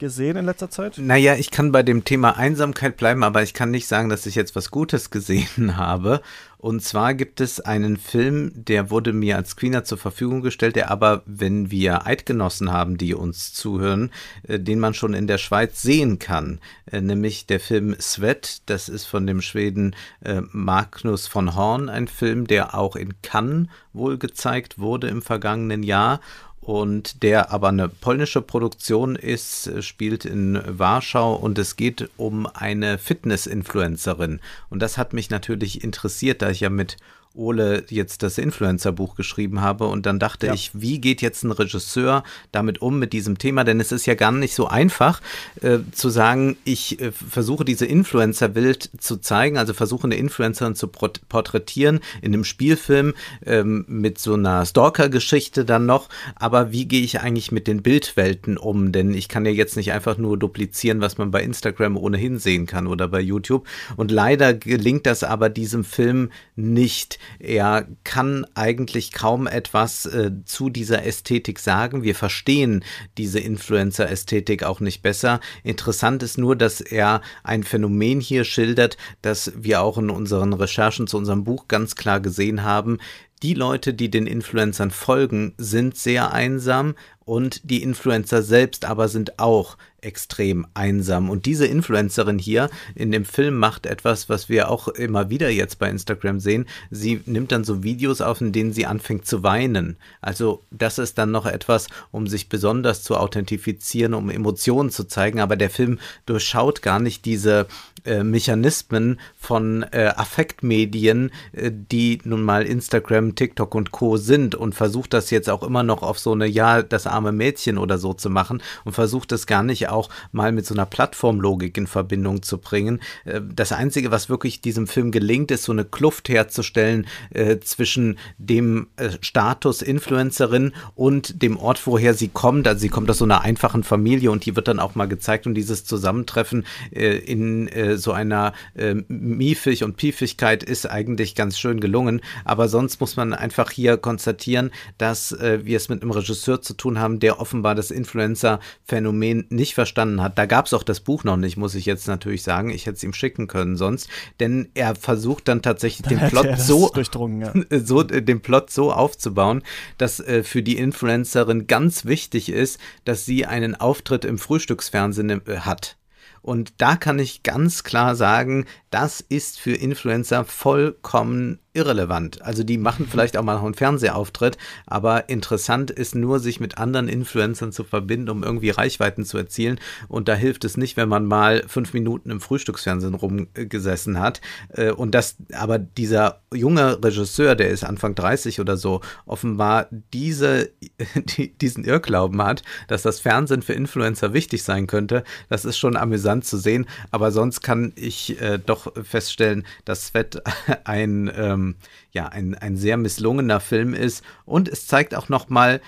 gesehen 0.04 0.38
in 0.38 0.46
letzter 0.46 0.70
Zeit? 0.70 0.98
Naja, 0.98 1.36
ich 1.36 1.50
kann 1.50 1.72
bei 1.72 1.82
dem 1.82 2.04
Thema 2.04 2.38
Einsamkeit 2.38 2.98
bleiben, 2.98 3.24
aber 3.24 3.42
ich 3.42 3.54
kann 3.54 3.72
nicht 3.72 3.88
sagen, 3.88 4.10
dass 4.10 4.26
ich 4.26 4.36
jetzt 4.36 4.56
was 4.56 4.70
Gutes 4.70 5.10
gesehen 5.10 5.78
habe. 5.78 6.22
Und 6.58 6.82
zwar 6.82 7.14
gibt 7.14 7.42
es 7.42 7.60
einen 7.60 7.98
Film, 7.98 8.52
der 8.56 8.90
wurde 8.90 9.12
mir 9.12 9.36
als 9.36 9.50
Screener 9.50 9.84
zur 9.84 9.98
Verfügung 9.98 10.42
gestellt, 10.42 10.78
der 10.78 10.92
aber, 10.92 11.24
wenn 11.26 11.72
wir 11.72 12.06
Eidgenossen 12.06 12.72
haben, 12.72 12.98
die 12.98 13.14
uns 13.14 13.54
zuhören, 13.54 14.12
äh, 14.48 14.60
den 14.60 14.80
man 14.80 14.94
schon 14.94 15.14
in 15.14 15.28
der 15.28 15.40
Schweiz 15.40 15.82
sehen 15.82 16.20
kann. 16.20 16.60
Äh, 16.90 17.02
nämlich 17.02 17.48
der 17.48 17.60
Film 17.60 17.96
Sweat, 18.00 18.62
das 18.68 18.88
ist 18.88 19.06
von 19.06 19.28
dem 19.28 19.42
Schweden 19.42 19.96
äh, 20.24 20.42
Magnus 20.52 21.28
von 21.28 21.56
Horn, 21.56 21.90
ein 21.90 22.08
Film, 22.08 22.48
der 22.48 22.76
auch 22.76 22.96
in 22.96 23.22
Cannes 23.22 23.68
wohl 23.92 24.18
gezeigt 24.18 24.80
wurde 24.80 25.08
im 25.08 25.22
vergangenen 25.22 25.84
Jahr 25.84 26.22
und 26.64 27.24
der 27.24 27.52
aber 27.52 27.70
eine 27.70 27.90
polnische 27.90 28.42
Produktion 28.42 29.16
ist, 29.16 29.84
spielt 29.84 30.26
in 30.26 30.62
Warschau 30.66 31.36
und 31.36 31.60
es 31.60 31.76
geht 31.76 32.10
um 32.18 32.46
eine 32.46 32.98
Fitness-Influencerin. 32.98 34.40
Und 34.70 34.80
das 34.82 34.98
hat 34.98 35.14
mich 35.14 35.30
natürlich 35.30 35.84
interessiert, 35.84 36.42
da 36.42 36.50
ich 36.50 36.62
ja 36.62 36.70
mit 36.70 36.98
Ole 37.36 37.84
jetzt 37.90 38.22
das 38.22 38.38
Influencer-Buch 38.38 39.16
geschrieben 39.16 39.62
habe 39.62 39.86
und 39.86 40.06
dann 40.06 40.20
dachte 40.20 40.48
ja. 40.48 40.54
ich, 40.54 40.72
wie 40.74 41.02
geht 41.02 41.22
jetzt 41.22 41.44
ein 41.44 41.52
Regisseur 41.52 42.24
damit 42.52 42.82
um 42.82 43.00
mit 43.00 43.12
diesem 43.14 43.38
Thema? 43.38 43.64
Denn 43.64 43.80
es 43.80 43.92
ist 43.92 44.06
ja 44.06 44.14
gar 44.14 44.32
nicht 44.32 44.54
so 44.54 44.68
einfach 44.68 45.22
äh, 45.62 45.80
zu 45.92 46.10
sagen, 46.10 46.58
ich 46.64 47.02
äh, 47.02 47.12
versuche 47.12 47.66
diese 47.66 47.86
Influencer-Bild 47.86 48.92
zu 49.00 49.18
zeigen, 49.18 49.58
also 49.58 49.74
versuche 49.74 50.06
eine 50.06 50.16
Influencerin 50.16 50.76
zu 50.76 50.88
porträtieren 50.88 52.02
in 52.22 52.34
einem 52.34 52.44
Spielfilm 52.44 53.14
ähm, 53.46 53.86
mit 53.88 54.20
so 54.20 54.36
einer 54.36 54.66
Stalker-Geschichte 54.66 55.66
dann 55.66 55.86
noch. 55.86 56.10
Aber 56.36 56.72
wie 56.72 56.86
gehe 56.86 57.02
ich 57.02 57.20
eigentlich 57.22 57.52
mit 57.52 57.68
den 57.68 57.82
Bildwelten 57.82 58.58
um? 58.58 58.92
Denn 58.92 59.14
ich 59.14 59.28
kann 59.28 59.46
ja 59.46 59.52
jetzt 59.52 59.76
nicht 59.76 59.92
einfach 59.92 60.18
nur 60.18 60.38
duplizieren, 60.38 61.02
was 61.02 61.18
man 61.18 61.32
bei 61.32 61.42
Instagram 61.42 61.98
ohnehin 61.98 62.38
sehen 62.38 62.68
kann 62.68 62.86
oder 62.86 63.08
bei 63.08 63.20
YouTube. 63.22 63.68
Und 63.96 64.12
leider 64.12 64.54
gelingt 64.54 65.08
das 65.08 65.24
aber 65.24 65.50
diesem 65.50 65.84
Film 65.84 66.30
nicht. 66.56 67.20
Er 67.40 67.88
kann 68.04 68.46
eigentlich 68.56 69.12
kaum 69.12 69.48
etwas 69.48 70.06
äh, 70.06 70.32
zu 70.46 70.70
dieser 70.70 71.06
Ästhetik 71.06 71.60
sagen. 71.60 72.04
Wir 72.04 72.16
verstehen 72.16 72.84
diese 73.18 73.40
Influencer-Ästhetik 73.40 74.64
auch 74.64 74.80
nicht 74.80 75.02
besser. 75.02 75.40
Interessant 75.64 76.24
ist 76.24 76.38
nur, 76.38 76.56
dass 76.56 76.82
er 76.82 77.22
ein 77.44 77.64
Phänomen 77.64 78.20
hier 78.20 78.44
schildert, 78.44 78.98
das 79.22 79.54
wir 79.56 79.82
auch 79.82 79.98
in 79.98 80.10
unseren 80.10 80.54
Recherchen 80.54 81.08
zu 81.08 81.18
unserem 81.18 81.44
Buch 81.44 81.68
ganz 81.68 81.96
klar 81.96 82.20
gesehen 82.20 82.64
haben. 82.64 83.00
Die 83.44 83.54
Leute, 83.54 83.94
die 83.94 84.10
den 84.10 84.26
Influencern 84.26 84.90
folgen, 84.90 85.54
sind 85.58 85.98
sehr 85.98 86.32
einsam 86.32 86.96
und 87.26 87.62
die 87.64 87.84
Influencer 87.84 88.42
selbst 88.42 88.86
aber 88.86 89.08
sind 89.08 89.40
auch 89.40 89.78
extrem 90.04 90.68
einsam. 90.74 91.30
Und 91.30 91.46
diese 91.46 91.66
Influencerin 91.66 92.38
hier 92.38 92.70
in 92.96 93.12
dem 93.12 93.26
Film 93.26 93.58
macht 93.58 93.86
etwas, 93.86 94.30
was 94.30 94.50
wir 94.50 94.70
auch 94.70 94.88
immer 94.88 95.30
wieder 95.30 95.50
jetzt 95.50 95.80
bei 95.80 95.90
Instagram 95.90 96.40
sehen. 96.40 96.68
Sie 96.92 97.22
nimmt 97.26 97.52
dann 97.52 97.64
so 97.64 97.84
Videos 97.84 98.22
auf, 98.22 98.42
in 98.42 98.52
denen 98.52 98.74
sie 98.74 98.86
anfängt 98.86 99.26
zu 99.26 99.44
weinen. 99.44 99.98
Also 100.22 100.62
das 100.72 101.00
ist 101.00 101.18
dann 101.18 101.32
noch 101.32 101.46
etwas, 101.46 101.88
um 102.12 102.28
sich 102.28 102.50
besonders 102.50 103.04
zu 103.04 103.18
authentifizieren, 103.18 104.14
um 104.14 104.30
Emotionen 104.30 104.90
zu 104.90 105.06
zeigen. 105.06 105.40
Aber 105.40 105.56
der 105.56 105.70
Film 105.70 106.00
durchschaut 106.26 106.82
gar 106.82 107.00
nicht 107.00 107.26
diese 107.26 107.68
äh, 108.06 108.24
Mechanismen 108.24 109.20
von 109.40 109.84
äh, 109.92 110.14
Affektmedien, 110.16 111.32
äh, 111.54 111.72
die 111.74 112.20
nun 112.26 112.44
mal 112.44 112.66
Instagram, 112.66 113.36
TikTok 113.36 113.74
und 113.76 113.92
Co 113.92 114.18
sind 114.18 114.56
und 114.56 114.76
versucht 114.76 115.14
das 115.14 115.30
jetzt 115.30 115.50
auch 115.50 115.64
immer 115.64 115.84
noch 115.84 116.04
auf 116.04 116.20
so 116.20 116.34
eine, 116.34 116.46
ja, 116.46 116.82
das 116.82 117.08
arme 117.14 117.32
Mädchen 117.32 117.78
oder 117.78 117.98
so 117.98 118.14
zu 118.14 118.30
machen 118.30 118.62
und 118.84 118.94
versucht 118.94 119.32
das 119.32 119.48
gar 119.48 119.64
nicht 119.64 119.90
auch 119.90 120.10
mal 120.32 120.52
mit 120.52 120.66
so 120.66 120.74
einer 120.74 120.86
Plattformlogik 120.86 121.78
in 121.78 121.88
Verbindung 121.88 122.42
zu 122.44 122.58
bringen. 122.58 123.02
Äh, 123.26 123.42
das 123.54 123.72
Einzige, 123.72 124.12
was 124.12 124.30
wirklich 124.30 124.62
diesem 124.62 124.88
Film 124.88 125.12
gelingt, 125.12 125.52
ist 125.52 125.64
so 125.64 125.72
eine 125.72 125.86
Kluft 125.86 126.30
herzustellen 126.30 127.08
äh, 127.32 127.60
zwischen 127.60 128.18
dem 128.38 128.88
äh, 128.98 129.10
Status 129.22 129.82
Influencerin 129.82 130.74
und 130.96 131.42
dem 131.42 131.58
Ort, 131.58 131.86
woher 131.86 132.14
sie 132.14 132.28
kommt. 132.28 132.68
Also 132.68 132.80
sie 132.80 132.90
kommt 132.90 133.10
aus 133.10 133.20
so 133.20 133.26
einer 133.26 133.42
einfachen 133.42 133.84
Familie 133.84 134.32
und 134.32 134.46
die 134.46 134.56
wird 134.56 134.68
dann 134.68 134.80
auch 134.80 134.96
mal 134.96 135.08
gezeigt 135.08 135.48
und 135.48 135.56
dieses 135.56 135.86
Zusammentreffen 135.86 136.66
äh, 136.92 137.18
in 137.18 137.68
äh, 137.68 137.98
so 137.98 138.12
einer 138.12 138.54
äh, 138.76 138.96
Miefig 139.08 139.84
und 139.84 139.98
Piefigkeit 139.98 140.64
ist 140.64 140.90
eigentlich 140.90 141.36
ganz 141.36 141.58
schön 141.58 141.80
gelungen. 141.80 142.22
Aber 142.46 142.68
sonst 142.68 143.00
muss 143.00 143.16
man 143.16 143.34
einfach 143.34 143.72
hier 143.72 143.98
konstatieren, 143.98 144.72
dass 144.98 145.36
wir 145.40 145.78
es 145.78 145.90
mit 145.90 146.02
einem 146.02 146.12
Regisseur 146.12 146.62
zu 146.62 146.74
tun 146.74 147.00
haben, 147.00 147.03
der 147.20 147.40
offenbar 147.40 147.76
das 147.76 147.92
Influencer-Phänomen 147.92 149.46
nicht 149.50 149.76
verstanden 149.76 150.22
hat. 150.22 150.38
Da 150.38 150.46
gab 150.46 150.66
es 150.66 150.74
auch 150.74 150.84
das 150.84 151.00
Buch 151.00 151.24
noch 151.24 151.38
nicht, 151.38 151.58
muss 151.58 151.76
ich 151.76 151.86
jetzt 151.86 152.08
natürlich 152.08 152.44
sagen. 152.44 152.70
Ich 152.70 152.86
hätte 152.86 152.98
es 152.98 153.04
ihm 153.04 153.14
schicken 153.14 153.48
können 153.48 153.76
sonst, 153.76 154.10
denn 154.40 154.70
er 154.74 154.96
versucht 154.96 155.48
dann 155.48 155.62
tatsächlich 155.62 156.08
dann 156.08 156.20
den 156.20 156.30
Plot 156.30 156.60
so, 156.60 156.92
ja. 157.40 157.54
so 157.84 158.02
äh, 158.02 158.22
den 158.22 158.42
Plot 158.42 158.70
so 158.70 158.92
aufzubauen, 158.92 159.64
dass 159.98 160.20
äh, 160.20 160.44
für 160.44 160.64
die 160.64 160.78
Influencerin 160.78 161.68
ganz 161.68 162.06
wichtig 162.06 162.50
ist, 162.50 162.80
dass 163.06 163.26
sie 163.26 163.46
einen 163.46 163.76
Auftritt 163.76 164.26
im 164.26 164.38
Frühstücksfernsehen 164.38 165.30
äh, 165.48 165.58
hat. 165.60 165.98
Und 166.44 166.74
da 166.78 166.98
kann 166.98 167.20
ich 167.20 167.44
ganz 167.44 167.84
klar 167.84 168.16
sagen, 168.16 168.66
das 168.94 169.22
ist 169.22 169.60
für 169.60 169.74
Influencer 169.74 170.46
vollkommen 170.46 171.58
irrelevant. 171.74 172.42
Also 172.44 172.64
die 172.64 172.78
machen 172.78 173.08
vielleicht 173.10 173.36
auch 173.38 173.44
mal 173.44 173.56
noch 173.56 173.64
einen 173.64 173.74
Fernsehauftritt, 173.74 174.58
aber 174.86 175.30
interessant 175.30 175.90
ist 175.90 176.14
nur, 176.14 176.40
sich 176.40 176.60
mit 176.60 176.78
anderen 176.78 177.08
Influencern 177.08 177.72
zu 177.72 177.84
verbinden, 177.84 178.30
um 178.30 178.44
irgendwie 178.44 178.70
Reichweiten 178.70 179.26
zu 179.26 179.38
erzielen. 179.38 179.80
Und 180.08 180.28
da 180.28 180.36
hilft 180.36 180.64
es 180.66 180.78
nicht, 180.78 180.98
wenn 180.98 181.10
man 181.10 181.26
mal 181.26 181.64
fünf 181.68 181.94
Minuten 181.94 182.30
im 182.30 182.42
Frühstücksfernsehen 182.42 183.16
rumgesessen 183.16 184.20
hat. 184.20 184.42
Äh, 184.70 184.92
und 184.92 185.16
das, 185.16 185.38
aber 185.54 185.80
dieser 185.80 186.42
junge 186.54 187.04
Regisseur, 187.04 187.56
der 187.56 187.70
ist 187.70 187.84
Anfang 187.84 188.14
30 188.14 188.60
oder 188.60 188.78
so, 188.78 189.02
offenbar 189.26 189.88
diese, 190.14 190.70
diesen 191.62 191.84
Irrglauben 191.84 192.42
hat, 192.44 192.62
dass 192.88 193.02
das 193.02 193.20
Fernsehen 193.20 193.64
für 193.64 193.74
Influencer 193.74 194.34
wichtig 194.34 194.64
sein 194.64 194.86
könnte. 194.86 195.24
Das 195.50 195.66
ist 195.66 195.78
schon 195.78 195.98
amüsant 195.98 196.46
zu 196.46 196.58
sehen. 196.58 196.86
Aber 197.10 197.32
sonst 197.32 197.62
kann 197.62 197.94
ich 197.96 198.40
äh, 198.40 198.60
doch 198.64 198.83
feststellen, 199.04 199.66
dass 199.86 200.08
Svet 200.08 200.42
ein 200.84 201.32
ähm, 201.36 201.76
ja, 202.12 202.28
ein, 202.28 202.56
ein 202.56 202.78
sehr 202.78 202.98
misslungener 202.98 203.60
Film 203.60 203.94
ist. 203.94 204.24
Und 204.46 204.68
es 204.70 204.88
zeigt 204.88 205.16
auch 205.16 205.30
nochmal, 205.30 205.82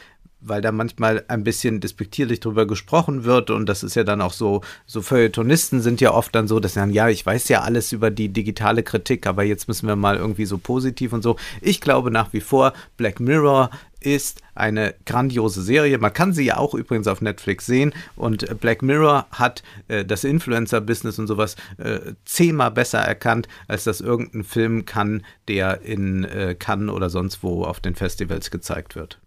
weil 0.48 0.62
da 0.62 0.72
manchmal 0.72 1.26
ein 1.28 1.43
bisschen 1.43 1.80
despektierlich 1.80 2.39
drüber 2.39 2.68
gesprochen 2.68 3.24
wird 3.24 3.50
und 3.50 3.68
das 3.68 3.84
ist 3.84 3.96
ja 3.96 4.04
dann 4.04 4.22
auch 4.22 4.34
so, 4.34 4.62
so 4.86 5.02
Feuilletonisten 5.02 5.82
sind 5.82 6.02
ja 6.02 6.14
oft 6.14 6.36
dann 6.36 6.48
so, 6.48 6.60
dass 6.60 6.74
sie 6.74 6.80
sagen, 6.80 6.93
ja, 6.93 7.10
ich 7.10 7.26
weiß 7.26 7.48
ja 7.50 7.62
alles 7.62 7.91
über 7.91 8.12
die 8.12 8.30
digitale 8.30 8.84
Kritik, 8.84 9.26
aber 9.26 9.43
jetzt 9.43 9.68
müssen 9.68 9.88
wir 9.88 9.96
mal 9.96 10.18
irgendwie 10.18 10.46
so 10.46 10.58
positiv 10.58 11.14
und 11.14 11.24
so. 11.24 11.36
Ich 11.62 11.82
glaube 11.82 12.12
nach 12.12 12.32
wie 12.34 12.41
vor, 12.41 12.74
Black 12.96 13.20
Mirror 13.20 13.72
ist 14.06 14.41
eine 14.53 14.95
grandiose 15.06 15.62
Serie. 15.62 15.97
Man 15.97 16.14
kann 16.14 16.34
sie 16.34 16.45
ja 16.45 16.58
auch 16.58 16.74
übrigens 16.74 17.08
auf 17.08 17.22
Netflix 17.22 17.66
sehen. 17.66 17.93
Und 18.16 18.60
Black 18.60 18.82
Mirror 18.82 19.28
hat 19.32 19.64
äh, 19.88 20.06
das 20.06 20.24
Influencer-Business 20.24 21.20
und 21.20 21.28
sowas 21.28 21.56
äh, 21.78 22.14
zehnmal 22.24 22.72
besser 22.72 22.99
erkannt, 22.99 23.47
als 23.68 23.84
das 23.84 24.01
irgendein 24.01 24.43
Film 24.43 24.86
kann, 24.86 25.24
der 25.47 25.82
in 25.82 26.24
äh, 26.24 26.56
Cannes 26.58 26.93
oder 26.93 27.10
sonst 27.10 27.43
wo 27.43 27.64
auf 27.64 27.80
den 27.80 27.95
Festivals 27.95 28.51
gezeigt 28.51 28.95
wird. 28.95 29.20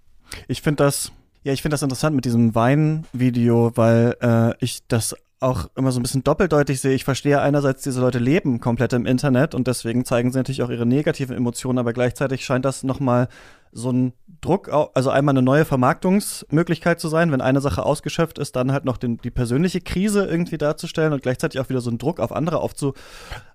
Ich 0.47 0.63
finde 0.63 0.85
das, 0.85 1.13
ja, 1.43 1.53
ich 1.53 1.63
finde 1.63 1.75
das 1.75 1.83
interessant 1.83 2.15
mit 2.15 2.25
diesem 2.25 2.55
Wein-Video, 2.55 3.73
weil 3.75 4.17
äh, 4.21 4.55
ich 4.65 4.81
das 4.89 5.15
auch 5.41 5.69
immer 5.77 5.93
so 5.93 6.01
ein 6.01 6.03
bisschen 6.03 6.25
doppeldeutig 6.25 6.81
sehe. 6.81 6.95
Ich 6.95 7.05
verstehe 7.05 7.41
einerseits, 7.41 7.83
diese 7.83 8.01
Leute 8.01 8.19
leben 8.19 8.61
komplett 8.61 8.93
im 8.93 9.07
Internet 9.07 9.55
und 9.55 9.67
deswegen 9.67 10.05
zeigen 10.05 10.33
sie 10.33 10.39
natürlich 10.39 10.63
auch 10.63 10.71
ihre 10.71 10.87
negativen 10.87 11.37
Emotionen, 11.37 11.79
aber 11.79 11.93
gleichzeitig 11.93 12.45
scheint 12.45 12.65
das 12.65 12.83
nochmal 12.83 13.29
so 13.71 13.91
ein 13.93 14.13
Druck, 14.41 14.73
also 14.95 15.11
einmal 15.11 15.33
eine 15.33 15.43
neue 15.43 15.65
Vermarktungsmöglichkeit 15.65 17.01
zu 17.01 17.09
sein, 17.09 17.33
wenn 17.33 17.41
eine 17.41 17.61
Sache 17.61 17.85
ausgeschöpft 17.85 18.39
ist, 18.39 18.57
dann 18.57 18.73
halt 18.73 18.85
noch 18.85 18.97
den, 18.97 19.19
die 19.19 19.31
persönliche 19.31 19.81
Krise 19.81 20.25
irgendwie 20.27 20.59
darzustellen 20.59 21.13
und 21.13 21.23
gleichzeitig 21.23 21.61
auch 21.61 21.69
wieder 21.69 21.81
so 21.81 21.91
einen 21.91 21.99
Druck 21.99 22.19
auf 22.19 22.33
andere 22.33 22.61
aufzugeben, 22.61 22.97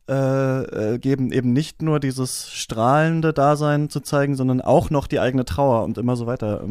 äh, 0.10 0.96
äh, 0.96 1.00
eben 1.04 1.54
nicht 1.54 1.82
nur 1.82 2.00
dieses 2.00 2.52
strahlende 2.52 3.34
Dasein 3.34 3.90
zu 3.90 4.02
zeigen, 4.02 4.36
sondern 4.36 4.62
auch 4.62 4.90
noch 4.90 5.08
die 5.08 5.20
eigene 5.20 5.46
Trauer 5.46 5.84
und 5.84 5.98
immer 5.98 6.16
so 6.16 6.26
weiter. 6.28 6.64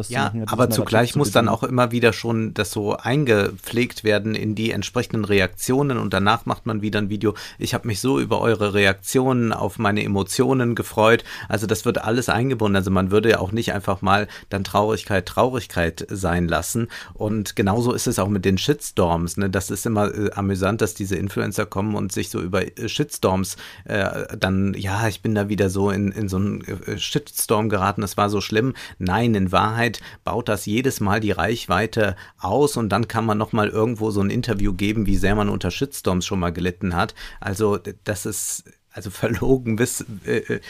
Das 0.00 0.08
ja, 0.08 0.32
aber 0.46 0.70
zugleich 0.70 1.14
muss 1.14 1.30
dann 1.30 1.46
auch 1.46 1.62
immer 1.62 1.92
wieder 1.92 2.14
schon 2.14 2.54
das 2.54 2.70
so 2.70 2.96
eingepflegt 2.96 4.02
werden 4.02 4.34
in 4.34 4.54
die 4.54 4.70
entsprechenden 4.70 5.26
Reaktionen 5.26 5.98
und 5.98 6.14
danach 6.14 6.46
macht 6.46 6.64
man 6.64 6.80
wieder 6.80 7.00
ein 7.00 7.10
Video. 7.10 7.34
Ich 7.58 7.74
habe 7.74 7.86
mich 7.86 8.00
so 8.00 8.18
über 8.18 8.40
eure 8.40 8.72
Reaktionen 8.72 9.52
auf 9.52 9.78
meine 9.78 10.02
Emotionen 10.02 10.74
gefreut. 10.74 11.22
Also 11.50 11.66
das 11.66 11.84
wird 11.84 12.02
alles 12.02 12.30
eingebunden. 12.30 12.76
Also 12.76 12.90
man 12.90 13.10
würde 13.10 13.28
ja 13.28 13.40
auch 13.40 13.52
nicht 13.52 13.74
einfach 13.74 14.00
mal 14.00 14.26
dann 14.48 14.64
Traurigkeit 14.64 15.26
Traurigkeit 15.26 16.06
sein 16.08 16.48
lassen. 16.48 16.88
Und 17.12 17.56
genauso 17.56 17.92
ist 17.92 18.06
es 18.06 18.18
auch 18.18 18.28
mit 18.28 18.46
den 18.46 18.56
Shitstorms. 18.56 19.36
Ne? 19.36 19.50
Das 19.50 19.70
ist 19.70 19.84
immer 19.84 20.14
äh, 20.14 20.30
amüsant, 20.32 20.80
dass 20.80 20.94
diese 20.94 21.16
Influencer 21.16 21.66
kommen 21.66 21.94
und 21.94 22.10
sich 22.10 22.30
so 22.30 22.40
über 22.40 22.62
äh, 22.62 22.88
Shitstorms 22.88 23.56
äh, 23.84 24.36
dann, 24.38 24.72
ja, 24.74 25.08
ich 25.08 25.20
bin 25.20 25.34
da 25.34 25.50
wieder 25.50 25.68
so 25.68 25.90
in, 25.90 26.10
in 26.12 26.30
so 26.30 26.38
einen 26.38 26.62
äh, 26.62 26.98
Shitstorm 26.98 27.68
geraten, 27.68 28.00
das 28.00 28.16
war 28.16 28.30
so 28.30 28.40
schlimm. 28.40 28.74
Nein, 28.98 29.34
in 29.34 29.52
Wahrheit 29.52 29.89
Wahrheit 29.90 30.00
baut 30.24 30.48
das 30.48 30.66
jedes 30.66 31.00
Mal 31.00 31.20
die 31.20 31.32
Reichweite 31.32 32.16
aus 32.38 32.76
und 32.76 32.88
dann 32.90 33.08
kann 33.08 33.24
man 33.24 33.38
nochmal 33.38 33.68
irgendwo 33.68 34.10
so 34.10 34.20
ein 34.20 34.30
Interview 34.30 34.72
geben, 34.72 35.06
wie 35.06 35.16
sehr 35.16 35.34
man 35.34 35.48
unter 35.48 35.70
Shitstorms 35.70 36.26
schon 36.26 36.40
mal 36.40 36.52
gelitten 36.52 36.94
hat. 36.94 37.14
Also 37.40 37.78
das 38.04 38.26
ist 38.26 38.64
also 38.92 39.10
verlogen 39.10 39.76
bis 39.76 40.04
äh, 40.24 40.38
äh 40.38 40.60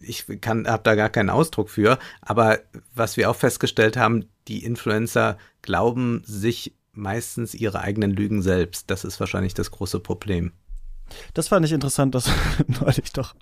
ich 0.00 0.26
kann 0.40 0.66
habe 0.66 0.82
da 0.82 0.94
gar 0.94 1.10
keinen 1.10 1.30
Ausdruck 1.30 1.70
für, 1.70 1.98
aber 2.20 2.60
was 2.94 3.16
wir 3.16 3.30
auch 3.30 3.36
festgestellt 3.36 3.96
haben, 3.96 4.26
die 4.48 4.64
Influencer 4.64 5.38
glauben 5.62 6.22
sich 6.26 6.74
meistens 6.92 7.54
ihre 7.54 7.80
eigenen 7.80 8.12
Lügen 8.12 8.42
selbst. 8.42 8.90
Das 8.90 9.04
ist 9.04 9.18
wahrscheinlich 9.18 9.54
das 9.54 9.70
große 9.70 9.98
Problem. 9.98 10.52
Das 11.32 11.48
fand 11.48 11.66
ich 11.66 11.72
interessant, 11.72 12.14
dass 12.14 12.30
neulich 12.80 13.12
doch 13.12 13.34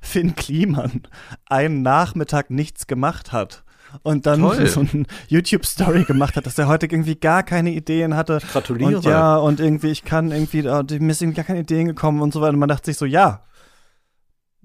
Finn 0.00 0.34
Kliman 0.34 1.02
einen 1.46 1.82
Nachmittag 1.82 2.50
nichts 2.50 2.86
gemacht 2.86 3.32
hat 3.32 3.64
und 4.02 4.26
dann 4.26 4.40
Toll. 4.40 4.66
so 4.68 4.80
eine 4.80 5.04
YouTube-Story 5.28 6.04
gemacht 6.04 6.36
hat, 6.36 6.46
dass 6.46 6.58
er 6.58 6.68
heute 6.68 6.86
irgendwie 6.86 7.16
gar 7.16 7.42
keine 7.42 7.70
Ideen 7.72 8.16
hatte. 8.16 8.38
Ich 8.42 8.50
gratuliere. 8.50 8.96
Und 8.96 9.04
ja, 9.04 9.36
und 9.36 9.60
irgendwie, 9.60 9.88
ich 9.88 10.04
kann 10.04 10.30
irgendwie, 10.30 10.68
oh, 10.68 10.82
mir 10.98 11.14
sind 11.14 11.34
gar 11.34 11.44
keine 11.44 11.60
Ideen 11.60 11.86
gekommen 11.86 12.22
und 12.22 12.32
so 12.32 12.40
weiter. 12.40 12.52
Und 12.52 12.58
man 12.58 12.68
dachte 12.68 12.86
sich 12.86 12.96
so, 12.96 13.06
ja. 13.06 13.44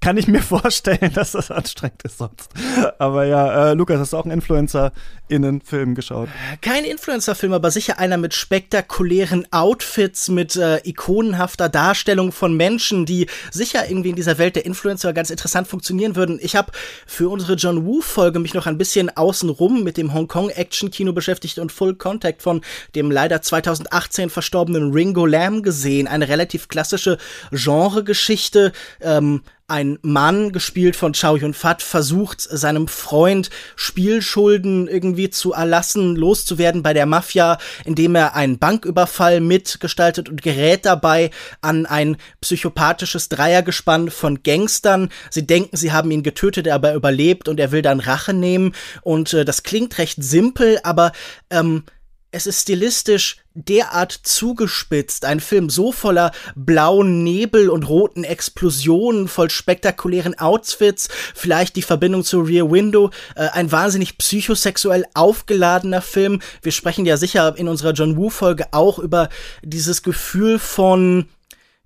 kann 0.00 0.16
ich 0.16 0.26
mir 0.26 0.42
vorstellen, 0.42 1.12
dass 1.14 1.32
das 1.32 1.50
anstrengend 1.50 2.02
ist 2.02 2.18
sonst. 2.18 2.50
Aber 2.98 3.24
ja, 3.24 3.70
äh, 3.70 3.74
Lukas, 3.74 3.98
hast 3.98 4.12
du 4.12 4.16
auch 4.16 4.24
einen 4.24 4.32
Influencer-Innen-Film 4.32 5.94
geschaut? 5.94 6.28
Kein 6.62 6.84
Influencer-Film, 6.84 7.52
aber 7.52 7.70
sicher 7.70 7.98
einer 7.98 8.16
mit 8.16 8.34
spektakulären 8.34 9.46
Outfits, 9.52 10.28
mit 10.28 10.56
äh, 10.56 10.80
ikonenhafter 10.84 11.68
Darstellung 11.68 12.32
von 12.32 12.56
Menschen, 12.56 13.06
die 13.06 13.26
sicher 13.50 13.88
irgendwie 13.88 14.10
in 14.10 14.16
dieser 14.16 14.38
Welt 14.38 14.56
der 14.56 14.64
Influencer 14.64 15.12
ganz 15.12 15.30
interessant 15.30 15.68
funktionieren 15.68 16.16
würden. 16.16 16.38
Ich 16.42 16.56
habe 16.56 16.72
für 17.06 17.28
unsere 17.28 17.54
John 17.54 17.84
Woo-Folge 17.84 18.38
mich 18.38 18.54
noch 18.54 18.66
ein 18.66 18.78
bisschen 18.78 19.14
außenrum 19.14 19.84
mit 19.84 19.96
dem 19.96 20.14
Hongkong-Action-Kino 20.14 21.12
beschäftigt 21.12 21.58
und 21.58 21.72
Full 21.72 21.94
Contact 21.94 22.42
von 22.42 22.62
dem 22.94 23.10
leider 23.10 23.42
2018 23.42 24.30
verstorbenen 24.30 24.92
Ringo 24.92 25.26
Lam 25.26 25.62
gesehen. 25.62 26.08
Eine 26.08 26.28
relativ 26.28 26.68
klassische 26.68 27.18
Genregeschichte. 27.50 28.72
Ähm, 29.00 29.42
ein 29.70 29.98
Mann, 30.02 30.52
gespielt 30.52 30.96
von 30.96 31.12
Chow 31.12 31.38
Yun-Fat, 31.38 31.82
versucht 31.82 32.40
seinem 32.40 32.88
Freund 32.88 33.50
Spielschulden 33.76 34.88
irgendwie 34.88 35.30
zu 35.30 35.52
erlassen, 35.52 36.16
loszuwerden 36.16 36.82
bei 36.82 36.92
der 36.92 37.06
Mafia, 37.06 37.58
indem 37.84 38.14
er 38.14 38.34
einen 38.34 38.58
Banküberfall 38.58 39.40
mitgestaltet 39.40 40.28
und 40.28 40.42
gerät 40.42 40.84
dabei 40.84 41.30
an 41.60 41.86
ein 41.86 42.16
psychopathisches 42.40 43.28
Dreiergespann 43.28 44.10
von 44.10 44.42
Gangstern. 44.42 45.10
Sie 45.30 45.46
denken, 45.46 45.76
sie 45.76 45.92
haben 45.92 46.10
ihn 46.10 46.22
getötet, 46.22 46.66
er 46.66 46.74
aber 46.74 46.94
überlebt 46.94 47.48
und 47.48 47.60
er 47.60 47.72
will 47.72 47.82
dann 47.82 48.00
Rache 48.00 48.34
nehmen. 48.34 48.74
Und 49.02 49.32
äh, 49.32 49.44
das 49.44 49.62
klingt 49.62 49.98
recht 49.98 50.22
simpel, 50.22 50.80
aber 50.82 51.12
ähm, 51.50 51.84
es 52.32 52.46
ist 52.46 52.62
stilistisch 52.62 53.38
derart 53.54 54.12
zugespitzt, 54.12 55.24
ein 55.24 55.40
Film 55.40 55.70
so 55.70 55.90
voller 55.90 56.30
blauen 56.54 57.24
Nebel 57.24 57.68
und 57.68 57.88
roten 57.88 58.22
Explosionen, 58.22 59.26
voll 59.26 59.50
spektakulären 59.50 60.38
Outfits, 60.38 61.08
vielleicht 61.34 61.76
die 61.76 61.82
Verbindung 61.82 62.22
zu 62.22 62.40
Rear 62.40 62.70
Window, 62.70 63.10
äh, 63.34 63.48
ein 63.48 63.72
wahnsinnig 63.72 64.18
psychosexuell 64.18 65.04
aufgeladener 65.14 66.02
Film. 66.02 66.40
Wir 66.62 66.72
sprechen 66.72 67.06
ja 67.06 67.16
sicher 67.16 67.54
in 67.56 67.68
unserer 67.68 67.92
John 67.92 68.16
Woo 68.16 68.30
Folge 68.30 68.66
auch 68.72 68.98
über 68.98 69.28
dieses 69.62 70.02
Gefühl 70.02 70.58
von 70.58 71.28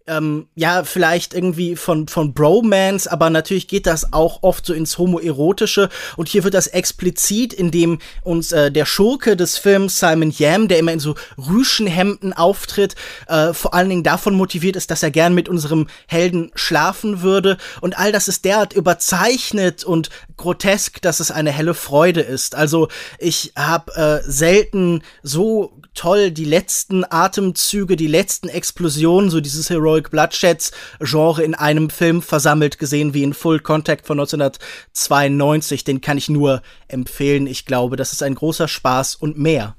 ähm, 0.07 0.49
ja, 0.55 0.85
vielleicht 0.85 1.33
irgendwie 1.33 1.77
von, 1.77 2.09
von 2.09 2.35
Bromance, 2.35 3.11
aber 3.11 3.31
natürlich 3.31 3.69
geht 3.69 3.87
das 3.87 4.13
auch 4.13 4.43
oft 4.43 4.67
so 4.67 4.75
ins 4.75 4.99
Homoerotische 4.99 5.89
und 6.17 6.29
hier 6.29 6.45
wird 6.45 6.55
das 6.55 6.67
explizit, 6.67 7.55
indem 7.55 7.99
uns 8.23 8.53
äh, 8.53 8.71
der 8.71 8.85
Schurke 8.85 9.37
des 9.37 9.57
Films 9.57 9.99
Simon 9.99 10.31
Yam, 10.31 10.69
der 10.69 10.79
immer 10.79 10.93
in 10.93 11.01
so 11.01 11.15
Rüschenhemden 11.39 12.35
auftritt, 12.35 12.97
äh, 13.29 13.55
vor 13.55 13.73
allen 13.73 13.89
Dingen 13.89 14.03
davon 14.03 14.35
motiviert 14.35 14.77
ist, 14.77 14.91
dass 14.91 15.03
er 15.03 15.11
gern 15.11 15.35
mit 15.35 15.49
unserem 15.49 15.87
Helden 16.07 16.51
schlafen 16.55 17.23
würde 17.23 17.57
und 17.81 17.99
all 17.99 18.13
das 18.13 18.29
ist 18.29 18.45
derart 18.45 18.75
überzeichnet 18.75 19.85
und 19.85 20.11
grotesk, 20.37 21.01
dass 21.01 21.21
es 21.21 21.31
eine 21.31 21.51
helle 21.51 21.75
Freude 21.75 22.21
ist. 22.21 22.55
Also 22.55 22.89
ich 23.19 23.53
habe 23.57 23.95
äh, 23.95 24.31
selten 24.31 25.03
so 25.23 25.81
toll 25.95 26.31
die 26.31 26.45
letzten 26.45 27.05
Atemzüge, 27.09 27.97
die 27.97 28.07
letzten 28.07 28.49
Explosionen, 28.49 29.31
so 29.31 29.41
dieses 29.41 29.71
Heroic 29.71 30.11
Bloodsheds 30.11 30.73
Genre 31.01 31.43
in 31.43 31.55
einem 31.55 31.91
Film 31.91 32.23
versammelt 32.23 32.79
gesehen 32.79 33.15
wie 33.15 33.23
in 33.23 33.35
Full 33.35 33.61
Contact 33.61 34.07
von 34.07 34.19
1992. 34.19 35.85
Den 35.85 36.01
kann 36.01 36.19
ich 36.19 36.29
nur 36.29 36.63
empfehlen. 36.89 37.47
Ich 37.47 37.65
glaube, 37.65 37.97
das 37.97 38.13
ist 38.13 38.23
ein 38.23 38.35
großer 38.35 38.69
Spaß 38.69 39.15
und 39.17 39.39
mehr. 39.39 39.77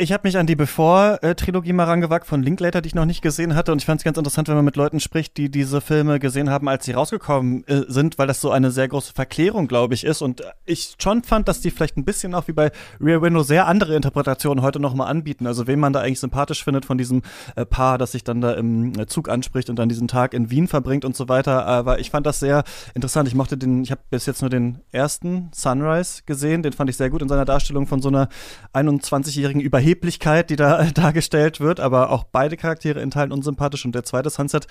Ich 0.00 0.12
habe 0.12 0.26
mich 0.26 0.38
an 0.38 0.46
die 0.46 0.56
Before-Trilogie 0.56 1.74
mal 1.74 1.84
rangewagt 1.84 2.26
von 2.26 2.42
Linklater, 2.42 2.80
die 2.80 2.86
ich 2.86 2.94
noch 2.94 3.04
nicht 3.04 3.20
gesehen 3.20 3.54
hatte. 3.54 3.70
Und 3.70 3.82
ich 3.82 3.84
fand 3.84 4.00
es 4.00 4.04
ganz 4.04 4.16
interessant, 4.16 4.48
wenn 4.48 4.54
man 4.54 4.64
mit 4.64 4.76
Leuten 4.76 4.98
spricht, 4.98 5.36
die 5.36 5.50
diese 5.50 5.82
Filme 5.82 6.18
gesehen 6.18 6.48
haben, 6.48 6.70
als 6.70 6.86
sie 6.86 6.92
rausgekommen 6.92 7.66
äh, 7.66 7.82
sind, 7.86 8.16
weil 8.16 8.26
das 8.26 8.40
so 8.40 8.50
eine 8.50 8.70
sehr 8.70 8.88
große 8.88 9.12
Verklärung, 9.12 9.68
glaube 9.68 9.92
ich, 9.92 10.04
ist. 10.04 10.22
Und 10.22 10.42
ich 10.64 10.94
schon 10.98 11.22
fand, 11.22 11.48
dass 11.48 11.60
die 11.60 11.70
vielleicht 11.70 11.98
ein 11.98 12.06
bisschen 12.06 12.34
auch 12.34 12.48
wie 12.48 12.54
bei 12.54 12.72
Rear 12.98 13.20
Window 13.20 13.42
sehr 13.42 13.66
andere 13.66 13.94
Interpretationen 13.94 14.64
heute 14.64 14.80
noch 14.80 14.94
mal 14.94 15.04
anbieten. 15.04 15.46
Also 15.46 15.66
wen 15.66 15.78
man 15.78 15.92
da 15.92 16.00
eigentlich 16.00 16.20
sympathisch 16.20 16.64
findet 16.64 16.86
von 16.86 16.96
diesem 16.96 17.20
äh, 17.54 17.66
Paar, 17.66 17.98
das 17.98 18.12
sich 18.12 18.24
dann 18.24 18.40
da 18.40 18.54
im 18.54 18.98
äh, 18.98 19.04
Zug 19.04 19.28
anspricht 19.28 19.68
und 19.68 19.78
dann 19.78 19.90
diesen 19.90 20.08
Tag 20.08 20.32
in 20.32 20.50
Wien 20.50 20.66
verbringt 20.66 21.04
und 21.04 21.14
so 21.14 21.28
weiter. 21.28 21.66
Aber 21.66 21.98
ich 21.98 22.08
fand 22.08 22.24
das 22.24 22.40
sehr 22.40 22.64
interessant. 22.94 23.28
Ich 23.28 23.34
mochte 23.34 23.58
den, 23.58 23.82
ich 23.82 23.90
habe 23.90 24.00
bis 24.08 24.24
jetzt 24.24 24.40
nur 24.40 24.48
den 24.48 24.78
ersten 24.92 25.50
Sunrise 25.52 26.22
gesehen. 26.24 26.62
Den 26.62 26.72
fand 26.72 26.88
ich 26.88 26.96
sehr 26.96 27.10
gut 27.10 27.20
in 27.20 27.28
seiner 27.28 27.44
Darstellung 27.44 27.86
von 27.86 28.00
so 28.00 28.08
einer 28.08 28.30
21-jährigen 28.72 29.60
Überhebung 29.60 29.89
Überheblichkeit, 29.90 30.50
die 30.50 30.56
da 30.56 30.84
dargestellt 30.94 31.60
wird, 31.60 31.80
aber 31.80 32.10
auch 32.10 32.24
beide 32.24 32.56
Charaktere 32.56 33.00
in 33.00 33.10
Teilen 33.10 33.32
unsympathisch 33.32 33.84
und 33.84 33.94
der 33.94 34.04
zweite 34.04 34.30
Sunset 34.30 34.66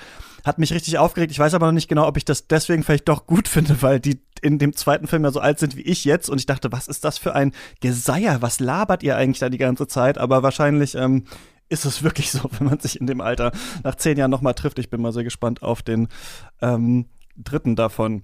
hat 0.45 0.59
mich 0.59 0.73
richtig 0.73 0.97
aufgeregt. 0.97 1.31
Ich 1.31 1.39
weiß 1.39 1.53
aber 1.53 1.67
noch 1.67 1.73
nicht 1.73 1.87
genau, 1.87 2.07
ob 2.07 2.17
ich 2.17 2.25
das 2.25 2.47
deswegen 2.47 2.83
vielleicht 2.83 3.09
doch 3.09 3.25
gut 3.25 3.47
finde, 3.49 3.81
weil 3.81 3.99
die 3.99 4.21
in 4.41 4.57
dem 4.57 4.73
zweiten 4.75 5.07
Film 5.07 5.23
ja 5.23 5.31
so 5.31 5.41
alt 5.41 5.59
sind 5.59 5.75
wie 5.75 5.81
ich 5.81 6.05
jetzt 6.05 6.29
und 6.29 6.39
ich 6.39 6.45
dachte, 6.45 6.71
was 6.71 6.87
ist 6.87 7.03
das 7.03 7.17
für 7.17 7.35
ein 7.35 7.51
Geseier? 7.81 8.41
Was 8.41 8.59
labert 8.59 9.03
ihr 9.03 9.17
eigentlich 9.17 9.39
da 9.39 9.49
die 9.49 9.57
ganze 9.57 9.87
Zeit? 9.87 10.17
Aber 10.17 10.43
wahrscheinlich 10.43 10.95
ähm, 10.95 11.25
ist 11.67 11.85
es 11.85 12.03
wirklich 12.03 12.31
so, 12.31 12.49
wenn 12.57 12.67
man 12.67 12.79
sich 12.79 12.99
in 12.99 13.07
dem 13.07 13.21
Alter 13.21 13.51
nach 13.83 13.95
zehn 13.95 14.17
Jahren 14.17 14.31
nochmal 14.31 14.53
trifft. 14.53 14.79
Ich 14.79 14.89
bin 14.89 15.01
mal 15.01 15.13
sehr 15.13 15.23
gespannt 15.23 15.61
auf 15.61 15.81
den 15.81 16.07
ähm, 16.61 17.07
dritten 17.37 17.75
davon. 17.75 18.23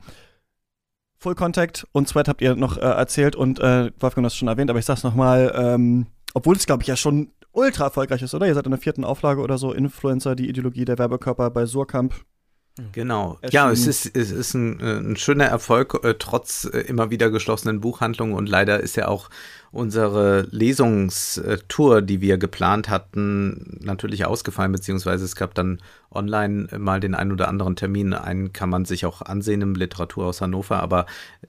Full 1.17 1.35
Contact 1.35 1.87
und 1.91 2.07
Sweat 2.07 2.27
habt 2.27 2.41
ihr 2.41 2.55
noch 2.55 2.77
äh, 2.77 2.81
erzählt 2.81 3.35
und 3.35 3.59
äh, 3.59 3.91
Wolfgang 3.99 4.25
hat 4.25 4.31
es 4.31 4.35
schon 4.35 4.49
erwähnt, 4.49 4.69
aber 4.69 4.79
ich 4.79 4.85
sag's 4.85 5.03
nochmal, 5.03 5.53
ähm, 5.55 6.07
obwohl 6.35 6.57
es, 6.57 6.65
glaube 6.65 6.83
ich, 6.83 6.87
ja 6.87 6.97
schon 6.97 7.31
ultra 7.53 7.85
erfolgreich 7.85 8.21
ist, 8.21 8.35
oder? 8.35 8.45
Ihr 8.45 8.53
seid 8.53 8.65
in 8.65 8.71
der 8.71 8.79
vierten 8.79 9.05
Auflage 9.05 9.41
oder 9.41 9.57
so, 9.57 9.71
Influencer, 9.71 10.35
die 10.35 10.49
Ideologie 10.49 10.83
der 10.83 10.99
Werbekörper 10.99 11.49
bei 11.49 11.65
Surkamp. 11.65 12.13
Genau. 12.91 13.39
Ja, 13.51 13.71
es 13.71 13.87
ist, 13.87 14.17
es 14.17 14.31
ist 14.31 14.53
ein, 14.53 14.81
äh, 14.81 14.97
ein 14.97 15.15
schöner 15.15 15.45
Erfolg, 15.45 16.03
äh, 16.03 16.15
trotz 16.19 16.65
äh, 16.65 16.79
immer 16.79 17.09
wieder 17.09 17.29
geschlossenen 17.29 17.79
Buchhandlungen. 17.79 18.35
Und 18.35 18.49
leider 18.49 18.81
ist 18.81 18.97
ja 18.97 19.07
auch 19.07 19.29
unsere 19.71 20.41
Lesungstour, 20.51 22.01
die 22.01 22.19
wir 22.19 22.37
geplant 22.37 22.89
hatten, 22.89 23.79
natürlich 23.81 24.25
ausgefallen, 24.25 24.73
beziehungsweise 24.73 25.23
es 25.23 25.37
gab 25.37 25.53
dann 25.53 25.81
online 26.11 26.67
mal 26.77 26.99
den 26.99 27.15
einen 27.15 27.31
oder 27.31 27.47
anderen 27.47 27.77
Termin. 27.77 28.13
Einen 28.13 28.51
kann 28.51 28.69
man 28.69 28.83
sich 28.83 29.05
auch 29.05 29.21
ansehen 29.21 29.61
im 29.61 29.75
Literaturhaus 29.75 30.41
Hannover. 30.41 30.81
Aber 30.81 31.05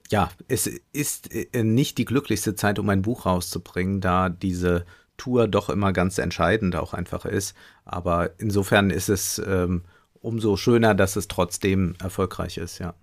ja, 0.09 0.29
es 0.47 0.69
ist 0.93 1.29
nicht 1.53 1.97
die 1.97 2.05
glücklichste 2.05 2.55
Zeit, 2.55 2.79
um 2.79 2.87
ein 2.87 3.01
Buch 3.01 3.25
rauszubringen, 3.25 3.99
da 3.99 4.29
diese 4.29 4.85
Tour 5.17 5.49
doch 5.49 5.69
immer 5.69 5.91
ganz 5.91 6.19
entscheidend 6.19 6.77
auch 6.77 6.93
einfach 6.93 7.25
ist. 7.25 7.53
Aber 7.83 8.31
insofern 8.37 8.91
ist 8.91 9.09
es 9.09 9.41
ähm, 9.45 9.83
umso 10.27 10.57
schöner, 10.57 10.93
dass 10.93 11.15
es 11.15 11.27
trotzdem 11.27 11.95
erfolgreich 11.99 12.57
ist, 12.57 12.79
ja. 12.79 12.93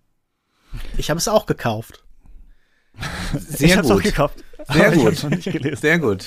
Ich 0.98 1.10
habe 1.10 1.18
es 1.18 1.26
auch 1.26 1.46
gekauft. 1.46 2.04
Sehr 3.32 3.68
ich 3.68 3.76
es 3.76 3.90
auch 3.90 4.02
gekauft. 4.02 4.44
Sehr 4.68 4.92
gut. 4.92 5.78
Sehr 5.80 5.98
gut. 5.98 6.26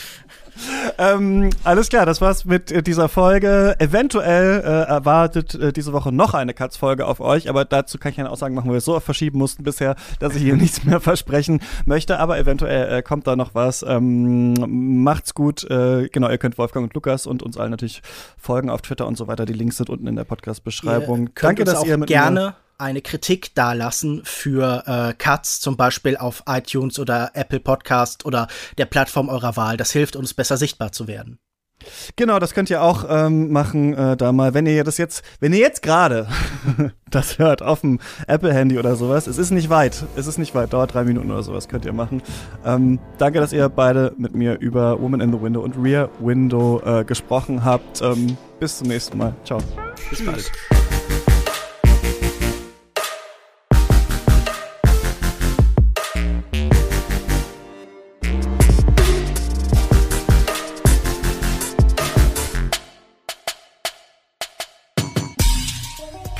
Ähm, 0.97 1.49
alles 1.63 1.89
klar, 1.89 2.05
das 2.05 2.21
war's 2.21 2.45
mit 2.45 2.71
äh, 2.71 2.81
dieser 2.81 3.09
Folge. 3.09 3.75
Eventuell 3.79 4.61
äh, 4.61 4.89
erwartet 4.89 5.55
äh, 5.55 5.73
diese 5.73 5.93
Woche 5.93 6.11
noch 6.11 6.33
eine 6.33 6.53
Katz-Folge 6.53 7.05
auf 7.05 7.19
euch, 7.19 7.49
aber 7.49 7.65
dazu 7.65 7.97
kann 7.97 8.11
ich 8.11 8.19
eine 8.19 8.29
Aussage 8.29 8.53
machen, 8.53 8.67
wo 8.67 8.73
wir 8.73 8.77
es 8.77 8.85
so 8.85 8.99
verschieben 8.99 9.37
mussten 9.37 9.63
bisher, 9.63 9.95
dass 10.19 10.35
ich 10.35 10.41
hier 10.41 10.55
nichts 10.57 10.83
mehr 10.83 10.99
versprechen 10.99 11.61
möchte. 11.85 12.19
Aber 12.19 12.37
eventuell 12.37 12.99
äh, 12.99 13.01
kommt 13.01 13.27
da 13.27 13.35
noch 13.35 13.55
was. 13.55 13.83
Ähm, 13.87 14.53
macht's 15.03 15.33
gut. 15.33 15.63
Äh, 15.69 16.09
genau, 16.09 16.29
ihr 16.29 16.37
könnt 16.37 16.57
Wolfgang 16.57 16.85
und 16.85 16.93
Lukas 16.93 17.27
und 17.27 17.43
uns 17.43 17.57
allen 17.57 17.71
natürlich 17.71 18.01
folgen 18.37 18.69
auf 18.69 18.81
Twitter 18.81 19.07
und 19.07 19.17
so 19.17 19.27
weiter. 19.27 19.45
Die 19.45 19.53
Links 19.53 19.77
sind 19.77 19.89
unten 19.89 20.07
in 20.07 20.15
der 20.15 20.23
Podcast-Beschreibung. 20.23 21.29
Danke, 21.35 21.63
dass 21.63 21.83
ihr 21.83 21.97
mit 21.97 22.07
gerne 22.07 22.55
eine 22.77 23.01
Kritik 23.01 23.53
dalassen 23.55 24.21
für 24.23 24.83
äh, 24.85 25.13
Cuts, 25.13 25.59
zum 25.59 25.77
Beispiel 25.77 26.17
auf 26.17 26.43
iTunes 26.47 26.99
oder 26.99 27.31
Apple 27.33 27.59
Podcast 27.59 28.25
oder 28.25 28.47
der 28.77 28.85
Plattform 28.85 29.29
eurer 29.29 29.55
Wahl. 29.55 29.77
Das 29.77 29.91
hilft 29.91 30.15
uns, 30.15 30.33
besser 30.33 30.57
sichtbar 30.57 30.91
zu 30.91 31.07
werden. 31.07 31.39
Genau, 32.15 32.39
das 32.39 32.53
könnt 32.53 32.69
ihr 32.69 32.81
auch 32.81 33.05
ähm, 33.07 33.51
machen, 33.51 33.93
äh, 33.93 34.17
da 34.17 34.31
mal, 34.31 34.53
wenn 34.53 34.65
ihr 34.65 34.83
das 34.83 34.97
jetzt, 34.97 35.23
wenn 35.39 35.53
ihr 35.53 35.59
jetzt 35.59 35.83
gerade 35.83 36.27
das 37.11 37.37
hört 37.37 37.61
auf 37.61 37.81
dem 37.81 37.99
Apple-Handy 38.25 38.79
oder 38.79 38.95
sowas, 38.95 39.27
es 39.27 39.37
ist 39.37 39.51
nicht 39.51 39.69
weit, 39.69 40.03
es 40.15 40.25
ist 40.25 40.39
nicht 40.39 40.55
weit, 40.55 40.73
dauert 40.73 40.93
drei 40.93 41.03
Minuten 41.03 41.31
oder 41.31 41.43
sowas, 41.43 41.67
könnt 41.67 41.85
ihr 41.85 41.93
machen. 41.93 42.23
Ähm, 42.65 42.99
danke, 43.19 43.39
dass 43.39 43.53
ihr 43.53 43.69
beide 43.69 44.13
mit 44.17 44.33
mir 44.33 44.59
über 44.59 44.99
Woman 44.99 45.21
in 45.21 45.31
the 45.31 45.41
Window 45.41 45.61
und 45.61 45.75
Rear 45.77 46.09
Window 46.19 46.81
äh, 46.83 47.03
gesprochen 47.03 47.63
habt. 47.63 48.01
Ähm, 48.01 48.37
bis 48.59 48.79
zum 48.79 48.87
nächsten 48.87 49.17
Mal. 49.17 49.35
Ciao. 49.45 49.59
Bis 50.09 50.25
bald. 50.25 50.51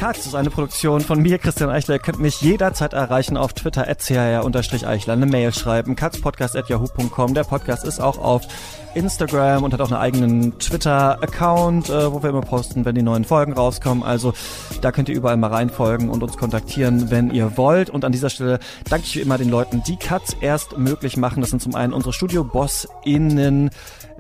Katz 0.08 0.26
ist 0.26 0.36
eine 0.36 0.50
Produktion 0.50 1.02
von 1.02 1.22
mir, 1.22 1.38
Christian 1.38 1.70
Eichler. 1.70 1.96
Ihr 1.96 2.00
könnt 2.00 2.20
mich 2.20 2.40
jederzeit 2.40 2.94
erreichen 2.94 3.36
auf 3.36 3.52
Twitter, 3.52 3.86
eichler 3.86 5.14
eine 5.14 5.26
Mail 5.26 5.54
schreiben, 5.54 5.98
katzpodcast.yahoo.com. 5.98 7.34
Der 7.34 7.44
Podcast 7.44 7.84
ist 7.84 8.00
auch 8.00 8.18
auf 8.18 8.44
Instagram 8.96 9.66
und 9.66 9.74
hat 9.74 9.82
auch 9.82 9.92
einen 9.92 10.00
eigenen 10.00 10.58
Twitter-Account, 10.60 11.90
äh, 11.90 12.10
wo 12.10 12.24
wir 12.24 12.30
immer 12.30 12.40
posten, 12.40 12.86
wenn 12.86 12.96
die 12.96 13.02
neuen 13.02 13.26
Folgen 13.26 13.52
rauskommen. 13.52 14.02
Also 14.02 14.34
da 14.80 14.94
könnt 14.94 15.10
ihr 15.10 15.16
überall 15.16 15.36
mal 15.36 15.52
reinfolgen 15.52 16.10
und 16.10 16.24
uns 16.24 16.38
kontaktieren, 16.38 17.12
wenn 17.12 17.30
ihr 17.30 17.58
wollt. 17.58 17.90
Und 17.90 18.06
an 18.06 18.14
dieser 18.14 18.30
Stelle 18.30 18.60
danke 18.90 19.06
ich 19.08 19.16
wie 19.18 19.20
immer 19.20 19.38
den 19.38 19.50
Leuten, 19.50 19.84
die 19.86 19.98
Katz 19.98 20.38
erst 20.40 20.78
möglich 20.78 21.18
machen. 21.18 21.42
Das 21.42 21.50
sind 21.50 21.62
zum 21.62 21.76
einen 21.76 21.92
unsere 21.92 22.14
Studio-BossInnen, 22.14 23.72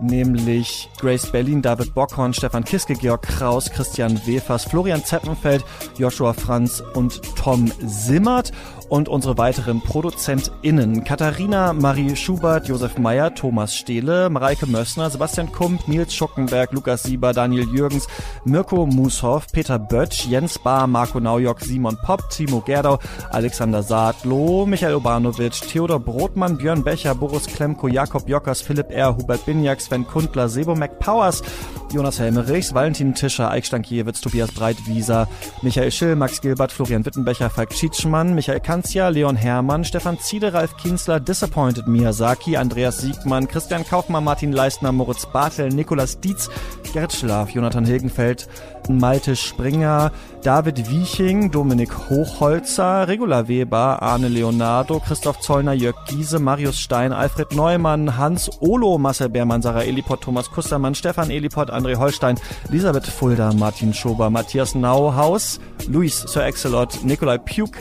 nämlich 0.01 0.89
Grace 0.99 1.31
Berlin, 1.31 1.61
David 1.61 1.93
Bockhorn, 1.93 2.33
Stefan 2.33 2.63
Kiske, 2.63 2.95
Georg 2.95 3.23
Kraus, 3.23 3.69
Christian 3.69 4.19
Wefers, 4.25 4.65
Florian 4.65 5.03
Zeppenfeld, 5.03 5.63
Joshua 5.97 6.33
Franz 6.33 6.83
und 6.93 7.21
Tom 7.35 7.71
Simmert 7.79 8.51
und 8.89 9.09
unsere 9.09 9.37
weiteren 9.37 9.81
ProduzentInnen 9.81 11.03
Katharina 11.03 11.73
Marie 11.73 12.15
Schubert, 12.15 12.67
Josef 12.67 12.97
Meyer, 12.97 13.33
Thomas 13.33 13.75
Stehle, 13.75 14.29
Mareike 14.29 14.65
Mössner, 14.67 15.09
Sebastian 15.09 15.51
Kump, 15.51 15.87
Nils 15.87 16.13
Schuckenberg, 16.13 16.71
Lukas 16.71 17.03
Sieber, 17.03 17.33
Daniel 17.33 17.65
Jürgens, 17.65 18.07
Mirko 18.45 18.85
Mushoff, 18.85 19.47
Peter 19.51 19.77
Böttsch, 19.79 20.25
Jens 20.27 20.59
Bahr, 20.59 20.87
Marco 20.87 21.19
Naujock, 21.19 21.61
Simon 21.61 21.97
Popp, 22.03 22.29
Timo 22.29 22.61
Gerdau, 22.61 22.99
Alexander 23.31 23.83
Saatloh, 23.83 24.65
Michael 24.65 24.95
Obanovic, 24.95 25.53
Theodor 25.53 25.99
Brotmann, 25.99 26.57
Björn 26.57 26.83
Becher, 26.83 27.15
Boris 27.15 27.47
Klemko, 27.47 27.87
Jakob 27.87 28.27
Jockers, 28.27 28.61
Philipp 28.61 28.91
R., 28.91 29.15
Hubert 29.15 29.45
Binjak, 29.45 29.81
Sven 29.81 30.05
Kundler, 30.05 30.47
Sebo 30.47 30.75
McPowers, 30.75 31.43
Jonas 31.91 32.19
Helmerichs, 32.19 32.73
Valentin 32.73 33.13
Tischer, 33.13 33.49
Eik 33.49 33.65
Stankiewicz, 33.65 34.21
Tobias 34.21 34.51
Breitwieser, 34.51 35.27
Michael 35.61 35.91
Schill, 35.91 36.15
Max 36.15 36.41
Gilbert, 36.41 36.71
Florian 36.71 37.05
Wittenbecher, 37.05 37.49
Falk 37.49 37.73
Schietschmann, 37.73 38.35
Michael 38.35 38.59
Kanzia, 38.59 39.09
Leon 39.09 39.35
Hermann, 39.35 39.83
Stefan 39.83 40.17
Ziede, 40.19 40.53
Ralf 40.53 40.75
Kienzler, 40.77 41.19
Disappointed 41.19 41.87
Miyazaki, 41.87 42.57
Andreas 42.57 42.99
Siegmann, 42.99 43.47
Christian 43.47 43.85
Kaufmann, 43.85 44.23
Martin 44.23 44.53
Leistner, 44.53 44.91
Moritz 44.91 45.25
Bartel, 45.25 45.69
Nikolas 45.69 46.19
Dietz, 46.19 46.49
Gerrit 46.93 47.13
Schlaf, 47.13 47.53
Jonathan 47.53 47.85
Hilgenfeld, 47.85 48.47
Malte 48.89 49.35
Springer, 49.35 50.11
David 50.43 50.89
Wieching, 50.89 51.51
Dominik 51.51 51.91
Hochholzer, 52.09 53.07
Regula 53.07 53.47
Weber, 53.47 54.01
Arne 54.01 54.29
Leonardo, 54.29 54.99
Christoph 54.99 55.41
Zollner, 55.41 55.73
Jörg 55.73 55.95
Giese, 56.07 56.39
Marius 56.39 56.79
Stein, 56.79 57.11
Alfred 57.11 57.51
Neumann, 57.53 58.17
Hans 58.17 58.49
Olo, 58.61 58.97
Marcel 58.97 59.29
Beermann, 59.29 59.61
Sarah 59.61 59.83
Eliport, 59.83 60.21
Thomas 60.21 60.49
Kustermann, 60.49 60.95
Stefan 60.95 61.29
Eliport, 61.29 61.69
André 61.77 61.95
Holstein, 61.95 62.37
Elisabeth 62.69 63.05
Fulda, 63.05 63.53
Martin 63.53 63.93
Schober, 63.93 64.29
Matthias 64.29 64.75
Nauhaus, 64.75 65.59
Luis 65.87 66.25
Sir 66.27 66.41
Excelot, 66.41 67.03
Nikolai 67.03 67.37
Puk, 67.37 67.77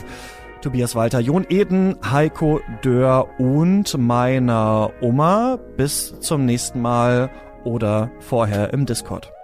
Tobias 0.61 0.95
Walter, 0.95 1.19
Jon 1.19 1.45
Eden, 1.49 1.95
Heiko 2.11 2.59
Dörr 2.81 3.27
und 3.39 3.97
meiner 3.97 4.91
Oma. 5.01 5.57
Bis 5.77 6.19
zum 6.19 6.45
nächsten 6.45 6.81
Mal 6.81 7.29
oder 7.63 8.11
vorher 8.19 8.73
im 8.73 8.85
Discord. 8.85 9.36